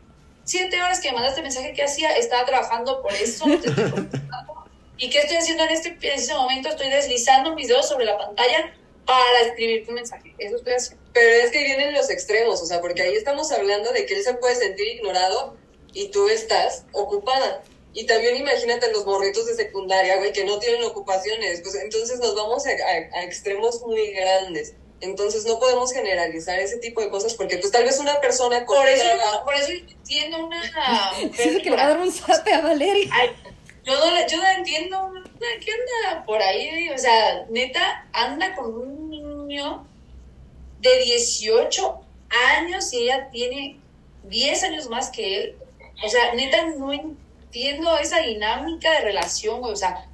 siete 0.45 0.81
horas 0.81 1.01
que 1.01 1.09
me 1.09 1.15
mandaste 1.17 1.43
mensaje, 1.43 1.73
¿qué 1.73 1.83
hacía? 1.83 2.17
Estaba 2.17 2.45
trabajando, 2.45 3.03
por 3.03 3.13
eso 3.15 3.47
no 3.49 3.59
te 3.59 3.69
estoy 3.69 3.91
contestando. 3.91 4.55
¿Y 4.99 5.11
qué 5.11 5.19
estoy 5.19 5.37
haciendo 5.39 5.65
en 5.65 5.71
este 5.71 5.91
preciso 5.93 6.37
momento? 6.41 6.69
Estoy 6.69 6.89
deslizando 6.89 7.55
mis 7.55 7.69
dedos 7.69 7.89
sobre 7.89 8.05
la 8.05 8.17
pantalla 8.17 8.73
para 9.05 9.41
escribir 9.47 9.85
tu 9.87 9.93
mensaje. 9.93 10.35
Eso 10.39 10.57
estoy 10.57 10.75
haciendo. 10.75 11.05
Pero 11.13 11.45
es 11.45 11.51
que 11.51 11.65
vienen 11.65 11.95
los 11.95 12.09
extremos, 12.11 12.63
o 12.63 12.67
sea, 12.67 12.81
porque 12.81 13.03
ahí 13.03 13.15
estamos 13.15 13.51
hablando 13.53 13.93
de 13.93 14.07
que 14.07 14.15
él 14.15 14.23
se 14.23 14.35
puede 14.35 14.55
sentir 14.55 14.87
ignorado 14.87 15.57
y 15.93 16.09
tú 16.11 16.29
estás 16.29 16.85
ocupada. 16.93 17.63
Y 17.99 18.05
también 18.05 18.37
imagínate 18.37 18.93
los 18.93 19.07
morritos 19.07 19.47
de 19.47 19.55
secundaria, 19.55 20.19
güey, 20.19 20.31
que 20.33 20.45
no 20.45 20.59
tienen 20.59 20.85
ocupaciones. 20.85 21.63
Pues 21.63 21.75
entonces 21.77 22.21
nos 22.21 22.35
vamos 22.37 22.67
a, 22.67 22.71
a- 22.71 23.19
a 23.21 23.25
extremos 23.25 23.81
muy 23.81 24.11
grandes. 24.13 24.75
Entonces 25.01 25.47
no 25.47 25.59
podemos 25.59 25.93
generalizar 25.93 26.59
ese 26.59 26.77
tipo 26.77 27.01
de 27.01 27.09
cosas 27.09 27.33
porque 27.35 27.57
pues 27.59 27.73
tal 27.73 27.85
vez 27.85 27.99
una 27.99 28.21
persona 28.21 28.67
con 28.67 28.77
Por 28.77 28.87
eso, 28.89 29.03
trabajo- 29.05 29.45
por 29.47 29.55
eso 29.55 29.73
entiendo 29.73 30.47
una 30.47 30.63
Siento 31.35 31.63
que 31.63 31.71
le 31.71 31.77
va 31.77 31.85
a 31.85 31.89
dar 31.89 31.99
un 32.01 32.13
zape 32.13 32.53
a 32.53 32.61
Valeria. 32.61 33.09
Ay, 33.13 33.31
yo 33.85 33.95
no, 33.99 34.11
la- 34.11 34.27
yo 34.27 34.37
no 34.39 34.49
entiendo. 34.51 35.13
¿Qué 35.65 35.71
anda 35.73 36.25
por 36.27 36.41
ahí? 36.43 36.89
O 36.91 36.99
sea, 36.99 37.47
neta, 37.51 38.07
anda 38.13 38.55
con 38.57 38.75
un 38.75 39.09
niño 39.11 39.87
de 40.81 40.99
18 41.03 42.01
años 42.59 42.93
y 42.93 43.05
ella 43.05 43.31
tiene 43.31 43.79
10 44.25 44.63
años 44.65 44.89
más 44.91 45.11
que 45.11 45.37
él. 45.37 45.57
O 46.05 46.09
sea, 46.11 46.35
neta, 46.35 46.67
no 46.77 46.93
entiendo 46.93 47.21
esa 47.53 48.19
dinámica 48.21 48.93
de 48.93 49.01
relación, 49.01 49.61
güey. 49.61 49.73
O 49.73 49.77
sea, 49.77 50.07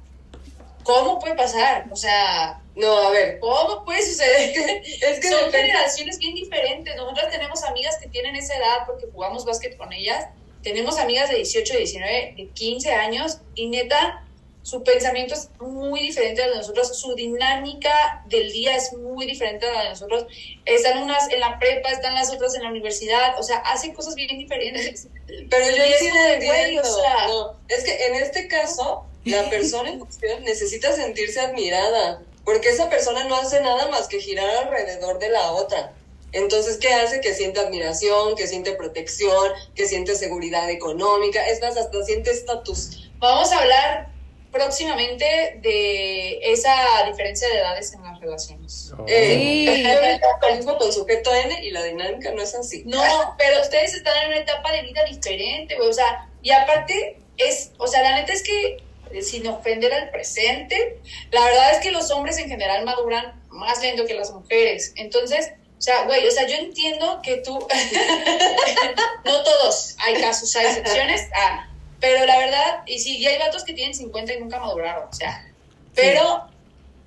¿cómo 0.83 1.19
puede 1.19 1.35
pasar? 1.35 1.85
O 1.91 1.95
sea, 1.95 2.59
No, 2.75 2.97
a 2.97 3.11
ver, 3.11 3.39
¿cómo 3.39 3.85
puede 3.85 4.01
suceder? 4.03 4.51
es 4.83 5.19
que 5.19 5.29
Son 5.29 5.51
generaciones 5.51 6.17
bien 6.17 6.33
diferentes. 6.35 6.95
Nosotras 6.95 7.29
tenemos 7.29 7.63
amigas 7.63 7.97
que 8.01 8.09
tienen 8.09 8.35
esa 8.35 8.55
edad 8.55 8.85
porque 8.87 9.05
jugamos 9.11 9.45
básquet 9.45 9.77
con 9.77 9.93
ellas. 9.93 10.27
Tenemos 10.63 10.97
amigas 10.97 11.29
de 11.29 11.35
18, 11.37 11.77
19, 11.77 12.33
de 12.37 12.49
15 12.49 12.91
años 12.93 13.39
y 13.53 13.67
neta, 13.67 14.25
su 14.63 14.81
pensamiento 14.81 15.33
es 15.35 15.49
muy 15.59 15.99
diferente 15.99 16.41
al 16.41 16.51
de 16.51 16.55
nosotros. 16.57 16.97
Su 16.97 17.13
dinámica 17.15 18.23
del 18.27 18.51
día 18.51 18.75
es 18.77 18.93
muy 18.93 19.25
diferente 19.25 19.67
a 19.67 19.73
la 19.73 19.83
de 19.83 19.89
nosotros. 19.89 20.25
Están 20.65 21.03
unas 21.03 21.29
en 21.29 21.41
la 21.41 21.59
prepa, 21.59 21.89
están 21.89 22.15
las 22.15 22.31
otras 22.31 22.55
en 22.55 22.63
la 22.63 22.69
universidad. 22.69 23.37
O 23.37 23.43
sea, 23.43 23.57
hacen 23.57 23.93
cosas 23.93 24.15
bien 24.15 24.37
diferentes. 24.37 25.07
Pero 25.49 25.65
yo 25.75 25.83
sí 25.99 26.05
de, 26.05 26.45
güey, 26.45 26.61
entiendo. 26.75 26.81
o 26.81 27.01
sea- 27.01 27.27
No, 27.27 27.57
es 27.67 27.83
que 27.83 28.05
en 28.07 28.15
este 28.15 28.47
caso, 28.47 29.05
la 29.25 29.49
persona 29.49 29.89
en 29.89 29.99
cuestión 29.99 30.41
necesita 30.43 30.93
sentirse 30.93 31.41
admirada, 31.41 32.21
porque 32.45 32.69
esa 32.69 32.89
persona 32.89 33.25
no 33.25 33.35
hace 33.35 33.59
nada 33.59 33.89
más 33.89 34.07
que 34.07 34.21
girar 34.21 34.49
alrededor 34.49 35.19
de 35.19 35.29
la 35.29 35.51
otra. 35.51 35.93
Entonces, 36.31 36.77
¿qué 36.77 36.93
hace? 36.93 37.19
Que 37.19 37.33
siente 37.33 37.59
admiración, 37.59 38.35
que 38.35 38.47
siente 38.47 38.71
protección, 38.71 39.51
que 39.75 39.87
siente 39.87 40.15
seguridad 40.15 40.69
económica, 40.69 41.45
es 41.47 41.61
más, 41.61 41.75
hasta 41.77 42.01
siente 42.05 42.31
estatus. 42.31 43.11
Vamos 43.19 43.51
a 43.51 43.59
hablar 43.59 44.12
próximamente 44.53 45.25
de 45.61 46.39
esa 46.53 47.03
diferencia 47.07 47.49
de 47.49 47.57
edades 47.57 47.91
en 47.93 48.03
las 48.03 48.19
relaciones. 48.21 48.93
Oh. 48.97 49.03
Eh, 49.07 49.33
Sí. 49.33 50.65
con 50.79 50.93
sujeto 50.93 51.33
N 51.33 51.65
y 51.65 51.71
la 51.71 51.83
dinámica 51.83 52.31
no 52.31 52.41
es 52.41 52.53
así. 52.55 52.83
No, 52.85 53.01
pero 53.37 53.61
ustedes 53.61 53.95
están 53.95 54.15
en 54.23 54.27
una 54.27 54.37
etapa 54.37 54.71
de 54.71 54.83
vida 54.83 55.03
diferente, 55.05 55.75
güey. 55.75 55.89
O 55.89 55.93
sea, 55.93 56.29
y 56.41 56.51
aparte 56.51 57.17
es, 57.37 57.71
o 57.77 57.87
sea, 57.87 58.01
la 58.03 58.15
neta 58.15 58.31
es 58.31 58.43
que, 58.43 58.83
eh, 59.11 59.21
sin 59.21 59.47
ofender 59.47 59.93
al 59.93 60.11
presente, 60.11 60.99
la 61.31 61.43
verdad 61.43 61.73
es 61.73 61.79
que 61.79 61.91
los 61.91 62.11
hombres 62.11 62.37
en 62.37 62.47
general 62.47 62.85
maduran 62.85 63.41
más 63.49 63.81
lento 63.81 64.05
que 64.05 64.13
las 64.13 64.31
mujeres. 64.31 64.93
Entonces, 64.95 65.51
o 65.77 65.81
sea, 65.81 66.05
güey, 66.05 66.25
o 66.25 66.31
sea, 66.31 66.47
yo 66.47 66.55
entiendo 66.55 67.19
que 67.21 67.37
tú, 67.37 67.59
no 69.25 69.43
todos, 69.43 69.95
hay 69.99 70.15
casos, 70.21 70.55
hay 70.55 70.67
excepciones, 70.67 71.27
ah, 71.35 71.67
pero 72.03 72.25
la 72.25 72.37
verdad, 72.37 72.83
y 72.85 72.99
sí, 72.99 73.17
y 73.17 73.27
hay 73.27 73.39
vatos 73.39 73.63
que 73.63 73.71
tienen 73.71 73.95
50 73.95 74.33
y 74.33 74.39
nunca 74.41 74.59
maduraron, 74.59 75.07
o 75.07 75.13
sea, 75.13 75.49
pero, 75.95 76.49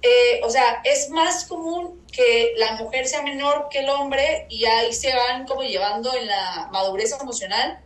eh, 0.01 0.40
o 0.43 0.48
sea, 0.48 0.81
es 0.85 1.10
más 1.10 1.44
común 1.44 2.02
que 2.10 2.55
la 2.56 2.77
mujer 2.77 3.06
sea 3.06 3.20
menor 3.20 3.68
que 3.70 3.81
el 3.81 3.90
hombre 3.90 4.47
y 4.48 4.64
ahí 4.64 4.94
se 4.94 5.14
van 5.14 5.47
como 5.47 5.64
llevando 5.64 6.16
en 6.16 6.27
la 6.27 6.70
madurez 6.73 7.14
emocional, 7.20 7.78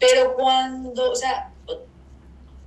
pero 0.00 0.34
cuando, 0.34 1.12
o 1.12 1.14
sea, 1.14 1.52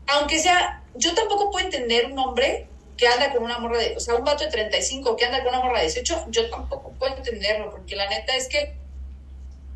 aunque 0.06 0.38
sea, 0.38 0.84
yo 0.94 1.16
tampoco 1.16 1.50
puedo 1.50 1.66
entender 1.66 2.12
un 2.12 2.20
hombre 2.20 2.68
que 2.96 3.08
anda 3.08 3.34
con 3.34 3.42
una 3.42 3.58
morra 3.58 3.80
de, 3.80 3.98
o 3.98 4.00
sea, 4.00 4.14
un 4.14 4.24
vato 4.24 4.44
de 4.44 4.52
35 4.52 5.16
que 5.16 5.26
anda 5.26 5.40
con 5.44 5.48
una 5.48 5.64
morra 5.64 5.80
de 5.80 5.86
18, 5.86 6.28
yo 6.30 6.48
tampoco 6.52 6.92
puedo 7.00 7.18
entenderlo, 7.18 7.72
porque 7.72 7.96
la 7.96 8.08
neta 8.08 8.36
es 8.36 8.50
que, 8.50 8.76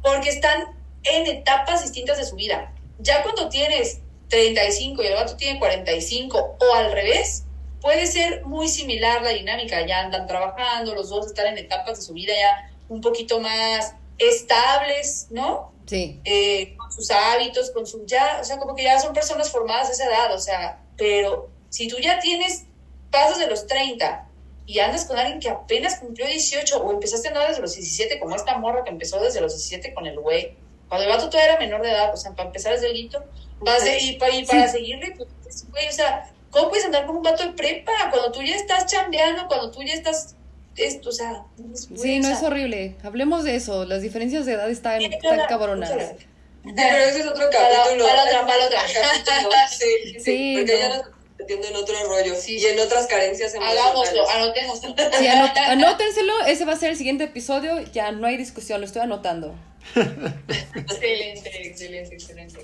porque 0.04 0.30
están 0.30 0.78
en 1.02 1.26
etapas 1.26 1.82
distintas 1.82 2.20
de 2.20 2.26
su 2.26 2.36
vida. 2.36 2.72
Ya 3.00 3.24
cuando 3.24 3.50
tienes 3.50 4.03
35 4.34 5.04
y 5.04 5.06
el 5.06 5.14
vato 5.14 5.38
tiene 5.38 5.60
45 5.60 6.58
o 6.60 6.74
al 6.74 6.92
revés, 6.92 7.44
puede 7.82 8.08
ser 8.08 8.44
muy 8.46 8.68
similar 8.68 9.22
la 9.22 9.30
dinámica, 9.30 9.86
ya 9.86 10.00
andan 10.00 10.26
trabajando, 10.26 10.96
los 10.96 11.10
dos 11.10 11.28
están 11.28 11.48
en 11.48 11.60
etapas 11.60 12.00
de 12.00 12.02
su 12.04 12.14
vida 12.14 12.34
ya 12.34 12.72
un 12.90 13.00
poquito 13.00 13.40
más 13.40 13.94
estables, 14.18 15.28
¿no? 15.30 15.72
Sí. 15.86 16.20
eh, 16.24 16.76
con 16.78 16.92
sus 16.92 17.12
hábitos, 17.12 17.70
con 17.72 17.86
su 17.86 18.06
ya, 18.08 18.40
o 18.42 18.44
sea, 18.44 18.58
como 18.58 18.74
que 18.74 18.84
ya 18.84 19.00
son 19.00 19.14
personas 19.14 19.52
formadas 19.52 19.90
a 19.90 19.92
esa 19.92 20.06
edad, 20.06 20.34
o 20.34 20.40
sea, 20.40 20.80
pero 20.98 21.50
si 21.70 21.88
tú 21.88 21.98
ya 22.00 22.20
tienes, 22.20 22.64
pasas 23.12 23.38
de 23.38 23.48
los 23.48 23.68
30 23.68 24.28
y 24.66 24.80
andas 24.80 25.06
con 25.06 25.20
alguien 25.20 25.40
que 25.40 25.50
apenas 25.50 26.00
cumplió 26.00 26.26
18 26.26 26.82
o 26.82 26.92
empezaste 26.92 27.28
a 27.28 27.32
andar 27.32 27.50
desde 27.50 27.62
los 27.62 27.76
17, 27.76 28.20
como 28.20 28.36
esta 28.36 28.58
morra 28.58 28.84
que 28.84 28.90
empezó 28.90 29.20
desde 29.20 29.42
los 29.42 29.54
17 29.54 29.94
con 29.94 30.08
el 30.08 30.18
güey, 30.20 30.56
cuando 30.88 31.06
el 31.06 31.12
vato 31.12 31.30
todavía 31.30 31.54
era 31.54 31.60
menor 31.60 31.82
de 31.82 31.92
edad, 31.92 32.14
o 32.14 32.18
sea, 32.18 32.32
para 32.32 32.48
empezar 32.48 32.74
desde 32.74 32.88
el 32.88 32.94
guito, 32.94 33.24
vas 33.64 33.84
de- 33.84 34.00
y, 34.00 34.18
pa- 34.18 34.30
y 34.30 34.46
para 34.46 34.68
seguirle, 34.68 35.14
pues, 35.18 35.66
güey, 35.70 35.88
o 35.88 35.92
sea, 35.92 36.30
¿cómo 36.52 36.70
puedes 36.70 36.86
andar 36.86 37.06
con 37.06 37.18
un 37.18 37.24
vato 37.24 37.44
de 37.44 37.52
prepa 37.54 37.92
cuando 38.12 38.32
tú 38.32 38.42
ya 38.44 38.56
estás 38.56 38.86
chambeando, 38.86 39.48
cuando 39.48 39.72
tú 39.72 39.82
ya 39.84 39.94
estás, 39.94 40.36
esto, 40.76 41.10
o 41.10 41.12
sea, 41.12 41.44
güey, 41.58 41.76
Sí, 41.78 42.18
o 42.20 42.22
no 42.22 42.28
sea, 42.30 42.38
es 42.38 42.44
horrible. 42.44 42.96
Hablemos 43.04 43.44
de 43.44 43.56
eso. 43.56 43.86
Las 43.86 44.02
diferencias 44.02 44.46
de 44.46 44.54
edad 44.54 44.70
están, 44.70 45.00
Sí, 45.02 45.10
cabronas. 45.48 45.90
Sí, 45.90 45.96
pero 46.76 46.98
ese 46.98 47.20
es 47.20 47.26
otro 47.28 47.50
Para 47.50 47.70
capítulo. 47.76 48.06
para 48.06 48.16
la 48.16 48.24
otra, 48.24 48.48
para 48.48 48.66
otra. 48.66 48.80
Capítulo, 48.82 49.52
Sí, 49.70 49.86
sí, 50.14 50.20
Sí, 50.20 50.56
porque 50.58 50.74
no. 50.74 50.80
ya 50.80 50.88
nos 50.90 50.98
estamos 50.98 51.18
metiendo 51.38 51.68
en 51.68 51.76
otro 51.76 51.96
rollo 52.08 52.36
Sí, 52.36 52.56
y 52.56 52.60
sí. 52.62 52.68
en 52.68 52.80
otras 52.80 53.06
carencias 53.08 53.54
emocionales. 53.54 53.84
Hagámoslo, 53.84 54.30
anotemos. 54.30 54.80
Sí, 54.80 54.88
anot- 55.28 55.58
anótenselo. 55.58 56.34
Ese 56.48 56.64
va 56.66 56.74
a 56.74 56.78
ser 56.78 56.92
el 56.92 56.98
siguiente 56.98 57.26
episodio. 57.26 57.80
Ya 57.92 58.12
no 58.12 58.26
hay 58.28 58.38
discusión. 58.38 58.80
Lo 58.82 58.88
estoy 58.88 59.02
anotando. 59.02 59.54
excelente, 60.76 61.68
excelente, 61.68 62.16
excelente. 62.16 62.60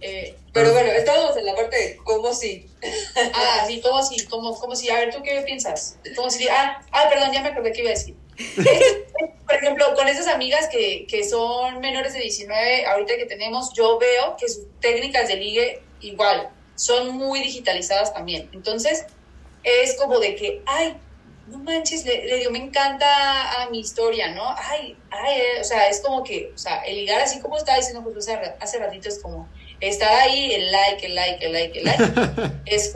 Eh, 0.00 0.36
Pero 0.52 0.72
bueno, 0.72 0.90
estábamos 0.92 1.36
en 1.36 1.46
la 1.46 1.54
parte 1.54 1.76
de 1.76 1.96
cómo 1.96 2.34
sí. 2.34 2.68
ah, 3.34 3.64
sí, 3.66 3.80
como 3.80 4.02
si, 4.02 4.24
como, 4.26 4.54
como 4.58 4.76
si, 4.76 4.90
a 4.90 4.96
ver, 4.96 5.14
¿tú 5.14 5.22
qué 5.22 5.40
piensas? 5.42 5.98
Como 6.14 6.30
si, 6.30 6.46
ah, 6.48 6.82
ah, 6.92 7.08
perdón, 7.08 7.32
ya 7.32 7.42
me 7.42 7.48
acordé 7.48 7.72
qué 7.72 7.80
iba 7.80 7.90
a 7.90 7.94
decir. 7.94 8.14
Por 9.46 9.54
ejemplo, 9.54 9.94
con 9.94 10.08
esas 10.08 10.26
amigas 10.26 10.68
que, 10.68 11.06
que 11.06 11.24
son 11.24 11.80
menores 11.80 12.12
de 12.12 12.20
19, 12.20 12.86
ahorita 12.86 13.16
que 13.16 13.26
tenemos, 13.26 13.72
yo 13.74 13.98
veo 13.98 14.36
que 14.36 14.48
sus 14.48 14.64
técnicas 14.80 15.28
de 15.28 15.36
ligue 15.36 15.82
igual, 16.00 16.50
son 16.74 17.16
muy 17.16 17.40
digitalizadas 17.40 18.12
también. 18.12 18.50
Entonces, 18.52 19.06
es 19.62 19.96
como 19.96 20.18
de 20.18 20.34
que, 20.34 20.62
ay, 20.66 20.96
no 21.46 21.58
manches, 21.58 22.04
le, 22.04 22.24
le 22.24 22.38
dio, 22.38 22.50
me 22.50 22.58
encanta 22.58 23.62
a 23.62 23.70
mi 23.70 23.80
historia, 23.80 24.32
¿no? 24.32 24.44
Ay, 24.56 24.96
ay, 25.10 25.40
eh, 25.40 25.60
o 25.60 25.64
sea, 25.64 25.88
es 25.88 26.00
como 26.00 26.22
que, 26.24 26.52
o 26.54 26.58
sea, 26.58 26.82
el 26.84 26.96
ligar 26.96 27.20
así 27.20 27.40
como 27.40 27.56
estaba 27.56 27.78
diciendo 27.78 28.02
José 28.02 28.38
hace 28.60 28.78
ratito, 28.78 29.08
es 29.08 29.18
como 29.18 29.48
estar 29.80 30.12
ahí, 30.22 30.52
el 30.52 30.70
like, 30.72 31.06
el 31.06 31.14
like, 31.14 31.44
el 31.46 31.52
like, 31.52 31.78
el 31.78 31.84
like, 31.84 32.04
es 32.66 32.92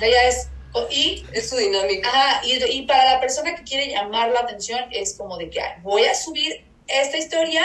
ya 0.00 0.22
es, 0.28 0.48
y 0.90 1.24
Es 1.32 1.50
su 1.50 1.56
dinámica. 1.56 2.08
Ajá, 2.08 2.40
y, 2.44 2.62
y 2.64 2.82
para 2.82 3.04
la 3.14 3.20
persona 3.20 3.54
que 3.54 3.62
quiere 3.62 3.88
llamar 3.92 4.30
la 4.30 4.40
atención 4.40 4.80
es 4.90 5.14
como 5.16 5.36
de 5.36 5.48
que 5.50 5.60
"Ay, 5.60 5.74
voy 5.82 6.04
a 6.04 6.14
subir 6.14 6.64
esta 6.88 7.16
historia 7.16 7.62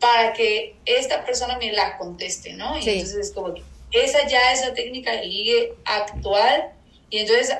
para 0.00 0.32
que 0.32 0.76
esta 0.86 1.24
persona 1.26 1.58
me 1.58 1.70
la 1.72 1.98
conteste, 1.98 2.54
¿no? 2.54 2.78
Y 2.78 2.82
Sí. 2.82 2.90
entonces 2.90 3.16
es 3.28 3.32
como 3.32 3.52
que 3.52 3.62
esa 3.92 4.26
ya 4.26 4.52
es 4.52 4.60
la 4.62 4.72
técnica 4.74 5.12
de 5.12 5.26
ligue 5.26 5.74
actual 5.84 6.72
y 7.10 7.18
entonces 7.18 7.54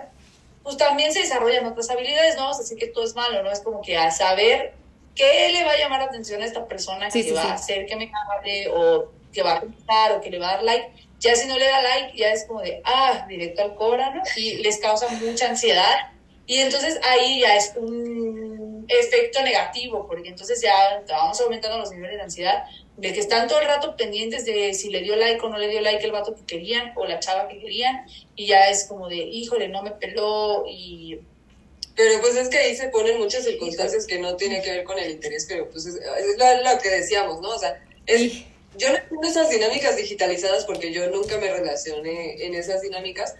pues 0.63 0.77
también 0.77 1.13
se 1.13 1.21
desarrollan 1.21 1.65
otras 1.67 1.89
habilidades, 1.91 2.37
no 2.37 2.43
vamos 2.43 2.59
a 2.59 2.61
decir 2.61 2.77
que 2.79 2.89
todo 2.89 3.05
es 3.05 3.15
malo, 3.15 3.43
¿no? 3.43 3.51
Es 3.51 3.61
como 3.61 3.81
que 3.83 3.97
a 3.97 4.11
saber 4.11 4.75
¿qué 5.15 5.49
le 5.53 5.65
va 5.65 5.73
a 5.73 5.79
llamar 5.79 6.01
la 6.01 6.07
atención 6.07 6.41
a 6.43 6.45
esta 6.47 6.67
persona 6.67 7.11
Sí, 7.11 7.23
que 7.23 7.29
sí, 7.31 7.35
va 7.35 7.43
sí. 7.43 7.49
a 7.49 7.53
hacer 7.55 7.87
que 7.87 7.97
me 7.97 8.11
hable 8.37 8.69
o 8.69 9.11
que 9.33 9.43
va 9.43 9.57
a 9.57 9.61
comentar 9.61 10.13
o 10.13 10.21
que 10.21 10.31
le 10.31 10.39
va 10.39 10.51
a 10.51 10.55
dar 10.57 10.65
like? 10.65 10.93
Ya 11.21 11.35
si 11.35 11.49
no 11.49 11.59
le 11.59 11.67
da 11.67 11.83
like, 11.83 12.17
ya 12.17 12.33
es 12.33 12.45
como 12.45 12.61
de, 12.61 12.81
ah, 12.85 13.27
directo 13.29 13.63
al 13.63 13.75
cobra, 13.75 14.15
¿no? 14.15 14.23
Y 14.37 14.59
les 14.59 14.79
causa 14.79 15.09
mucha 15.09 15.49
ansiedad. 15.49 16.13
Y 16.47 16.59
entonces 16.59 16.99
ahí 17.03 17.41
ya 17.41 17.57
es 17.57 17.73
un 17.77 18.87
efecto 18.89 19.43
negativo, 19.43 20.07
porque 20.07 20.31
entonces 20.31 20.63
ya 20.63 21.03
vamos 21.09 21.41
aumentando 21.41 21.79
los 21.79 21.91
niveles 21.91 22.17
de 22.17 22.23
ansiedad, 22.23 22.65
de 22.97 23.13
que 23.13 23.21
están 23.21 23.49
todo 23.49 23.61
el 23.61 23.67
rato 23.67 23.97
pendientes 23.97 24.45
de 24.45 24.73
si 24.75 24.91
le 24.91 25.03
dio 25.03 25.15
like 25.17 25.41
o 25.45 25.49
no 25.49 25.59
le 25.59 25.69
dio 25.69 25.81
like 25.81 26.05
el 26.05 26.13
vato 26.13 26.35
que 26.35 26.45
querían 26.47 26.93
o 26.97 27.05
la 27.05 27.21
chava 27.21 27.49
que 27.49 27.61
querían, 27.61 28.07
y 28.35 28.47
ya 28.47 28.71
es 28.71 28.87
como 28.87 29.09
de, 29.09 29.17
híjole, 29.17 29.69
no 29.69 29.83
me 29.83 29.91
peló, 29.91 30.65
y 30.67 31.19
Pero 31.95 32.21
pues 32.21 32.35
es 32.37 32.49
que 32.49 32.59
ahí 32.59 32.75
se 32.75 32.89
ponen 32.89 33.19
muchas 33.19 33.45
circunstancias 33.45 34.07
que 34.07 34.19
no 34.19 34.37
tienen 34.37 34.63
que 34.63 34.71
ver 34.71 34.85
con 34.85 34.99
el 34.99 35.11
interés, 35.11 35.45
pero 35.49 35.69
pues 35.69 35.85
es, 35.85 35.97
es 35.97 36.39
lo, 36.39 36.73
lo 36.73 36.81
que 36.81 36.89
decíamos, 36.89 37.41
¿no? 37.43 37.51
O 37.51 37.59
sea, 37.59 37.79
es, 38.07 38.45
yo 38.77 38.91
no 38.91 38.97
entiendo 38.97 39.27
esas 39.27 39.51
dinámicas 39.51 39.97
digitalizadas 39.97 40.65
porque 40.65 40.93
yo 40.93 41.09
nunca 41.11 41.39
me 41.39 41.51
relacioné 41.51 42.45
en 42.45 42.55
esas 42.55 42.83
dinámicas, 42.83 43.35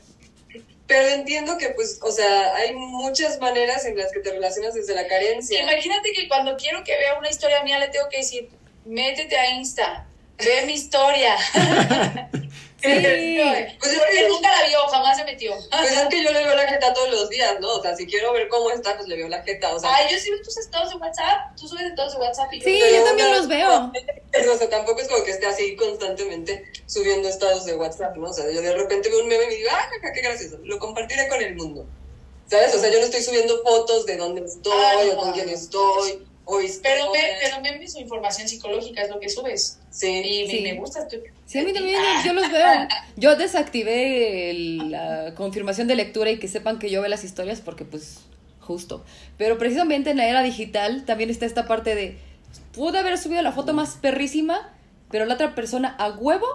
pero 0.87 1.09
entiendo 1.09 1.59
que 1.59 1.69
pues, 1.71 1.99
o 2.03 2.11
sea, 2.11 2.55
hay 2.57 2.75
muchas 2.75 3.39
maneras 3.41 3.85
en 3.85 3.97
las 3.97 4.11
que 4.11 4.21
te 4.21 4.31
relacionas 4.31 4.75
desde 4.75 4.95
la 4.95 5.07
carencia. 5.07 5.63
Imagínate 5.63 6.13
que 6.13 6.29
cuando 6.29 6.57
quiero 6.57 6.83
que 6.83 6.97
vea 6.97 7.19
una 7.19 7.29
historia 7.29 7.63
mía 7.63 7.79
le 7.79 7.89
tengo 7.89 8.09
que 8.09 8.19
decir, 8.19 8.49
métete 8.85 9.37
a 9.37 9.51
Insta, 9.51 10.07
ve 10.39 10.65
mi 10.67 10.73
historia. 10.73 11.37
Sí. 12.81 12.89
Pues 13.81 13.93
es 13.93 13.99
Porque 13.99 14.17
que- 14.19 14.29
nunca 14.29 14.51
la 14.61 14.69
vio, 14.69 14.81
jamás 14.89 15.17
se 15.17 15.25
metió. 15.25 15.53
Pues 15.71 15.93
es 15.93 16.09
que 16.09 16.23
yo 16.23 16.31
le 16.33 16.45
veo 16.45 16.55
la 16.55 16.67
jeta 16.69 16.93
todos 16.93 17.11
los 17.11 17.29
días, 17.29 17.55
¿no? 17.61 17.75
O 17.75 17.83
sea, 17.83 17.95
si 17.97 18.07
quiero 18.07 18.33
ver 18.33 18.49
cómo 18.49 18.71
está, 18.71 18.97
pues 18.97 19.09
le 19.09 19.17
veo 19.17 19.29
la 19.29 19.43
jeta, 19.43 19.75
o 19.75 19.81
sea... 19.81 19.95
Ay, 19.95 20.07
yo 20.13 20.19
sí 20.19 20.31
veo 20.31 20.41
tus 20.43 20.57
estados 20.59 20.91
de 20.91 20.97
WhatsApp, 20.97 21.57
tú 21.59 21.67
subes 21.69 21.85
estados 21.87 22.13
de 22.15 22.19
WhatsApp 22.21 22.53
y 22.53 22.59
yo 22.61 22.65
Sí, 22.65 22.81
yo 22.95 23.05
también 23.05 23.31
los 23.33 23.49
veo. 23.49 23.91
O 24.53 24.59
sea, 24.59 24.69
tampoco 24.71 25.01
es 25.01 25.09
como 25.09 25.25
que 25.25 25.31
esté 25.33 25.47
así 25.47 25.75
constantemente 25.77 26.71
subiendo 26.87 27.29
estados 27.29 27.65
de 27.65 27.75
WhatsApp, 27.75 28.17
¿no? 28.17 28.31
O 28.31 28.33
sea, 28.33 28.51
yo 28.51 28.61
de 28.63 28.75
repente 28.75 29.09
veo 29.09 29.21
un 29.23 29.29
meme 29.29 29.45
y 29.45 29.49
me 29.49 29.55
digo, 29.55 29.71
ah, 29.73 29.89
jaja, 29.91 30.13
qué 30.13 30.21
gracioso, 30.21 30.59
lo 30.63 30.79
compartiré 30.79 31.29
con 31.29 31.43
el 31.43 31.55
mundo. 31.57 31.87
¿Sabes? 32.49 32.75
O 32.75 32.79
sea, 32.79 32.91
yo 32.91 32.99
no 32.99 33.05
estoy 33.05 33.23
subiendo 33.23 33.63
fotos 33.63 34.07
de 34.07 34.17
dónde 34.17 34.43
estoy 34.45 35.11
o 35.11 35.17
con 35.17 35.33
quién 35.33 35.49
estoy 35.51 36.27
o 36.51 36.59
Pero, 36.83 37.13
me, 37.13 37.19
pero 37.43 37.61
memes 37.61 37.95
o 37.95 38.01
información 38.01 38.49
psicológica 38.49 39.03
es 39.03 39.11
lo 39.11 39.21
que 39.21 39.29
subes. 39.29 39.79
Sí. 39.91 40.07
Y 40.07 40.45
me- 40.47 40.51
Sí. 40.51 40.61
me, 40.63 40.75
gusta. 40.75 41.07
tu- 41.07 41.17
Sí, 41.47 41.59
a 41.59 41.63
mí 41.65 41.73
también 41.75 41.99
yo, 42.25 42.27
yo 42.27 42.33
los 42.33 42.51
veo. 42.51 42.89
Yo 43.17 43.37
desactivé 43.37 44.51
el- 44.51 44.91
la 44.91 45.35
confirmación 45.35 45.89
de 45.89 45.95
lectura 45.97 46.31
y 46.31 46.39
que 46.39 46.49
sepan 46.49 46.79
que 46.79 46.91
yo 46.91 47.01
veo 47.03 47.11
las 47.11 47.23
historias 47.25 47.61
porque 47.61 47.85
pues 47.85 48.21
justo. 48.61 49.05
Pero 49.37 49.59
precisamente 49.59 50.11
en 50.11 50.17
la 50.17 50.27
era 50.27 50.43
digital 50.43 51.05
también 51.05 51.29
está 51.31 51.45
esta 51.47 51.67
parte 51.67 51.95
de 51.95 52.17
pude 52.73 52.99
haber 52.99 53.19
subido 53.19 53.43
la 53.43 53.53
foto 53.53 53.75
más 53.75 53.97
perrísima, 53.97 54.73
pero 55.11 55.27
la 55.27 55.35
otra 55.35 55.55
persona 55.55 55.95
a 55.99 56.09
huevo 56.11 56.47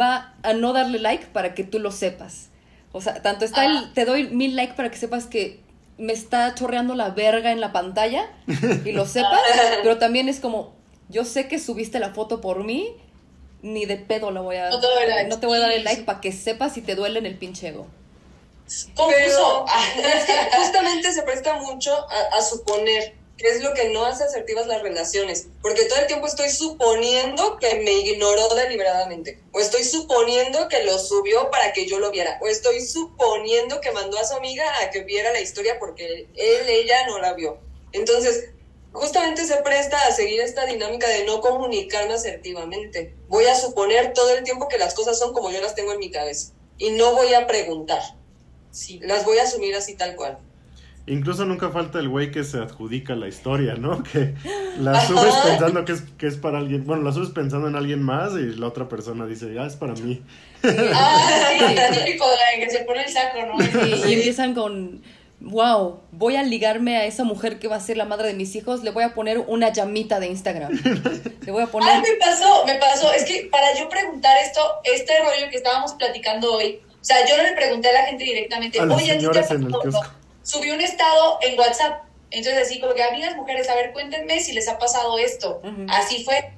va 0.00 0.34
a 0.42 0.52
no 0.52 0.72
darle 0.72 0.98
like 1.00 1.26
para 1.26 1.54
que 1.54 1.64
tú 1.64 1.78
lo 1.80 1.90
sepas. 1.90 2.50
O 2.92 3.00
sea, 3.00 3.20
tanto 3.22 3.44
está 3.44 3.66
el 3.66 3.92
te 3.94 4.04
doy 4.04 4.28
mil 4.28 4.54
like 4.56 4.74
para 4.74 4.90
que 4.90 4.96
sepas 4.96 5.26
que 5.26 5.60
me 5.98 6.12
está 6.12 6.54
chorreando 6.54 6.94
la 6.94 7.10
verga 7.10 7.52
en 7.52 7.60
la 7.60 7.72
pantalla 7.72 8.30
y 8.84 8.92
lo 8.92 9.06
sepas, 9.06 9.40
pero 9.82 9.98
también 9.98 10.28
es 10.28 10.40
como 10.40 10.76
yo 11.08 11.24
sé 11.24 11.48
que 11.48 11.58
subiste 11.58 11.98
la 11.98 12.10
foto 12.10 12.40
por 12.40 12.64
mí, 12.64 12.94
ni 13.62 13.86
de 13.86 13.96
pedo 13.96 14.30
la 14.30 14.40
voy 14.40 14.56
a 14.56 14.70
No 14.70 14.80
te 14.80 14.86
doy 14.86 15.06
like. 15.08 15.28
no 15.28 15.40
te 15.40 15.46
voy 15.46 15.58
a 15.58 15.60
dar 15.60 15.72
el 15.72 15.84
like 15.84 16.02
para 16.04 16.20
que 16.20 16.32
sepas 16.32 16.74
si 16.74 16.82
te 16.82 16.94
duele 16.94 17.18
en 17.18 17.26
el 17.26 17.36
pinche 17.36 17.68
ego. 17.68 17.86
Confuso. 18.94 19.64
Pero 19.96 20.08
es 20.08 20.24
que 20.24 20.56
justamente 20.56 21.12
se 21.12 21.22
presta 21.22 21.54
mucho 21.54 21.94
a, 21.94 22.36
a 22.36 22.42
suponer, 22.42 23.14
que 23.38 23.48
es 23.48 23.62
lo 23.62 23.72
que 23.72 23.88
no 23.90 24.04
hace 24.04 24.24
asertivas 24.24 24.66
las 24.66 24.82
relaciones. 24.82 25.46
Porque 25.62 25.84
todo 25.84 26.00
el 26.00 26.08
tiempo 26.08 26.26
estoy 26.26 26.50
suponiendo 26.50 27.56
que 27.58 27.76
me 27.76 27.92
ignoró 27.92 28.52
deliberadamente. 28.54 29.40
O 29.52 29.60
estoy 29.60 29.84
suponiendo 29.84 30.68
que 30.68 30.82
lo 30.82 30.98
subió 30.98 31.48
para 31.48 31.72
que 31.72 31.86
yo 31.86 32.00
lo 32.00 32.10
viera. 32.10 32.38
O 32.42 32.48
estoy 32.48 32.80
suponiendo 32.80 33.80
que 33.80 33.92
mandó 33.92 34.18
a 34.18 34.24
su 34.24 34.34
amiga 34.34 34.64
a 34.82 34.90
que 34.90 35.04
viera 35.04 35.32
la 35.32 35.40
historia 35.40 35.78
porque 35.78 36.26
él, 36.34 36.68
ella 36.68 37.06
no 37.06 37.20
la 37.20 37.34
vio. 37.34 37.58
Entonces, 37.92 38.50
justamente 38.92 39.46
se 39.46 39.58
presta 39.58 40.04
a 40.06 40.12
seguir 40.12 40.40
esta 40.40 40.66
dinámica 40.66 41.08
de 41.08 41.24
no 41.24 41.40
comunicarme 41.40 42.14
asertivamente. 42.14 43.14
Voy 43.28 43.44
a 43.44 43.54
suponer 43.54 44.14
todo 44.14 44.34
el 44.34 44.42
tiempo 44.42 44.66
que 44.66 44.78
las 44.78 44.94
cosas 44.94 45.16
son 45.16 45.32
como 45.32 45.52
yo 45.52 45.60
las 45.60 45.76
tengo 45.76 45.92
en 45.92 46.00
mi 46.00 46.10
cabeza. 46.10 46.52
Y 46.76 46.90
no 46.90 47.14
voy 47.14 47.32
a 47.34 47.46
preguntar. 47.46 48.02
Las 49.00 49.24
voy 49.24 49.38
a 49.38 49.44
asumir 49.44 49.76
así 49.76 49.94
tal 49.94 50.16
cual. 50.16 50.38
Incluso 51.08 51.44
nunca 51.44 51.70
falta 51.70 51.98
el 51.98 52.08
güey 52.08 52.30
que 52.30 52.44
se 52.44 52.58
adjudica 52.58 53.14
la 53.16 53.28
historia, 53.28 53.74
¿no? 53.74 54.02
Que 54.12 54.34
la 54.78 55.00
subes 55.06 55.34
pensando 55.44 55.84
que 55.84 55.92
es, 55.92 56.02
que 56.18 56.26
es 56.26 56.36
para 56.36 56.58
alguien. 56.58 56.86
Bueno, 56.86 57.02
la 57.02 57.12
subes 57.12 57.30
pensando 57.30 57.66
en 57.68 57.76
alguien 57.76 58.02
más 58.02 58.32
y 58.34 58.54
la 58.56 58.66
otra 58.68 58.88
persona 58.88 59.26
dice, 59.26 59.54
ah, 59.58 59.66
es 59.66 59.76
para 59.76 59.94
mí. 59.94 60.22
Ah, 60.62 61.50
sí, 61.58 61.64
típico 62.04 62.24
de 62.28 62.64
que 62.64 62.70
se 62.70 62.78
pone 62.84 63.02
el 63.04 63.10
saco, 63.10 63.38
¿no? 63.46 63.86
Y, 63.86 64.10
y 64.10 64.14
empiezan 64.14 64.54
con, 64.54 65.02
wow, 65.40 66.00
voy 66.12 66.36
a 66.36 66.42
ligarme 66.42 66.96
a 66.96 67.06
esa 67.06 67.24
mujer 67.24 67.58
que 67.58 67.68
va 67.68 67.76
a 67.76 67.80
ser 67.80 67.96
la 67.96 68.04
madre 68.04 68.28
de 68.28 68.34
mis 68.34 68.54
hijos, 68.56 68.82
le 68.82 68.90
voy 68.90 69.04
a 69.04 69.14
poner 69.14 69.38
una 69.46 69.72
llamita 69.72 70.20
de 70.20 70.26
Instagram. 70.28 70.72
Le 71.46 71.52
voy 71.52 71.62
a 71.62 71.66
Ah, 71.66 71.70
poner... 71.70 72.02
me 72.02 72.14
pasó, 72.20 72.66
me 72.66 72.74
pasó. 72.74 73.10
Es 73.14 73.24
que 73.24 73.48
para 73.50 73.74
yo 73.78 73.88
preguntar 73.88 74.36
esto, 74.44 74.60
este 74.84 75.12
rollo 75.20 75.48
que 75.50 75.56
estábamos 75.56 75.94
platicando 75.94 76.52
hoy, 76.54 76.80
o 77.00 77.04
sea, 77.04 77.26
yo 77.26 77.36
no 77.38 77.42
le 77.44 77.52
pregunté 77.52 77.88
a 77.88 77.92
la 77.94 78.02
gente 78.02 78.24
directamente, 78.24 78.78
A 78.80 78.82
oye, 78.84 79.12
¿a 79.12 79.18
ti 79.18 79.26
te 79.32 79.42
el 80.48 80.56
pasó?" 80.56 80.60
kiosco. 80.60 80.60
No. 80.60 80.62
Subí 80.62 80.70
un 80.70 80.80
estado 80.80 81.38
en 81.42 81.58
WhatsApp. 81.58 82.02
Entonces, 82.30 82.62
así 82.66 82.80
como 82.80 82.94
que, 82.94 83.02
amigas 83.02 83.36
mujeres, 83.36 83.68
a 83.70 83.74
ver, 83.74 83.92
cuéntenme 83.92 84.40
si 84.40 84.52
les 84.52 84.68
ha 84.68 84.78
pasado 84.78 85.18
esto. 85.18 85.60
Así 85.88 86.24
fue. 86.24 86.52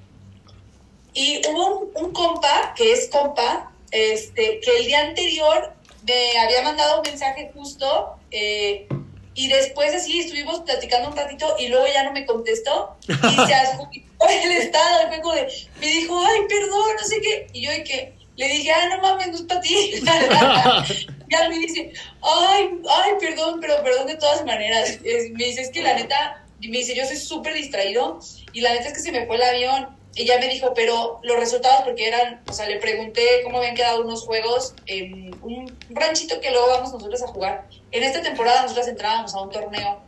Y 1.14 1.40
hubo 1.48 1.76
un, 1.80 1.90
un 2.06 2.12
compa, 2.12 2.74
que 2.76 2.92
es 2.92 3.08
compa, 3.08 3.72
este, 3.90 4.60
que 4.60 4.76
el 4.78 4.86
día 4.86 5.00
anterior 5.00 5.72
me 6.06 6.38
había 6.38 6.62
mandado 6.62 7.00
un 7.00 7.02
mensaje 7.08 7.50
justo, 7.54 8.16
eh, 8.30 8.86
y 9.34 9.48
después 9.48 9.94
así 9.94 10.20
estuvimos 10.20 10.60
platicando 10.60 11.08
un 11.10 11.16
ratito 11.16 11.56
y 11.58 11.68
luego 11.68 11.86
ya 11.92 12.04
no 12.04 12.12
me 12.12 12.26
contestó 12.26 12.96
y 13.08 13.12
se 13.46 13.54
adjudicó 13.54 14.28
el 14.28 14.52
estado. 14.52 15.02
y 15.04 15.08
fue 15.08 15.20
como 15.20 15.34
de- 15.34 15.48
me 15.80 15.86
dijo, 15.86 16.18
ay, 16.26 16.40
perdón, 16.48 16.96
no 17.00 17.04
sé 17.06 17.20
qué. 17.20 17.46
Y 17.52 17.62
yo 17.62 17.70
de 17.70 17.84
que 17.84 18.12
le 18.40 18.48
dije, 18.48 18.72
ah, 18.72 18.88
no 18.88 19.02
mames, 19.02 19.28
no 19.28 19.34
es 19.36 19.42
para 19.42 19.60
ti. 19.60 19.74
y 21.28 21.34
él 21.34 21.48
me 21.48 21.58
dice, 21.58 21.92
ay, 22.22 22.70
ay, 22.88 23.12
perdón, 23.20 23.58
pero 23.60 23.82
perdón 23.82 24.06
de 24.06 24.16
todas 24.16 24.44
maneras. 24.44 24.98
Es- 25.04 25.30
me 25.30 25.44
dice, 25.44 25.60
es 25.62 25.70
que 25.70 25.82
la 25.82 25.94
neta, 25.94 26.44
me 26.60 26.78
dice, 26.78 26.94
yo 26.94 27.04
soy 27.06 27.16
súper 27.16 27.54
distraído 27.54 28.18
y 28.52 28.60
la 28.62 28.72
neta 28.72 28.88
es 28.88 28.94
que 28.94 29.00
se 29.00 29.12
me 29.12 29.26
fue 29.26 29.36
el 29.36 29.42
avión. 29.42 29.98
Y 30.16 30.24
ya 30.26 30.38
me 30.38 30.48
dijo, 30.48 30.74
pero 30.74 31.20
los 31.22 31.38
resultados, 31.38 31.82
porque 31.84 32.08
eran, 32.08 32.42
o 32.48 32.52
sea, 32.52 32.66
le 32.68 32.78
pregunté 32.80 33.22
cómo 33.44 33.58
habían 33.58 33.76
quedado 33.76 34.02
unos 34.04 34.22
juegos 34.24 34.74
en 34.86 35.30
un 35.42 35.72
ranchito 35.90 36.40
que 36.40 36.50
luego 36.50 36.66
vamos 36.66 36.92
nosotros 36.92 37.22
a 37.22 37.28
jugar. 37.28 37.68
En 37.92 38.02
esta 38.02 38.20
temporada 38.20 38.62
nosotros 38.62 38.88
entrábamos 38.88 39.32
a 39.34 39.40
un 39.42 39.50
torneo 39.50 40.00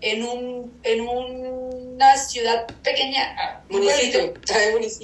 en 0.00 0.24
un 0.24 0.78
en 0.84 1.00
una 1.08 2.16
ciudad 2.16 2.66
pequeña, 2.84 3.34
ah, 3.36 3.60
municipio. 3.68 4.32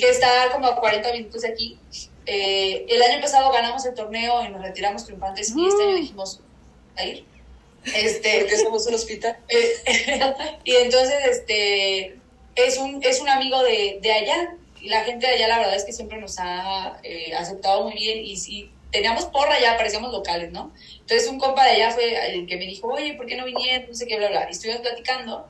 que 0.06 0.08
está 0.12 0.28
como 0.52 0.68
a 0.68 0.76
40 0.76 1.12
minutos 1.12 1.42
de 1.42 1.48
aquí. 1.48 1.78
Eh, 2.26 2.86
el 2.88 3.02
año 3.02 3.20
pasado 3.20 3.52
ganamos 3.52 3.84
el 3.86 3.94
torneo 3.94 4.44
y 4.44 4.48
nos 4.48 4.62
retiramos 4.62 5.04
triunfantes 5.04 5.52
y 5.54 5.66
este 5.68 5.82
año 5.82 5.94
dijimos 5.96 6.40
a 6.96 7.04
ir. 7.04 7.24
Este, 7.94 8.38
Porque 8.40 8.56
somos 8.58 8.86
un 8.86 8.94
hospital. 8.94 9.36
eh, 9.48 9.72
y 10.64 10.74
entonces, 10.76 11.14
este, 11.30 12.18
es 12.54 12.78
un, 12.78 13.02
es 13.02 13.20
un 13.20 13.28
amigo 13.28 13.62
de, 13.62 13.98
de 14.00 14.12
allá. 14.12 14.54
Y 14.80 14.88
la 14.88 15.02
gente 15.04 15.26
de 15.26 15.34
allá, 15.34 15.48
la 15.48 15.58
verdad 15.58 15.76
es 15.76 15.84
que 15.84 15.92
siempre 15.92 16.18
nos 16.18 16.36
ha 16.38 16.98
eh, 17.02 17.34
aceptado 17.34 17.84
muy 17.84 17.94
bien. 17.94 18.18
Y 18.24 18.36
si 18.36 18.70
teníamos 18.92 19.24
porra 19.26 19.58
ya, 19.60 19.76
parecíamos 19.76 20.12
locales, 20.12 20.52
¿no? 20.52 20.72
Entonces, 21.00 21.26
un 21.28 21.38
compa 21.38 21.64
de 21.64 21.70
allá 21.72 21.90
fue 21.90 22.34
el 22.34 22.46
que 22.46 22.56
me 22.56 22.66
dijo, 22.66 22.88
oye, 22.88 23.14
¿por 23.14 23.26
qué 23.26 23.36
no 23.36 23.44
vinieron? 23.44 23.88
No 23.88 23.94
sé 23.94 24.06
qué, 24.06 24.16
bla, 24.18 24.28
bla. 24.28 24.46
Y 24.48 24.52
estuvimos 24.52 24.82
platicando. 24.82 25.48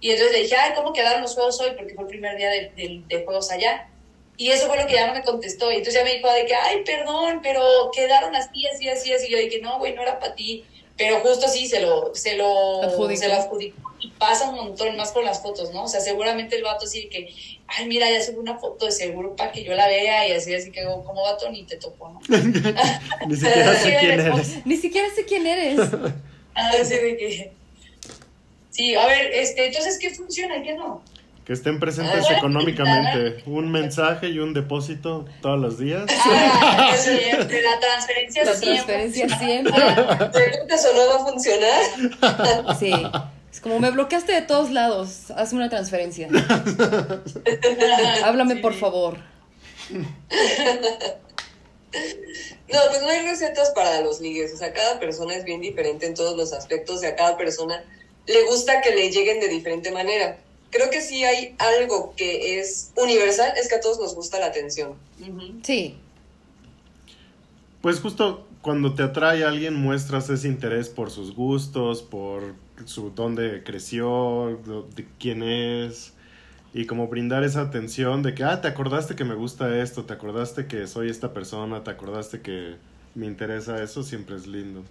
Y 0.00 0.10
entonces 0.10 0.32
le 0.36 0.42
dije, 0.42 0.56
ay, 0.56 0.72
¿cómo 0.74 0.92
quedaron 0.92 1.22
los 1.22 1.34
juegos 1.34 1.58
hoy? 1.60 1.70
Porque 1.76 1.94
fue 1.94 2.02
el 2.04 2.08
primer 2.10 2.36
día 2.36 2.50
de, 2.50 2.70
de- 2.76 3.02
de 3.06 3.24
juegos 3.24 3.50
allá. 3.50 3.88
Y 4.36 4.50
eso 4.50 4.66
fue 4.66 4.80
lo 4.80 4.86
que 4.86 4.94
ya 4.94 5.06
no 5.06 5.14
me 5.14 5.22
contestó. 5.22 5.70
Y 5.70 5.76
entonces 5.76 5.94
ya 5.94 6.04
me 6.04 6.14
dijo 6.14 6.30
de 6.32 6.44
que, 6.46 6.54
ay, 6.54 6.82
perdón, 6.84 7.40
pero 7.42 7.90
quedaron 7.94 8.34
así, 8.34 8.66
así, 8.66 8.88
así, 8.88 9.12
así. 9.12 9.26
Y 9.28 9.30
yo 9.30 9.38
dije, 9.38 9.60
no, 9.60 9.78
güey, 9.78 9.94
no 9.94 10.02
era 10.02 10.18
para 10.18 10.34
ti. 10.34 10.64
Pero 10.96 11.20
justo 11.20 11.48
sí, 11.48 11.66
se 11.66 11.80
lo, 11.80 12.14
se 12.14 12.36
lo, 12.36 12.82
Adjudicó. 12.82 13.20
se 13.20 13.28
lo 13.28 13.34
adjudicó. 13.34 13.94
Y 14.00 14.08
pasa 14.10 14.48
un 14.50 14.56
montón 14.56 14.96
más 14.96 15.12
con 15.12 15.24
las 15.24 15.40
fotos, 15.42 15.72
¿no? 15.72 15.84
O 15.84 15.88
sea, 15.88 16.00
seguramente 16.00 16.56
el 16.56 16.62
vato 16.62 16.84
así 16.84 17.02
de 17.04 17.08
que, 17.08 17.34
ay, 17.68 17.86
mira, 17.86 18.10
ya 18.10 18.22
subí 18.22 18.36
una 18.36 18.58
foto 18.58 18.86
de 18.86 18.92
seguro 18.92 19.34
para 19.34 19.50
que 19.50 19.64
yo 19.64 19.74
la 19.74 19.88
vea. 19.88 20.28
Y 20.28 20.32
así, 20.32 20.54
así 20.54 20.70
que, 20.70 20.84
como 20.84 21.22
vato, 21.22 21.50
ni 21.50 21.64
te 21.64 21.76
tocó, 21.76 22.10
¿no? 22.10 22.20
Ni 23.26 23.36
siquiera 23.36 23.74
sé 23.76 23.84
Sí, 23.84 23.96
quién 23.98 24.20
eres. 24.20 24.66
Ni 24.66 24.76
siquiera 24.76 25.08
sé 25.14 25.24
quién 25.24 25.46
eres. 25.46 25.80
Así 26.54 26.94
de 26.94 27.16
que... 27.16 27.52
Sí, 28.70 28.94
a 28.96 29.06
ver, 29.06 29.32
este, 29.32 29.66
entonces, 29.66 29.98
¿qué 30.00 30.10
funciona 30.10 30.56
y 30.56 30.62
qué 30.64 30.74
no? 30.74 31.02
Que 31.44 31.52
estén 31.52 31.78
presentes 31.78 32.24
Ah, 32.30 32.36
económicamente. 32.38 33.42
Un 33.46 33.70
mensaje 33.70 34.28
y 34.28 34.38
un 34.38 34.54
depósito 34.54 35.26
todos 35.42 35.60
los 35.60 35.78
días. 35.78 36.04
Ah, 36.08 36.94
siempre, 36.96 37.60
la 37.62 37.78
transferencia 37.80 38.44
La 38.44 38.54
siempre. 38.54 38.94
transferencia 39.08 39.38
siempre. 39.38 39.74
Eso 40.74 40.88
no 40.94 41.06
va 41.08 41.16
a 41.16 41.26
funcionar. 41.30 41.82
Sí. 42.78 42.92
Es 43.52 43.60
como 43.60 43.78
me 43.78 43.90
bloqueaste 43.90 44.32
de 44.32 44.42
todos 44.42 44.70
lados, 44.70 45.30
hazme 45.36 45.58
una 45.60 45.68
transferencia. 45.68 46.28
Háblame 48.24 48.56
por 48.56 48.72
favor. 48.74 49.18
No, 49.92 50.04
pues 52.90 53.02
no 53.02 53.08
hay 53.08 53.20
recetas 53.22 53.70
para 53.70 54.00
los 54.00 54.20
ligues, 54.20 54.52
o 54.52 54.56
sea, 54.56 54.72
cada 54.72 54.98
persona 54.98 55.34
es 55.36 55.44
bien 55.44 55.60
diferente 55.60 56.06
en 56.06 56.14
todos 56.14 56.36
los 56.36 56.52
aspectos 56.52 57.02
y 57.02 57.06
a 57.06 57.14
cada 57.14 57.36
persona 57.36 57.84
le 58.26 58.42
gusta 58.46 58.80
que 58.80 58.90
le 58.90 59.10
lleguen 59.10 59.38
de 59.38 59.48
diferente 59.48 59.92
manera. 59.92 60.38
Creo 60.74 60.90
que 60.90 61.00
sí 61.00 61.22
hay 61.22 61.54
algo 61.58 62.14
que 62.16 62.58
es 62.58 62.92
universal, 62.96 63.52
es 63.56 63.68
que 63.68 63.76
a 63.76 63.80
todos 63.80 64.00
nos 64.00 64.14
gusta 64.16 64.40
la 64.40 64.46
atención. 64.46 64.94
Sí. 65.62 65.94
Pues 67.80 68.00
justo 68.00 68.44
cuando 68.60 68.94
te 68.94 69.04
atrae 69.04 69.44
a 69.44 69.48
alguien 69.50 69.74
muestras 69.74 70.28
ese 70.30 70.48
interés 70.48 70.88
por 70.88 71.12
sus 71.12 71.32
gustos, 71.32 72.02
por 72.02 72.54
su 72.86 73.10
dónde 73.10 73.62
creció, 73.62 74.58
de, 74.66 75.02
de 75.02 75.08
quién 75.20 75.44
es 75.44 76.12
y 76.74 76.86
como 76.86 77.06
brindar 77.06 77.44
esa 77.44 77.60
atención 77.60 78.24
de 78.24 78.34
que, 78.34 78.42
ah, 78.42 78.60
te 78.60 78.66
acordaste 78.66 79.14
que 79.14 79.22
me 79.22 79.36
gusta 79.36 79.80
esto, 79.80 80.04
te 80.04 80.12
acordaste 80.12 80.66
que 80.66 80.88
soy 80.88 81.08
esta 81.08 81.32
persona, 81.32 81.84
te 81.84 81.92
acordaste 81.92 82.40
que 82.40 82.74
me 83.14 83.26
interesa 83.26 83.80
eso, 83.80 84.02
siempre 84.02 84.34
es 84.34 84.48
lindo. 84.48 84.82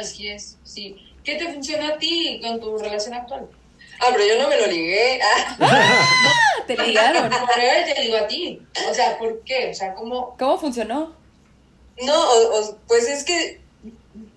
Así 0.00 0.28
es, 0.28 0.56
sí. 0.64 0.96
¿Qué 1.22 1.34
te 1.36 1.52
funciona 1.52 1.88
a 1.88 1.98
ti 1.98 2.40
con 2.42 2.58
tu 2.58 2.78
relación 2.78 3.12
actual? 3.12 3.48
Ah, 4.00 4.08
pero 4.12 4.24
yo 4.26 4.40
no 4.42 4.48
me 4.48 4.60
lo 4.60 4.66
ligué. 4.66 5.20
Ah, 5.60 6.34
Te 6.66 6.76
ligaron. 6.76 7.30
Te 7.30 8.00
digo 8.02 8.16
a 8.18 8.26
ti. 8.26 8.60
O 8.90 8.94
sea, 8.94 9.16
¿por 9.18 9.42
qué? 9.44 9.70
O 9.70 9.74
sea, 9.74 9.94
¿cómo? 9.94 10.36
¿Cómo 10.38 10.58
funcionó? 10.58 11.16
no, 12.02 12.14
o- 12.30 12.60
o- 12.60 12.76
pues 12.86 13.08
es 13.08 13.24
que 13.24 13.60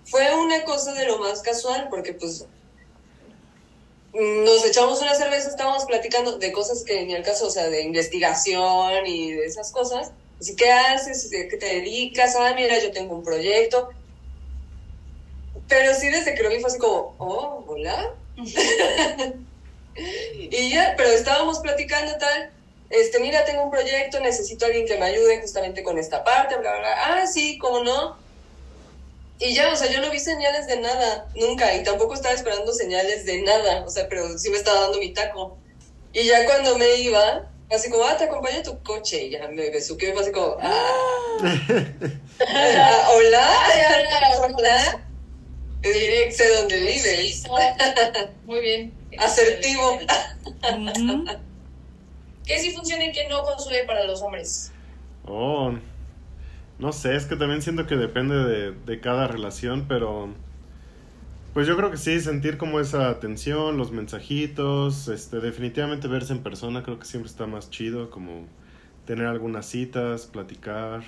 fue 0.04 0.34
una 0.34 0.64
cosa 0.64 0.94
de 0.94 1.06
lo 1.06 1.18
más 1.18 1.42
casual, 1.42 1.88
porque 1.90 2.12
pues 2.14 2.46
nos 4.14 4.64
echamos 4.64 5.00
una 5.00 5.14
cerveza, 5.14 5.48
estábamos 5.48 5.84
platicando 5.84 6.38
de 6.38 6.52
cosas 6.52 6.82
que 6.84 7.04
ni 7.04 7.14
al 7.14 7.22
caso, 7.22 7.46
o 7.46 7.50
sea, 7.50 7.68
de 7.68 7.82
investigación 7.82 9.06
y 9.06 9.32
de 9.32 9.44
esas 9.46 9.70
cosas. 9.72 10.12
Así, 10.40 10.56
¿qué 10.56 10.70
haces? 10.72 11.30
¿De 11.30 11.48
¿Qué 11.48 11.56
te 11.56 11.66
dedicas? 11.66 12.34
Ah, 12.36 12.52
mira, 12.56 12.78
yo 12.82 12.90
tengo 12.92 13.14
un 13.14 13.22
proyecto. 13.22 13.90
Pero 15.68 15.94
sí, 15.94 16.08
desde 16.08 16.34
que 16.34 16.42
lo 16.42 16.48
vi 16.50 16.58
fue 16.60 16.68
así 16.70 16.78
como, 16.78 17.14
oh, 17.18 17.64
hola. 17.68 18.14
y 19.96 20.70
ya, 20.70 20.94
pero 20.96 21.10
estábamos 21.10 21.60
platicando 21.60 22.16
tal. 22.18 22.50
Este, 22.90 23.20
mira, 23.20 23.44
tengo 23.44 23.64
un 23.64 23.70
proyecto, 23.70 24.20
necesito 24.20 24.64
a 24.64 24.68
alguien 24.68 24.86
que 24.86 24.98
me 24.98 25.06
ayude 25.06 25.40
justamente 25.40 25.82
con 25.82 25.98
esta 25.98 26.24
parte, 26.24 26.56
bla, 26.56 26.72
bla, 26.72 26.80
bla. 26.80 27.22
Ah, 27.22 27.26
sí, 27.26 27.58
cómo 27.58 27.82
no. 27.82 28.18
Y 29.38 29.54
ya, 29.54 29.72
o 29.72 29.76
sea, 29.76 29.90
yo 29.90 30.00
no 30.00 30.10
vi 30.10 30.20
señales 30.20 30.66
de 30.66 30.78
nada, 30.78 31.26
nunca, 31.34 31.74
y 31.74 31.82
tampoco 31.82 32.14
estaba 32.14 32.34
esperando 32.34 32.72
señales 32.72 33.24
de 33.24 33.42
nada, 33.42 33.82
o 33.84 33.90
sea, 33.90 34.08
pero 34.08 34.38
sí 34.38 34.50
me 34.50 34.56
estaba 34.56 34.82
dando 34.82 34.98
mi 34.98 35.12
taco. 35.12 35.58
Y 36.12 36.26
ya 36.26 36.44
cuando 36.44 36.78
me 36.78 36.96
iba, 36.96 37.50
así 37.70 37.90
como, 37.90 38.04
ah, 38.04 38.16
te 38.16 38.24
acompaño 38.24 38.60
a 38.60 38.62
tu 38.62 38.80
coche, 38.82 39.24
y 39.24 39.30
ya 39.30 39.48
me 39.48 39.70
besuqué, 39.70 40.10
y 40.10 40.12
fue 40.12 40.22
así 40.22 40.30
como, 40.30 40.58
ah, 40.60 41.38
ah, 42.46 43.08
hola, 43.14 43.50
hola, 44.46 45.04
Eh, 45.82 46.30
sé 46.30 46.48
dónde 46.48 46.78
vives. 46.78 47.42
Muy 48.44 48.60
bien. 48.60 49.01
Asertivo. 49.18 49.98
¿Qué 52.44 52.58
sí 52.58 52.72
funciona 52.72 53.04
y 53.04 53.12
qué 53.12 53.28
no 53.28 53.42
consume 53.42 53.84
para 53.86 54.04
los 54.04 54.22
hombres? 54.22 54.72
Oh, 55.24 55.72
no 56.78 56.92
sé, 56.92 57.14
es 57.14 57.26
que 57.26 57.36
también 57.36 57.62
siento 57.62 57.86
que 57.86 57.96
depende 57.96 58.34
de, 58.34 58.72
de 58.72 59.00
cada 59.00 59.28
relación, 59.28 59.86
pero 59.86 60.30
pues 61.54 61.66
yo 61.66 61.76
creo 61.76 61.90
que 61.90 61.98
sí, 61.98 62.18
sentir 62.20 62.56
como 62.56 62.80
esa 62.80 63.10
atención, 63.10 63.76
los 63.76 63.92
mensajitos, 63.92 65.08
este, 65.08 65.38
definitivamente 65.40 66.08
verse 66.08 66.32
en 66.32 66.42
persona 66.42 66.82
creo 66.82 66.98
que 66.98 67.04
siempre 67.04 67.30
está 67.30 67.46
más 67.46 67.70
chido, 67.70 68.10
como 68.10 68.46
tener 69.04 69.26
algunas 69.26 69.66
citas, 69.66 70.26
platicar. 70.26 71.02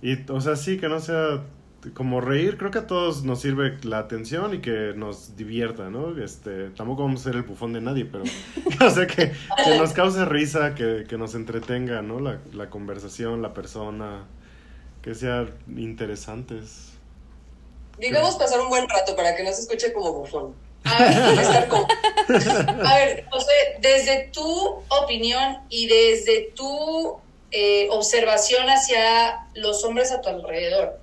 Y, 0.00 0.30
o 0.30 0.40
sea, 0.40 0.54
sí, 0.54 0.78
que 0.78 0.88
no 0.88 1.00
sea 1.00 1.42
como 1.90 2.20
reír, 2.20 2.56
creo 2.58 2.70
que 2.70 2.78
a 2.78 2.86
todos 2.86 3.24
nos 3.24 3.40
sirve 3.40 3.78
la 3.82 3.98
atención 3.98 4.54
y 4.54 4.60
que 4.60 4.92
nos 4.94 5.36
divierta, 5.36 5.90
¿no? 5.90 6.22
Este, 6.22 6.70
tampoco 6.70 7.02
vamos 7.02 7.20
a 7.20 7.24
ser 7.24 7.34
el 7.36 7.42
bufón 7.42 7.72
de 7.72 7.80
nadie, 7.80 8.04
pero, 8.04 8.24
o 8.86 8.90
sea, 8.90 9.06
que, 9.06 9.32
que 9.64 9.78
nos 9.78 9.92
cause 9.92 10.24
risa, 10.24 10.74
que, 10.74 11.04
que 11.08 11.18
nos 11.18 11.34
entretenga, 11.34 12.02
¿no? 12.02 12.20
La, 12.20 12.38
la 12.52 12.70
conversación, 12.70 13.42
la 13.42 13.52
persona, 13.52 14.24
que 15.02 15.14
sean 15.14 15.52
interesantes. 15.76 16.92
Digamos 17.98 18.36
pasar 18.36 18.60
un 18.60 18.68
buen 18.68 18.88
rato 18.88 19.14
para 19.16 19.36
que 19.36 19.42
no 19.42 19.52
se 19.52 19.62
escuche 19.62 19.92
como 19.92 20.12
bufón. 20.12 20.54
A 20.84 20.98
ver, 20.98 21.38
Estar 21.38 21.68
como, 21.68 21.86
a 21.86 22.96
ver, 22.96 23.24
José, 23.30 23.52
desde 23.80 24.30
tu 24.32 24.82
opinión 24.88 25.58
y 25.68 25.86
desde 25.86 26.52
tu 26.56 27.18
eh, 27.52 27.86
observación 27.90 28.68
hacia 28.68 29.46
los 29.54 29.84
hombres 29.84 30.10
a 30.10 30.20
tu 30.20 30.28
alrededor. 30.28 31.01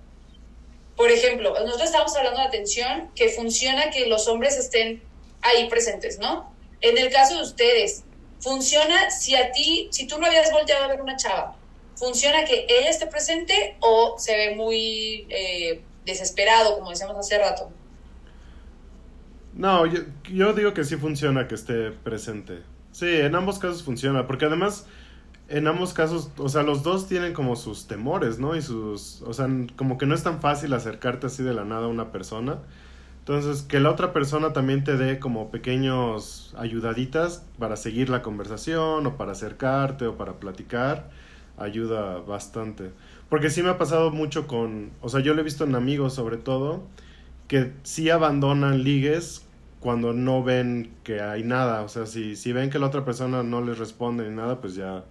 Por 1.00 1.10
ejemplo, 1.14 1.54
nosotros 1.54 1.86
estamos 1.86 2.14
hablando 2.18 2.42
de 2.42 2.48
atención, 2.48 3.10
que 3.16 3.30
funciona 3.30 3.90
que 3.90 4.08
los 4.08 4.28
hombres 4.28 4.58
estén 4.58 5.02
ahí 5.42 5.70
presentes, 5.70 6.20
¿no? 6.20 6.54
En 6.82 6.98
el 6.98 7.10
caso 7.10 7.38
de 7.38 7.44
ustedes, 7.44 8.04
funciona 8.42 9.10
si 9.10 9.34
a 9.34 9.54
ti, 9.54 9.88
si 9.94 10.08
tú 10.08 10.20
no 10.20 10.26
habías 10.26 10.52
volteado 10.52 10.84
a 10.84 10.88
ver 10.90 11.02
una 11.02 11.16
chava, 11.16 11.56
¿funciona 11.96 12.44
que 12.44 12.66
ella 12.68 12.90
esté 12.90 13.08
presente 13.08 13.78
o 13.80 14.16
se 14.20 14.36
ve 14.36 14.56
muy 14.58 15.26
eh, 15.30 15.82
desesperado, 16.04 16.78
como 16.78 16.90
decíamos 16.90 17.16
hace 17.16 17.38
rato? 17.38 17.72
No, 19.54 19.86
yo, 19.86 20.02
yo 20.30 20.52
digo 20.52 20.74
que 20.74 20.84
sí 20.84 20.98
funciona 20.98 21.48
que 21.48 21.56
esté 21.56 21.92
presente. 21.92 22.60
Sí, 22.92 23.08
en 23.08 23.36
ambos 23.36 23.58
casos 23.58 23.84
funciona, 23.84 24.28
porque 24.28 24.48
además, 24.48 24.86
en 25.50 25.68
ambos 25.68 25.94
casos, 25.94 26.30
o 26.38 26.48
sea, 26.48 26.64
los 26.64 26.84
dos 26.84 27.08
tienen 27.08 27.34
como 27.34 27.56
sus 27.56 27.88
temores, 27.88 28.40
¿no? 28.40 28.56
Y 28.56 28.62
sus, 28.62 29.22
o 29.24 29.34
sea, 29.34 29.48
como 29.76 29.98
que 29.98 30.06
no 30.06 30.14
es 30.16 30.24
tan 30.24 30.42
fácil 30.42 30.74
acercarte 30.74 31.28
así 31.28 31.44
de 31.44 31.54
la 31.54 31.66
nada 31.66 31.86
a 31.86 31.88
una 31.88 32.12
persona. 32.12 32.60
Entonces, 33.20 33.64
que 33.64 33.80
la 33.80 33.92
otra 33.92 34.14
persona 34.14 34.54
también 34.54 34.84
te 34.84 34.98
dé 34.98 35.20
como 35.20 35.52
pequeños 35.52 36.56
ayudaditas 36.58 37.46
para 37.60 37.76
seguir 37.78 38.10
la 38.10 38.22
conversación 38.22 39.06
o 39.06 39.18
para 39.18 39.34
acercarte 39.34 40.08
o 40.08 40.18
para 40.18 40.34
platicar, 40.34 41.10
ayuda 41.58 42.20
bastante. 42.20 42.92
Porque 43.30 43.50
sí 43.50 43.64
me 43.64 43.70
ha 43.70 43.78
pasado 43.78 44.12
mucho 44.12 44.48
con, 44.48 44.92
o 45.02 45.10
sea, 45.10 45.20
yo 45.22 45.34
lo 45.34 45.42
he 45.42 45.44
visto 45.44 45.64
en 45.64 45.76
amigos 45.76 46.14
sobre 46.14 46.38
todo, 46.38 46.84
que 47.48 47.74
sí 47.84 48.10
abandonan 48.10 48.84
ligues 48.84 49.46
cuando 49.80 50.14
no 50.14 50.44
ven 50.44 50.92
que 51.04 51.22
hay 51.22 51.44
nada. 51.44 51.82
O 51.84 51.90
sea, 51.90 52.06
si, 52.06 52.36
si 52.36 52.54
ven 52.54 52.70
que 52.70 52.80
la 52.80 52.88
otra 52.88 53.06
persona 53.06 53.44
no 53.44 53.62
les 53.62 53.78
responde 53.80 54.30
ni 54.30 54.36
nada, 54.36 54.62
pues 54.62 54.76
ya 54.76 55.06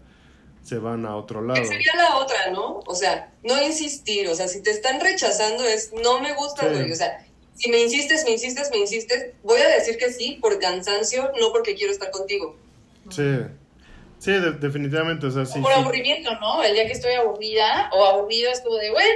se 0.63 0.79
van 0.79 1.07
a 1.07 1.17
otro 1.17 1.41
lado. 1.43 1.61
que 1.61 1.67
sería 1.67 1.93
la 1.97 2.17
otra, 2.17 2.51
¿no? 2.51 2.81
O 2.87 2.95
sea, 2.95 3.33
no 3.43 3.61
insistir, 3.63 4.29
o 4.29 4.35
sea, 4.35 4.49
si 4.49 4.63
te 4.63 4.71
están 4.71 5.01
rechazando 5.01 5.65
es, 5.65 5.93
no 5.93 6.21
me 6.21 6.35
gusta, 6.35 6.63
Sí. 6.73 6.91
o 6.93 6.95
sea, 6.95 7.25
si 7.55 7.71
me 7.71 7.81
insistes, 7.81 8.25
me 8.25 8.33
insistes, 8.33 8.71
me 8.71 8.79
insistes, 8.79 9.33
voy 9.43 9.61
a 9.61 9.69
decir 9.69 9.97
que 9.99 10.13
sí 10.13 10.39
por 10.41 10.59
cansancio, 10.59 11.33
no 11.41 11.51
porque 11.53 11.75
quiero 11.75 11.93
estar 11.93 12.11
contigo. 12.11 12.55
Sí, 13.11 13.25
sí, 14.19 14.33
de- 14.33 14.53
definitivamente. 14.53 15.27
O 15.27 15.31
sea, 15.31 15.45
sí, 15.47 15.59
o 15.59 15.63
por 15.63 15.73
sí. 15.73 15.81
aburrimiento, 15.81 16.35
¿no? 16.39 16.63
El 16.63 16.75
día 16.75 16.87
que 16.87 16.93
estoy 16.93 17.15
aburrida 17.15 17.91
o 17.93 18.05
aburrido 18.05 18.51
es 18.53 18.61
como 18.61 18.77
de, 18.77 18.91
bueno, 18.91 19.09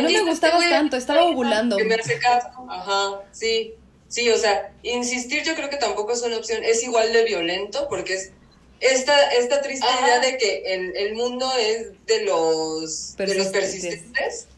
No 0.00 0.08
me 0.10 0.22
gustabas 0.22 0.68
tanto, 0.68 0.96
estaba 0.96 1.22
ovulando. 1.24 1.76
Que 1.76 1.84
me 1.84 1.94
hace 1.94 2.18
caso, 2.18 2.48
ajá, 2.68 3.20
sí, 3.32 3.74
sí, 4.08 4.28
o 4.30 4.36
sea, 4.38 4.72
insistir 4.82 5.42
yo 5.44 5.54
creo 5.54 5.70
que 5.70 5.76
tampoco 5.76 6.12
es 6.12 6.22
una 6.22 6.36
opción, 6.38 6.62
es 6.64 6.82
igual 6.82 7.12
de 7.12 7.24
violento 7.24 7.86
porque 7.88 8.14
es 8.14 8.32
esta, 8.80 9.30
esta 9.32 9.60
triste 9.62 9.86
Ajá. 9.86 10.06
idea 10.06 10.20
de 10.20 10.38
que 10.38 10.62
el, 10.74 10.96
el 10.96 11.14
mundo 11.14 11.50
es 11.58 11.92
de 12.06 12.24
los, 12.24 13.16
de 13.16 13.34
los 13.34 13.46
Persistentes. 13.48 13.52
persistentes. 13.52 14.48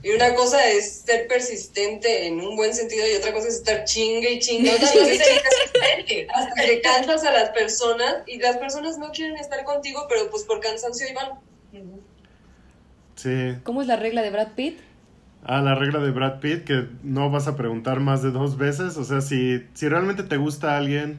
Y 0.00 0.10
una 0.10 0.32
cosa 0.36 0.64
es 0.68 1.02
ser 1.06 1.26
persistente 1.26 2.26
en 2.28 2.40
un 2.40 2.54
buen 2.54 2.72
sentido 2.72 3.04
y 3.10 3.16
otra 3.16 3.32
cosa 3.32 3.48
es 3.48 3.54
estar 3.56 3.82
chingue 3.84 4.32
y 4.34 4.38
chingue, 4.38 4.70
y 4.70 4.74
Otra 4.74 4.88
chingue, 4.92 5.00
cosa 5.00 5.12
y 5.12 5.16
es 5.16 5.18
ser 5.18 5.26
chingue, 5.26 5.42
persistente. 5.74 6.28
hasta 6.32 6.62
que 6.64 6.80
cansas 6.82 7.24
a 7.24 7.32
las 7.32 7.50
personas 7.50 8.16
y 8.26 8.38
las 8.38 8.56
personas 8.58 8.96
no 8.98 9.10
quieren 9.10 9.36
estar 9.36 9.64
contigo, 9.64 10.06
pero 10.08 10.30
pues 10.30 10.44
por 10.44 10.60
cansancio 10.60 11.06
van. 11.14 11.40
Sí. 13.16 13.58
¿Cómo 13.64 13.82
es 13.82 13.88
la 13.88 13.96
regla 13.96 14.22
de 14.22 14.30
Brad 14.30 14.52
Pitt? 14.54 14.78
Ah, 15.44 15.60
la 15.60 15.74
regla 15.74 15.98
de 16.00 16.10
Brad 16.10 16.40
Pitt, 16.40 16.64
que 16.64 16.86
no 17.02 17.30
vas 17.30 17.48
a 17.48 17.56
preguntar 17.56 18.00
más 18.00 18.22
de 18.22 18.30
dos 18.30 18.56
veces. 18.58 18.96
O 18.96 19.04
sea, 19.04 19.20
si, 19.20 19.64
si 19.74 19.88
realmente 19.88 20.22
te 20.22 20.36
gusta 20.36 20.76
alguien 20.76 21.18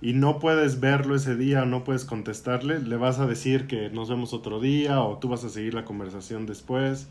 y 0.00 0.12
no 0.12 0.38
puedes 0.38 0.80
verlo 0.80 1.14
ese 1.14 1.36
día 1.36 1.64
no 1.64 1.84
puedes 1.84 2.04
contestarle, 2.04 2.80
le 2.80 2.96
vas 2.96 3.18
a 3.18 3.26
decir 3.26 3.66
que 3.66 3.90
nos 3.90 4.10
vemos 4.10 4.32
otro 4.32 4.60
día 4.60 5.00
o 5.00 5.18
tú 5.18 5.28
vas 5.28 5.44
a 5.44 5.48
seguir 5.48 5.74
la 5.74 5.84
conversación 5.84 6.46
después. 6.46 7.08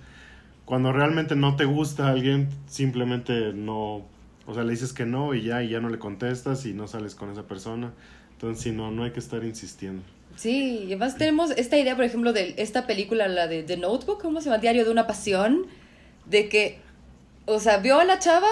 Cuando 0.65 0.93
realmente 0.93 1.35
no 1.35 1.55
te 1.55 1.65
gusta 1.65 2.09
alguien, 2.09 2.49
simplemente 2.67 3.53
no, 3.53 4.05
o 4.45 4.53
sea, 4.53 4.63
le 4.63 4.71
dices 4.71 4.93
que 4.93 5.05
no 5.05 5.33
y 5.33 5.43
ya, 5.43 5.63
y 5.63 5.69
ya 5.69 5.79
no 5.79 5.89
le 5.89 5.99
contestas 5.99 6.65
y 6.65 6.73
no 6.73 6.87
sales 6.87 7.15
con 7.15 7.29
esa 7.31 7.43
persona. 7.43 7.91
Entonces, 8.33 8.63
sí, 8.63 8.71
no, 8.71 8.91
no 8.91 9.03
hay 9.03 9.11
que 9.11 9.19
estar 9.19 9.43
insistiendo. 9.43 10.03
Sí, 10.35 10.79
y 10.83 10.85
además 10.87 11.17
tenemos 11.17 11.51
esta 11.51 11.77
idea, 11.77 11.95
por 11.95 12.05
ejemplo, 12.05 12.33
de 12.33 12.55
esta 12.57 12.87
película, 12.87 13.27
la 13.27 13.47
de 13.47 13.63
The 13.63 13.77
Notebook, 13.77 14.21
¿cómo 14.21 14.41
se 14.41 14.49
llama? 14.49 14.59
Diario 14.59 14.83
de 14.85 14.91
una 14.91 15.05
pasión, 15.05 15.67
de 16.25 16.49
que, 16.49 16.79
o 17.45 17.59
sea, 17.59 17.77
vio 17.77 17.99
a 17.99 18.05
la 18.05 18.19
chava, 18.19 18.47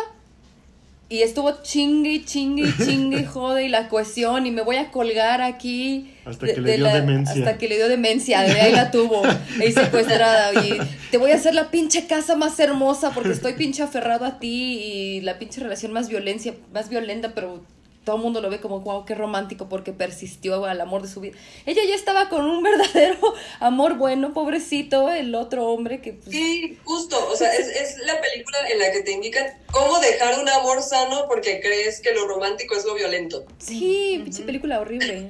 y 1.11 1.23
estuvo 1.23 1.61
chingue, 1.61 2.23
chingue, 2.23 2.73
chingue, 2.77 3.25
jode 3.25 3.65
y 3.65 3.67
la 3.67 3.89
cuestión 3.89 4.45
y 4.45 4.51
me 4.51 4.61
voy 4.61 4.77
a 4.77 4.91
colgar 4.91 5.41
aquí. 5.41 6.13
Hasta 6.23 6.47
que 6.47 6.61
le 6.61 6.77
dio 6.77 6.85
demencia. 6.85 7.33
Hasta 7.33 7.57
que 7.57 7.67
le 7.67 7.75
dio 7.75 7.89
demencia, 7.89 8.39
de 8.43 8.61
ahí 8.61 8.71
la 8.71 8.91
tuvo, 8.91 9.21
ahí 9.59 9.73
secuestrada. 9.73 10.53
Y 10.63 10.79
te 11.11 11.17
voy 11.17 11.31
a 11.31 11.35
hacer 11.35 11.53
la 11.53 11.69
pinche 11.69 12.07
casa 12.07 12.38
más 12.38 12.57
hermosa 12.61 13.11
porque 13.11 13.31
estoy 13.31 13.53
pinche 13.55 13.83
aferrado 13.83 14.23
a 14.23 14.39
ti 14.39 14.79
y 14.79 15.19
la 15.19 15.38
pinche 15.38 15.59
relación 15.59 15.91
más 15.91 16.07
violencia, 16.07 16.53
más 16.71 16.88
violenta, 16.88 17.33
pero 17.35 17.61
todo 18.03 18.15
el 18.15 18.21
mundo 18.23 18.41
lo 18.41 18.49
ve 18.49 18.59
como, 18.59 18.79
wow, 18.79 19.05
qué 19.05 19.13
romántico 19.13 19.69
porque 19.69 19.93
persistió 19.93 20.65
al 20.65 20.81
amor 20.81 21.03
de 21.03 21.07
su 21.07 21.19
vida. 21.19 21.37
Ella 21.67 21.83
ya 21.87 21.93
estaba 21.93 22.29
con 22.29 22.45
un 22.45 22.63
verdadero 22.63 23.19
amor 23.59 23.95
bueno, 23.95 24.33
pobrecito, 24.33 25.09
el 25.11 25.35
otro 25.35 25.67
hombre 25.67 26.01
que... 26.01 26.13
Pues... 26.13 26.31
Sí, 26.31 26.79
justo, 26.83 27.29
o 27.29 27.35
sea, 27.35 27.53
es, 27.53 27.67
es, 27.67 27.97
la 27.99 28.19
película 28.19 28.57
en 28.69 28.79
la 28.79 28.91
que 28.91 29.01
te 29.01 29.11
indican 29.11 29.45
cómo 29.71 29.99
dejar 29.99 30.39
un 30.39 30.49
amor 30.49 30.81
sano 30.81 31.25
porque 31.27 31.61
crees 31.61 32.01
que 32.01 32.11
lo 32.13 32.27
romántico 32.27 32.75
es 32.75 32.85
lo 32.85 32.95
violento. 32.95 33.45
Sí, 33.59 34.19
pinche 34.23 34.43
película 34.43 34.79
horrible. 34.79 35.29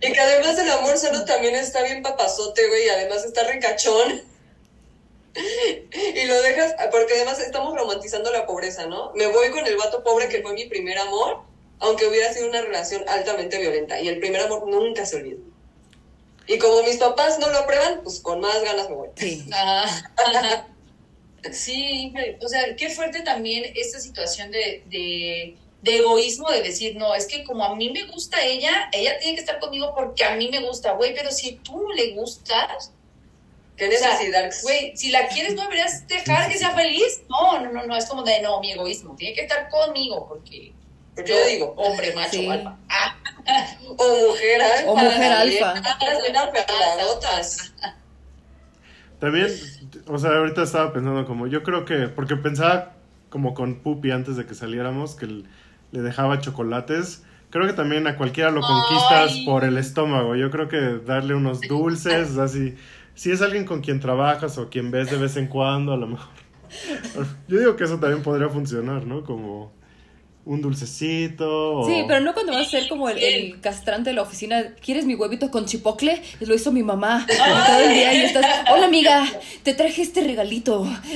y 0.00 0.12
que 0.12 0.20
además 0.20 0.58
el 0.58 0.70
amor 0.70 0.96
sano 0.96 1.24
también 1.24 1.54
está 1.54 1.82
bien 1.84 2.02
papazote, 2.02 2.66
güey, 2.66 2.86
y 2.86 2.88
además 2.88 3.24
está 3.24 3.44
ricachón. 3.44 4.22
y 6.14 6.26
lo 6.26 6.42
dejas, 6.42 6.74
porque 6.90 7.14
además 7.14 7.38
estamos 7.38 7.78
romantizando 7.78 8.32
la 8.32 8.46
pobreza, 8.46 8.86
¿no? 8.86 9.12
Me 9.14 9.28
voy 9.28 9.50
con 9.50 9.64
el 9.64 9.76
vato 9.76 10.02
pobre 10.02 10.28
que 10.28 10.42
fue 10.42 10.52
mi 10.54 10.66
primer 10.66 10.98
amor 10.98 11.48
aunque 11.80 12.06
hubiera 12.06 12.32
sido 12.32 12.48
una 12.48 12.60
relación 12.60 13.02
altamente 13.08 13.58
violenta. 13.58 14.00
Y 14.00 14.08
el 14.08 14.20
primer 14.20 14.42
amor 14.42 14.68
nunca 14.68 15.04
se 15.06 15.16
olvida. 15.16 15.38
Y 16.46 16.58
como 16.58 16.82
mis 16.82 16.96
papás 16.96 17.38
no 17.38 17.48
lo 17.48 17.58
aprueban, 17.58 18.00
pues 18.02 18.20
con 18.20 18.40
más 18.40 18.62
ganas 18.62 18.88
me 18.88 18.96
voy. 18.96 19.08
Sí. 19.16 19.48
sí, 21.52 22.12
o 22.42 22.48
sea, 22.48 22.76
qué 22.76 22.90
fuerte 22.90 23.22
también 23.22 23.72
esta 23.76 23.98
situación 24.00 24.50
de, 24.50 24.82
de, 24.86 25.56
de, 25.82 25.96
egoísmo, 25.96 26.50
de 26.50 26.62
decir, 26.62 26.96
no, 26.96 27.14
es 27.14 27.26
que 27.26 27.44
como 27.44 27.64
a 27.64 27.76
mí 27.76 27.90
me 27.90 28.04
gusta 28.06 28.44
ella, 28.44 28.90
ella 28.92 29.18
tiene 29.18 29.36
que 29.36 29.40
estar 29.40 29.58
conmigo 29.58 29.94
porque 29.94 30.24
a 30.24 30.34
mí 30.34 30.48
me 30.50 30.60
gusta, 30.60 30.92
güey, 30.92 31.14
pero 31.14 31.30
si 31.30 31.52
tú 31.56 31.80
no 31.80 31.94
le 31.94 32.14
gustas... 32.14 32.92
¿Qué 33.76 33.88
necesidad? 33.88 34.52
Güey, 34.62 34.94
si 34.94 35.08
la 35.10 35.28
quieres, 35.28 35.54
¿no 35.54 35.62
deberías 35.62 36.06
dejar 36.06 36.50
que 36.50 36.58
sea 36.58 36.74
feliz? 36.74 37.22
No, 37.30 37.60
no, 37.60 37.72
no, 37.72 37.86
no, 37.86 37.96
es 37.96 38.04
como 38.04 38.22
de, 38.24 38.42
no, 38.42 38.60
mi 38.60 38.72
egoísmo, 38.72 39.16
tiene 39.16 39.34
que 39.34 39.42
estar 39.42 39.70
conmigo 39.70 40.28
porque 40.28 40.74
yo 41.24 41.46
digo, 41.46 41.74
hombre, 41.76 42.14
macho, 42.14 42.50
alfa. 42.50 42.76
o 43.96 44.28
mujer 44.28 44.62
alfa. 44.62 44.90
O 44.90 44.96
mujer 44.96 45.32
alfa. 45.32 45.74
También, 49.18 49.48
o 50.06 50.18
sea, 50.18 50.30
ahorita 50.30 50.62
estaba 50.62 50.92
pensando 50.92 51.26
como, 51.26 51.46
yo 51.46 51.62
creo 51.62 51.84
que, 51.84 52.08
porque 52.08 52.36
pensaba 52.36 52.94
como 53.28 53.54
con 53.54 53.76
Pupi 53.82 54.10
antes 54.10 54.36
de 54.36 54.46
que 54.46 54.54
saliéramos, 54.54 55.14
que 55.14 55.26
le 55.26 56.02
dejaba 56.02 56.40
chocolates. 56.40 57.24
Creo 57.50 57.66
que 57.66 57.72
también 57.72 58.06
a 58.06 58.16
cualquiera 58.16 58.50
lo 58.50 58.60
conquistas 58.60 59.40
por 59.44 59.64
el 59.64 59.76
estómago. 59.76 60.36
Yo 60.36 60.50
creo 60.50 60.68
que 60.68 61.00
darle 61.04 61.34
unos 61.34 61.60
dulces, 61.62 62.38
así. 62.38 62.76
Si 63.14 63.30
es 63.30 63.42
alguien 63.42 63.64
con 63.64 63.80
quien 63.80 63.98
trabajas 63.98 64.56
o 64.56 64.70
quien 64.70 64.90
ves 64.90 65.10
de 65.10 65.16
vez 65.16 65.36
en 65.36 65.48
cuando, 65.48 65.92
a 65.92 65.96
lo 65.96 66.06
mejor. 66.06 66.28
Yo 67.48 67.58
digo 67.58 67.76
que 67.76 67.84
eso 67.84 67.98
también 67.98 68.22
podría 68.22 68.48
funcionar, 68.48 69.04
¿no? 69.04 69.24
Como 69.24 69.72
un 70.44 70.62
dulcecito. 70.62 71.84
Sí, 71.86 72.04
pero 72.08 72.20
no 72.20 72.32
cuando 72.32 72.52
vas 72.52 72.66
a 72.66 72.70
ser 72.70 72.88
como 72.88 73.08
el, 73.08 73.60
castrante 73.60 74.10
de 74.10 74.16
la 74.16 74.22
oficina. 74.22 74.74
¿Quieres 74.82 75.04
mi 75.04 75.14
huevito 75.14 75.50
con 75.50 75.66
chipocle? 75.66 76.22
Lo 76.40 76.54
hizo 76.54 76.72
mi 76.72 76.82
mamá. 76.82 77.26
Todo 77.26 77.80
el 77.80 77.94
día 77.94 78.14
y 78.14 78.22
estás, 78.22 78.64
hola 78.70 78.86
amiga, 78.86 79.26
te 79.62 79.74
traje 79.74 80.02
este 80.02 80.22
regalito. 80.22 80.86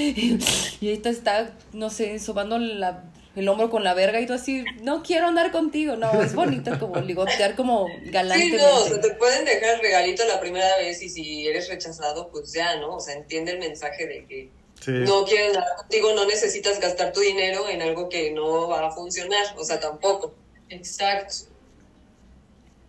Y 0.80 0.88
ahorita 0.88 1.08
está, 1.08 1.52
no 1.72 1.88
sé, 1.88 2.18
sobando 2.18 2.56
el 2.56 3.48
hombro 3.48 3.70
con 3.70 3.84
la 3.84 3.94
verga 3.94 4.20
y 4.20 4.26
tú 4.26 4.34
así, 4.34 4.64
no 4.82 5.02
quiero 5.02 5.26
andar 5.26 5.50
contigo. 5.50 5.96
No, 5.96 6.20
es 6.20 6.34
bonito 6.34 6.78
como 6.78 7.00
ligotear 7.00 7.56
como 7.56 7.86
galante. 8.06 8.44
Sí, 8.44 8.56
no, 8.56 8.76
o 8.76 8.84
sea, 8.84 9.00
te 9.00 9.10
pueden 9.14 9.44
dejar 9.44 9.76
el 9.76 9.80
regalito 9.80 10.24
la 10.26 10.40
primera 10.40 10.76
vez 10.78 11.02
y 11.02 11.08
si 11.08 11.46
eres 11.46 11.68
rechazado, 11.68 12.28
pues 12.30 12.52
ya, 12.52 12.76
¿no? 12.76 12.96
O 12.96 13.00
sea, 13.00 13.14
entiende 13.14 13.52
el 13.52 13.58
mensaje 13.58 14.06
de 14.06 14.26
que 14.26 14.50
no 14.86 15.24
quieren 15.24 15.52
nada 15.52 15.76
contigo, 15.76 16.12
no 16.14 16.26
necesitas 16.26 16.80
gastar 16.80 17.12
tu 17.12 17.20
dinero 17.20 17.68
en 17.68 17.82
algo 17.82 18.08
que 18.08 18.30
no 18.30 18.68
va 18.68 18.86
a 18.86 18.90
funcionar, 18.90 19.54
o 19.56 19.64
sea, 19.64 19.80
tampoco. 19.80 20.34
Exacto. 20.68 21.46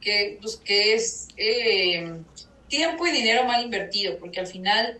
Que, 0.01 0.37
pues, 0.41 0.57
que 0.57 0.93
es 0.93 1.27
eh, 1.37 2.21
tiempo 2.67 3.07
y 3.07 3.11
dinero 3.11 3.43
mal 3.43 3.63
invertido, 3.63 4.17
porque 4.17 4.39
al 4.39 4.47
final, 4.47 4.99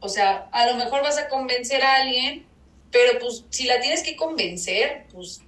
o 0.00 0.08
sea, 0.08 0.48
a 0.52 0.66
lo 0.66 0.76
mejor 0.76 1.02
vas 1.02 1.18
a 1.18 1.28
convencer 1.28 1.82
a 1.82 1.96
alguien, 1.96 2.46
pero 2.90 3.18
pues 3.18 3.44
si 3.50 3.64
la 3.64 3.80
tienes 3.80 4.02
que 4.02 4.16
convencer, 4.16 5.06
pues 5.12 5.40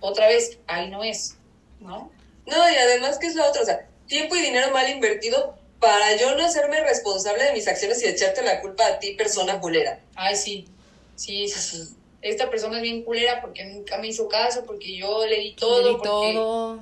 otra 0.00 0.28
vez, 0.28 0.58
ahí 0.66 0.90
no 0.90 1.02
es, 1.02 1.36
¿no? 1.80 2.10
No, 2.46 2.70
y 2.70 2.76
además, 2.76 3.18
¿qué 3.18 3.26
es 3.26 3.34
la 3.34 3.48
otra? 3.48 3.62
O 3.62 3.64
sea, 3.64 3.88
tiempo 4.06 4.36
y 4.36 4.42
dinero 4.42 4.72
mal 4.72 4.88
invertido 4.88 5.56
para 5.82 6.16
yo 6.16 6.36
no 6.36 6.44
hacerme 6.44 6.80
responsable 6.80 7.42
de 7.42 7.52
mis 7.52 7.66
acciones 7.66 8.00
y 8.02 8.06
echarte 8.06 8.42
la 8.44 8.60
culpa 8.60 8.86
a 8.86 8.98
ti, 9.00 9.14
persona 9.14 9.58
culera. 9.58 9.98
Ay, 10.14 10.36
sí, 10.36 10.64
sí, 11.16 11.48
sí, 11.48 11.58
sí. 11.58 11.96
Esta 12.22 12.48
persona 12.48 12.76
es 12.76 12.82
bien 12.82 13.02
culera 13.02 13.40
porque 13.40 13.64
nunca 13.64 13.98
me 13.98 14.06
hizo 14.06 14.28
caso, 14.28 14.64
porque 14.64 14.96
yo 14.96 15.26
le 15.26 15.40
di 15.40 15.56
todo. 15.56 15.82
Le 15.82 15.88
di 15.88 16.02
todo. 16.02 16.80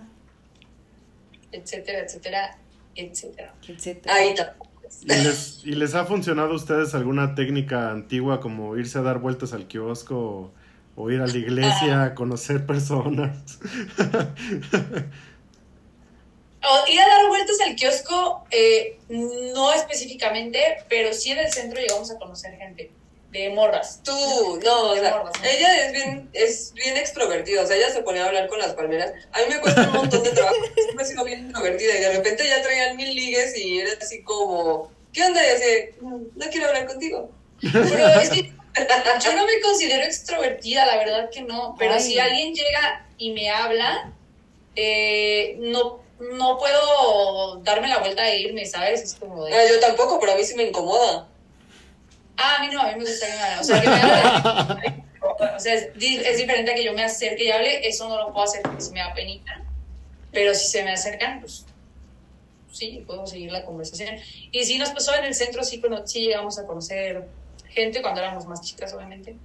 Etcétera, 1.51 2.01
etcétera, 2.01 2.59
etcétera. 2.95 3.55
etcétera. 3.67 4.15
Ahí 4.15 4.29
está. 4.29 4.55
¿Y 5.03 5.07
les, 5.07 5.65
¿Y 5.65 5.73
les, 5.73 5.95
ha 5.95 6.05
funcionado 6.05 6.53
a 6.53 6.57
ustedes 6.57 6.95
alguna 6.95 7.35
técnica 7.35 7.93
antigua 7.93 8.41
como 8.41 8.77
irse 8.77 8.99
a 8.99 9.03
dar 9.03 9.19
vueltas 9.19 9.55
al 9.55 9.67
kiosco 9.67 10.53
o, 10.95 11.11
ir 11.11 11.23
a 11.23 11.27
la 11.27 11.39
iglesia 11.39 12.03
a 12.03 12.15
conocer 12.15 12.67
personas? 12.67 13.61
ir 16.89 17.01
a 17.01 17.09
dar 17.09 17.29
vueltas 17.29 17.61
al 17.61 17.75
kiosco, 17.75 18.45
eh, 18.51 18.99
no 19.09 19.73
específicamente, 19.73 20.85
pero 20.89 21.13
sí 21.13 21.31
en 21.31 21.39
el 21.39 21.53
centro 21.53 21.81
llegamos 21.81 22.11
a 22.11 22.19
conocer 22.19 22.57
gente 22.57 22.91
de 23.31 23.49
morras. 23.51 24.01
Tú, 24.03 24.13
no, 24.65 24.91
o 24.91 24.97
sea, 24.97 25.23
ella 25.45 25.87
es 25.87 25.93
bien, 25.93 26.29
es 26.33 26.73
bien 26.75 26.97
extrovertida, 26.97 27.63
o 27.63 27.67
sea, 27.67 27.77
ella 27.77 27.91
se 27.91 28.03
ponía 28.03 28.25
a 28.25 28.29
hablar 28.29 28.49
con 28.49 28.59
las 28.59 28.75
palmeras. 28.75 29.13
A 29.33 29.39
mí 29.39 29.45
me 29.49 29.61
cuesta 29.61 29.83
un 29.83 29.93
montón 29.93 30.23
de 30.23 30.31
trabajo, 30.31 30.57
siempre 30.75 31.05
he 31.05 31.09
sido 31.09 31.25
bien 31.25 31.41
introvertida 31.47 31.97
y 31.97 32.01
de 32.01 32.13
repente 32.15 32.49
ya 32.49 32.63
traían 32.63 32.97
mil 32.97 33.15
ligues 33.15 33.57
y 33.57 33.79
era 33.79 33.91
así 34.01 34.23
como, 34.23 34.91
¿qué 35.13 35.25
onda? 35.25 35.41
Y 35.47 35.51
así, 35.51 35.65
no 36.01 36.47
quiero 36.51 36.69
hablar 36.69 36.87
contigo. 36.87 37.31
Pero 37.61 38.09
es 38.21 38.31
que 38.31 38.53
yo 39.23 39.37
no 39.37 39.47
me 39.47 39.61
considero 39.61 40.05
extrovertida, 40.05 40.87
la 40.87 40.97
verdad 40.97 41.31
que 41.31 41.43
no, 41.43 41.77
pero 41.79 42.01
si 42.01 42.19
alguien 42.19 42.55
llega 42.55 43.07
y 43.19 43.31
me 43.33 43.51
habla, 43.51 44.13
eh, 44.75 45.57
no 45.59 46.01
no 46.21 46.59
puedo 46.59 47.57
darme 47.63 47.89
la 47.89 47.99
vuelta 47.99 48.29
e 48.29 48.41
irme, 48.41 48.67
¿sabes? 48.67 49.03
Es 49.03 49.15
como 49.15 49.45
de... 49.45 49.55
Ah, 49.55 49.63
yo 49.69 49.81
tampoco, 49.81 50.21
pero 50.21 50.33
a 50.33 50.37
mí 50.37 50.45
sí 50.45 50.55
me 50.55 50.65
incomoda. 50.65 51.27
Ah, 52.37 52.57
a 52.59 52.61
mí 52.61 52.69
no, 52.73 52.81
a 52.81 52.93
mí 52.93 52.99
me 52.99 53.11
gusta 53.11 53.27
que 53.27 53.33
me 53.33 53.61
O 53.61 53.65
sea, 53.65 53.81
que 53.81 53.89
me 53.89 55.05
o 55.57 55.61
sea, 55.61 55.75
es, 55.75 55.95
diferente 55.95 56.73
a 56.73 56.75
que 56.75 56.85
yo 56.85 56.93
me 56.93 57.05
acerque 57.05 57.45
y 57.45 57.51
hable, 57.51 57.87
eso 57.89 58.09
no 58.09 58.19
lo 58.19 58.33
puedo 58.33 58.45
hacer 58.45 58.63
porque 58.63 58.81
se 58.81 58.93
me 58.93 59.01
da 59.01 59.15
penita. 59.15 59.63
Pero 60.31 60.55
si 60.55 60.69
se 60.69 60.85
me 60.85 60.93
acercan, 60.93 61.41
pues 61.41 61.65
sí, 62.71 63.03
puedo 63.07 63.27
seguir 63.27 63.51
la 63.51 63.65
conversación. 63.65 64.17
Y 64.53 64.65
sí 64.65 64.79
nos 64.79 64.91
pasó 64.91 65.15
en 65.15 65.25
el 65.25 65.35
centro, 65.35 65.65
sí, 65.65 65.81
cuando, 65.81 66.07
sí 66.07 66.21
llegamos 66.21 66.59
a 66.59 66.67
conocer 66.67 67.29
gente 67.69 68.03
cuando 68.03 68.21
éramos 68.21 68.47
más 68.47 68.61
chicas, 68.61 68.93
obviamente. 68.93 69.37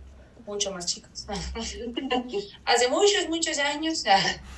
Mucho 0.45 0.71
más 0.71 0.85
chicas. 0.85 1.25
Hace 2.65 2.87
muchos, 2.89 3.29
muchos 3.29 3.57
años. 3.57 4.03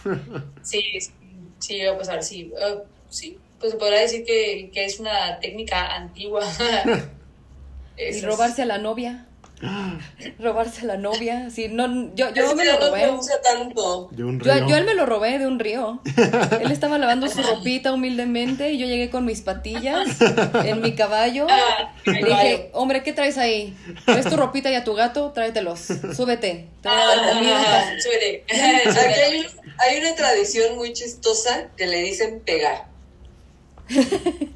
sí, 0.64 0.99
sí 0.99 1.11
Sí, 1.60 1.86
a 1.86 1.98
pasar, 1.98 2.24
sí. 2.24 2.52
Uh, 2.54 2.82
sí, 3.10 3.38
pues 3.60 3.72
se 3.72 3.78
podrá 3.78 4.00
decir 4.00 4.26
que, 4.26 4.70
que 4.74 4.86
es 4.86 5.00
una 5.00 5.40
técnica 5.40 5.96
antigua. 5.96 6.44
y 7.98 8.22
robarse 8.22 8.64
a 8.64 8.66
la 8.66 8.78
novia. 8.78 9.27
robarse 10.40 10.82
a 10.82 10.86
la 10.86 10.98
novia. 10.98 11.50
Sí, 11.50 11.68
no, 11.68 12.14
yo, 12.14 12.32
yo 12.34 12.56
me 12.56 12.66
lo 12.66 12.80
robé. 12.80 13.10
tanto. 13.44 14.10
De 14.12 14.24
un 14.24 14.40
río. 14.40 14.54
Yo, 14.54 14.68
yo 14.68 14.78
él 14.78 14.86
me 14.86 14.94
lo 14.94 15.06
robé 15.06 15.40
de 15.40 15.48
un 15.48 15.60
río. 15.60 16.02
él 16.62 16.72
estaba 16.72 16.98
lavando 16.98 17.28
su 17.28 17.42
ropita 17.42 17.92
humildemente 17.94 18.72
y 18.72 18.78
yo 18.78 18.86
llegué 18.86 19.10
con 19.10 19.26
mis 19.26 19.42
patillas 19.42 20.08
en 20.64 20.82
mi 20.82 20.94
caballo. 20.94 21.48
Ah, 21.50 21.94
le 22.06 22.24
dije, 22.24 22.70
hombre, 22.74 23.02
¿qué 23.02 23.14
traes 23.14 23.38
ahí? 23.38 23.76
¿Traes 24.06 24.30
tu 24.30 24.38
ropita 24.38 24.70
y 24.70 24.76
a 24.76 24.84
tu 24.84 24.94
gato? 24.94 25.32
Tráetelos. 25.32 25.80
Súbete. 26.16 26.68
Te 26.82 26.90
voy 26.90 26.98
a 26.98 27.08
dar 27.08 27.34
comida. 27.34 27.64
Ah, 27.66 27.92
súbete. 28.00 28.44
Aquí 28.50 29.20
hay, 29.20 29.48
hay 29.80 30.00
una 30.00 30.16
tradición 30.16 30.76
muy 30.76 30.94
chistosa 30.94 31.70
que 31.76 31.88
le 31.88 32.04
dicen 32.04 32.42
pegar. 32.46 32.86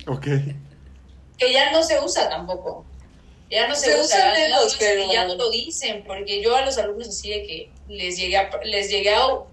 ok. 0.07 0.28
Que 1.38 1.53
ya 1.53 1.72
no 1.72 1.82
se 1.82 1.99
usa 1.99 2.30
tampoco. 2.30 2.86
Ya 3.52 3.68
no 3.68 3.76
se, 3.76 3.99
usa, 3.99 4.34
ya 5.11 5.26
no 5.26 5.36
lo 5.36 5.49
dicen, 5.49 6.03
porque 6.06 6.41
yo 6.41 6.56
a 6.56 6.61
los 6.65 6.78
alumnos 6.78 7.10
así 7.10 7.30
de 7.32 7.44
que 7.44 7.69
les 7.90 8.18
llegué 8.18 8.38
a, 8.38 8.49
les 8.64 8.90
llegué 8.90 9.14
a, 9.14 9.26
o 9.28 9.48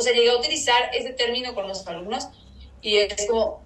sea, 0.00 0.12
llegué 0.14 0.30
a 0.30 0.36
utilizar 0.36 0.90
ese 0.94 1.10
término 1.10 1.54
con 1.54 1.68
los 1.68 1.86
alumnos 1.86 2.28
y 2.80 2.96
es 2.96 3.26
como, 3.28 3.62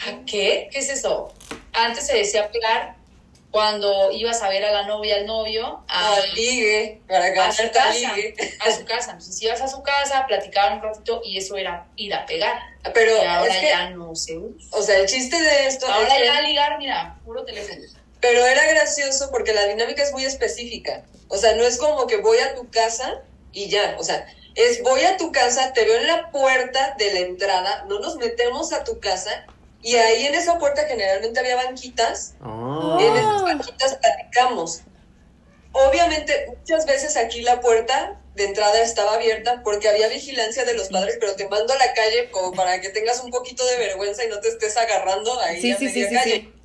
¿a 0.00 0.24
qué? 0.26 0.68
¿Qué 0.72 0.78
es 0.80 0.88
eso? 0.90 1.32
Antes 1.72 2.06
se 2.08 2.16
decía 2.16 2.50
pegar 2.50 2.96
cuando 3.52 4.10
ibas 4.10 4.42
a 4.42 4.48
ver 4.48 4.64
a 4.64 4.72
la 4.72 4.86
novia, 4.86 5.16
al 5.16 5.26
novio, 5.26 5.84
a, 5.86 6.14
Al 6.16 6.34
ligue, 6.34 7.00
para 7.06 7.26
a 7.46 7.52
su 7.52 7.70
casa, 7.70 7.92
ligue. 7.92 8.34
a 8.58 8.72
su 8.74 8.84
casa. 8.86 9.10
Entonces 9.12 9.40
ibas 9.42 9.60
a 9.60 9.68
su 9.68 9.82
casa, 9.82 10.26
platicaban 10.26 10.78
un 10.78 10.82
ratito 10.82 11.20
y 11.24 11.36
eso 11.38 11.56
era 11.56 11.86
ir 11.96 12.12
a 12.14 12.26
pegar. 12.26 12.58
Pero 12.94 13.22
y 13.22 13.26
ahora 13.26 13.52
es 13.54 13.60
que, 13.60 13.66
ya 13.68 13.90
no 13.90 14.16
se 14.16 14.36
usa. 14.38 14.68
o 14.72 14.82
sea, 14.82 14.96
el 14.98 15.06
chiste 15.06 15.40
de 15.40 15.66
esto 15.68 15.86
es 15.86 15.92
Ahora 15.92 16.16
que- 16.16 16.24
ya 16.24 16.40
ligar, 16.40 16.78
mira, 16.78 17.20
puro 17.24 17.44
teléfono. 17.44 17.82
Pero 18.22 18.46
era 18.46 18.66
gracioso 18.68 19.30
porque 19.30 19.52
la 19.52 19.66
dinámica 19.66 20.02
es 20.02 20.12
muy 20.12 20.24
específica. 20.24 21.04
O 21.28 21.36
sea, 21.36 21.54
no 21.56 21.64
es 21.64 21.76
como 21.76 22.06
que 22.06 22.18
voy 22.18 22.38
a 22.38 22.54
tu 22.54 22.70
casa 22.70 23.20
y 23.52 23.68
ya. 23.68 23.96
O 23.98 24.04
sea, 24.04 24.26
es 24.54 24.82
voy 24.82 25.02
a 25.02 25.16
tu 25.16 25.32
casa, 25.32 25.72
te 25.72 25.84
veo 25.84 25.96
en 25.96 26.06
la 26.06 26.30
puerta 26.30 26.94
de 26.98 27.12
la 27.12 27.20
entrada, 27.20 27.84
no 27.88 27.98
nos 27.98 28.16
metemos 28.16 28.72
a 28.72 28.84
tu 28.84 29.00
casa 29.00 29.44
y 29.82 29.96
ahí 29.96 30.26
en 30.26 30.34
esa 30.34 30.58
puerta 30.58 30.84
generalmente 30.86 31.40
había 31.40 31.56
banquitas. 31.56 32.34
Oh. 32.44 32.96
En 33.00 33.16
esas 33.16 33.42
banquitas 33.42 33.96
platicamos. 33.96 34.82
Obviamente, 35.72 36.46
muchas 36.46 36.86
veces 36.86 37.16
aquí 37.16 37.42
la 37.42 37.60
puerta 37.60 38.20
de 38.34 38.44
entrada 38.44 38.80
estaba 38.82 39.14
abierta 39.14 39.62
porque 39.64 39.88
había 39.88 40.06
vigilancia 40.08 40.64
de 40.64 40.74
los 40.74 40.90
padres, 40.90 41.16
pero 41.18 41.34
te 41.34 41.48
mando 41.48 41.72
a 41.72 41.76
la 41.76 41.92
calle 41.94 42.30
como 42.30 42.52
para 42.52 42.80
que 42.80 42.90
tengas 42.90 43.20
un 43.20 43.30
poquito 43.30 43.66
de 43.66 43.78
vergüenza 43.78 44.24
y 44.24 44.28
no 44.28 44.38
te 44.40 44.48
estés 44.48 44.76
agarrando 44.76 45.40
ahí 45.40 45.60
Sí, 45.60 45.72
a 45.72 45.78
sí, 45.78 45.86
media 45.86 46.08
sí, 46.08 46.14
calle 46.14 46.34
sí. 46.34 46.61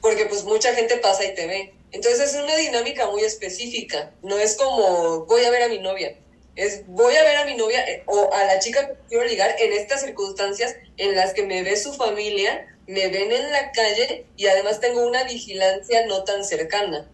Porque 0.00 0.26
pues 0.26 0.44
mucha 0.44 0.74
gente 0.74 0.96
pasa 0.98 1.24
y 1.24 1.34
te 1.34 1.46
ve. 1.46 1.74
Entonces 1.90 2.34
es 2.34 2.42
una 2.42 2.54
dinámica 2.56 3.06
muy 3.10 3.22
específica, 3.22 4.12
no 4.22 4.38
es 4.38 4.56
como 4.56 5.24
voy 5.26 5.44
a 5.44 5.50
ver 5.50 5.62
a 5.62 5.68
mi 5.68 5.78
novia, 5.78 6.14
es 6.54 6.86
voy 6.86 7.14
a 7.16 7.22
ver 7.22 7.36
a 7.38 7.44
mi 7.46 7.54
novia 7.56 7.82
eh, 7.88 8.02
o 8.06 8.30
a 8.32 8.44
la 8.44 8.58
chica 8.58 8.86
que 8.88 8.94
quiero 9.08 9.24
ligar 9.24 9.54
en 9.58 9.72
estas 9.72 10.02
circunstancias 10.02 10.76
en 10.98 11.14
las 11.16 11.32
que 11.32 11.44
me 11.44 11.62
ve 11.62 11.76
su 11.76 11.94
familia, 11.94 12.66
me 12.86 13.08
ven 13.08 13.32
en 13.32 13.50
la 13.52 13.72
calle 13.72 14.26
y 14.36 14.46
además 14.48 14.80
tengo 14.80 15.06
una 15.06 15.24
vigilancia 15.24 16.04
no 16.06 16.24
tan 16.24 16.44
cercana. 16.44 17.08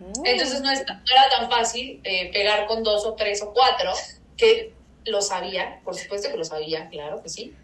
Oh. 0.00 0.22
Entonces 0.24 0.60
no, 0.60 0.70
es- 0.70 0.84
no 0.86 1.12
era 1.12 1.28
tan 1.30 1.50
fácil 1.50 2.00
eh, 2.04 2.30
pegar 2.32 2.66
con 2.66 2.82
dos 2.82 3.04
o 3.06 3.14
tres 3.14 3.42
o 3.42 3.52
cuatro, 3.52 3.92
que 4.36 4.72
lo 5.04 5.20
sabía, 5.20 5.80
por 5.84 5.94
supuesto 5.96 6.30
que 6.30 6.36
lo 6.36 6.44
sabía, 6.44 6.88
claro 6.90 7.22
que 7.22 7.28
sí, 7.28 7.54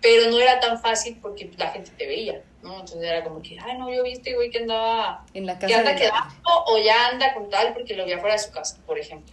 pero 0.00 0.30
no 0.30 0.38
era 0.40 0.60
tan 0.60 0.80
fácil 0.80 1.18
porque 1.20 1.50
la 1.56 1.70
gente 1.72 1.90
te 1.96 2.06
veía, 2.06 2.42
¿no? 2.64 2.80
Entonces 2.80 3.02
era 3.04 3.22
como 3.22 3.40
que, 3.42 3.56
ay, 3.60 3.78
no, 3.78 3.92
yo 3.92 4.02
vi 4.02 4.12
este 4.12 4.34
güey 4.34 4.50
que 4.50 4.58
andaba, 4.58 5.24
En 5.34 5.46
la 5.46 5.58
que 5.58 5.66
casa 5.66 5.78
anda 5.78 5.92
de... 5.92 5.96
quedando 5.98 6.64
o 6.66 6.78
ya 6.78 7.08
anda 7.08 7.32
con 7.34 7.48
tal 7.50 7.72
porque 7.74 7.94
lo 7.94 8.04
vi 8.06 8.12
afuera 8.12 8.34
de 8.34 8.40
su 8.40 8.50
casa, 8.50 8.78
por 8.86 8.98
ejemplo, 8.98 9.32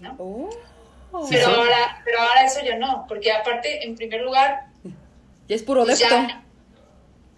¿no? 0.00 0.14
Oh. 0.18 0.50
Pero 1.30 1.44
son- 1.44 1.54
ahora, 1.54 2.02
pero 2.04 2.20
ahora 2.20 2.44
eso 2.44 2.60
ya 2.64 2.76
no, 2.76 3.04
porque 3.08 3.30
aparte, 3.32 3.84
en 3.84 3.94
primer 3.96 4.20
lugar, 4.22 4.66
Ya 5.48 5.56
es 5.56 5.62
puro 5.62 5.84
pues 5.84 5.98
depto. 5.98 6.14
ya, 6.14 6.42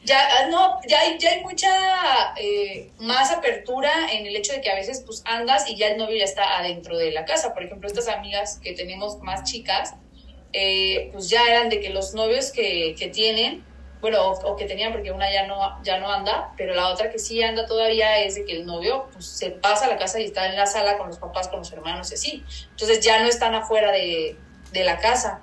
ya, 0.04 0.28
ah, 0.38 0.46
no, 0.50 0.80
ya 0.86 1.00
hay, 1.00 1.18
ya 1.18 1.30
hay 1.30 1.42
mucha 1.42 2.34
eh, 2.36 2.90
más 2.98 3.30
apertura 3.30 3.90
en 4.12 4.26
el 4.26 4.36
hecho 4.36 4.52
de 4.52 4.60
que 4.60 4.70
a 4.70 4.74
veces 4.74 5.02
pues 5.04 5.22
andas 5.26 5.68
y 5.68 5.76
ya 5.76 5.88
el 5.88 5.96
novio 5.98 6.16
ya 6.16 6.24
está 6.24 6.58
adentro 6.58 6.96
de 6.98 7.10
la 7.10 7.24
casa. 7.24 7.54
Por 7.54 7.64
ejemplo, 7.64 7.88
estas 7.88 8.08
amigas 8.08 8.60
que 8.62 8.74
tenemos 8.74 9.18
más 9.20 9.44
chicas, 9.44 9.94
eh, 10.52 11.08
pues 11.12 11.28
ya 11.30 11.42
eran 11.48 11.68
de 11.70 11.80
que 11.80 11.88
los 11.90 12.12
novios 12.14 12.52
que, 12.52 12.94
que 12.98 13.08
tienen, 13.08 13.64
bueno, 14.04 14.22
o, 14.22 14.32
o 14.52 14.54
que 14.56 14.66
tenían 14.66 14.92
porque 14.92 15.10
una 15.12 15.32
ya 15.32 15.46
no, 15.46 15.82
ya 15.82 15.98
no 15.98 16.12
anda, 16.12 16.52
pero 16.58 16.74
la 16.74 16.90
otra 16.90 17.10
que 17.10 17.18
sí 17.18 17.42
anda 17.42 17.64
todavía 17.64 18.18
es 18.18 18.34
de 18.34 18.44
que 18.44 18.52
el 18.52 18.66
novio 18.66 19.08
pues, 19.14 19.24
se 19.24 19.50
pasa 19.50 19.86
a 19.86 19.88
la 19.88 19.96
casa 19.96 20.20
y 20.20 20.26
está 20.26 20.44
en 20.46 20.56
la 20.56 20.66
sala 20.66 20.98
con 20.98 21.08
los 21.08 21.16
papás, 21.16 21.48
con 21.48 21.60
los 21.60 21.72
hermanos 21.72 22.10
y 22.10 22.14
así. 22.14 22.44
Entonces 22.72 23.00
ya 23.00 23.22
no 23.22 23.28
están 23.28 23.54
afuera 23.54 23.90
de, 23.92 24.36
de 24.72 24.84
la 24.84 24.98
casa. 24.98 25.40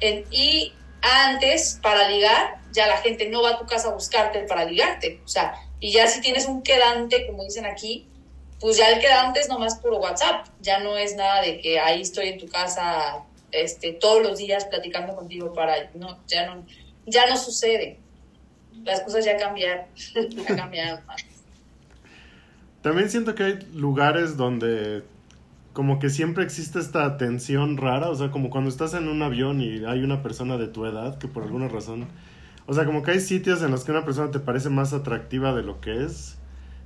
En- 0.00 0.26
y 0.30 0.74
antes, 1.00 1.78
para 1.82 2.06
ligar, 2.10 2.58
ya 2.70 2.86
la 2.86 2.98
gente 2.98 3.30
no 3.30 3.40
va 3.40 3.52
a 3.52 3.58
tu 3.58 3.64
casa 3.64 3.88
a 3.88 3.92
buscarte 3.92 4.40
para 4.40 4.66
ligarte. 4.66 5.22
O 5.24 5.28
sea, 5.28 5.54
y 5.80 5.90
ya 5.90 6.06
si 6.06 6.20
tienes 6.20 6.44
un 6.44 6.62
quedante, 6.62 7.26
como 7.26 7.44
dicen 7.44 7.64
aquí, 7.64 8.06
pues 8.60 8.76
ya 8.76 8.90
el 8.90 9.00
quedante 9.00 9.40
es 9.40 9.48
nomás 9.48 9.78
puro 9.78 9.96
WhatsApp. 9.96 10.46
Ya 10.60 10.80
no 10.80 10.98
es 10.98 11.16
nada 11.16 11.40
de 11.40 11.62
que 11.62 11.80
ahí 11.80 12.02
estoy 12.02 12.28
en 12.28 12.38
tu 12.38 12.46
casa 12.46 13.24
este, 13.52 13.94
todos 13.94 14.22
los 14.22 14.36
días 14.36 14.66
platicando 14.66 15.16
contigo 15.16 15.54
para... 15.54 15.90
No, 15.94 16.18
ya 16.26 16.44
no, 16.44 16.66
ya 17.06 17.24
no 17.26 17.36
sucede. 17.36 17.98
Las 18.84 19.00
cosas 19.00 19.24
ya 19.24 19.36
cambiaron. 19.36 19.86
Ya 20.30 20.56
cambiaron. 20.56 21.00
También 22.82 23.10
siento 23.10 23.34
que 23.34 23.44
hay 23.44 23.58
lugares 23.74 24.36
donde 24.36 25.04
como 25.72 25.98
que 25.98 26.10
siempre 26.10 26.44
existe 26.44 26.78
esta 26.78 27.16
tensión 27.16 27.76
rara, 27.78 28.10
o 28.10 28.14
sea, 28.14 28.30
como 28.30 28.50
cuando 28.50 28.68
estás 28.68 28.92
en 28.94 29.08
un 29.08 29.22
avión 29.22 29.60
y 29.62 29.84
hay 29.86 30.02
una 30.02 30.22
persona 30.22 30.58
de 30.58 30.66
tu 30.66 30.84
edad 30.84 31.16
que 31.18 31.28
por 31.28 31.44
alguna 31.44 31.68
razón, 31.68 32.08
o 32.66 32.74
sea, 32.74 32.84
como 32.84 33.02
que 33.02 33.12
hay 33.12 33.20
sitios 33.20 33.62
en 33.62 33.70
los 33.70 33.84
que 33.84 33.92
una 33.92 34.04
persona 34.04 34.30
te 34.30 34.38
parece 34.38 34.68
más 34.68 34.92
atractiva 34.92 35.54
de 35.54 35.62
lo 35.62 35.80
que 35.80 36.04
es, 36.04 36.36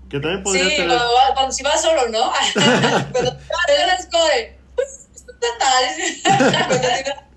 que 0.09 0.21
también 0.21 0.45
podría 0.45 0.65
Sí, 0.65 0.77
tener... 0.77 0.89
cuando, 0.89 1.35
cuando 1.35 1.53
si 1.53 1.63
vas 1.65 1.83
solo, 1.83 2.09
¿no? 2.11 2.31
cuando 3.13 3.37
te 3.37 3.87
vas 3.87 4.07
como 4.11 4.25
de... 4.27 4.57
Pues, 4.77 5.09
esto 5.15 5.33
está 5.33 5.47
tal. 5.59 6.67
Cuando 6.69 6.89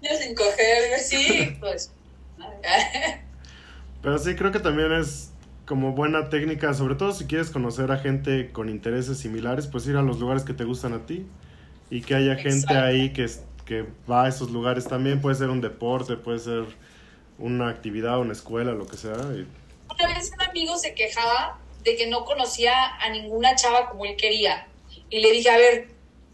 niños 0.02 0.19
sin 0.19 0.36
coger. 0.36 0.99
Sí, 0.99 1.57
pues. 1.60 1.91
Pero 4.01 4.17
sí, 4.17 4.35
creo 4.35 4.51
que 4.51 4.59
también 4.59 4.91
es 4.93 5.31
como 5.65 5.91
buena 5.91 6.30
técnica, 6.30 6.73
sobre 6.73 6.95
todo 6.95 7.11
si 7.11 7.26
quieres 7.26 7.49
conocer 7.49 7.91
a 7.91 7.97
gente 7.97 8.51
con 8.51 8.69
intereses 8.69 9.17
similares, 9.19 9.67
pues 9.67 9.85
ir 9.88 9.97
a 9.97 10.01
los 10.01 10.19
lugares 10.19 10.43
que 10.43 10.53
te 10.53 10.63
gustan 10.63 10.93
a 10.93 11.05
ti 11.05 11.26
y 11.89 12.01
que 12.01 12.15
haya 12.15 12.35
gente 12.35 12.57
Exacto. 12.73 12.80
ahí 12.85 13.13
que, 13.13 13.30
que 13.65 13.85
va 14.09 14.26
a 14.26 14.30
esos 14.30 14.49
lugares 14.51 14.85
también, 14.88 15.21
puede 15.21 15.35
ser 15.35 15.49
un 15.49 15.61
deporte, 15.61 16.15
puede 16.15 16.39
ser 16.39 16.63
una 17.38 17.69
actividad, 17.69 18.19
una 18.19 18.34
escuela, 18.34 18.71
lo 18.71 18.88
que 18.88 18.97
sea. 18.97 19.13
y- 19.35 19.47
Una 19.93 20.13
vez 20.15 20.31
un 20.34 20.41
amigo 20.41 20.77
se 20.77 20.93
quejaba 20.93 21.59
de 21.84 21.95
que 21.95 22.07
no 22.07 22.26
conocía 22.26 22.95
a 22.95 23.09
ninguna 23.09 23.55
chava 23.55 23.89
como 23.89 24.05
él 24.05 24.15
quería. 24.17 24.67
Y 25.09 25.19
le 25.21 25.31
dije, 25.31 25.49
a 25.49 25.57
ver, 25.57 25.88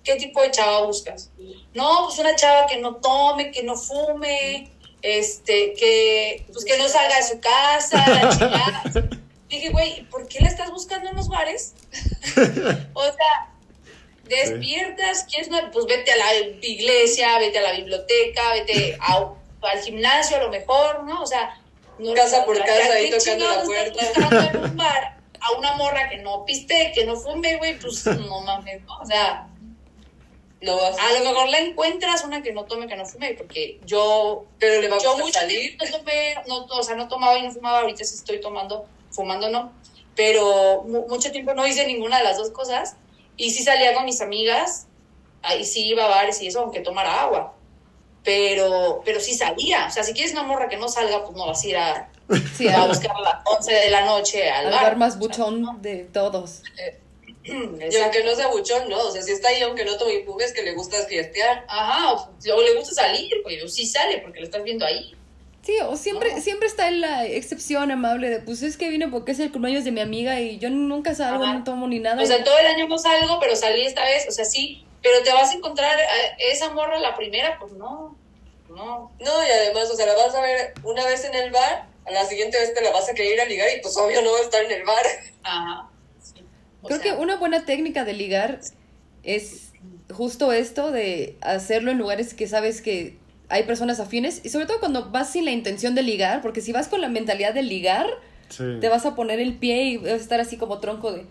¿qué 0.03 0.15
tipo 0.15 0.41
de 0.41 0.51
chava 0.51 0.85
buscas? 0.85 1.31
No, 1.73 2.05
pues 2.05 2.19
una 2.19 2.35
chava 2.35 2.67
que 2.67 2.79
no 2.79 2.95
tome, 2.95 3.51
que 3.51 3.63
no 3.63 3.75
fume, 3.75 4.71
este, 5.05 5.73
que, 5.73 6.45
pues 6.51 6.65
que 6.65 6.77
no 6.77 6.89
salga 6.89 7.17
de 7.17 7.23
su 7.23 7.39
casa, 7.39 8.03
la 8.09 8.29
chingada. 8.37 8.83
Dije, 9.49 9.69
güey, 9.69 10.03
¿por 10.09 10.27
qué 10.27 10.39
la 10.41 10.47
estás 10.49 10.71
buscando 10.71 11.09
en 11.09 11.15
los 11.15 11.29
bares? 11.29 11.75
o 12.93 13.03
sea, 13.03 13.51
despiertas, 14.23 15.25
quieres 15.29 15.47
una, 15.49 15.69
pues 15.71 15.85
vete 15.85 16.11
a 16.11 16.17
la 16.17 16.33
iglesia, 16.61 17.37
vete 17.39 17.59
a 17.59 17.61
la 17.61 17.71
biblioteca, 17.73 18.53
vete 18.53 18.97
a- 18.99 19.31
al 19.61 19.79
gimnasio 19.81 20.37
a 20.37 20.41
lo 20.41 20.49
mejor, 20.49 21.03
¿no? 21.03 21.21
O 21.21 21.25
sea, 21.27 21.59
no 21.97 22.13
Casa 22.13 22.45
por 22.45 22.59
¿a 22.61 22.65
casa, 22.65 22.93
ahí 22.93 23.09
tocando 23.09 23.47
la 23.47 23.63
puerta. 23.63 24.49
en 24.51 24.57
un 24.63 24.75
bar 24.77 25.17
a 25.39 25.51
una 25.57 25.73
morra 25.75 26.09
que 26.09 26.17
no 26.17 26.43
piste, 26.45 26.91
que 26.93 27.05
no 27.05 27.15
fume, 27.15 27.57
güey, 27.57 27.77
pues 27.79 28.05
no 28.05 28.41
mames, 28.41 28.81
¿no? 28.83 28.97
O 28.99 29.05
sea, 29.05 29.47
No 30.61 30.77
vas 30.77 30.97
a 30.97 31.11
lo 31.19 31.29
mejor 31.29 31.49
la 31.49 31.59
encuentras 31.59 32.23
una 32.23 32.41
que 32.41 32.51
no 32.53 32.63
tome, 32.65 32.87
que 32.87 32.95
no 32.95 33.05
fume, 33.05 33.33
porque 33.33 33.79
yo 33.85 34.45
Pero 34.57 34.81
le 34.81 34.87
va 34.87 34.95
a 34.95 34.99
yo 34.99 35.09
gustar 35.11 35.25
mucho 35.25 35.39
salir. 35.39 35.77
tiempo 35.77 35.85
no 35.85 35.97
tomé, 35.97 36.35
no, 36.47 36.65
o 36.65 36.83
sea, 36.83 36.95
no 36.95 37.07
tomaba 37.07 37.37
y 37.37 37.43
no 37.43 37.51
fumaba, 37.51 37.81
ahorita 37.81 38.03
sí 38.03 38.15
estoy 38.15 38.39
tomando, 38.41 38.85
fumando 39.11 39.49
no, 39.49 39.73
pero 40.15 40.83
mu- 40.87 41.07
mucho 41.07 41.31
tiempo 41.31 41.53
no 41.53 41.67
hice 41.67 41.85
ninguna 41.85 42.17
de 42.19 42.23
las 42.23 42.37
dos 42.37 42.49
cosas 42.51 42.95
y 43.37 43.51
sí 43.51 43.63
salía 43.63 43.93
con 43.93 44.05
mis 44.05 44.21
amigas, 44.21 44.87
ahí 45.43 45.65
sí 45.65 45.87
iba 45.87 46.05
a 46.05 46.09
bares 46.09 46.41
y 46.41 46.47
eso, 46.47 46.61
aunque 46.61 46.79
tomara 46.79 47.21
agua, 47.23 47.53
pero, 48.23 49.01
pero 49.05 49.19
sí 49.19 49.35
salía, 49.35 49.85
o 49.87 49.91
sea, 49.91 50.03
si 50.03 50.13
quieres 50.13 50.31
una 50.31 50.43
morra 50.43 50.67
que 50.69 50.77
no 50.77 50.87
salga, 50.87 51.23
pues 51.23 51.35
no 51.37 51.45
vas 51.47 51.63
a 51.63 51.67
ir 51.67 51.77
a, 51.77 52.09
Sí, 52.57 52.67
a 52.67 52.87
buscar 52.87 53.11
a 53.15 53.21
las 53.21 53.35
11 53.45 53.71
de 53.71 53.89
la 53.91 54.05
noche 54.05 54.49
al, 54.49 54.65
al 54.67 54.71
bar. 54.71 54.83
bar 54.83 54.97
más 54.97 55.09
O 55.15 55.19
sea, 55.19 55.19
buchón 55.19 55.81
de 55.81 56.05
todos. 56.05 56.63
Y 57.91 57.95
aunque 57.97 58.23
no 58.23 58.35
sea 58.35 58.47
buchón, 58.47 58.89
no. 58.89 58.97
O 58.99 59.11
sea, 59.11 59.21
si 59.21 59.31
está 59.31 59.49
ahí, 59.49 59.61
aunque 59.61 59.85
no 59.85 59.97
tome 59.97 60.15
y 60.15 60.23
fume, 60.23 60.43
es 60.43 60.53
que 60.53 60.63
le 60.63 60.73
gusta 60.73 60.97
fiestear. 61.05 61.65
Ajá, 61.67 62.13
o, 62.13 62.29
o 62.53 62.61
le 62.61 62.75
gusta 62.75 62.93
salir, 62.95 63.31
pues, 63.43 63.63
o 63.63 63.67
sí 63.67 63.85
sale 63.85 64.17
porque 64.19 64.39
lo 64.39 64.45
estás 64.45 64.63
viendo 64.63 64.85
ahí. 64.85 65.13
Sí, 65.61 65.75
o 65.81 65.95
siempre, 65.97 66.31
No. 66.33 66.41
siempre 66.41 66.67
está 66.67 66.87
en 66.89 67.01
la 67.01 67.25
excepción 67.25 67.89
amable 67.91 68.29
de, 68.29 68.39
pues 68.39 68.61
es 68.61 68.77
que 68.77 68.89
vine 68.89 69.07
porque 69.07 69.31
es 69.31 69.39
el 69.39 69.51
cumpleaños 69.51 69.83
de 69.83 69.91
mi 69.91 69.99
amiga 70.01 70.39
y 70.39 70.59
yo 70.59 70.69
nunca 70.69 71.15
salgo, 71.15 71.43
Ajá. 71.43 71.53
no 71.53 71.63
tomo 71.63 71.87
ni 71.87 71.97
nada. 71.99 72.21
O 72.21 72.25
sea, 72.25 72.43
todo 72.43 72.57
el 72.59 72.67
año 72.67 72.87
no 72.87 72.97
salgo, 72.99 73.39
pero 73.39 73.55
salí 73.55 73.83
esta 73.85 74.03
vez, 74.03 74.27
o 74.27 74.31
sea, 74.31 74.45
sí, 74.45 74.85
pero 75.01 75.23
te 75.23 75.31
vas 75.33 75.51
a 75.51 75.55
encontrar 75.55 75.97
a 75.99 76.35
esa 76.51 76.69
morra 76.71 76.99
la 76.99 77.15
primera, 77.15 77.57
pues 77.59 77.73
no, 77.73 78.15
no. 78.69 79.11
No, 79.19 79.43
y 79.47 79.51
además, 79.51 79.89
o 79.89 79.95
sea, 79.95 80.05
la 80.05 80.15
vas 80.15 80.35
a 80.35 80.41
ver 80.41 80.73
una 80.83 81.03
vez 81.05 81.23
en 81.25 81.33
el 81.33 81.49
bar, 81.51 81.87
a 82.05 82.11
la 82.11 82.25
siguiente 82.25 82.59
vez 82.59 82.71
te 82.75 82.83
la 82.83 82.91
vas 82.91 83.09
a 83.09 83.13
querer 83.15 83.33
ir 83.33 83.41
a 83.41 83.45
ligar 83.45 83.67
y 83.75 83.81
pues 83.81 83.97
obvio 83.97 84.21
no 84.21 84.33
va 84.33 84.39
a 84.39 84.43
estar 84.43 84.63
en 84.63 84.71
el 84.71 84.83
bar. 84.83 85.05
Ajá. 85.41 85.89
O 86.85 86.87
Creo 86.87 86.99
sea, 87.01 87.15
que 87.15 87.21
una 87.21 87.35
buena 87.37 87.65
técnica 87.65 88.05
de 88.05 88.13
ligar 88.13 88.59
es 89.23 89.71
justo 90.13 90.51
esto 90.53 90.91
de 90.91 91.35
hacerlo 91.41 91.89
en 91.91 91.97
lugares 91.97 92.33
que 92.35 92.47
sabes 92.47 92.81
que 92.81 93.17
hay 93.49 93.63
personas 93.63 93.99
afines 93.99 94.41
y 94.43 94.49
sobre 94.49 94.67
todo 94.67 94.79
cuando 94.79 95.09
vas 95.09 95.31
sin 95.31 95.45
la 95.45 95.51
intención 95.51 95.95
de 95.95 96.03
ligar, 96.03 96.41
porque 96.43 96.61
si 96.61 96.71
vas 96.71 96.87
con 96.87 97.01
la 97.01 97.09
mentalidad 97.09 97.53
de 97.53 97.63
ligar, 97.63 98.05
Sí. 98.49 98.63
te 98.79 98.89
vas 98.89 99.05
a 99.07 99.15
poner 99.15 99.39
el 99.39 99.55
pie 99.55 99.83
y 99.85 99.97
vas 99.97 100.11
a 100.11 100.15
estar 100.15 100.39
así 100.39 100.57
como 100.57 100.77
tronco 100.79 101.11
de 101.11 101.25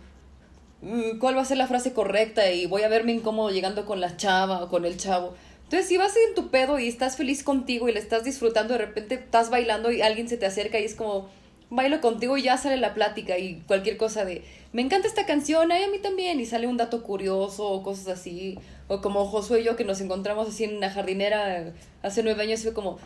"Mm, 0.83 1.19
cuál 1.21 1.37
va 1.37 1.43
a 1.43 1.45
ser 1.45 1.57
la 1.57 1.69
frase 1.69 1.93
correcta 1.93 2.51
y 2.51 2.67
voy 2.67 2.83
a 2.83 2.89
verme 2.89 3.13
incómodo 3.13 3.51
llegando 3.51 3.87
con 3.87 4.01
la 4.01 4.17
chava 4.17 4.63
o 4.65 4.69
con 4.69 4.85
el 4.85 4.97
chavo. 4.97 5.35
Entonces, 5.63 5.89
si 5.89 5.97
vas 5.97 6.15
en 6.29 6.35
tu 6.35 6.51
pedo 6.51 6.79
y 6.81 6.89
estás 6.89 7.17
feliz 7.17 7.43
contigo 7.45 7.89
y 7.89 7.93
le 7.93 8.01
estás 8.01 8.25
disfrutando, 8.25 8.75
de 8.75 8.79
repente 8.79 9.15
estás 9.15 9.49
bailando 9.51 9.91
y 9.93 10.03
alguien 10.03 10.29
se 10.29 10.37
te 10.37 10.45
acerca 10.47 10.79
y 10.81 10.85
es 10.85 10.95
como, 10.95 11.31
bailo 11.71 12.01
contigo 12.01 12.37
y 12.37 12.43
ya 12.43 12.57
sale 12.57 12.77
la 12.77 12.95
plática 12.95 13.39
y 13.39 13.63
cualquier 13.67 13.97
cosa 13.97 14.25
de, 14.25 14.43
me 14.73 14.83
encanta 14.83 15.09
esta 15.09 15.27
canción, 15.27 15.73
ay, 15.73 15.85
a 15.85 15.89
mí 15.89 15.99
también, 15.99 16.41
y 16.41 16.47
sale 16.47 16.67
un 16.67 16.77
dato 16.77 17.03
curioso 17.03 17.67
o 17.69 17.83
cosas 17.83 18.09
así, 18.09 18.59
o 18.89 19.01
como 19.01 19.25
Josué 19.27 19.61
y 19.61 19.65
yo 19.65 19.77
que 19.77 19.85
nos 19.85 20.01
encontramos 20.01 20.49
así 20.49 20.65
en 20.65 20.77
una 20.77 20.91
jardinera 20.91 21.73
hace 22.03 22.23
nueve 22.23 22.43
años 22.43 22.61
y 22.61 22.65
fue 22.65 22.75
como, 22.75 22.99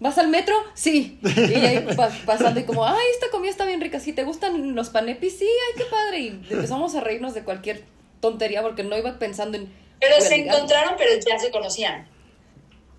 ¿vas 0.00 0.18
al 0.18 0.28
metro? 0.28 0.54
Sí. 0.74 1.18
Y 1.24 1.54
ahí 1.64 1.86
pa- 1.96 2.10
pasando 2.26 2.60
y 2.60 2.64
como, 2.64 2.84
ay, 2.84 3.06
esta 3.12 3.30
comida 3.30 3.50
está 3.50 3.64
bien 3.64 3.80
rica, 3.80 4.00
¿sí 4.00 4.12
te 4.12 4.24
gustan 4.24 4.74
los 4.74 4.90
panepis? 4.90 5.38
Sí, 5.38 5.46
ay, 5.46 5.78
qué 5.82 5.84
padre. 5.90 6.18
Y 6.20 6.28
empezamos 6.50 6.94
a 6.94 7.00
reírnos 7.00 7.32
de 7.34 7.42
cualquier 7.44 7.84
tontería 8.20 8.62
porque 8.62 8.82
no 8.82 8.96
iba 8.98 9.18
pensando 9.18 9.56
en... 9.56 9.72
Pero 10.00 10.20
se 10.20 10.34
encontraron, 10.34 10.94
pero 10.98 11.12
ya 11.26 11.38
se 11.38 11.50
conocían. 11.50 12.06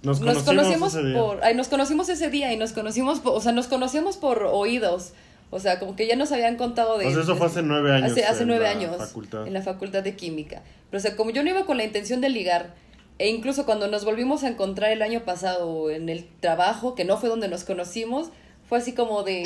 Nos 0.05 0.21
Nos 0.21 0.43
conocimos, 0.43 0.93
ese 0.95 1.03
día. 1.07 1.17
por, 1.19 1.43
ay, 1.43 1.55
nos 1.55 1.67
conocimos 1.67 2.07
ese 2.09 2.29
día 2.29 2.53
y 2.53 2.57
nos 2.57 2.71
conocimos, 2.73 3.19
por- 3.19 3.33
o 3.35 3.41
sea, 3.41 3.51
nos 3.51 3.67
conocíamos 3.67 4.17
por 4.17 4.43
oídos. 4.43 5.13
O 5.51 5.59
sea, 5.59 5.79
como 5.79 5.95
que 5.95 6.07
ya 6.07 6.15
nos 6.15 6.31
habían 6.31 6.57
contado 6.57 6.97
de... 6.97 7.05
O 7.07 7.11
sea, 7.11 7.21
eso 7.21 7.35
fue 7.35 7.47
hace 7.47 7.61
nueve 7.61 7.93
años 7.93 8.11
Hace, 8.27 8.45
nueve 8.45 8.63
la 8.63 8.71
años. 8.71 8.97
facultad. 8.97 9.47
En 9.47 9.53
la 9.53 9.61
facultad 9.61 10.03
de 10.03 10.15
química. 10.15 10.63
Pero, 10.89 10.97
o 10.97 11.01
sea, 11.01 11.15
como 11.15 11.29
yo 11.29 11.43
no 11.43 11.49
iba 11.49 11.65
con 11.65 11.77
la 11.77 11.83
intención 11.83 12.19
de 12.19 12.29
ligar, 12.29 12.73
e 13.19 13.29
incluso 13.29 13.65
cuando 13.65 13.87
nos 13.87 14.03
volvimos 14.05 14.43
a 14.43 14.47
encontrar 14.49 14.91
el 14.91 15.01
año 15.01 15.23
pasado 15.23 15.89
en 15.91 16.09
el 16.09 16.25
trabajo, 16.41 16.95
que 16.95 17.05
no 17.05 17.17
fue 17.17 17.29
donde 17.29 17.47
nos 17.47 17.63
conocimos, 17.63 18.31
fue 18.67 18.79
así 18.79 18.93
como 18.93 19.23
de... 19.23 19.43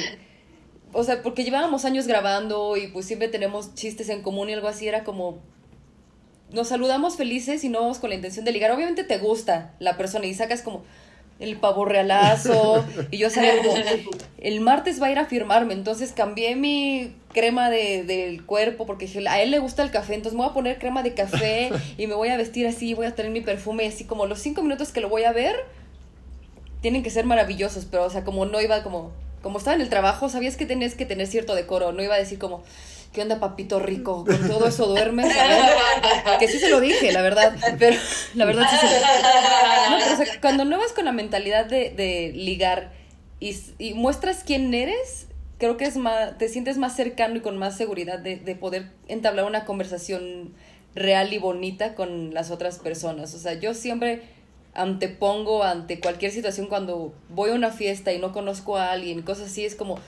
O 0.94 1.04
sea, 1.04 1.22
porque 1.22 1.44
llevábamos 1.44 1.86
años 1.86 2.08
grabando 2.08 2.76
y 2.78 2.88
pues 2.88 3.06
siempre 3.06 3.28
tenemos 3.28 3.76
chistes 3.76 4.10
en 4.10 4.24
común 4.24 4.50
y 4.50 4.54
algo 4.54 4.68
así, 4.68 4.88
era 4.88 5.04
como... 5.04 5.38
Nos 6.52 6.70
saludamos 6.70 7.16
felices 7.16 7.64
y 7.64 7.70
no 7.70 7.82
vamos 7.82 8.00
con 8.00 8.10
la 8.10 8.16
intención 8.16 8.46
de 8.46 8.52
ligar. 8.52 8.72
Obviamente 8.72 9.04
te 9.04 9.18
gusta 9.18 9.74
la 9.80 9.98
persona 9.98 10.26
y 10.26 10.34
sacas 10.34 10.62
como 10.62 10.84
el 11.40 11.56
pavo 11.58 11.86
realazo 11.86 12.86
y 13.12 13.18
yo 13.18 13.30
como 13.34 13.74
el 14.38 14.62
martes 14.62 15.02
va 15.02 15.08
a 15.08 15.12
ir 15.12 15.20
a 15.20 15.26
firmarme 15.26 15.74
entonces 15.74 16.12
cambié 16.12 16.56
mi 16.56 17.16
crema 17.34 17.70
de, 17.70 18.04
del 18.04 18.46
cuerpo 18.46 18.86
porque 18.86 19.06
dije, 19.06 19.28
a 19.28 19.42
él 19.42 19.52
le 19.52 19.60
gusta 19.60 19.84
el 19.84 19.92
café 19.92 20.16
entonces 20.16 20.34
me 20.34 20.44
voy 20.44 20.52
a 20.52 20.54
poner 20.54 20.80
crema 20.80 21.02
de 21.02 21.14
café 21.14 21.72
y 21.98 22.08
me 22.08 22.14
voy 22.14 22.30
a 22.30 22.38
vestir 22.38 22.68
así 22.68 22.94
voy 22.94 23.06
a 23.06 23.16
tener 23.16 23.32
mi 23.32 23.42
perfume 23.42 23.88
así 23.88 24.04
como 24.04 24.26
los 24.26 24.40
cinco 24.40 24.62
minutos 24.62 24.92
que 24.92 25.00
lo 25.00 25.10
voy 25.10 25.24
a 25.24 25.32
ver 25.32 25.56
tienen 26.82 27.04
que 27.04 27.10
ser 27.10 27.26
maravillosos 27.26 27.86
pero 27.86 28.04
o 28.04 28.10
sea 28.10 28.24
como 28.26 28.46
no 28.46 28.60
iba 28.60 28.84
como 28.84 29.12
como 29.42 29.60
estaba 29.60 29.76
en 29.76 29.82
el 29.82 29.90
trabajo 29.90 30.28
sabías 30.28 30.58
que 30.58 30.66
tenías 30.66 30.96
que 30.96 31.06
tener 31.06 31.28
cierto 31.28 31.56
decoro 31.56 31.94
no 31.94 32.04
iba 32.04 32.16
a 32.16 32.20
decir 32.20 32.38
como 32.38 32.64
¿Qué 33.14 33.24
onda, 33.24 33.40
papito 33.40 33.80
rico? 33.80 34.24
Con 34.26 34.48
todo 34.48 34.68
eso 34.68 34.86
duermes. 34.88 35.34
Que 36.40 36.48
sí 36.48 36.60
se 36.60 36.70
lo 36.70 36.80
dije, 36.80 37.12
la 37.12 37.22
verdad. 37.22 37.56
Pero 37.80 37.98
la 38.36 38.46
verdad 38.46 38.68
sí 38.70 38.78
se 38.78 38.86
lo 38.86 39.90
no, 39.90 39.98
pero, 39.98 40.14
o 40.14 40.18
sea, 40.18 40.42
cuando 40.42 40.64
no 40.66 40.78
vas 40.78 40.94
con 40.94 41.06
la 41.06 41.12
mentalidad 41.12 41.66
de, 41.66 42.32
ligar 42.36 42.92
y 43.40 43.94
muestras 43.94 44.44
quién 44.46 44.74
eres, 44.74 45.28
creo 45.58 45.76
que 45.78 45.86
es 45.86 45.98
más, 45.98 46.38
te 46.38 46.50
sientes 46.50 46.78
más 46.78 46.96
cercano 46.96 47.38
y 47.38 47.42
con 47.42 47.58
más 47.58 47.76
seguridad 47.76 48.20
de, 48.20 48.38
de 48.38 48.56
poder 48.56 48.92
entablar 49.08 49.46
una 49.46 49.66
conversación 49.66 50.54
real 50.96 51.34
y 51.34 51.38
bonita 51.40 51.96
con 51.96 52.34
las 52.34 52.52
otras 52.52 52.80
personas. 52.80 53.34
O 53.34 53.40
sea, 53.40 53.54
yo 53.54 53.74
siempre 53.74 54.22
antepongo 54.74 55.64
ante 55.64 56.00
cualquier 56.00 56.32
situación 56.32 56.68
cuando 56.68 57.14
voy 57.30 57.50
a 57.50 57.54
una 57.54 57.72
fiesta 57.72 58.14
y 58.14 58.20
no 58.20 58.32
conozco 58.32 58.78
a 58.78 58.92
alguien, 58.92 59.22
cosas 59.22 59.48
así, 59.48 59.66
es 59.66 59.76
como, 59.76 60.00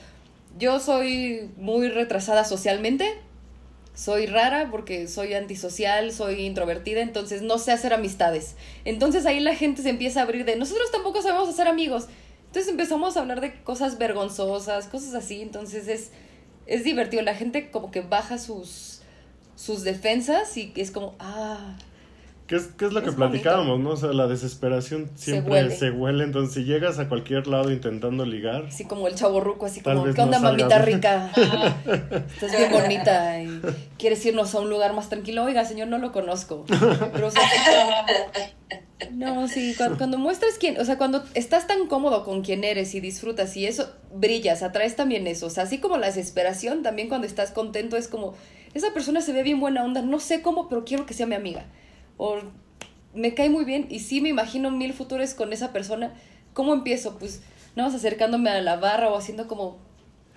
yo 0.58 0.80
soy 0.80 1.50
muy 1.56 1.88
retrasada 1.88 2.44
socialmente, 2.44 3.06
soy 3.94 4.26
rara 4.26 4.68
porque 4.70 5.06
soy 5.06 5.34
antisocial, 5.34 6.12
soy 6.12 6.46
introvertida, 6.46 7.00
entonces 7.00 7.42
no 7.42 7.58
sé 7.58 7.72
hacer 7.72 7.92
amistades. 7.92 8.56
Entonces 8.84 9.26
ahí 9.26 9.40
la 9.40 9.54
gente 9.54 9.82
se 9.82 9.90
empieza 9.90 10.20
a 10.20 10.22
abrir 10.24 10.44
de, 10.44 10.56
nosotros 10.56 10.90
tampoco 10.90 11.22
sabemos 11.22 11.48
hacer 11.48 11.68
amigos. 11.68 12.08
Entonces 12.46 12.70
empezamos 12.70 13.16
a 13.16 13.20
hablar 13.20 13.40
de 13.40 13.62
cosas 13.62 13.98
vergonzosas, 13.98 14.86
cosas 14.86 15.14
así, 15.14 15.42
entonces 15.42 15.88
es, 15.88 16.10
es 16.66 16.84
divertido. 16.84 17.22
La 17.22 17.34
gente 17.34 17.70
como 17.70 17.90
que 17.90 18.00
baja 18.02 18.38
sus, 18.38 19.00
sus 19.56 19.84
defensas 19.84 20.56
y 20.56 20.72
es 20.76 20.90
como, 20.90 21.14
ah, 21.18 21.76
¿Qué 22.46 22.56
es, 22.56 22.66
qué 22.76 22.86
es 22.86 22.92
lo 22.92 23.00
Es 23.00 23.06
que 23.06 23.12
platicábamos, 23.12 23.80
no? 23.80 23.90
O 23.90 23.96
sea, 23.96 24.12
la 24.12 24.26
desesperación 24.26 25.10
siempre 25.14 25.52
huele. 25.52 25.76
se 25.76 25.90
huele. 25.90 26.24
Entonces, 26.24 26.54
si 26.54 26.64
llegas 26.64 26.98
a 26.98 27.08
cualquier 27.08 27.46
lado 27.46 27.70
intentando 27.70 28.26
ligar, 28.26 28.66
así 28.66 28.84
como 28.84 29.08
el 29.08 29.14
chavo 29.14 29.40
ruco, 29.40 29.66
así 29.66 29.80
como, 29.80 30.04
¿qué 30.04 30.20
onda, 30.20 30.38
no 30.38 30.44
mamita 30.44 30.78
bien". 30.78 30.96
rica? 30.96 31.32
Estás 32.34 32.56
bien 32.56 32.70
bonita 32.70 33.40
y 33.42 33.60
quieres 33.98 34.24
irnos 34.26 34.54
a 34.54 34.60
un 34.60 34.70
lugar 34.70 34.92
más 34.92 35.08
tranquilo. 35.08 35.44
Oiga, 35.44 35.64
señor, 35.64 35.88
no 35.88 35.98
lo 35.98 36.12
conozco. 36.12 36.64
Pero, 37.12 37.28
o 37.28 37.30
sea, 37.30 37.42
no, 39.10 39.48
sí, 39.48 39.74
cuando, 39.76 39.98
cuando 39.98 40.18
muestras 40.18 40.54
quién, 40.58 40.80
o 40.80 40.84
sea, 40.84 40.98
cuando 40.98 41.24
estás 41.34 41.66
tan 41.66 41.86
cómodo 41.86 42.24
con 42.24 42.42
quién 42.42 42.64
eres 42.64 42.94
y 42.94 43.00
disfrutas 43.00 43.56
y 43.56 43.66
eso, 43.66 43.90
brillas, 44.14 44.62
atraes 44.62 44.96
también 44.96 45.26
eso. 45.26 45.46
O 45.46 45.50
sea, 45.50 45.64
así 45.64 45.78
como 45.78 45.96
la 45.96 46.06
desesperación, 46.06 46.82
también 46.82 47.08
cuando 47.08 47.26
estás 47.26 47.50
contento 47.50 47.96
es 47.96 48.08
como, 48.08 48.34
esa 48.74 48.92
persona 48.92 49.20
se 49.20 49.32
ve 49.32 49.42
bien 49.42 49.60
buena 49.60 49.84
onda, 49.84 50.02
no 50.02 50.20
sé 50.20 50.42
cómo, 50.42 50.68
pero 50.68 50.84
quiero 50.84 51.06
que 51.06 51.14
sea 51.14 51.26
mi 51.26 51.34
amiga. 51.34 51.64
O 52.16 52.38
me 53.14 53.34
cae 53.34 53.50
muy 53.50 53.64
bien 53.64 53.86
y 53.90 54.00
sí 54.00 54.20
me 54.20 54.28
imagino 54.28 54.70
mil 54.70 54.92
futuros 54.92 55.34
con 55.34 55.52
esa 55.52 55.72
persona. 55.72 56.14
¿Cómo 56.54 56.72
empiezo? 56.74 57.18
Pues 57.18 57.42
nada 57.76 57.88
más 57.88 57.96
acercándome 57.96 58.50
a 58.50 58.60
la 58.60 58.76
barra 58.76 59.10
o 59.10 59.16
haciendo 59.16 59.48
como, 59.48 59.78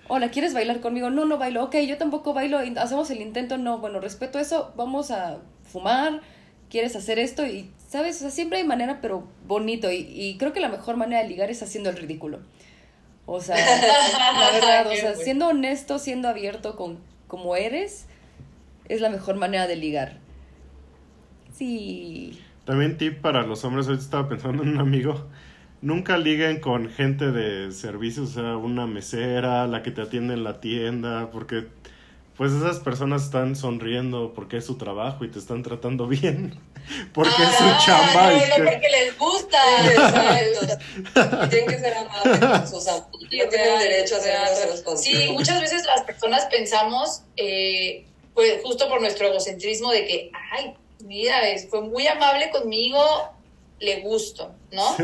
hola, 0.08 0.30
¿quieres 0.30 0.54
bailar 0.54 0.80
conmigo? 0.80 1.10
No, 1.10 1.24
no 1.24 1.38
bailo. 1.38 1.64
Ok, 1.64 1.76
yo 1.86 1.98
tampoco 1.98 2.34
bailo. 2.34 2.58
Hacemos 2.76 3.10
el 3.10 3.20
intento. 3.20 3.58
No, 3.58 3.78
bueno, 3.78 4.00
respeto 4.00 4.38
eso. 4.38 4.72
Vamos 4.76 5.10
a 5.10 5.38
fumar. 5.64 6.20
¿Quieres 6.70 6.96
hacer 6.96 7.18
esto? 7.18 7.46
Y, 7.46 7.70
¿sabes? 7.88 8.16
O 8.16 8.20
sea, 8.20 8.30
siempre 8.30 8.58
hay 8.58 8.64
manera, 8.64 9.00
pero 9.00 9.28
bonito. 9.46 9.90
Y, 9.90 10.08
y 10.10 10.36
creo 10.38 10.52
que 10.52 10.60
la 10.60 10.68
mejor 10.68 10.96
manera 10.96 11.22
de 11.22 11.28
ligar 11.28 11.50
es 11.50 11.62
haciendo 11.62 11.90
el 11.90 11.96
ridículo. 11.96 12.40
O 13.26 13.40
sea, 13.40 13.56
la 14.38 14.50
verdad, 14.52 14.86
o 14.86 14.94
sea, 14.94 15.14
siendo 15.16 15.48
honesto, 15.48 15.98
siendo 15.98 16.28
abierto 16.28 16.76
con 16.76 16.98
como 17.26 17.56
eres, 17.56 18.06
es 18.88 19.00
la 19.00 19.10
mejor 19.10 19.34
manera 19.34 19.66
de 19.66 19.76
ligar. 19.76 20.18
Sí. 21.56 22.40
también 22.64 22.98
tip 22.98 23.20
para 23.20 23.42
los 23.44 23.64
hombres, 23.64 23.86
ahorita 23.86 24.04
estaba 24.04 24.28
pensando 24.28 24.62
en 24.62 24.70
un 24.70 24.78
amigo, 24.80 25.26
nunca 25.82 26.18
liguen 26.18 26.60
con 26.60 26.90
gente 26.90 27.30
de 27.32 27.72
servicios, 27.72 28.30
o 28.30 28.32
sea, 28.40 28.56
una 28.56 28.86
mesera, 28.86 29.66
la 29.66 29.82
que 29.82 29.90
te 29.90 30.02
atiende 30.02 30.34
en 30.34 30.44
la 30.44 30.60
tienda, 30.60 31.30
porque 31.30 31.66
pues 32.36 32.52
esas 32.52 32.80
personas 32.80 33.24
están 33.24 33.56
sonriendo 33.56 34.34
porque 34.34 34.58
es 34.58 34.66
su 34.66 34.76
trabajo 34.76 35.24
y 35.24 35.28
te 35.30 35.38
están 35.38 35.62
tratando 35.62 36.06
bien, 36.08 36.52
porque 37.14 37.30
es 37.30 37.56
su 37.56 37.64
Ah, 37.64 37.78
chamba 37.84 38.30
no, 38.30 38.36
no, 38.36 38.40
que... 38.56 38.62
porque 38.62 38.88
les 38.90 39.18
gusta. 39.18 39.58
Tienen 41.48 41.68
que 41.68 41.78
ser 41.78 41.94
amables 41.94 42.42
amigos. 42.42 42.86
No 42.86 43.48
tienen 43.48 43.78
derecho 43.78 44.16
a 44.16 44.20
ser. 44.20 44.36
Sí, 44.98 45.30
muchas 45.32 45.60
veces 45.60 45.84
las 45.86 46.02
personas 46.02 46.46
pensamos, 46.46 47.22
eh, 47.36 48.06
pues 48.34 48.60
justo 48.62 48.88
por 48.88 49.00
nuestro 49.00 49.28
egocentrismo 49.28 49.90
de 49.90 50.06
que, 50.06 50.30
ay, 50.52 50.74
mira, 51.00 51.48
es- 51.48 51.68
fue 51.68 51.80
muy 51.82 52.06
amable 52.06 52.50
conmigo, 52.50 53.00
le 53.78 54.00
gusto, 54.00 54.54
¿no? 54.72 54.96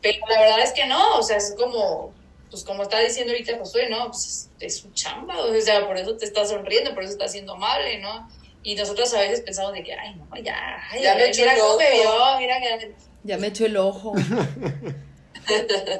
Pero 0.00 0.18
la 0.28 0.40
verdad 0.40 0.60
es 0.60 0.72
que 0.72 0.86
no, 0.86 1.16
o 1.18 1.22
sea, 1.22 1.36
es 1.38 1.54
como, 1.58 2.12
pues 2.50 2.62
como 2.64 2.82
está 2.82 3.00
diciendo 3.00 3.32
ahorita 3.32 3.58
Josué, 3.58 3.88
¿no? 3.88 4.06
Pues 4.10 4.26
es, 4.26 4.50
es 4.60 4.76
su 4.78 4.90
chamba, 4.92 5.38
o 5.38 5.60
sea, 5.60 5.86
por 5.86 5.96
eso 5.96 6.16
te 6.16 6.24
está 6.26 6.44
sonriendo, 6.46 6.94
por 6.94 7.02
eso 7.02 7.12
está 7.12 7.26
siendo 7.28 7.54
amable, 7.54 7.98
¿no? 7.98 8.28
Y 8.62 8.74
nosotros 8.76 9.12
a 9.14 9.20
veces 9.20 9.40
pensamos 9.40 9.72
de 9.72 9.82
que, 9.82 9.92
ay, 9.94 10.14
no, 10.14 10.26
ya, 10.42 10.56
ay, 10.90 11.02
Ya 11.02 11.14
me 11.14 11.26
echó 11.28 11.40
mira 11.42 11.54
el 11.54 11.60
cómo 11.60 11.76
me 11.78 11.84
ojo. 12.06 12.12
vio, 12.28 12.38
mira 12.38 12.60
que... 12.60 12.94
Ya 13.24 13.38
me 13.38 13.46
echo 13.48 13.66
el 13.66 13.76
ojo. 13.76 14.12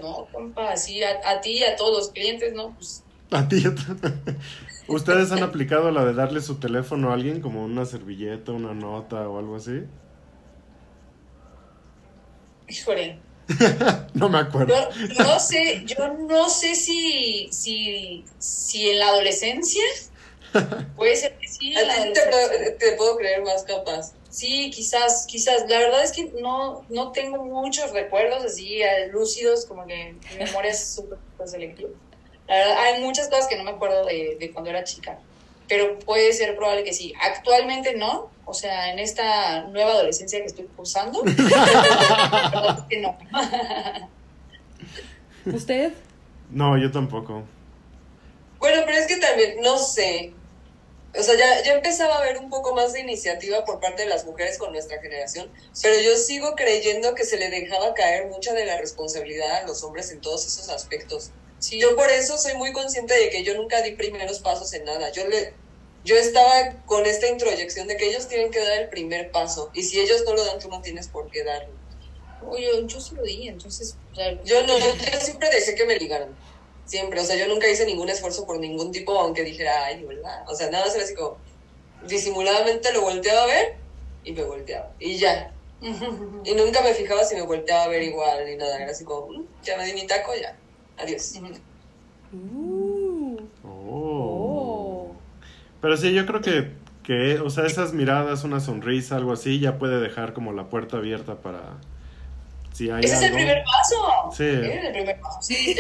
No, 0.01 0.27
compa, 0.33 0.71
así 0.73 1.03
a, 1.03 1.21
a 1.25 1.41
ti 1.43 1.59
y 1.59 1.65
a 1.65 1.77
todos 1.77 1.93
los 1.99 2.09
clientes, 2.13 2.55
¿no? 2.55 2.75
Pues 2.77 3.03
A 3.31 3.47
ti, 3.47 3.63
¿Ustedes 4.87 5.31
han 5.33 5.43
aplicado 5.43 5.91
la 5.91 6.05
de 6.05 6.15
darle 6.15 6.41
su 6.41 6.59
teléfono 6.61 7.11
a 7.11 7.15
alguien 7.15 7.41
como 7.41 7.65
una 7.65 7.85
servilleta, 7.87 8.53
una 8.53 8.75
nota 8.75 9.29
o 9.29 9.39
algo 9.39 9.57
así? 9.57 9.83
Híjole, 12.67 13.27
No 14.15 14.29
me 14.29 14.39
acuerdo. 14.39 14.75
yo 15.09 15.25
no 15.25 15.39
sé, 15.39 15.85
yo 15.87 16.09
no 16.29 16.49
sé 16.49 16.75
si, 16.75 17.53
si, 17.53 18.25
si 18.39 18.89
en 18.91 18.99
la 19.01 19.09
adolescencia, 19.09 19.83
puede 20.95 21.17
ser 21.17 21.37
que 21.39 21.49
sí, 21.49 21.75
A 21.77 21.83
ti 22.05 22.13
te, 22.13 22.21
puedo- 22.31 22.77
te 22.79 22.93
puedo 22.97 23.17
creer 23.17 23.43
más 23.43 23.65
capaz. 23.65 24.17
Sí, 24.29 24.71
quizás, 24.71 25.27
quizás. 25.29 25.69
La 25.69 25.79
verdad 25.79 26.03
es 26.05 26.13
que 26.13 26.33
no, 26.41 26.87
no 26.89 27.13
tengo 27.13 27.45
muchos 27.45 27.93
recuerdos 27.93 28.45
así 28.45 28.83
eh, 28.83 29.09
lúcidos, 29.13 29.67
como 29.67 29.87
que 29.87 30.21
mi 30.31 30.37
memoria 30.39 30.73
es 30.73 30.95
súper 30.95 31.19
súper 31.31 31.49
selectiva. 31.49 31.91
La 32.47 32.57
verdad, 32.57 32.79
hay 32.79 33.03
muchas 33.03 33.29
cosas 33.29 33.47
que 33.47 33.57
no 33.57 33.65
me 33.65 33.71
acuerdo 33.71 34.05
de, 34.07 34.37
de 34.39 34.53
cuando 34.53 34.71
era 34.71 34.85
chica, 34.85 35.19
pero 35.69 35.99
puede 36.01 36.33
ser 36.33 36.57
probable 36.57 36.85
que 36.85 36.93
sí. 36.93 37.15
Actualmente 37.21 37.95
no, 37.95 38.31
o 38.45 38.55
sea, 38.55 38.93
en 38.93 38.99
esta 38.99 39.63
nueva 39.65 39.93
adolescencia 39.93 40.41
que 40.41 40.47
estoy 40.47 40.67
cursando, 40.77 41.25
es 41.27 42.83
que 42.89 43.01
no. 43.01 43.17
¿Usted? 45.55 45.93
No, 46.51 46.77
yo 46.79 46.91
tampoco. 46.91 47.45
Bueno, 48.59 48.83
pero 48.87 48.99
es 48.99 49.07
que 49.07 49.17
también, 49.17 49.61
no 49.63 49.79
sé. 49.79 50.33
O 51.19 51.23
sea, 51.23 51.37
ya, 51.37 51.63
ya 51.63 51.75
empezaba 51.75 52.17
a 52.17 52.19
haber 52.19 52.39
un 52.39 52.51
poco 52.51 52.75
más 52.75 52.93
de 52.93 53.01
iniciativa 53.01 53.65
por 53.65 53.79
parte 53.81 54.03
de 54.03 54.09
las 54.09 54.25
mujeres 54.25 54.59
con 54.59 54.73
nuestra 54.73 55.01
generación, 55.01 55.49
pero 55.81 56.01
yo 56.01 56.17
sigo 56.17 56.55
creyendo 56.57 57.15
que 57.15 57.25
se 57.25 57.37
le 57.37 57.51
dejaba 57.51 57.95
caer 57.95 58.27
mucha 58.27 58.53
de 58.53 58.65
la 58.65 58.79
responsabilidad 58.79 59.63
a 59.63 59.67
los 59.67 59.85
hombres 59.85 60.11
en 60.11 60.21
todos 60.21 60.45
esos 60.47 60.69
aspectos. 60.71 61.31
Sí. 61.59 61.81
Yo 61.81 61.97
por 61.97 62.11
eso 62.11 62.37
soy 62.39 62.55
muy 62.55 62.73
consciente 62.73 63.15
de 63.15 63.31
que 63.31 63.43
yo 63.45 63.55
nunca 63.55 63.83
di 63.83 63.93
primeros 63.97 64.41
pasos 64.41 64.73
en 64.75 64.85
nada. 64.85 65.11
Yo 65.13 65.27
le, 65.29 65.61
yo 66.03 66.17
estaba 66.17 66.83
con 66.85 67.07
esta 67.07 67.29
introyección 67.29 67.87
de 67.87 67.97
que 67.97 68.09
ellos 68.11 68.29
tienen 68.29 68.51
que 68.51 68.61
dar 68.61 68.83
el 68.83 68.89
primer 68.91 69.31
paso 69.31 69.71
y 69.75 69.83
si 69.85 70.01
ellos 70.01 70.23
no 70.27 70.35
lo 70.35 70.45
dan, 70.45 70.59
tú 70.59 70.69
no 70.69 70.81
tienes 70.83 71.09
por 71.09 71.31
qué 71.31 71.43
darlo. 71.45 71.79
Oye, 72.41 72.69
yo 72.87 73.01
sí 73.01 73.15
lo 73.17 73.23
di, 73.23 73.49
entonces. 73.49 73.99
o 74.13 74.15
sea, 74.15 74.41
Yo 74.45 74.67
no, 74.67 74.79
yo 74.79 75.21
siempre 75.21 75.51
dejé 75.51 75.75
que 75.75 75.87
me 75.87 75.97
ligaran. 75.99 76.39
Siempre, 76.85 77.21
o 77.21 77.25
sea, 77.25 77.37
yo 77.37 77.49
nunca 77.49 77.69
hice 77.69 77.87
ningún 77.87 78.11
esfuerzo 78.11 78.47
por 78.47 78.59
ningún 78.61 78.93
tipo, 78.93 79.19
aunque 79.19 79.43
dijera, 79.45 79.87
ay, 79.87 80.05
¿verdad? 80.05 80.45
O 80.49 80.55
sea, 80.55 80.71
nada 80.71 80.85
más 80.87 80.95
era 80.95 81.05
así 81.05 81.15
como, 81.15 81.43
disimuladamente 82.01 82.93
lo 82.93 83.03
volteaba 83.03 83.45
a 83.45 83.47
ver 83.47 83.67
y 84.23 84.33
me 84.35 84.45
volteaba. 84.45 84.95
Y 84.99 85.19
ya. 85.19 85.57
Y 86.45 86.55
nunca 86.55 86.83
me 86.83 86.95
fijaba 86.95 87.25
si 87.25 87.35
me 87.37 87.43
volteaba 87.43 87.85
a 87.85 87.89
ver 87.89 88.03
igual 88.03 88.45
ni 88.47 88.57
nada. 88.57 88.77
Era 88.83 88.93
así 88.93 89.05
como, 89.05 89.29
"Mm, 89.29 89.49
ya 89.63 89.77
me 89.79 89.87
di 89.87 89.95
mi 89.95 90.07
taco, 90.07 90.35
ya. 90.35 90.64
Adiós. 90.99 91.35
Uh, 92.33 93.39
Oh. 93.63 95.11
oh. 95.11 95.17
Pero 95.81 95.97
sí, 95.97 96.13
yo 96.13 96.27
creo 96.27 96.41
que, 96.41 96.73
que, 97.03 97.41
o 97.41 97.51
sea, 97.51 97.67
esas 97.67 97.93
miradas, 97.93 98.45
una 98.45 98.61
sonrisa, 98.61 99.17
algo 99.17 99.33
así, 99.33 99.61
ya 99.61 99.79
puede 99.79 100.01
dejar 100.01 100.33
como 100.33 100.53
la 100.53 100.65
puerta 100.65 100.97
abierta 100.97 101.37
para 101.37 101.61
si 102.73 102.91
hay 102.91 103.05
Ese 103.05 103.15
es 103.15 103.23
el 103.23 103.33
primer 103.33 103.63
paso. 103.63 104.33
Sí. 104.37 104.45
El 104.45 104.93
primer 104.93 105.21
paso. 105.21 105.39
Sí. 105.43 105.77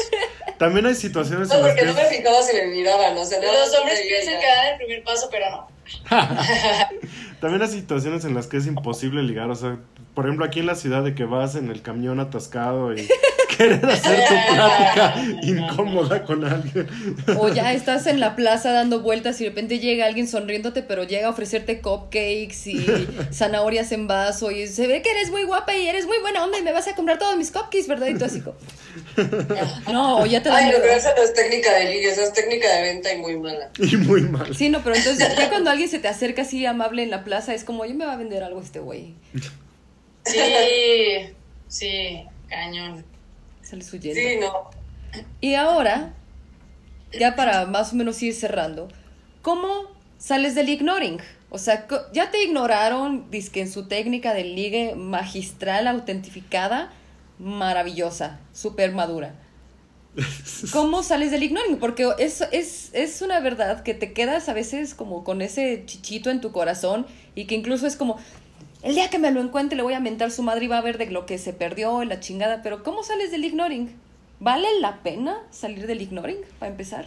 También 0.58 0.86
hay 0.86 0.94
situaciones 0.94 1.48
No, 1.48 1.54
en 1.54 1.60
las 1.62 1.70
porque 1.70 1.82
que 1.82 1.86
no 1.86 1.94
me 1.94 2.04
fijaba 2.04 2.42
si 2.42 2.56
me 2.56 2.66
miraban, 2.66 3.16
o 3.16 3.24
sea, 3.24 3.40
nada 3.40 3.52
Los 3.52 3.74
hombres 3.78 4.00
piensan 4.00 4.40
que 4.40 4.46
dan 4.46 4.66
el 4.72 4.76
primer 4.78 5.04
paso, 5.04 5.28
pero 5.30 5.50
no. 5.50 5.68
también 7.40 7.62
hay 7.62 7.68
situaciones 7.68 8.24
en 8.24 8.34
las 8.34 8.46
que 8.46 8.56
es 8.56 8.66
imposible 8.66 9.22
ligar, 9.22 9.50
o 9.50 9.54
sea, 9.54 9.78
por 10.14 10.24
ejemplo, 10.24 10.44
aquí 10.44 10.60
en 10.60 10.66
la 10.66 10.74
ciudad 10.74 11.02
de 11.02 11.14
que 11.14 11.24
vas 11.24 11.54
en 11.54 11.70
el 11.70 11.82
camión 11.82 12.20
atascado 12.20 12.94
y 12.94 13.08
querer 13.62 13.86
hacer 13.86 14.24
tu 14.28 14.34
plática 14.54 15.14
incómoda 15.42 16.24
con 16.24 16.44
alguien. 16.44 16.88
O 17.38 17.48
ya 17.48 17.72
estás 17.74 18.06
en 18.06 18.20
la 18.20 18.36
plaza 18.36 18.72
dando 18.72 19.00
vueltas 19.00 19.40
y 19.40 19.44
de 19.44 19.50
repente 19.50 19.78
llega 19.78 20.06
alguien 20.06 20.28
sonriéndote, 20.28 20.82
pero 20.82 21.04
llega 21.04 21.28
a 21.28 21.30
ofrecerte 21.30 21.80
cupcakes 21.80 22.66
y 22.66 22.86
zanahorias 23.32 23.92
en 23.92 24.06
vaso 24.06 24.50
y 24.50 24.66
se 24.66 24.86
ve 24.86 25.02
que 25.02 25.10
eres 25.10 25.30
muy 25.30 25.44
guapa 25.44 25.74
y 25.74 25.86
eres 25.86 26.06
muy 26.06 26.18
buena 26.20 26.44
onda 26.44 26.58
y 26.58 26.62
me 26.62 26.72
vas 26.72 26.88
a 26.88 26.94
comprar 26.94 27.18
todos 27.18 27.36
mis 27.36 27.50
cupcakes, 27.50 27.86
¿verdad? 27.88 28.08
Y 28.08 28.18
tú 28.18 28.24
así 28.24 28.40
como... 28.40 28.56
No, 29.90 30.18
o 30.18 30.26
ya 30.26 30.42
te 30.42 30.50
Ay, 30.50 30.64
no, 30.64 30.70
miedo. 30.70 30.80
pero 30.82 30.92
esa 30.94 31.14
no 31.16 31.22
es 31.22 31.34
técnica 31.34 31.72
de 31.74 31.84
ligue, 31.86 32.10
esa 32.10 32.24
es 32.24 32.32
técnica 32.32 32.68
de 32.76 32.82
venta 32.82 33.12
y 33.12 33.18
muy 33.18 33.36
mala. 33.36 33.70
Y 33.78 33.96
muy 33.96 34.22
mal. 34.22 34.54
Sí, 34.54 34.68
no, 34.68 34.82
pero 34.82 34.96
entonces 34.96 35.36
ya 35.36 35.48
cuando 35.48 35.70
alguien 35.70 35.88
se 35.88 35.98
te 35.98 36.08
acerca 36.08 36.42
así 36.42 36.64
amable 36.66 37.02
en 37.02 37.10
la 37.10 37.24
plaza 37.24 37.54
es 37.54 37.64
como, 37.64 37.84
yo 37.84 37.94
me 37.94 38.04
va 38.04 38.12
a 38.12 38.16
vender 38.16 38.42
algo 38.42 38.60
este 38.60 38.80
güey. 38.80 39.14
Sí, 40.24 41.34
sí, 41.68 42.24
cañón. 42.48 43.04
Sales 43.72 43.90
huyendo. 43.90 44.20
Sí, 44.20 44.36
no. 44.38 44.70
Y 45.40 45.54
ahora, 45.54 46.12
ya 47.18 47.34
para 47.36 47.64
más 47.64 47.94
o 47.94 47.96
menos 47.96 48.22
ir 48.22 48.34
cerrando, 48.34 48.88
¿cómo 49.40 49.66
sales 50.18 50.54
del 50.54 50.68
ignoring? 50.68 51.20
O 51.48 51.56
sea, 51.56 51.86
ya 52.12 52.30
te 52.30 52.44
ignoraron, 52.44 53.30
que 53.30 53.62
en 53.62 53.70
su 53.70 53.88
técnica 53.88 54.34
de 54.34 54.44
ligue 54.44 54.94
magistral, 54.94 55.86
autentificada, 55.86 56.92
maravillosa, 57.38 58.40
súper 58.52 58.92
madura. 58.92 59.36
¿Cómo 60.72 61.02
sales 61.02 61.30
del 61.30 61.42
ignoring? 61.42 61.78
Porque 61.78 62.12
es, 62.18 62.42
es, 62.52 62.90
es 62.92 63.22
una 63.22 63.40
verdad 63.40 63.82
que 63.82 63.94
te 63.94 64.12
quedas 64.12 64.50
a 64.50 64.52
veces 64.52 64.94
como 64.94 65.24
con 65.24 65.40
ese 65.40 65.84
chichito 65.86 66.28
en 66.28 66.42
tu 66.42 66.52
corazón 66.52 67.06
y 67.34 67.46
que 67.46 67.54
incluso 67.54 67.86
es 67.86 67.96
como, 67.96 68.18
el 68.82 68.94
día 68.94 69.10
que 69.10 69.18
me 69.18 69.30
lo 69.30 69.40
encuentre 69.40 69.76
le 69.76 69.82
voy 69.82 69.94
a 69.94 70.00
mentar 70.00 70.30
su 70.30 70.42
madre 70.42 70.64
y 70.64 70.68
va 70.68 70.78
a 70.78 70.82
ver 70.82 70.98
de 70.98 71.06
lo 71.06 71.26
que 71.26 71.38
se 71.38 71.52
perdió, 71.52 72.04
la 72.04 72.20
chingada, 72.20 72.62
pero 72.62 72.82
¿cómo 72.82 73.02
sales 73.02 73.30
del 73.30 73.44
ignoring? 73.44 73.94
¿Vale 74.40 74.68
la 74.80 75.02
pena 75.02 75.40
salir 75.50 75.86
del 75.86 76.02
ignoring 76.02 76.38
para 76.58 76.70
empezar? 76.70 77.06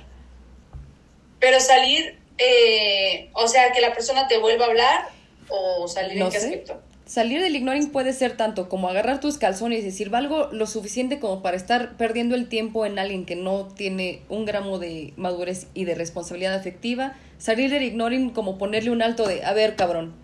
Pero 1.39 1.59
salir, 1.59 2.17
eh, 2.37 3.29
o 3.33 3.47
sea, 3.47 3.71
que 3.71 3.81
la 3.81 3.93
persona 3.93 4.27
te 4.27 4.37
vuelva 4.37 4.65
a 4.65 4.67
hablar 4.69 5.07
o 5.49 5.87
salir 5.87 6.17
No 6.17 6.25
en 6.27 6.31
qué 6.31 6.39
sé. 6.39 6.45
aspecto. 6.47 6.81
Salir 7.05 7.39
del 7.41 7.55
ignoring 7.55 7.91
puede 7.91 8.13
ser 8.13 8.35
tanto 8.35 8.67
como 8.67 8.89
agarrar 8.89 9.19
tus 9.19 9.37
calzones 9.37 9.79
y 9.79 9.83
decir, 9.83 10.09
valgo 10.09 10.47
lo 10.51 10.65
suficiente 10.65 11.19
como 11.19 11.43
para 11.43 11.55
estar 11.55 11.97
perdiendo 11.97 12.33
el 12.33 12.49
tiempo 12.49 12.83
en 12.85 12.97
alguien 12.97 13.25
que 13.25 13.35
no 13.35 13.67
tiene 13.67 14.21
un 14.27 14.45
gramo 14.45 14.79
de 14.79 15.13
madurez 15.15 15.67
y 15.75 15.85
de 15.85 15.93
responsabilidad 15.93 16.55
afectiva. 16.55 17.13
Salir 17.37 17.69
del 17.69 17.83
ignoring 17.83 18.31
como 18.31 18.57
ponerle 18.57 18.89
un 18.89 19.03
alto 19.03 19.27
de, 19.27 19.43
a 19.43 19.53
ver, 19.53 19.75
cabrón, 19.75 20.15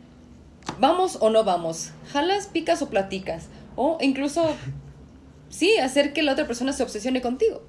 ¿vamos 0.79 1.17
o 1.21 1.29
no 1.29 1.43
vamos? 1.43 1.91
¿Jalas, 2.11 2.47
picas 2.47 2.81
o 2.81 2.89
platicas? 2.89 3.47
O 3.75 3.97
incluso, 4.01 4.55
sí, 5.49 5.77
hacer 5.77 6.13
que 6.13 6.23
la 6.23 6.33
otra 6.33 6.47
persona 6.47 6.73
se 6.73 6.83
obsesione 6.83 7.21
contigo. 7.21 7.61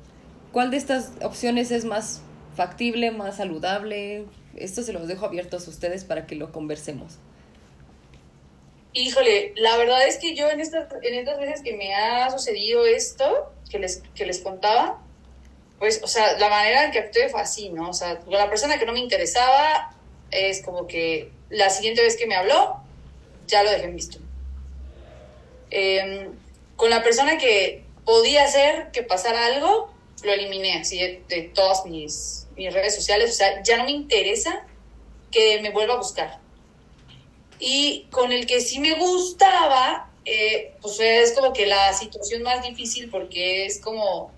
¿Cuál 0.53 0.71
de 0.71 0.77
estas 0.77 1.13
opciones 1.23 1.71
es 1.71 1.85
más 1.85 2.23
factible, 2.57 3.11
más 3.11 3.37
saludable? 3.37 4.27
Esto 4.55 4.83
se 4.83 4.93
los 4.93 5.09
dejo 5.09 5.27
abiertos 5.27 5.67
a 5.67 5.71
ustedes 5.71 6.05
para 6.05 6.27
que 6.27 6.35
lo 6.35 6.53
conversemos. 6.53 7.19
Híjole, 8.95 9.55
la 9.57 9.79
verdad 9.79 10.07
es 10.07 10.19
que 10.19 10.35
yo 10.35 10.51
en 10.51 10.61
estas, 10.61 10.93
en 11.03 11.15
estas 11.15 11.39
veces 11.39 11.63
que 11.63 11.75
me 11.75 11.95
ha 11.95 12.31
sucedido 12.31 12.85
esto, 12.85 13.51
que 13.71 13.79
les, 13.79 14.03
que 14.15 14.27
les 14.27 14.41
contaba, 14.41 15.01
pues, 15.79 16.03
o 16.05 16.07
sea, 16.07 16.39
la 16.39 16.51
manera 16.51 16.85
en 16.85 16.93
que 16.93 16.99
actué 16.99 17.31
fue 17.31 17.41
así, 17.41 17.71
¿no? 17.71 17.89
O 17.89 17.95
sea, 17.95 18.19
con 18.21 18.35
la 18.35 18.51
persona 18.51 18.79
que 18.79 18.85
no 18.85 18.93
me 18.93 19.01
interesaba, 19.01 19.97
es 20.31 20.63
como 20.63 20.87
que 20.87 21.33
la 21.53 21.71
siguiente 21.71 22.03
vez 22.03 22.17
que 22.17 22.27
me 22.27 22.35
habló, 22.35 22.81
ya 23.47 23.63
lo 23.63 23.71
dejé 23.71 23.87
visto. 23.89 24.19
Em, 25.71 26.33
con 26.77 26.91
la 26.91 27.03
persona 27.03 27.39
que 27.39 27.85
podía 28.05 28.45
hacer 28.45 28.91
que 28.91 29.03
pasara 29.03 29.47
algo, 29.47 29.93
lo 30.25 30.33
eliminé 30.33 30.79
así 30.79 30.99
de, 30.99 31.23
de 31.29 31.43
todas 31.55 31.85
mis, 31.87 32.47
mis 32.57 32.73
redes 32.73 32.95
sociales. 32.95 33.31
O 33.31 33.35
sea, 33.35 33.63
ya 33.63 33.77
no 33.77 33.85
me 33.85 33.93
interesa 33.93 34.67
que 35.31 35.61
me 35.61 35.71
vuelva 35.71 35.95
a 35.95 35.99
buscar. 35.99 36.41
Y 37.59 38.07
con 38.11 38.33
el 38.33 38.47
que 38.47 38.61
sí 38.61 38.81
me 38.81 38.95
gustaba, 38.95 40.11
eh, 40.25 40.75
pues 40.81 40.99
es 41.01 41.33
como 41.33 41.53
que 41.53 41.67
la 41.67 41.93
situación 41.93 42.43
más 42.43 42.67
difícil 42.67 43.11
porque 43.11 43.67
es 43.67 43.79
como 43.81 44.33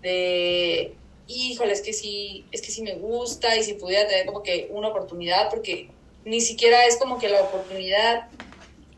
de, 0.00 0.94
híjole, 1.28 1.72
es 1.72 1.82
que 1.82 1.92
sí, 1.92 2.44
es 2.52 2.62
que 2.62 2.70
sí 2.70 2.82
me 2.82 2.94
gusta 2.94 3.56
y 3.56 3.64
si 3.64 3.74
pudiera 3.74 4.08
tener 4.08 4.26
como 4.26 4.42
que 4.42 4.68
una 4.70 4.88
oportunidad, 4.88 5.50
porque 5.50 5.88
ni 6.24 6.40
siquiera 6.40 6.86
es 6.86 6.96
como 6.96 7.18
que 7.18 7.28
la 7.28 7.42
oportunidad 7.42 8.28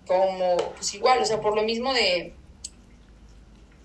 como, 0.06 0.56
pues 0.74 0.94
igual, 0.94 1.20
o 1.20 1.24
sea, 1.24 1.40
por 1.40 1.56
lo 1.56 1.62
mismo 1.62 1.92
de, 1.92 2.32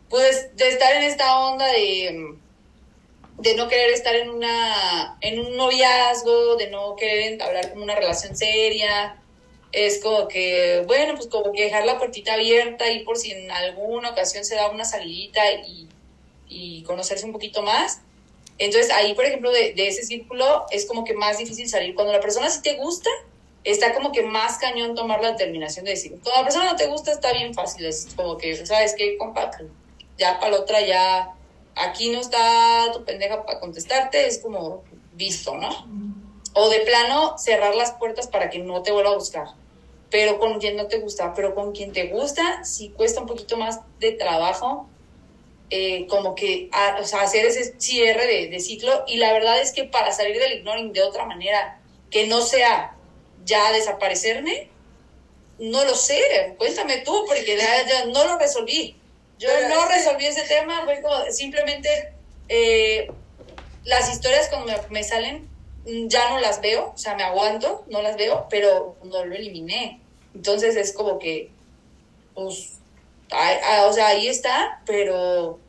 pues, 0.09 0.55
de 0.55 0.69
estar 0.69 0.95
en 0.95 1.03
esta 1.03 1.39
onda 1.39 1.65
de, 1.65 2.35
de 3.39 3.55
no 3.55 3.67
querer 3.67 3.89
estar 3.89 4.15
en 4.15 4.29
una, 4.29 5.17
en 5.21 5.39
un 5.39 5.57
noviazgo, 5.57 6.57
de 6.57 6.69
no 6.69 6.95
querer 6.95 7.31
entablar 7.31 7.71
como 7.71 7.83
una 7.83 7.95
relación 7.95 8.35
seria, 8.35 9.17
es 9.71 10.01
como 10.03 10.27
que, 10.27 10.83
bueno, 10.85 11.15
pues 11.15 11.27
como 11.27 11.51
que 11.53 11.63
dejar 11.63 11.85
la 11.85 11.97
puertita 11.97 12.33
abierta 12.33 12.91
y 12.91 13.03
por 13.03 13.17
si 13.17 13.31
en 13.31 13.49
alguna 13.49 14.11
ocasión 14.11 14.45
se 14.45 14.55
da 14.55 14.69
una 14.69 14.85
salidita 14.85 15.51
y, 15.53 15.87
y 16.47 16.83
conocerse 16.83 17.25
un 17.25 17.31
poquito 17.31 17.61
más. 17.61 18.01
Entonces 18.57 18.91
ahí, 18.91 19.15
por 19.15 19.25
ejemplo, 19.25 19.49
de, 19.49 19.73
de 19.73 19.87
ese 19.87 20.03
círculo 20.03 20.65
es 20.69 20.85
como 20.85 21.03
que 21.03 21.13
más 21.13 21.37
difícil 21.37 21.67
salir. 21.69 21.95
Cuando 21.95 22.13
la 22.13 22.19
persona 22.19 22.49
sí 22.49 22.61
te 22.61 22.75
gusta, 22.75 23.09
está 23.63 23.93
como 23.93 24.11
que 24.11 24.23
más 24.23 24.57
cañón 24.57 24.95
tomar 24.95 25.21
la 25.21 25.31
determinación 25.31 25.85
de 25.85 25.91
decir, 25.91 26.11
cuando 26.11 26.31
la 26.31 26.43
persona 26.43 26.65
no 26.71 26.75
te 26.75 26.87
gusta 26.87 27.11
está 27.11 27.31
bien 27.33 27.53
fácil, 27.53 27.85
es 27.85 28.07
como 28.15 28.37
que, 28.37 28.65
¿sabes 28.65 28.95
qué, 28.97 29.17
compa? 29.17 29.51
Ya 30.17 30.39
para 30.39 30.51
la 30.53 30.59
otra 30.59 30.81
ya, 30.81 31.33
aquí 31.75 32.09
no 32.09 32.19
está 32.19 32.91
tu 32.93 33.03
pendeja 33.05 33.45
para 33.45 33.59
contestarte, 33.59 34.25
es 34.27 34.39
como 34.39 34.83
visto, 35.13 35.55
¿no? 35.55 35.69
O 36.53 36.69
de 36.69 36.79
plano 36.81 37.37
cerrar 37.37 37.75
las 37.75 37.91
puertas 37.93 38.27
para 38.27 38.49
que 38.49 38.59
no 38.59 38.81
te 38.83 38.91
vuelva 38.91 39.11
a 39.11 39.15
buscar. 39.15 39.47
Pero 40.09 40.39
con 40.39 40.59
quien 40.59 40.75
no 40.75 40.87
te 40.87 40.99
gusta, 40.99 41.33
pero 41.33 41.55
con 41.55 41.71
quien 41.71 41.93
te 41.93 42.07
gusta, 42.07 42.65
sí 42.65 42.89
cuesta 42.89 43.21
un 43.21 43.27
poquito 43.27 43.55
más 43.57 43.79
de 43.99 44.11
trabajo, 44.11 44.89
eh, 45.69 46.05
como 46.07 46.35
que, 46.35 46.67
a- 46.73 46.97
o 46.99 47.05
sea, 47.05 47.21
hacer 47.21 47.45
ese 47.45 47.79
cierre 47.79 48.27
de, 48.27 48.47
de 48.49 48.59
ciclo. 48.59 49.05
Y 49.07 49.17
la 49.17 49.31
verdad 49.31 49.61
es 49.61 49.71
que 49.71 49.85
para 49.85 50.11
salir 50.11 50.37
del 50.37 50.53
ignoring 50.59 50.91
de 50.91 51.01
otra 51.03 51.25
manera, 51.25 51.79
que 52.09 52.27
no 52.27 52.41
sea 52.41 52.97
ya 53.45 53.71
desaparecerme, 53.71 54.69
no 55.59 55.83
lo 55.85 55.95
sé, 55.95 56.55
cuéntame 56.57 56.99
tú, 56.99 57.23
porque 57.27 57.57
ya, 57.57 57.87
ya 57.87 58.05
no 58.05 58.23
lo 58.25 58.37
resolví. 58.39 58.95
Yo 59.37 59.49
no 59.69 59.87
resolví 59.87 60.25
ese 60.25 60.43
tema, 60.43 60.83
fue 60.85 61.01
como 61.01 61.23
simplemente 61.31 61.89
eh, 62.47 63.07
las 63.83 64.11
historias 64.11 64.47
cuando 64.49 64.67
me, 64.71 64.77
me 64.89 65.03
salen 65.03 65.47
mm, 65.85 66.07
ya 66.07 66.29
no 66.29 66.39
las 66.39 66.61
veo, 66.61 66.91
o 66.93 66.97
sea, 66.97 67.15
me 67.15 67.23
aguanto, 67.23 67.83
no 67.89 68.01
las 68.01 68.17
veo, 68.17 68.47
pero 68.49 68.97
no 69.03 69.25
lo 69.25 69.35
eliminé. 69.35 69.99
Entonces 70.33 70.75
es 70.75 70.93
como 70.93 71.17
que, 71.19 71.51
pues, 72.33 72.79
ay- 73.31 73.57
ah, 73.63 73.85
o 73.87 73.93
sea, 73.93 74.07
ahí 74.07 74.27
está, 74.27 74.81
pero 74.85 75.59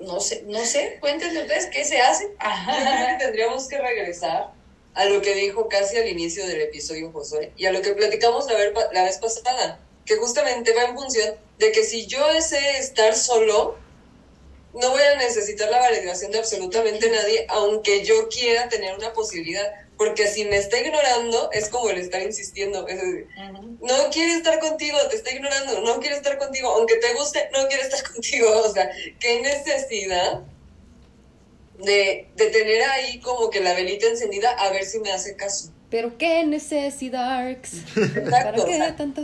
no 0.00 0.20
sé, 0.20 0.42
no 0.46 0.64
sé, 0.64 0.98
cuéntenme 1.00 1.40
ustedes 1.42 1.66
qué 1.66 1.84
se 1.84 2.00
hace. 2.00 2.24
Yo 2.66 2.84
creo 2.84 3.06
que 3.18 3.24
tendríamos 3.24 3.68
que 3.68 3.78
regresar 3.78 4.52
a 4.98 5.04
lo 5.06 5.22
que 5.22 5.34
dijo 5.34 5.68
casi 5.68 5.96
al 5.96 6.08
inicio 6.08 6.46
del 6.46 6.60
episodio 6.60 7.10
Josué 7.12 7.52
y 7.56 7.66
a 7.66 7.72
lo 7.72 7.80
que 7.82 7.92
platicamos 7.92 8.46
la, 8.46 8.54
ver- 8.54 8.74
la 8.92 9.04
vez 9.04 9.18
pasada, 9.18 9.80
que 10.04 10.16
justamente 10.16 10.74
va 10.74 10.84
en 10.84 10.94
función 10.96 11.36
de 11.58 11.72
que 11.72 11.84
si 11.84 12.06
yo 12.06 12.20
sé 12.40 12.78
estar 12.78 13.14
solo, 13.14 13.76
no 14.74 14.90
voy 14.90 15.02
a 15.02 15.16
necesitar 15.16 15.70
la 15.70 15.78
validación 15.80 16.30
de 16.32 16.38
absolutamente 16.38 17.10
nadie, 17.10 17.46
aunque 17.48 18.04
yo 18.04 18.28
quiera 18.28 18.68
tener 18.68 18.94
una 18.96 19.12
posibilidad. 19.12 19.72
Porque 19.96 20.28
si 20.28 20.44
me 20.44 20.56
está 20.56 20.78
ignorando, 20.78 21.50
es 21.52 21.68
como 21.68 21.90
el 21.90 21.98
estar 21.98 22.22
insistiendo. 22.22 22.86
Es 22.86 23.00
decir, 23.02 23.26
no 23.80 24.10
quiere 24.12 24.34
estar 24.34 24.60
contigo, 24.60 24.96
te 25.10 25.16
está 25.16 25.32
ignorando, 25.32 25.80
no 25.80 25.98
quiere 25.98 26.14
estar 26.16 26.38
contigo, 26.38 26.68
aunque 26.70 26.96
te 26.98 27.14
guste, 27.14 27.48
no 27.52 27.66
quiere 27.66 27.82
estar 27.82 28.02
contigo. 28.12 28.48
O 28.64 28.72
sea, 28.72 28.88
qué 29.18 29.40
necesidad 29.40 30.42
de, 31.78 32.28
de 32.34 32.46
tener 32.50 32.82
ahí 32.82 33.20
como 33.20 33.50
que 33.50 33.60
la 33.60 33.74
velita 33.74 34.06
encendida 34.06 34.50
a 34.50 34.70
ver 34.70 34.84
si 34.84 34.98
me 35.00 35.12
hace 35.12 35.36
caso. 35.36 35.70
Pero 35.90 36.18
qué 36.18 36.44
necesidad. 36.44 37.48
Exacto. 37.50 38.66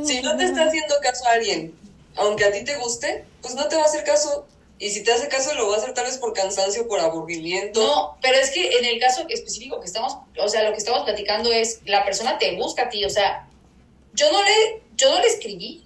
si 0.05 0.23
no 0.23 0.37
te 0.37 0.45
está 0.45 0.65
haciendo 0.65 0.95
caso 1.03 1.27
a 1.27 1.33
alguien, 1.33 1.75
aunque 2.17 2.45
a 2.45 2.53
ti 2.53 2.65
te 2.65 2.77
guste, 2.77 3.25
pues 3.43 3.55
no 3.55 3.69
te 3.69 3.77
va 3.77 3.83
a 3.83 3.87
hacer 3.87 4.05
caso 4.05 4.47
y 4.79 4.91
si 4.91 5.05
te 5.05 5.13
hace 5.13 5.29
caso, 5.29 5.55
lo 5.55 5.69
va 5.69 5.77
a 5.77 5.79
hacer 5.79 5.95
tal 5.95 6.05
vez 6.05 6.19
por 6.19 6.33
cansancio, 6.33 6.89
por 6.89 6.99
aburrimiento. 6.99 7.81
No, 7.81 8.19
pero 8.21 8.37
es 8.37 8.51
que 8.51 8.69
en 8.79 8.85
el 8.85 8.99
caso 8.99 9.25
específico 9.29 9.81
que 9.81 9.87
estamos, 9.87 10.17
o 10.39 10.49
sea, 10.49 10.65
lo 10.65 10.73
que 10.73 10.79
estamos 10.79 11.05
platicando 11.05 11.53
es, 11.53 11.81
la 11.85 12.05
persona 12.05 12.39
te 12.39 12.57
busca 12.57 12.85
a 12.85 12.89
ti, 12.89 13.05
o 13.05 13.11
sea, 13.11 13.49
yo 14.15 14.31
no 14.33 14.43
le, 14.43 14.83
yo 14.97 15.11
no 15.11 15.21
le 15.21 15.29
escribí, 15.29 15.84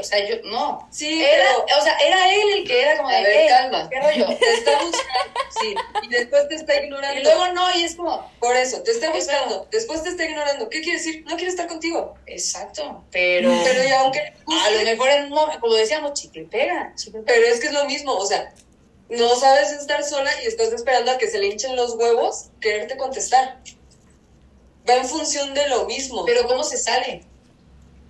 o 0.00 0.04
sea, 0.04 0.28
yo, 0.28 0.36
no. 0.44 0.88
Sí, 0.90 1.22
era, 1.22 1.56
o 1.58 1.82
sea, 1.82 1.96
era 1.98 2.34
él 2.34 2.58
el 2.58 2.66
que 2.66 2.80
era 2.80 2.96
como 2.96 3.08
de, 3.08 3.16
a 3.16 3.22
ver, 3.22 3.48
calma. 3.48 3.88
¿qué 3.90 4.00
rollo? 4.00 4.26
Te 4.38 4.52
está 4.54 4.72
buscando, 4.82 5.40
sí, 5.60 5.74
y 6.02 6.08
después 6.08 6.48
te 6.48 6.54
está 6.56 6.82
ignorando. 6.82 7.20
Y 7.20 7.24
luego 7.24 7.48
no, 7.48 7.76
y 7.76 7.84
es 7.84 7.94
como... 7.94 8.30
Por 8.38 8.56
eso, 8.56 8.82
te 8.82 8.90
está 8.92 9.10
buscando, 9.10 9.66
después 9.70 10.02
te 10.02 10.10
está 10.10 10.24
ignorando. 10.24 10.68
¿Qué 10.68 10.80
quiere 10.80 10.98
decir? 10.98 11.24
No 11.26 11.36
quiere 11.36 11.50
estar 11.50 11.66
contigo. 11.66 12.14
Exacto, 12.26 13.04
pero... 13.10 13.52
Pero 13.64 13.84
y 13.84 13.92
aunque... 13.92 14.20
a 14.20 14.70
lo 14.70 14.82
mejor, 14.82 15.08
en 15.10 15.30
como 15.30 15.74
decíamos, 15.74 16.14
chicle 16.14 16.44
pega, 16.44 16.92
chicle 16.96 17.22
Pero 17.26 17.46
es 17.46 17.60
que 17.60 17.66
es 17.68 17.72
lo 17.72 17.84
mismo, 17.84 18.14
o 18.14 18.26
sea, 18.26 18.52
no 19.10 19.34
sabes 19.34 19.72
estar 19.72 20.04
sola 20.04 20.30
y 20.42 20.46
estás 20.46 20.72
esperando 20.72 21.10
a 21.10 21.18
que 21.18 21.28
se 21.28 21.38
le 21.38 21.48
hinchen 21.48 21.74
los 21.74 21.94
huevos 21.94 22.50
quererte 22.60 22.96
contestar. 22.96 23.60
Va 24.88 24.94
en 24.94 25.06
función 25.06 25.52
de 25.52 25.68
lo 25.68 25.86
mismo. 25.86 26.24
Pero 26.24 26.46
¿cómo 26.46 26.62
se 26.62 26.78
sale? 26.78 27.24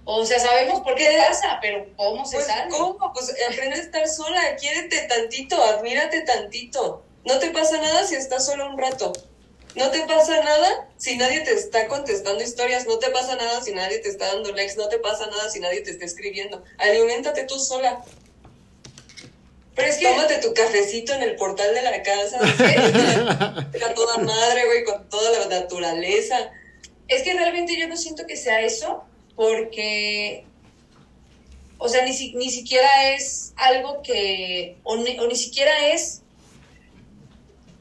O 0.05 0.24
sea, 0.24 0.40
sabemos 0.40 0.81
por 0.81 0.94
qué 0.94 1.09
pasa, 1.28 1.59
pero 1.60 1.86
¿cómo 1.97 2.24
se 2.24 2.36
pues, 2.36 2.47
sale? 2.47 2.70
¿Cómo? 2.70 3.12
Pues 3.12 3.35
aprende 3.48 3.77
a 3.77 3.81
estar 3.81 4.09
sola, 4.09 4.56
quiérete 4.56 5.02
tantito, 5.02 5.62
admírate 5.62 6.22
tantito. 6.22 7.05
No 7.24 7.39
te 7.39 7.51
pasa 7.51 7.77
nada 7.78 8.05
si 8.06 8.14
estás 8.14 8.47
sola 8.47 8.66
un 8.66 8.78
rato. 8.78 9.12
No 9.77 9.90
te 9.90 10.01
pasa 10.01 10.43
nada 10.43 10.89
si 10.97 11.16
nadie 11.16 11.40
te 11.40 11.52
está 11.52 11.86
contestando 11.86 12.43
historias, 12.43 12.86
no 12.86 12.98
te 12.98 13.10
pasa 13.10 13.36
nada 13.36 13.62
si 13.62 13.72
nadie 13.72 13.98
te 13.98 14.09
está 14.09 14.35
dando 14.35 14.52
likes, 14.52 14.74
no 14.77 14.89
te 14.89 14.98
pasa 14.98 15.27
nada 15.27 15.48
si 15.48 15.60
nadie 15.60 15.82
te 15.82 15.93
está 15.93 16.05
escribiendo. 16.05 16.62
Aliméntate 16.78 17.44
tú 17.44 17.59
sola. 17.59 18.02
Pero 19.77 19.89
es 19.89 19.98
que... 19.98 20.09
Tómate 20.09 20.39
tu 20.39 20.52
cafecito 20.55 21.12
en 21.12 21.22
el 21.22 21.36
portal 21.36 21.72
de 21.72 21.82
la 21.82 22.02
casa. 22.02 22.39
a 23.86 23.94
toda 23.94 24.18
madre, 24.18 24.66
güey, 24.66 24.85
con 24.85 25.09
toda 25.09 25.39
la 25.39 25.60
naturaleza. 25.60 26.51
Es 27.06 27.22
que 27.22 27.35
realmente 27.35 27.78
yo 27.78 27.86
no 27.86 27.97
siento 27.97 28.27
que 28.27 28.36
sea 28.36 28.60
eso, 28.62 29.05
porque, 29.40 30.44
o 31.78 31.88
sea, 31.88 32.04
ni, 32.04 32.10
ni 32.34 32.50
siquiera 32.50 33.14
es 33.14 33.54
algo 33.56 34.02
que, 34.02 34.76
o 34.82 34.98
ni, 34.98 35.34
siquiera 35.34 35.88
es 35.88 36.20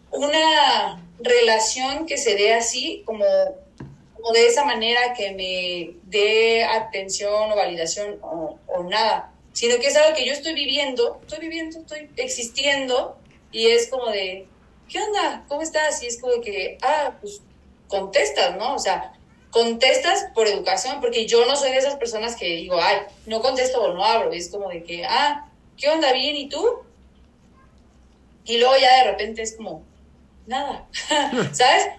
una 0.09 1.05
relación 1.19 2.05
que 2.05 2.17
se 2.17 2.35
dé 2.35 2.53
así, 2.53 3.03
como, 3.05 3.25
como 4.15 4.31
de 4.31 4.47
esa 4.47 4.63
manera 4.63 5.13
que 5.13 5.31
me 5.33 5.97
dé 6.03 6.63
atención 6.63 7.51
o 7.51 7.55
validación 7.57 8.19
o, 8.21 8.57
o 8.65 8.83
nada, 8.83 9.33
sino 9.51 9.79
que 9.79 9.87
es 9.87 9.97
algo 9.97 10.15
que 10.15 10.25
yo 10.25 10.31
estoy 10.31 10.53
viviendo, 10.53 11.19
estoy 11.23 11.39
viviendo, 11.39 11.79
estoy 11.79 12.09
existiendo 12.15 13.17
y 13.51 13.67
es 13.67 13.89
como 13.89 14.05
de, 14.11 14.47
¿qué 14.87 15.01
onda? 15.01 15.43
¿Cómo 15.49 15.61
estás? 15.61 16.01
Y 16.03 16.07
es 16.07 16.21
como 16.21 16.39
que, 16.39 16.77
ah, 16.81 17.17
pues 17.19 17.41
contestas, 17.89 18.55
¿no? 18.55 18.75
O 18.75 18.79
sea, 18.79 19.18
contestas 19.51 20.27
por 20.33 20.47
educación, 20.47 21.01
porque 21.01 21.25
yo 21.25 21.45
no 21.45 21.55
soy 21.55 21.71
de 21.71 21.77
esas 21.77 21.95
personas 21.95 22.35
que 22.35 22.45
digo, 22.45 22.79
ay, 22.81 22.97
no 23.25 23.41
contesto 23.41 23.81
o 23.81 23.93
no 23.93 24.05
hablo, 24.05 24.31
es 24.31 24.49
como 24.49 24.69
de 24.69 24.83
que, 24.83 25.05
ah, 25.05 25.49
¿qué 25.77 25.89
onda? 25.89 26.11
Bien, 26.13 26.35
¿y 26.35 26.49
tú? 26.49 26.81
Y 28.45 28.57
luego 28.57 28.73
ya 28.79 29.03
de 29.03 29.11
repente 29.11 29.41
es 29.41 29.55
como, 29.55 29.83
nada, 30.45 30.87
¿sabes? 31.53 31.89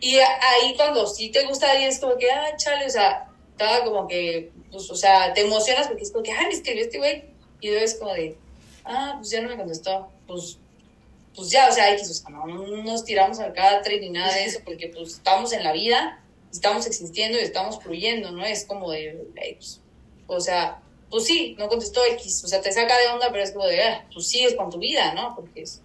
Y, 0.00 0.18
ahí 0.18 0.74
cuando 0.76 1.06
sí 1.06 1.30
te 1.30 1.44
gusta 1.46 1.70
alguien 1.70 1.88
es 1.88 1.98
como 1.98 2.16
que, 2.16 2.30
ah, 2.30 2.56
chale, 2.56 2.86
o 2.86 2.90
sea, 2.90 3.28
estaba 3.52 3.84
como 3.84 4.06
que, 4.06 4.52
pues, 4.70 4.90
o 4.90 4.94
sea, 4.94 5.32
te 5.32 5.42
emocionas 5.42 5.86
porque 5.86 6.02
es 6.02 6.10
como 6.10 6.22
que, 6.22 6.32
ah, 6.32 6.42
me 6.46 6.54
escribió 6.54 6.84
este 6.84 6.98
güey, 6.98 7.24
y 7.60 7.68
luego 7.68 7.84
es 7.84 7.94
como 7.94 8.12
de, 8.12 8.36
ah, 8.84 9.14
pues 9.16 9.30
ya 9.30 9.40
no 9.40 9.48
me 9.48 9.56
contestó, 9.56 10.08
pues 10.26 10.58
pues 11.34 11.50
ya, 11.50 11.68
o 11.68 11.72
sea, 11.72 11.94
o 11.94 11.98
sea, 11.98 12.30
no, 12.30 12.46
nos 12.46 13.04
tiramos 13.04 13.38
al 13.40 13.52
cada 13.52 13.82
tren 13.82 14.00
ni 14.00 14.08
nada 14.08 14.32
de 14.32 14.46
eso, 14.46 14.60
porque 14.64 14.88
pues 14.88 15.12
estamos 15.12 15.52
en 15.52 15.64
la 15.64 15.72
vida 15.72 16.18
estamos 16.56 16.86
existiendo 16.86 17.38
y 17.38 17.42
estamos 17.42 17.82
fluyendo, 17.82 18.30
¿no? 18.32 18.44
Es 18.44 18.64
como 18.64 18.90
de, 18.90 19.26
pues, 19.56 19.80
o 20.26 20.40
sea, 20.40 20.82
pues 21.10 21.24
sí, 21.24 21.54
no 21.58 21.68
contestó 21.68 22.04
X, 22.04 22.44
o 22.44 22.48
sea, 22.48 22.60
te 22.60 22.72
saca 22.72 22.98
de 22.98 23.08
onda, 23.08 23.30
pero 23.30 23.44
es 23.44 23.52
como 23.52 23.66
de, 23.66 23.82
ah, 23.82 24.06
pues 24.12 24.28
sigues 24.28 24.54
con 24.54 24.70
tu 24.70 24.78
vida, 24.78 25.14
¿no? 25.14 25.34
Porque 25.34 25.62
es... 25.62 25.80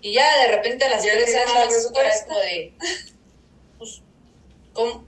Y 0.00 0.12
ya 0.12 0.42
de 0.42 0.48
repente 0.56 0.84
a 0.84 0.90
las 0.90 1.02
tres 1.02 1.32
semanas 1.32 1.74
es 1.74 1.86
como 1.88 2.38
de, 2.38 2.72
pues, 3.78 4.02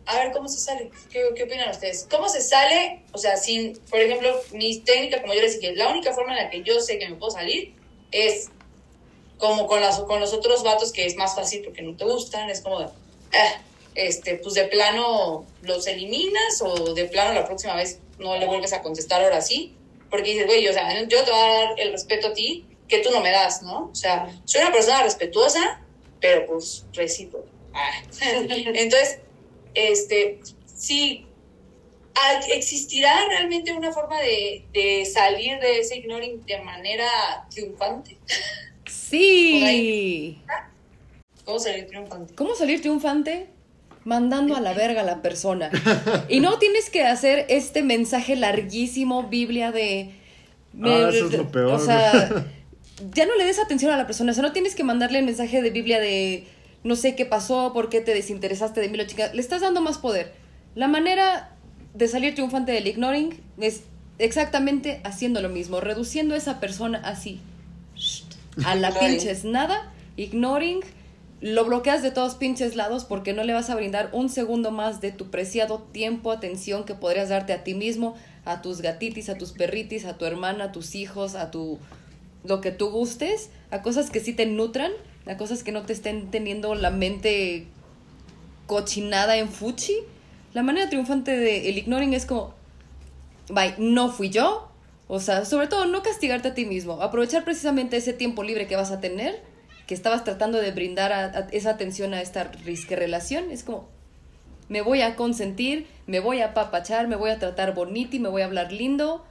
a 0.07 0.17
ver, 0.19 0.33
¿cómo 0.33 0.49
se 0.49 0.59
sale? 0.59 0.91
¿Qué, 1.11 1.23
¿Qué, 1.37 1.45
opinan 1.45 1.71
ustedes? 1.71 2.07
¿Cómo 2.11 2.29
se 2.29 2.41
sale? 2.41 3.05
O 3.13 3.19
sea, 3.19 3.37
sin, 3.37 3.79
por 3.91 4.01
ejemplo, 4.01 4.35
mi 4.53 4.81
técnica, 4.81 5.21
como 5.21 5.35
yo 5.35 5.43
les 5.43 5.61
dije, 5.61 5.77
la 5.77 5.89
única 5.89 6.13
forma 6.13 6.37
en 6.37 6.45
la 6.45 6.51
que 6.51 6.63
yo 6.63 6.81
sé 6.81 6.99
que 6.99 7.09
me 7.09 7.15
puedo 7.17 7.31
salir 7.31 7.75
es 8.11 8.49
como 9.39 9.67
con, 9.67 9.81
las, 9.81 10.01
con 10.01 10.21
los 10.21 10.33
otros 10.33 10.63
vatos 10.63 10.93
que 10.93 11.07
es 11.07 11.17
más 11.17 11.35
fácil 11.35 11.63
porque 11.65 11.83
no 11.83 11.97
te 11.97 12.05
gustan, 12.05 12.51
es 12.51 12.61
como 12.61 12.81
de, 12.81 12.87
ah, 12.87 13.63
este, 13.95 14.37
pues 14.37 14.55
de 14.55 14.65
plano 14.65 15.47
los 15.63 15.87
eliminas 15.87 16.63
o 16.63 16.95
de 16.95 17.05
plano 17.07 17.35
la 17.35 17.47
próxima 17.47 17.75
vez 17.75 18.01
no 18.19 18.37
le 18.37 18.47
vuelves 18.47 18.73
a 18.73 18.83
contestar 18.83 19.23
ahora 19.23 19.41
sí, 19.41 19.77
porque 20.11 20.33
dices, 20.33 20.47
güey, 20.47 20.67
o 20.69 20.73
sea, 20.73 21.03
yo 21.03 21.25
te 21.25 21.31
voy 21.31 21.41
a 21.41 21.53
dar 21.53 21.69
el 21.79 21.93
respeto 21.93 22.29
a 22.29 22.33
ti 22.33 22.67
que 22.89 22.99
tú 22.99 23.11
no 23.11 23.21
me 23.21 23.31
das, 23.31 23.63
¿no? 23.63 23.91
O 23.93 23.95
sea, 23.95 24.29
soy 24.45 24.63
una 24.63 24.73
persona 24.73 25.03
respetuosa, 25.03 25.81
pero 26.21 26.47
pues 26.47 26.85
recíproco. 26.93 27.49
Ah. 27.73 27.91
Entonces, 28.21 29.21
este, 29.75 30.41
sí, 30.75 31.27
¿existirá 32.53 33.27
realmente 33.29 33.73
una 33.73 33.93
forma 33.93 34.21
de, 34.21 34.65
de 34.73 35.07
salir 35.07 35.61
de 35.61 35.81
ese 35.81 35.99
ignoring 35.99 36.45
de 36.45 36.61
manera 36.61 37.47
triunfante? 37.49 38.19
Sí. 38.87 40.43
¿Cómo 41.45 41.59
salir 41.59 41.87
triunfante? 41.87 42.35
¿Cómo 42.35 42.55
salir 42.55 42.81
triunfante? 42.81 43.49
Mandando 44.05 44.57
a 44.57 44.61
la 44.61 44.73
verga 44.73 45.03
a 45.03 45.05
la 45.05 45.23
persona. 45.23 45.71
Y 46.29 46.41
no 46.41 46.59
tienes 46.59 46.91
que 46.91 47.05
hacer 47.05 47.47
este 47.49 47.83
mensaje 47.83 48.37
larguísimo, 48.37 49.25
Biblia 49.25 49.73
de... 49.73 50.15
ah, 50.83 51.11
eso 51.13 51.27
es 51.27 51.33
lo 51.33 51.51
peor. 51.51 51.73
O 51.73 51.79
sea, 51.79 52.47
ya 53.15 53.27
no 53.27 53.37
le 53.37 53.45
des 53.45 53.59
atención 53.59 53.93
a 53.93 53.97
la 53.97 54.07
persona. 54.07 54.33
O 54.33 54.35
sea, 54.35 54.43
no 54.43 54.53
tienes 54.53 54.75
que 54.75 54.85
mandarle 54.85 55.19
el 55.19 55.25
mensaje 55.25 55.63
de 55.63 55.71
Biblia 55.71 56.01
de 56.01 56.47
no 56.83 56.97
sé 56.97 57.15
qué 57.15 57.27
pasó, 57.27 57.73
por 57.73 57.91
qué 57.91 58.01
te 58.01 58.15
desinteresaste 58.15 58.81
de 58.81 58.89
mí, 58.89 58.97
lo 58.97 59.05
chica. 59.05 59.31
Le 59.33 59.41
estás 59.41 59.61
dando 59.61 59.81
más 59.81 59.99
poder. 59.99 60.33
La 60.75 60.89
manera 60.89 61.51
de 61.95 62.09
salir 62.09 62.35
triunfante 62.35 62.73
del 62.73 62.87
ignoring 62.87 63.39
es 63.61 63.83
exactamente 64.19 65.01
haciendo 65.05 65.43
lo 65.43 65.49
mismo, 65.49 65.81
reduciendo 65.81 66.35
a 66.35 66.39
esa 66.39 66.61
persona 66.61 67.01
así. 67.05 67.41
A 68.65 68.75
la 68.75 68.93
pinches 68.99 69.45
nada, 69.45 69.93
ignoring 70.17 70.81
lo 71.41 71.65
bloqueas 71.65 72.03
de 72.03 72.11
todos 72.11 72.35
pinches 72.35 72.77
lados 72.77 73.05
porque 73.05 73.33
no 73.33 73.45
le 73.45 73.55
vas 73.55 73.71
a 73.71 73.75
brindar 73.75 74.11
un 74.13 74.29
segundo 74.29 74.71
más 74.71 75.01
de 75.01 75.11
tu 75.11 75.31
preciado 75.31 75.79
tiempo, 75.79 76.33
atención 76.33 76.85
que 76.85 76.95
podrías 76.95 77.31
darte 77.31 77.55
a 77.55 77.65
ti 77.65 77.75
mismo, 77.75 78.15
a 78.45 78.61
tus 78.61 78.83
gatitis, 78.83 79.31
a 79.31 79.39
tus 79.39 79.53
perritis, 79.53 80.05
a 80.05 80.19
tu 80.19 80.27
hermana, 80.27 80.65
a 80.65 80.73
tus 80.73 80.95
hijos, 80.95 81.35
a 81.35 81.51
tu 81.51 81.79
lo 82.45 82.61
que 82.61 82.71
tú 82.71 82.91
gustes, 82.91 83.51
a 83.71 83.83
cosas 83.83 84.11
que 84.11 84.21
sí 84.21 84.33
te 84.33 84.47
nutran, 84.47 84.93
a 85.27 85.37
cosas 85.37 85.63
que 85.63 85.73
no 85.73 85.83
te 85.83 85.93
estén 85.93 86.31
teniendo 86.31 86.75
la 86.75 86.91
mente 86.91 87.67
cochinada 88.67 89.37
en 89.37 89.49
fuchi. 89.49 89.95
La 90.53 90.63
manera 90.63 90.89
triunfante 90.89 91.37
de 91.37 91.71
el 91.71 91.79
ignoring 91.79 92.15
es 92.15 92.27
como, 92.27 92.55
bye, 93.49 93.75
no 93.79 94.11
fui 94.11 94.31
yo. 94.31 94.69
O 95.09 95.21
sea, 95.21 95.45
sobre 95.45 95.67
todo 95.67 95.87
no 95.87 96.03
castigarte 96.03 96.49
a 96.49 96.55
ti 96.55 96.67
mismo, 96.67 97.03
aprovechar 97.03 97.45
precisamente 97.45 97.97
ese 97.97 98.13
tiempo 98.13 98.45
libre 98.45 98.69
que 98.69 98.77
vas 98.77 98.93
a 98.93 99.01
tener 99.01 99.43
que 99.91 99.95
estabas 99.95 100.23
tratando 100.23 100.59
de 100.59 100.71
brindar 100.71 101.49
esa 101.51 101.71
atención 101.71 102.15
a 102.15 102.23
esta 102.23 102.45
risque 102.65 102.95
relación. 102.95 103.51
Es 103.51 103.65
como, 103.65 103.89
me 104.69 104.83
voy 104.83 105.03
a 105.03 105.17
consentir, 105.17 105.89
me 106.07 106.21
voy 106.21 106.43
a 106.43 106.55
papachar, 106.55 107.09
me 107.09 107.17
voy 107.17 107.31
a 107.31 107.41
tratar 107.41 107.75
bonito 107.75 108.15
y 108.15 108.21
me 108.21 108.29
voy 108.29 108.43
a 108.43 108.45
hablar 108.45 108.71
lindo. 108.71 109.25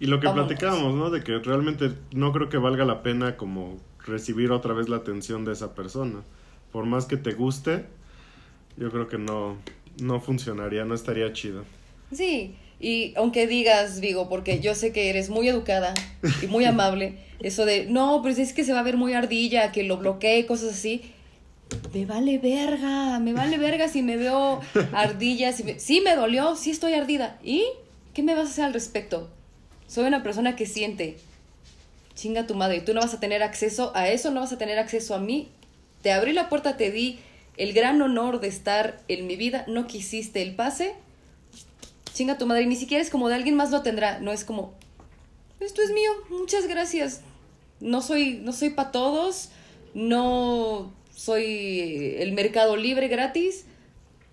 Y 0.00 0.06
lo 0.06 0.20
que 0.20 0.30
platicábamos, 0.30 0.94
¿no? 0.94 1.10
De 1.10 1.22
que 1.22 1.38
realmente 1.38 1.92
no 2.12 2.32
creo 2.32 2.48
que 2.48 2.56
valga 2.56 2.86
la 2.86 3.02
pena 3.02 3.36
como 3.36 3.76
recibir 4.06 4.52
otra 4.52 4.72
vez 4.72 4.88
la 4.88 4.96
atención 4.96 5.44
de 5.44 5.52
esa 5.52 5.74
persona. 5.74 6.22
Por 6.72 6.86
más 6.86 7.04
que 7.04 7.18
te 7.18 7.34
guste, 7.34 7.84
yo 8.78 8.90
creo 8.90 9.06
que 9.06 9.18
no, 9.18 9.58
no 10.00 10.18
funcionaría, 10.22 10.86
no 10.86 10.94
estaría 10.94 11.30
chido. 11.34 11.64
Sí, 12.10 12.56
Y 12.82 13.14
aunque 13.16 13.46
digas, 13.46 14.00
Vigo, 14.00 14.28
porque 14.28 14.58
yo 14.58 14.74
sé 14.74 14.92
que 14.92 15.08
eres 15.08 15.30
muy 15.30 15.48
educada 15.48 15.94
y 16.42 16.48
muy 16.48 16.64
amable, 16.64 17.14
eso 17.38 17.64
de, 17.64 17.86
no, 17.86 18.20
pues 18.22 18.40
es 18.40 18.52
que 18.52 18.64
se 18.64 18.72
va 18.72 18.80
a 18.80 18.82
ver 18.82 18.96
muy 18.96 19.14
ardilla, 19.14 19.70
que 19.70 19.84
lo 19.84 19.98
bloquee, 19.98 20.46
cosas 20.46 20.74
así. 20.74 21.00
Me 21.94 22.06
vale 22.06 22.38
verga, 22.38 23.20
me 23.20 23.34
vale 23.34 23.56
verga 23.56 23.86
si 23.86 24.02
me 24.02 24.16
veo 24.16 24.60
ardilla. 24.92 25.52
Si 25.52 25.62
me... 25.62 25.78
Sí, 25.78 26.00
me 26.00 26.16
dolió, 26.16 26.56
sí 26.56 26.72
estoy 26.72 26.94
ardida. 26.94 27.38
¿Y 27.44 27.64
qué 28.14 28.24
me 28.24 28.34
vas 28.34 28.48
a 28.48 28.50
hacer 28.50 28.64
al 28.64 28.74
respecto? 28.74 29.30
Soy 29.86 30.04
una 30.04 30.24
persona 30.24 30.56
que 30.56 30.66
siente. 30.66 31.18
Chinga 32.16 32.48
tu 32.48 32.56
madre, 32.56 32.80
tú 32.80 32.94
no 32.94 33.00
vas 33.00 33.14
a 33.14 33.20
tener 33.20 33.44
acceso 33.44 33.92
a 33.94 34.08
eso, 34.08 34.32
no 34.32 34.40
vas 34.40 34.52
a 34.52 34.58
tener 34.58 34.80
acceso 34.80 35.14
a 35.14 35.20
mí. 35.20 35.48
Te 36.02 36.10
abrí 36.10 36.32
la 36.32 36.48
puerta, 36.48 36.76
te 36.76 36.90
di 36.90 37.20
el 37.56 37.74
gran 37.74 38.02
honor 38.02 38.40
de 38.40 38.48
estar 38.48 38.98
en 39.06 39.28
mi 39.28 39.36
vida, 39.36 39.64
no 39.68 39.86
quisiste 39.86 40.42
el 40.42 40.56
pase 40.56 40.94
chinga 42.12 42.38
tu 42.38 42.46
madre, 42.46 42.62
y 42.62 42.66
ni 42.66 42.76
siquiera 42.76 43.02
es 43.02 43.10
como 43.10 43.28
de 43.28 43.34
alguien 43.34 43.56
más 43.56 43.70
lo 43.70 43.82
tendrá, 43.82 44.18
no 44.20 44.32
es 44.32 44.44
como, 44.44 44.74
esto 45.60 45.82
es 45.82 45.90
mío, 45.90 46.10
muchas 46.30 46.66
gracias, 46.66 47.20
no 47.80 48.02
soy, 48.02 48.40
no 48.42 48.52
soy 48.52 48.70
para 48.70 48.92
todos, 48.92 49.50
no 49.94 50.92
soy 51.14 52.16
el 52.18 52.32
mercado 52.32 52.76
libre 52.76 53.08
gratis. 53.08 53.64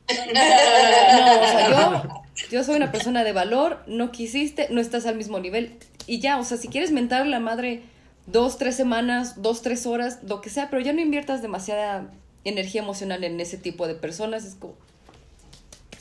No, 0.10 0.16
o 0.22 1.46
sea, 1.46 1.70
yo, 1.70 2.50
yo 2.50 2.64
soy 2.64 2.78
una 2.78 2.92
persona 2.92 3.24
de 3.24 3.32
valor, 3.32 3.84
no 3.86 4.12
quisiste, 4.12 4.68
no 4.72 4.82
estás 4.82 5.06
al 5.06 5.16
mismo 5.16 5.40
nivel. 5.40 5.78
Y 6.08 6.20
ya, 6.20 6.40
o 6.40 6.44
sea, 6.44 6.58
si 6.58 6.68
quieres 6.68 6.92
mentar 6.92 7.28
la 7.28 7.40
madre 7.40 7.84
dos, 8.26 8.58
tres 8.58 8.76
semanas, 8.76 9.42
dos, 9.42 9.62
tres 9.62 9.86
horas, 9.86 10.20
lo 10.24 10.42
que 10.42 10.50
sea, 10.50 10.70
pero 10.70 10.82
ya 10.82 10.94
no 10.94 11.02
inviertas 11.02 11.42
demasiada 11.44 12.12
energía 12.44 12.82
emocional 12.82 13.24
en 13.24 13.40
ese 13.40 13.58
tipo 13.58 13.88
de 13.88 13.96
personas, 13.96 14.46
es 14.46 14.56
como, 14.56 14.76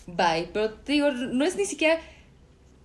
bye. 0.06 0.48
Pero 0.52 0.72
te 0.72 0.92
digo, 0.92 1.10
no 1.10 1.44
es 1.44 1.56
ni 1.56 1.64
siquiera 1.66 2.00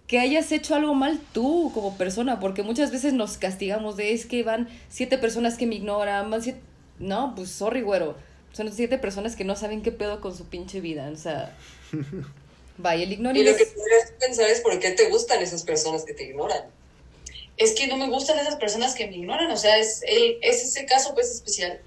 que 0.07 0.19
hayas 0.19 0.51
hecho 0.51 0.75
algo 0.75 0.93
mal 0.93 1.19
tú 1.33 1.71
como 1.73 1.97
persona, 1.97 2.39
porque 2.39 2.61
muchas 2.63 2.91
veces 2.91 3.13
nos 3.13 3.37
castigamos 3.37 3.95
de 3.97 4.13
es 4.13 4.25
que 4.25 4.43
van 4.43 4.67
siete 4.89 5.17
personas 5.17 5.57
que 5.57 5.65
me 5.65 5.75
ignoran, 5.75 6.29
van 6.29 6.41
siete... 6.41 6.59
No, 6.99 7.33
pues 7.35 7.49
sorry, 7.49 7.81
güero. 7.81 8.15
Son 8.51 8.71
siete 8.71 8.97
personas 8.97 9.35
que 9.35 9.43
no 9.45 9.55
saben 9.55 9.81
qué 9.81 9.91
pedo 9.91 10.21
con 10.21 10.35
su 10.35 10.45
pinche 10.45 10.81
vida, 10.81 11.09
o 11.11 11.15
sea... 11.15 11.55
Vaya, 12.77 13.03
el 13.03 13.13
ignoring 13.13 13.41
Y 13.43 13.45
lo 13.45 13.55
que 13.55 13.65
tendrías 13.65 14.09
que 14.11 14.25
pensar 14.25 14.49
es 14.49 14.61
por 14.61 14.79
qué 14.79 14.91
te 14.91 15.07
gustan 15.09 15.41
esas 15.41 15.63
personas 15.63 16.03
que 16.05 16.13
te 16.13 16.23
ignoran. 16.23 16.63
Es 17.55 17.73
que 17.73 17.85
no 17.85 17.97
me 17.97 18.07
gustan 18.09 18.39
esas 18.39 18.55
personas 18.55 18.95
que 18.95 19.05
me 19.07 19.17
ignoran, 19.17 19.49
o 19.51 19.57
sea, 19.57 19.77
es, 19.77 20.01
el, 20.07 20.37
es 20.41 20.63
ese 20.63 20.85
caso 20.87 21.13
pues 21.13 21.29
especial. 21.31 21.79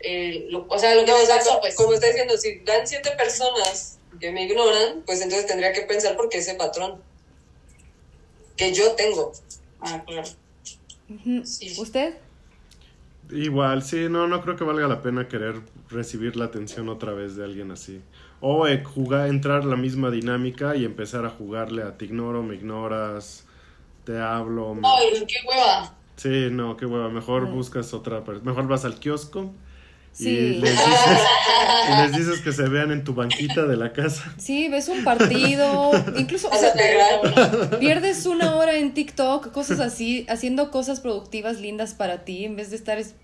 Lo- 0.49 0.65
o 0.69 0.79
sea, 0.79 0.95
lo 0.95 1.05
que 1.05 1.11
No, 1.11 1.17
me 1.19 1.25
o 1.25 1.27
sea, 1.27 1.37
pasó, 1.39 1.55
co- 1.55 1.61
pues... 1.61 1.75
como 1.75 1.93
está 1.93 2.07
diciendo, 2.07 2.37
si 2.39 2.61
dan 2.61 2.87
siete 2.87 3.11
personas 3.19 3.99
que 4.21 4.33
me 4.33 4.45
ignoran, 4.45 5.03
pues 5.07 5.21
entonces 5.23 5.47
tendría 5.47 5.73
que 5.73 5.83
pensar 5.83 6.17
por 6.17 6.29
qué 6.29 6.39
ese 6.39 6.55
patrón 6.55 7.01
que 8.57 8.73
yo 8.73 8.93
tengo. 8.93 9.33
Ah, 9.81 10.03
claro. 10.07 10.29
Sí. 11.45 11.75
¿Usted? 11.79 12.15
Igual, 13.31 13.83
sí, 13.83 14.07
no, 14.09 14.29
no 14.29 14.41
creo 14.43 14.57
que 14.57 14.65
valga 14.65 14.87
la 14.87 15.03
pena 15.03 15.27
querer 15.29 15.57
recibir 15.91 16.37
la 16.37 16.45
atención 16.47 16.89
otra 16.89 17.13
vez 17.13 17.37
de 17.37 17.45
alguien 17.45 17.71
así. 17.73 18.01
O 18.41 18.67
eh, 18.69 18.85
jugar, 18.85 19.29
entrar 19.29 19.65
la 19.65 19.77
misma 19.77 20.11
dinámica 20.11 20.77
y 20.77 20.85
empezar 20.85 21.25
a 21.27 21.31
jugarle 21.31 21.83
a 21.83 21.97
te 21.99 22.05
ignoro, 22.05 22.43
me 22.43 22.55
ignoras, 22.55 23.45
te 24.05 24.19
hablo. 24.19 24.75
me- 24.75 24.83
Ay, 24.87 25.25
qué 25.27 25.37
hueva. 25.49 25.95
Sí, 26.17 26.49
no, 26.51 26.77
qué 26.77 26.87
hueva. 26.87 27.09
Mejor 27.09 27.47
buscas 27.51 27.93
otra 27.95 28.23
persona. 28.25 28.51
Mejor 28.51 28.69
vas 28.69 28.85
al 28.85 28.99
kiosco 29.01 29.53
y, 30.19 30.25
Sí. 30.25 30.37
les 30.61 30.71
dices, 30.73 31.21
y 31.91 32.03
les 32.03 32.13
dices 32.17 32.41
que 32.41 32.53
se 32.53 32.63
vean 32.69 32.91
en 32.91 33.05
tu 33.05 33.15
banquita 33.15 33.67
de 33.67 33.77
la 33.77 33.93
casa. 33.93 34.33
Sí, 34.39 34.69
ves 34.69 34.89
un 34.89 35.05
partido, 35.05 35.91
incluso, 36.17 36.49
o 36.49 36.57
sea, 36.57 36.73
pierdes 37.79 38.25
una 38.27 38.57
hora 38.57 38.77
en 38.77 38.95
TikTok, 38.95 39.53
cosas 39.53 39.81
así, 39.81 40.25
haciendo 40.29 40.71
cosas 40.71 41.01
productivas, 41.01 41.61
lindas 41.61 41.95
para 41.95 42.25
ti, 42.25 42.45
en 42.45 42.57
vez 42.57 42.71
de 42.71 42.77
estar 42.77 42.99
es- 42.99 43.15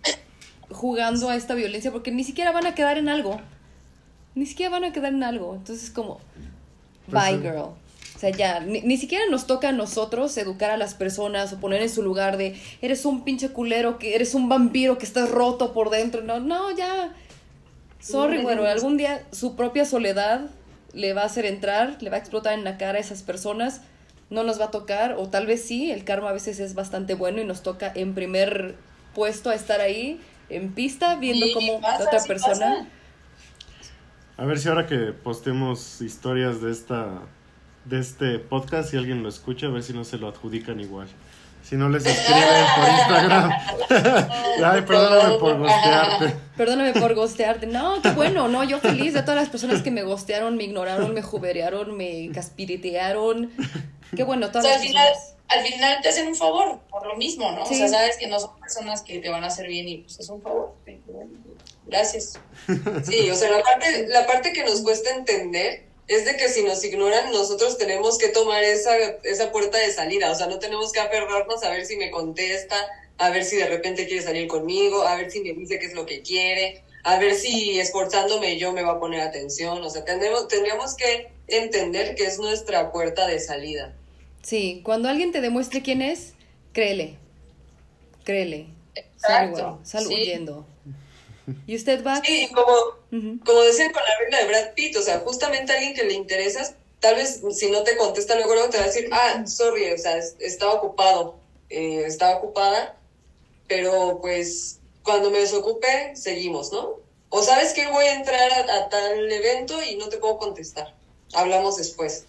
jugando 0.71 1.29
a 1.31 1.37
esta 1.37 1.55
violencia, 1.55 1.91
porque 1.93 2.11
ni 2.13 2.25
siquiera 2.25 2.53
van 2.53 2.67
a 2.67 2.75
quedar 2.75 2.99
en 2.99 3.09
algo. 3.09 3.41
Ni 4.35 4.47
siquiera 4.47 4.71
van 4.71 4.85
a 4.85 4.93
quedar 4.93 5.13
en 5.13 5.23
algo. 5.23 5.55
Entonces, 5.55 5.91
como, 5.91 6.19
Pues 7.11 7.23
bye, 7.25 7.39
girl. 7.41 7.71
O 8.23 8.25
sea, 8.25 8.31
ya, 8.31 8.61
ni, 8.61 8.83
ni 8.83 8.97
siquiera 8.99 9.25
nos 9.29 9.49
toca 9.49 9.71
a 9.71 9.73
nosotros 9.73 10.37
educar 10.37 10.71
a 10.71 10.77
las 10.77 10.95
personas 10.95 11.53
o 11.53 11.59
poner 11.59 11.83
en 11.83 11.89
su 11.89 12.05
lugar 12.05 12.37
de, 12.37 12.55
eres 12.81 13.05
un 13.05 13.25
pinche 13.25 13.49
culero, 13.49 13.99
que 13.99 14.15
eres 14.15 14.37
un 14.37 14.49
vampiro 14.49 14.97
que 14.97 15.05
estás 15.05 15.29
roto 15.29 15.73
por 15.73 15.91
dentro. 15.91 16.23
No, 16.23 16.39
no, 16.39 16.71
ya. 16.71 17.13
Sorry, 17.99 18.41
bueno, 18.41 18.63
algún 18.63 18.97
día 18.97 19.27
su 19.33 19.57
propia 19.57 19.85
soledad 19.85 20.51
le 20.93 21.15
va 21.15 21.23
a 21.23 21.25
hacer 21.25 21.47
entrar, 21.47 21.97
le 22.01 22.11
va 22.11 22.17
a 22.17 22.21
explotar 22.21 22.53
en 22.53 22.63
la 22.63 22.79
cara 22.79 22.99
a 22.99 23.01
esas 23.01 23.25
personas, 23.25 23.81
no 24.31 24.45
nos 24.45 24.61
va 24.61 24.67
a 24.67 24.71
tocar, 24.71 25.15
o 25.19 25.29
tal 25.29 25.49
vez 25.49 25.65
sí, 25.65 25.91
el 25.91 26.05
karma 26.05 26.29
a 26.29 26.33
veces 26.33 26.61
es 26.61 26.77
bastante 26.77 27.15
bueno 27.15 27.41
y 27.41 27.45
nos 27.45 27.65
toca 27.65 27.91
en 27.93 28.15
primer 28.15 28.77
puesto 29.17 29.51
a 29.51 29.57
estar 29.57 29.81
ahí, 29.81 30.21
en 30.49 30.73
pista, 30.73 31.17
viendo 31.17 31.47
Sí, 31.47 31.55
cómo 31.55 31.81
pasa, 31.81 31.99
la 31.99 32.05
otra 32.05 32.21
sí 32.21 32.29
persona... 32.29 32.69
pasa. 32.69 32.87
A 34.37 34.47
ver 34.47 34.61
si 34.61 34.69
ahora 34.69 34.87
que 34.87 35.13
postemos 35.13 36.01
historias 36.01 36.63
de 36.63 36.71
esta 36.71 37.23
de 37.85 38.01
este 38.01 38.39
podcast, 38.39 38.91
si 38.91 38.97
alguien 38.97 39.23
lo 39.23 39.29
escucha, 39.29 39.67
a 39.67 39.71
ver 39.71 39.83
si 39.83 39.93
no 39.93 40.05
se 40.05 40.19
lo 40.19 40.29
adjudican 40.29 40.81
igual. 40.81 41.09
Si 41.63 41.77
no 41.77 41.89
les 41.89 42.05
escriben 42.07 42.67
por 42.77 42.89
Instagram. 42.89 43.51
Ay, 44.65 44.83
perdóname 44.83 45.39
por 45.39 45.59
gostearte. 45.59 46.37
Perdóname 46.57 46.93
por 46.93 47.15
gostearte. 47.15 47.67
No, 47.67 48.03
qué 48.03 48.11
bueno, 48.11 48.49
no, 48.49 48.65
yo 48.65 48.79
feliz 48.81 49.15
de 49.15 49.23
todas 49.23 49.37
las 49.37 49.49
personas 49.49 49.83
que 49.83 49.91
me 49.91 50.03
gostearon, 50.03 50.57
me 50.57 50.65
ignoraron, 50.65 51.15
me 51.15 51.23
juberearon, 51.23 51.97
me 51.97 52.31
caspiritearon. 52.35 53.51
Qué 54.15 54.25
bueno, 54.25 54.47
O 54.47 54.51
todas 54.51 54.65
sea, 54.67 54.75
las 54.75 54.83
al 54.83 54.89
final, 54.89 55.09
personas. 55.09 55.37
al 55.49 55.61
final 55.63 55.99
te 56.03 56.09
hacen 56.09 56.27
un 56.29 56.35
favor, 56.35 56.81
por 56.91 57.07
lo 57.07 57.17
mismo, 57.17 57.51
¿no? 57.53 57.65
Sí. 57.65 57.75
O 57.75 57.79
sea, 57.79 57.89
sabes 57.89 58.17
que 58.19 58.27
no 58.27 58.39
son 58.39 58.59
personas 58.59 59.03
que 59.03 59.21
te 59.21 59.29
van 59.31 59.43
a 59.45 59.47
hacer 59.47 59.69
bien 59.69 59.89
y 59.89 59.99
pues 59.99 60.19
es 60.21 60.29
un 60.29 60.43
favor. 60.43 60.75
Gracias. 61.87 62.39
Sí, 63.05 63.31
o 63.31 63.35
sea, 63.35 63.51
la 63.51 63.63
parte, 63.63 64.07
la 64.09 64.27
parte 64.27 64.53
que 64.53 64.65
nos 64.65 64.83
cuesta 64.83 65.11
entender 65.11 65.92
es 66.09 66.25
de 66.25 66.37
que 66.37 66.49
si 66.49 66.63
nos 66.63 66.85
ignoran, 66.85 67.31
nosotros 67.33 67.79
tenemos 67.79 68.19
que 68.19 68.29
tomar 68.29 68.63
esa, 68.65 68.97
esa 69.23 69.53
puerta 69.53 69.79
de 69.79 69.93
salida. 69.93 70.31
O 70.31 70.35
sea, 70.35 70.47
no 70.47 70.59
tenemos 70.59 70.93
que 70.93 71.01
aferrarnos 71.01 71.63
a 71.63 71.71
ver 71.71 71.87
si 71.87 71.97
me 71.97 72.11
contesta, 72.11 72.77
a 73.19 73.31
ver 73.31 73.45
si 73.45 73.57
de 73.57 73.67
repente 73.67 74.07
quiere 74.07 74.23
salir 74.23 74.49
conmigo, 74.49 75.03
a 75.03 75.17
ver 75.17 75.31
si 75.31 75.41
me 75.41 75.53
dice 75.53 75.79
qué 75.79 75.87
es 75.87 75.95
lo 75.95 76.07
que 76.07 76.23
quiere, 76.23 76.83
a 77.05 77.19
ver 77.19 77.35
si 77.35 77.79
esforzándome 77.79 78.59
yo 78.59 78.73
me 78.73 78.83
va 78.83 78.93
a 78.93 79.01
poner 79.01 79.21
atención. 79.21 79.83
O 79.83 79.91
sea, 79.91 80.05
tendremos, 80.05 80.49
tendríamos 80.49 80.95
que 80.97 81.31
entender 81.47 82.15
que 82.15 82.25
es 82.27 82.39
nuestra 82.39 82.93
puerta 82.93 83.27
de 83.27 83.39
salida. 83.39 83.95
Sí, 84.43 84.81
cuando 84.85 85.09
alguien 85.09 85.31
te 85.31 85.41
demuestre 85.41 85.83
quién 85.83 86.03
es, 86.03 86.35
créele. 86.73 87.17
Créele. 88.25 88.67
Sal, 89.17 89.51
Exacto, 89.51 89.81
sal 89.85 90.05
sí. 90.05 90.15
huyendo. 90.15 90.67
¿Y 91.67 91.77
usted 91.77 92.05
va? 92.05 92.23
Sí, 92.25 92.49
como, 92.55 92.73
Ujú. 93.13 93.45
como 93.45 93.61
decían 93.63 93.93
con 93.93 94.03
la 94.03 94.19
regla 94.19 94.39
de 94.39 94.47
Brad 94.47 94.75
Pitt, 94.75 94.97
o 94.97 95.03
sea, 95.03 95.21
justamente 95.21 95.73
a 95.73 95.77
alguien 95.77 95.95
que 95.95 96.05
le 96.05 96.15
interesas, 96.15 96.75
tal 97.01 97.17
vez 97.17 97.41
si 97.53 97.71
no 97.71 97.83
te 97.83 97.97
contesta 97.97 98.35
luego, 98.37 98.55
luego 98.55 98.71
te 98.71 98.79
va 98.79 98.85
a 98.85 98.87
decir, 98.87 99.09
ah, 99.13 99.45
sorry, 99.47 99.91
o 99.93 99.99
sea, 99.99 100.17
es- 100.19 100.37
estaba 100.39 100.75
ocupado, 100.75 101.37
eh, 101.69 102.05
estaba 102.07 102.37
ocupada, 102.37 102.97
pero 103.69 104.19
pues 104.21 104.79
cuando 105.03 105.31
me 105.31 105.39
desocupe, 105.39 106.15
seguimos, 106.15 106.73
¿no? 106.73 107.01
O 107.31 107.43
sabes 107.43 107.73
que 107.73 107.87
voy 107.89 108.05
a 108.05 108.15
entrar 108.15 108.53
a, 108.53 108.77
a 108.77 108.89
tal 108.89 109.31
evento 109.33 109.83
y 109.83 109.97
no 109.97 110.09
te 110.09 110.19
puedo 110.19 110.37
contestar, 110.39 110.95
hablamos 111.33 111.77
después. 111.77 112.25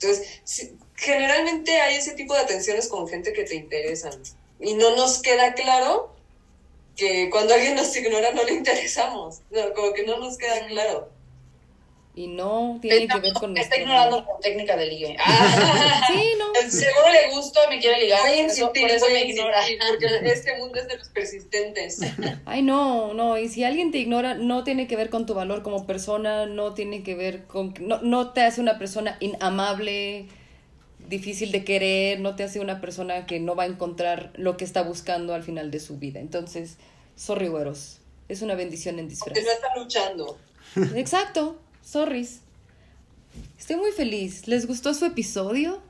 Entonces, 0.00 0.40
sí, 0.44 0.76
generalmente 0.96 1.80
hay 1.80 1.96
ese 1.96 2.12
tipo 2.14 2.34
de 2.34 2.40
atenciones 2.40 2.88
con 2.88 3.08
gente 3.08 3.32
que 3.32 3.44
te 3.44 3.54
interesan 3.54 4.20
y 4.60 4.74
no 4.74 4.94
nos 4.96 5.20
queda 5.22 5.54
claro 5.54 6.14
que 6.98 7.30
cuando 7.30 7.54
alguien 7.54 7.76
nos 7.76 7.96
ignora 7.96 8.32
no 8.32 8.42
le 8.44 8.52
interesamos, 8.52 9.40
no, 9.50 9.72
como 9.74 9.92
que 9.94 10.02
no 10.04 10.18
nos 10.18 10.36
queda 10.36 10.66
claro. 10.66 11.08
Y 12.14 12.26
no 12.26 12.78
tiene 12.82 13.04
Está, 13.04 13.14
que 13.14 13.20
ver 13.20 13.32
con 13.34 13.56
está 13.56 13.76
nuestro- 13.76 13.80
ignorando 13.80 14.24
por 14.26 14.40
técnica 14.40 14.76
de 14.76 14.86
ligue. 14.86 15.16
Ah, 15.20 16.02
Sí, 16.12 16.32
no. 16.36 16.68
seguro 16.68 17.12
le 17.12 17.30
gusto, 17.32 17.60
me 17.70 17.78
quiere 17.78 18.00
ligar. 18.00 18.18
Voy 18.22 18.30
a 18.30 18.34
por 18.42 18.44
eso- 18.50 18.60
insistir, 18.64 18.82
por 18.82 18.90
eso 18.90 19.04
voy 19.06 19.16
a 19.16 19.20
me 19.24 19.30
ignora. 19.30 19.60
porque 19.88 20.06
este 20.32 20.58
mundo 20.58 20.80
es 20.80 20.88
de 20.88 20.96
los 20.98 21.08
persistentes. 21.10 22.00
Ay, 22.44 22.62
no, 22.62 23.14
no. 23.14 23.38
Y 23.38 23.48
si 23.48 23.62
alguien 23.62 23.92
te 23.92 23.98
ignora, 23.98 24.34
no 24.34 24.64
tiene 24.64 24.88
que 24.88 24.96
ver 24.96 25.10
con 25.10 25.26
tu 25.26 25.34
valor 25.34 25.62
como 25.62 25.86
persona, 25.86 26.46
no 26.46 26.74
tiene 26.74 27.04
que 27.04 27.14
ver 27.14 27.44
con... 27.44 27.72
No, 27.80 28.00
no 28.02 28.32
te 28.32 28.40
hace 28.40 28.60
una 28.60 28.80
persona 28.80 29.16
inamable, 29.20 30.26
difícil 31.08 31.52
de 31.52 31.64
querer, 31.64 32.20
no 32.20 32.36
te 32.36 32.44
hace 32.44 32.60
una 32.60 32.80
persona 32.80 33.26
que 33.26 33.40
no 33.40 33.54
va 33.56 33.64
a 33.64 33.66
encontrar 33.66 34.30
lo 34.36 34.56
que 34.56 34.64
está 34.64 34.82
buscando 34.82 35.34
al 35.34 35.42
final 35.42 35.70
de 35.70 35.80
su 35.80 35.98
vida. 35.98 36.20
Entonces, 36.20 36.76
sorry, 37.16 37.48
güeros. 37.48 37.98
Es 38.28 38.42
una 38.42 38.54
bendición 38.54 38.98
en 38.98 39.08
disfraz. 39.08 39.28
Porque 39.34 39.42
no 39.42 39.50
está 39.52 39.68
luchando. 39.76 40.38
Exacto, 40.96 41.58
sorris. 41.82 42.40
Estoy 43.58 43.76
muy 43.76 43.92
feliz. 43.92 44.46
¿Les 44.48 44.66
gustó 44.66 44.92
su 44.94 45.06
episodio? 45.06 45.80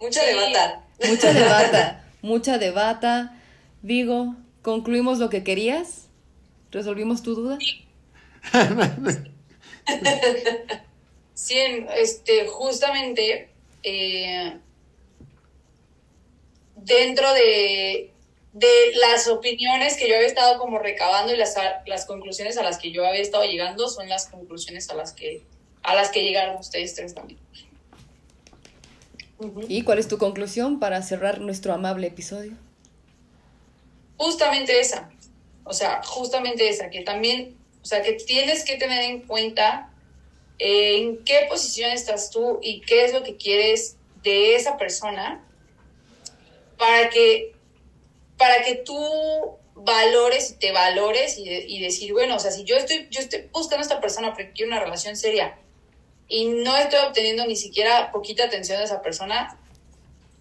Mucha 0.00 0.20
Sí. 0.20 0.26
debata. 0.26 0.84
Mucha 1.08 1.32
debata, 1.34 2.04
mucha 2.22 2.58
debata. 2.58 3.38
Vigo, 3.82 4.34
¿concluimos 4.62 5.18
lo 5.18 5.28
que 5.28 5.44
querías? 5.44 6.06
¿Resolvimos 6.70 7.22
tu 7.22 7.34
duda? 7.34 7.58
Sí, 11.34 11.54
en- 11.58 11.86
este, 11.96 12.46
justamente 12.48 13.50
eh, 13.88 14.58
dentro 16.74 17.32
de, 17.32 18.12
de 18.52 18.92
las 18.96 19.28
opiniones 19.28 19.96
que 19.96 20.08
yo 20.08 20.16
había 20.16 20.26
estado 20.26 20.58
como 20.58 20.80
recabando 20.80 21.32
y 21.32 21.36
las, 21.36 21.54
las 21.86 22.04
conclusiones 22.04 22.58
a 22.58 22.64
las 22.64 22.78
que 22.78 22.90
yo 22.90 23.06
había 23.06 23.20
estado 23.20 23.44
llegando 23.44 23.88
son 23.88 24.08
las 24.08 24.26
conclusiones 24.26 24.90
a 24.90 24.94
las 24.94 25.12
que, 25.12 25.44
a 25.84 25.94
las 25.94 26.10
que 26.10 26.24
llegaron 26.24 26.56
ustedes 26.56 26.94
tres 26.94 27.14
también. 27.14 27.38
¿Y 29.68 29.82
cuál 29.82 29.98
es 29.98 30.08
tu 30.08 30.18
conclusión 30.18 30.80
para 30.80 31.00
cerrar 31.02 31.40
nuestro 31.40 31.72
amable 31.72 32.08
episodio? 32.08 32.54
Justamente 34.16 34.80
esa, 34.80 35.10
o 35.62 35.74
sea, 35.74 36.02
justamente 36.02 36.68
esa, 36.68 36.90
que 36.90 37.02
también, 37.02 37.56
o 37.82 37.86
sea, 37.86 38.02
que 38.02 38.14
tienes 38.14 38.64
que 38.64 38.76
tener 38.76 39.02
en 39.02 39.20
cuenta 39.20 39.90
en 40.58 41.24
qué 41.24 41.46
posición 41.48 41.90
estás 41.90 42.30
tú 42.30 42.58
y 42.62 42.80
qué 42.80 43.04
es 43.04 43.12
lo 43.12 43.22
que 43.22 43.36
quieres 43.36 43.96
de 44.22 44.54
esa 44.56 44.76
persona 44.76 45.44
para 46.78 47.10
que, 47.10 47.52
para 48.36 48.62
que 48.62 48.76
tú 48.76 48.98
valores 49.74 50.52
y 50.52 50.54
te 50.54 50.72
valores 50.72 51.38
y, 51.38 51.48
y, 51.48 51.80
decir, 51.80 52.12
bueno, 52.12 52.36
o 52.36 52.38
sea, 52.38 52.50
si 52.50 52.64
yo 52.64 52.76
estoy, 52.76 53.08
yo 53.10 53.20
estoy 53.20 53.48
buscando 53.52 53.80
a 53.80 53.82
esta 53.82 54.00
persona 54.00 54.32
porque 54.34 54.52
quiero 54.52 54.72
una 54.72 54.80
relación 54.80 55.16
seria 55.16 55.58
y 56.28 56.46
no 56.46 56.76
estoy 56.76 57.00
obteniendo 57.06 57.46
ni 57.46 57.56
siquiera 57.56 58.10
poquita 58.10 58.44
atención 58.44 58.78
de 58.78 58.84
esa 58.84 59.02
persona, 59.02 59.58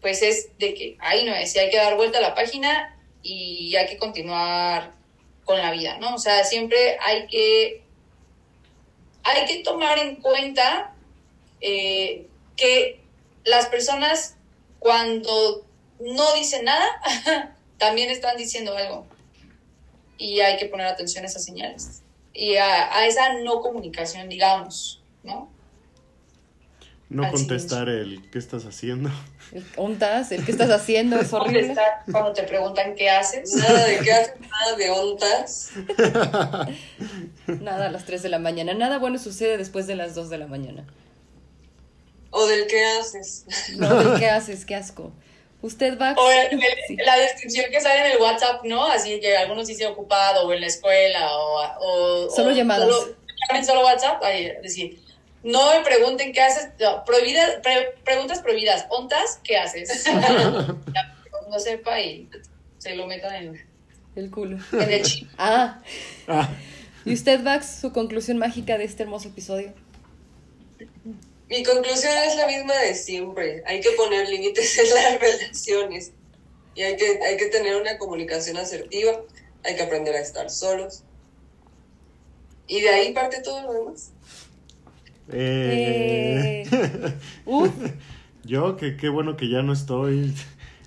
pues 0.02 0.22
es 0.22 0.58
de 0.58 0.74
que 0.74 0.98
ahí 1.00 1.26
no 1.26 1.36
es, 1.36 1.52
si 1.52 1.60
hay 1.60 1.70
que 1.70 1.78
dar 1.78 1.96
vuelta 1.96 2.18
a 2.18 2.22
la 2.22 2.36
página 2.36 2.98
y 3.22 3.76
hay 3.76 3.88
que 3.88 3.98
continuar 3.98 4.94
con 5.44 5.58
la 5.58 5.72
vida, 5.72 5.98
¿no? 6.00 6.16
O 6.16 6.18
sea, 6.18 6.44
siempre 6.44 6.98
hay 7.02 7.28
que, 7.28 7.84
hay 9.26 9.46
que 9.46 9.64
tomar 9.64 9.98
en 10.00 10.18
cuenta 10.18 10.94
eh, 11.60 12.28
que 12.56 13.02
las 13.44 13.66
personas 13.68 14.38
cuando 14.80 15.66
no 16.00 16.34
dicen 16.36 16.66
nada, 16.66 16.86
también 17.78 18.10
están 18.12 18.38
diciendo 18.38 18.78
algo. 18.78 19.08
Y 20.18 20.40
hay 20.40 20.58
que 20.58 20.68
poner 20.68 20.86
atención 20.86 21.26
a 21.26 21.28
esas 21.28 21.44
señales. 21.44 22.04
Y 22.34 22.56
a, 22.56 22.96
a 22.96 23.06
esa 23.08 23.34
no 23.42 23.62
comunicación, 23.62 24.30
digamos, 24.30 25.02
¿no? 25.24 25.50
No 27.10 27.32
contestar 27.32 27.90
el 27.90 28.30
¿qué 28.32 28.38
estás 28.38 28.66
haciendo? 28.66 29.10
El 29.52 29.66
ontas, 29.78 30.32
el 30.32 30.44
¿qué 30.44 30.52
estás 30.52 30.70
haciendo? 30.70 31.20
Es 31.20 31.32
horrible. 31.32 31.76
cuando 32.12 32.34
te 32.34 32.44
preguntan 32.44 32.96
qué 32.96 33.10
haces. 33.10 33.54
Nada 33.56 33.86
de 33.86 34.00
qué 34.00 34.12
haces, 34.12 34.34
nada 34.40 34.76
de 34.76 34.90
ontas. 34.90 35.72
nada 37.62 37.88
a 37.88 37.92
las 37.92 38.06
3 38.06 38.24
de 38.24 38.30
la 38.30 38.40
mañana. 38.40 38.74
Nada 38.74 38.98
bueno 38.98 39.18
sucede 39.18 39.58
después 39.58 39.88
de 39.88 39.96
las 39.96 40.16
2 40.16 40.30
de 40.30 40.38
la 40.38 40.48
mañana. 40.48 40.86
O 42.32 42.46
del 42.48 42.68
qué 42.68 42.84
haces. 42.86 43.46
No, 43.78 43.96
del 43.96 44.20
qué 44.20 44.30
haces, 44.30 44.66
qué 44.66 44.76
asco. 44.76 45.14
Usted 45.62 45.98
va... 45.98 46.14
O 46.14 46.32
el, 46.32 46.60
sí. 46.88 46.98
la 46.98 47.18
descripción 47.18 47.66
que 47.72 47.80
sale 47.80 48.06
en 48.06 48.12
el 48.12 48.18
WhatsApp, 48.22 48.64
¿no? 48.66 48.86
Así 48.86 49.20
que 49.20 49.38
algunos 49.38 49.68
dicen 49.68 49.88
ocupado 49.88 50.48
o 50.48 50.54
en 50.54 50.62
la 50.62 50.68
escuela 50.68 51.36
o... 51.38 52.26
o 52.26 52.30
solo 52.30 52.50
o 52.50 52.54
llamadas. 52.54 52.90
Solo, 52.90 53.16
solo 53.66 53.84
WhatsApp, 53.84 54.22
ahí, 54.24 54.52
decir, 54.62 55.05
no 55.46 55.72
me 55.72 55.84
pregunten 55.84 56.34
qué 56.34 56.42
haces, 56.42 56.70
no, 56.80 57.06
prohibida, 57.06 57.62
pre, 57.62 57.94
preguntas 58.04 58.42
prohibidas, 58.42 58.88
ontas, 58.90 59.40
¿qué 59.44 59.58
haces? 59.58 60.04
no 61.50 61.60
sepa 61.60 62.02
y 62.02 62.28
se 62.80 62.96
lo 62.96 63.06
metan 63.06 63.36
en 63.36 63.66
el 64.16 64.32
culo. 64.32 64.58
En 64.74 64.92
el 64.92 65.04
chip. 65.04 65.30
Ah. 65.38 65.82
ah. 66.28 66.50
¿Y 67.06 67.14
usted, 67.14 67.44
Vax, 67.44 67.82
su 67.82 67.94
conclusión 67.94 68.40
mágica 68.40 68.80
de 68.80 68.86
este 68.86 69.04
hermoso 69.04 69.28
episodio? 69.28 69.72
Mi 71.48 71.64
conclusión 71.64 72.14
es 72.28 72.36
la 72.38 72.48
misma 72.48 72.74
de 72.78 72.96
siempre. 72.96 73.62
Hay 73.68 73.82
que 73.82 73.92
poner 73.92 74.28
límites 74.28 74.76
en 74.80 74.96
las 74.96 75.20
relaciones. 75.20 76.12
Y 76.74 76.82
hay 76.82 76.98
que, 76.98 77.20
hay 77.24 77.38
que 77.38 77.46
tener 77.48 77.80
una 77.80 78.00
comunicación 78.00 78.58
asertiva. 78.58 79.22
Hay 79.64 79.76
que 79.76 79.84
aprender 79.84 80.16
a 80.16 80.22
estar 80.22 80.50
solos. 80.50 81.04
Y 82.66 82.82
de 82.82 82.90
ahí 82.90 83.14
parte 83.14 83.44
todo 83.44 83.62
lo 83.62 83.74
demás. 83.74 84.12
Eh... 85.32 86.66
Yo, 88.44 88.78
que 88.78 88.96
qué 88.96 89.10
bueno 89.10 89.38
que 89.38 89.50
ya 89.50 89.64
no 89.64 89.74
estoy 89.74 90.34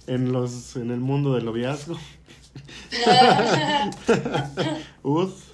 en 0.07 0.33
los 0.33 0.77
en 0.77 0.91
el 0.91 1.01
mundo 1.01 1.35
del 1.35 1.45
noviazgo. 1.45 1.99
Uf. 5.03 5.49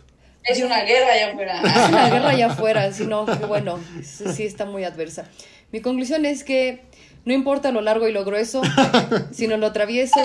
Es 0.45 0.63
una 0.63 0.83
guerra 0.83 1.13
allá 1.13 1.31
afuera. 1.31 1.63
Es 1.63 1.89
una 1.89 2.11
guerra 2.11 2.29
allá 2.29 2.47
afuera, 2.47 2.93
si 2.93 3.07
no, 3.07 3.25
que 3.25 3.47
bueno, 3.47 3.81
sí 4.03 4.45
está 4.45 4.67
muy 4.67 4.85
adversa. 4.85 5.25
Mi 5.73 5.81
conclusión 5.81 6.27
es 6.27 6.45
que 6.45 6.85
no 7.25 7.33
importa 7.33 7.73
lo 7.73 7.81
largo 7.81 8.09
y 8.09 8.13
lo 8.13 8.25
grueso, 8.25 8.63
sino 9.33 9.57
lo 9.57 9.73
travieso 9.73 10.21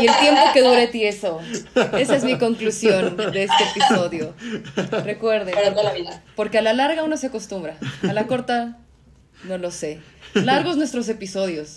y 0.00 0.06
el 0.06 0.16
tiempo 0.18 0.40
que 0.52 0.62
dure 0.62 0.86
tieso. 0.88 1.40
Esa 1.98 2.16
es 2.16 2.24
mi 2.24 2.38
conclusión 2.38 3.16
de 3.16 3.44
este 3.44 3.64
episodio. 3.74 4.34
Recuerden, 5.04 5.54
porque 6.36 6.58
a 6.58 6.62
la 6.62 6.72
larga 6.72 7.04
uno 7.04 7.16
se 7.16 7.26
acostumbra, 7.28 7.76
a 8.02 8.12
la 8.12 8.26
corta 8.26 8.78
no 9.44 9.58
lo 9.58 9.70
sé. 9.70 10.00
Largos 10.34 10.76
nuestros 10.76 11.08
episodios. 11.08 11.76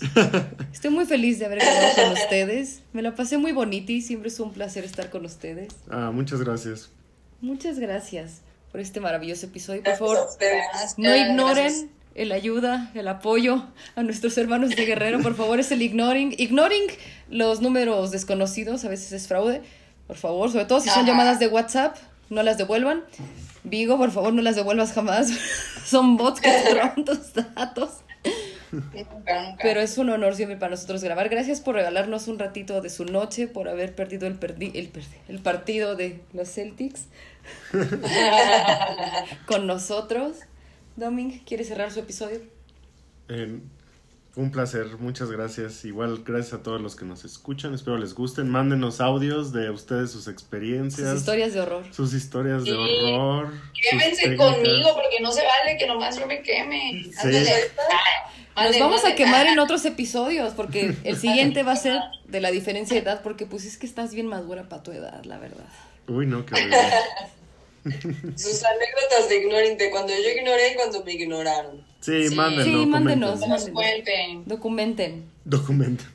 Estoy 0.72 0.90
muy 0.90 1.06
feliz 1.06 1.38
de 1.38 1.46
haber 1.46 1.60
grabado 1.60 1.94
con 1.94 2.12
ustedes. 2.12 2.82
Me 2.92 3.02
la 3.02 3.14
pasé 3.14 3.38
muy 3.38 3.52
bonita 3.52 3.92
y 3.92 4.02
siempre 4.02 4.28
es 4.28 4.40
un 4.40 4.52
placer 4.52 4.84
estar 4.84 5.10
con 5.10 5.24
ustedes. 5.24 5.72
Ah, 5.88 6.10
muchas 6.12 6.40
gracias. 6.40 6.90
Muchas 7.40 7.78
gracias 7.78 8.42
por 8.70 8.80
este 8.80 9.00
maravilloso 9.00 9.46
episodio. 9.46 9.82
Por 9.82 9.96
favor, 9.96 10.28
no 10.96 11.16
ignoren 11.16 11.90
el 12.14 12.32
ayuda, 12.32 12.90
el 12.94 13.08
apoyo 13.08 13.64
a 13.96 14.02
nuestros 14.02 14.36
hermanos 14.38 14.70
de 14.70 14.84
Guerrero. 14.84 15.20
Por 15.20 15.34
favor, 15.34 15.60
es 15.60 15.72
el 15.72 15.82
ignoring. 15.82 16.34
Ignoring 16.38 16.84
los 17.30 17.60
números 17.60 18.10
desconocidos, 18.10 18.84
a 18.84 18.88
veces 18.88 19.12
es 19.12 19.28
fraude. 19.28 19.62
Por 20.06 20.16
favor, 20.16 20.50
sobre 20.50 20.64
todo 20.66 20.80
si 20.80 20.90
son 20.90 21.06
llamadas 21.06 21.38
de 21.38 21.48
WhatsApp, 21.48 21.96
no 22.28 22.42
las 22.42 22.58
devuelvan. 22.58 23.02
Vigo, 23.64 23.96
por 23.96 24.10
favor, 24.10 24.32
no 24.32 24.42
las 24.42 24.56
devuelvas 24.56 24.92
jamás. 24.92 25.30
son 25.84 26.16
bots 26.16 26.40
que 26.40 26.50
te 26.50 26.74
roban 26.74 27.04
tus 27.04 27.32
datos. 27.34 27.90
Pero 29.62 29.80
es 29.80 29.98
un 29.98 30.08
honor 30.10 30.34
siempre 30.34 30.56
para 30.56 30.70
nosotros 30.70 31.04
grabar. 31.04 31.28
Gracias 31.28 31.60
por 31.60 31.74
regalarnos 31.74 32.28
un 32.28 32.38
ratito 32.38 32.80
de 32.80 32.90
su 32.90 33.04
noche, 33.04 33.46
por 33.46 33.68
haber 33.68 33.94
perdido 33.94 34.26
el, 34.26 34.34
perdi 34.34 34.72
el, 34.74 34.90
el 35.28 35.38
partido 35.40 35.94
de 35.94 36.22
los 36.32 36.50
Celtics 36.50 37.06
con 39.46 39.66
nosotros. 39.66 40.36
Doming, 40.96 41.40
¿quiere 41.40 41.64
cerrar 41.64 41.90
su 41.90 42.00
episodio? 42.00 42.40
Eh, 43.28 43.60
un 44.34 44.50
placer, 44.50 44.86
muchas 44.98 45.30
gracias. 45.30 45.84
Igual 45.84 46.22
gracias 46.24 46.54
a 46.54 46.62
todos 46.62 46.80
los 46.80 46.96
que 46.96 47.04
nos 47.04 47.24
escuchan. 47.24 47.74
Espero 47.74 47.98
les 47.98 48.14
gusten. 48.14 48.48
Mándenos 48.48 49.00
audios 49.00 49.52
de 49.52 49.70
ustedes, 49.70 50.10
sus 50.10 50.26
experiencias. 50.26 51.08
Sus 51.10 51.18
historias 51.20 51.52
de 51.52 51.60
horror. 51.60 51.84
Sus 51.92 52.14
historias 52.14 52.64
de 52.64 52.72
horror. 52.72 53.52
Quémense 53.90 54.36
conmigo 54.36 54.90
porque 54.94 55.20
no 55.20 55.32
se 55.32 55.42
vale 55.42 55.76
que 55.78 55.86
nomás 55.86 56.18
yo 56.18 56.26
me 56.26 56.42
queme. 56.42 57.04
Sí. 57.04 57.28
Nos 58.56 58.78
vamos 58.78 59.04
a 59.04 59.14
quemar 59.14 59.46
en 59.46 59.58
otros 59.58 59.84
episodios 59.84 60.54
porque 60.54 60.94
el 61.04 61.16
siguiente 61.16 61.62
va 61.62 61.72
a 61.72 61.76
ser 61.76 62.00
de 62.26 62.40
la 62.40 62.50
diferencia 62.50 62.94
de 62.94 63.02
edad 63.02 63.22
porque 63.22 63.46
pues 63.46 63.64
es 63.64 63.76
que 63.76 63.86
estás 63.86 64.14
bien 64.14 64.26
madura 64.26 64.68
para 64.68 64.82
tu 64.82 64.92
edad, 64.92 65.24
la 65.24 65.38
verdad. 65.38 65.64
Uy, 66.08 66.26
no, 66.26 66.44
qué 66.44 66.54
Sus 67.84 68.64
anécdotas 68.64 69.28
de 69.28 69.38
ignoring 69.38 69.76
de 69.76 69.90
cuando 69.90 70.12
yo 70.12 70.28
ignoré 70.28 70.72
y 70.72 70.74
cuando 70.76 71.04
me 71.04 71.12
ignoraron. 71.12 71.84
Sí, 72.00 72.28
sí. 72.28 72.34
mándenos. 72.34 72.64
Sí, 72.64 72.86
mándenos. 72.86 73.40
mándenos. 73.40 73.70
Cuenten. 73.70 74.44
Documenten. 74.46 75.30
Documenten. 75.44 76.06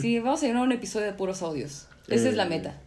Sí, 0.00 0.18
vamos 0.20 0.42
a 0.42 0.46
llenar 0.46 0.62
un 0.62 0.72
episodio 0.72 1.06
de 1.06 1.12
puros 1.12 1.42
audios. 1.42 1.86
Esa 2.08 2.26
eh... 2.26 2.30
es 2.30 2.34
la 2.34 2.46
meta. 2.46 2.80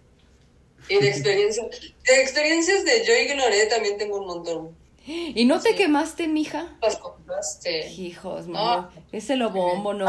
Y 0.89 0.95
de 0.95 1.09
experiencias. 1.09 1.67
De 2.05 2.21
experiencias 2.21 2.85
de 2.85 3.05
yo 3.05 3.13
ignoré 3.13 3.65
también 3.67 3.97
tengo 3.97 4.19
un 4.19 4.27
montón. 4.27 4.75
¿Y 5.07 5.45
no 5.45 5.59
te 5.59 5.69
sí. 5.69 5.75
quemaste, 5.75 6.27
mija? 6.27 6.77
Pues 6.79 6.97
quemaste. 6.97 7.91
Hijos, 7.91 8.47
no. 8.47 8.89
Ese 9.11 9.35
lo 9.35 9.51
bombo, 9.51 9.93
no. 9.93 10.07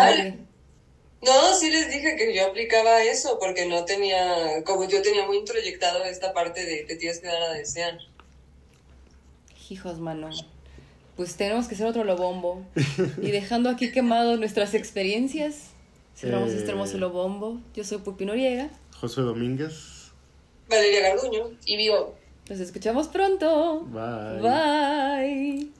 No, 1.27 1.55
sí 1.55 1.71
les 1.71 1.91
dije 1.91 2.17
que 2.17 2.33
yo 2.33 2.47
aplicaba 2.47 3.03
eso 3.03 3.39
porque 3.41 3.67
no 3.67 3.85
tenía, 3.85 4.63
como 4.65 4.89
yo 4.89 5.03
tenía 5.03 5.27
muy 5.27 5.39
introyectado 5.39 6.05
esta 6.05 6.33
parte 6.33 6.65
de 6.65 6.85
te 6.85 6.95
tienes 6.95 7.19
que 7.19 7.27
dar 7.27 7.43
a 7.43 7.53
desear. 7.53 7.99
Hijos, 9.69 9.99
mano. 9.99 10.31
Pues 11.17 11.37
tenemos 11.37 11.67
que 11.67 11.75
ser 11.75 11.87
otro 11.87 12.05
lobombo. 12.05 12.65
y 13.21 13.31
dejando 13.33 13.71
aquí 13.71 13.91
quemados 13.91 14.39
nuestras 14.39 14.75
experiencias, 14.75 15.71
cerramos 16.15 16.51
eh... 16.51 16.59
este 16.59 16.71
hermoso 16.71 16.97
lobombo. 16.99 17.61
Yo 17.75 17.83
soy 17.83 17.99
Pupi 17.99 18.25
Noriega. 18.25 18.71
José 19.01 19.23
Domínguez. 19.23 20.13
Valeria 20.69 21.11
Garduño. 21.11 21.51
Y 21.65 21.77
Vivo. 21.77 22.15
Nos 22.49 22.61
escuchamos 22.61 23.09
pronto. 23.09 23.81
Bye. 23.87 24.41
Bye. 24.41 25.71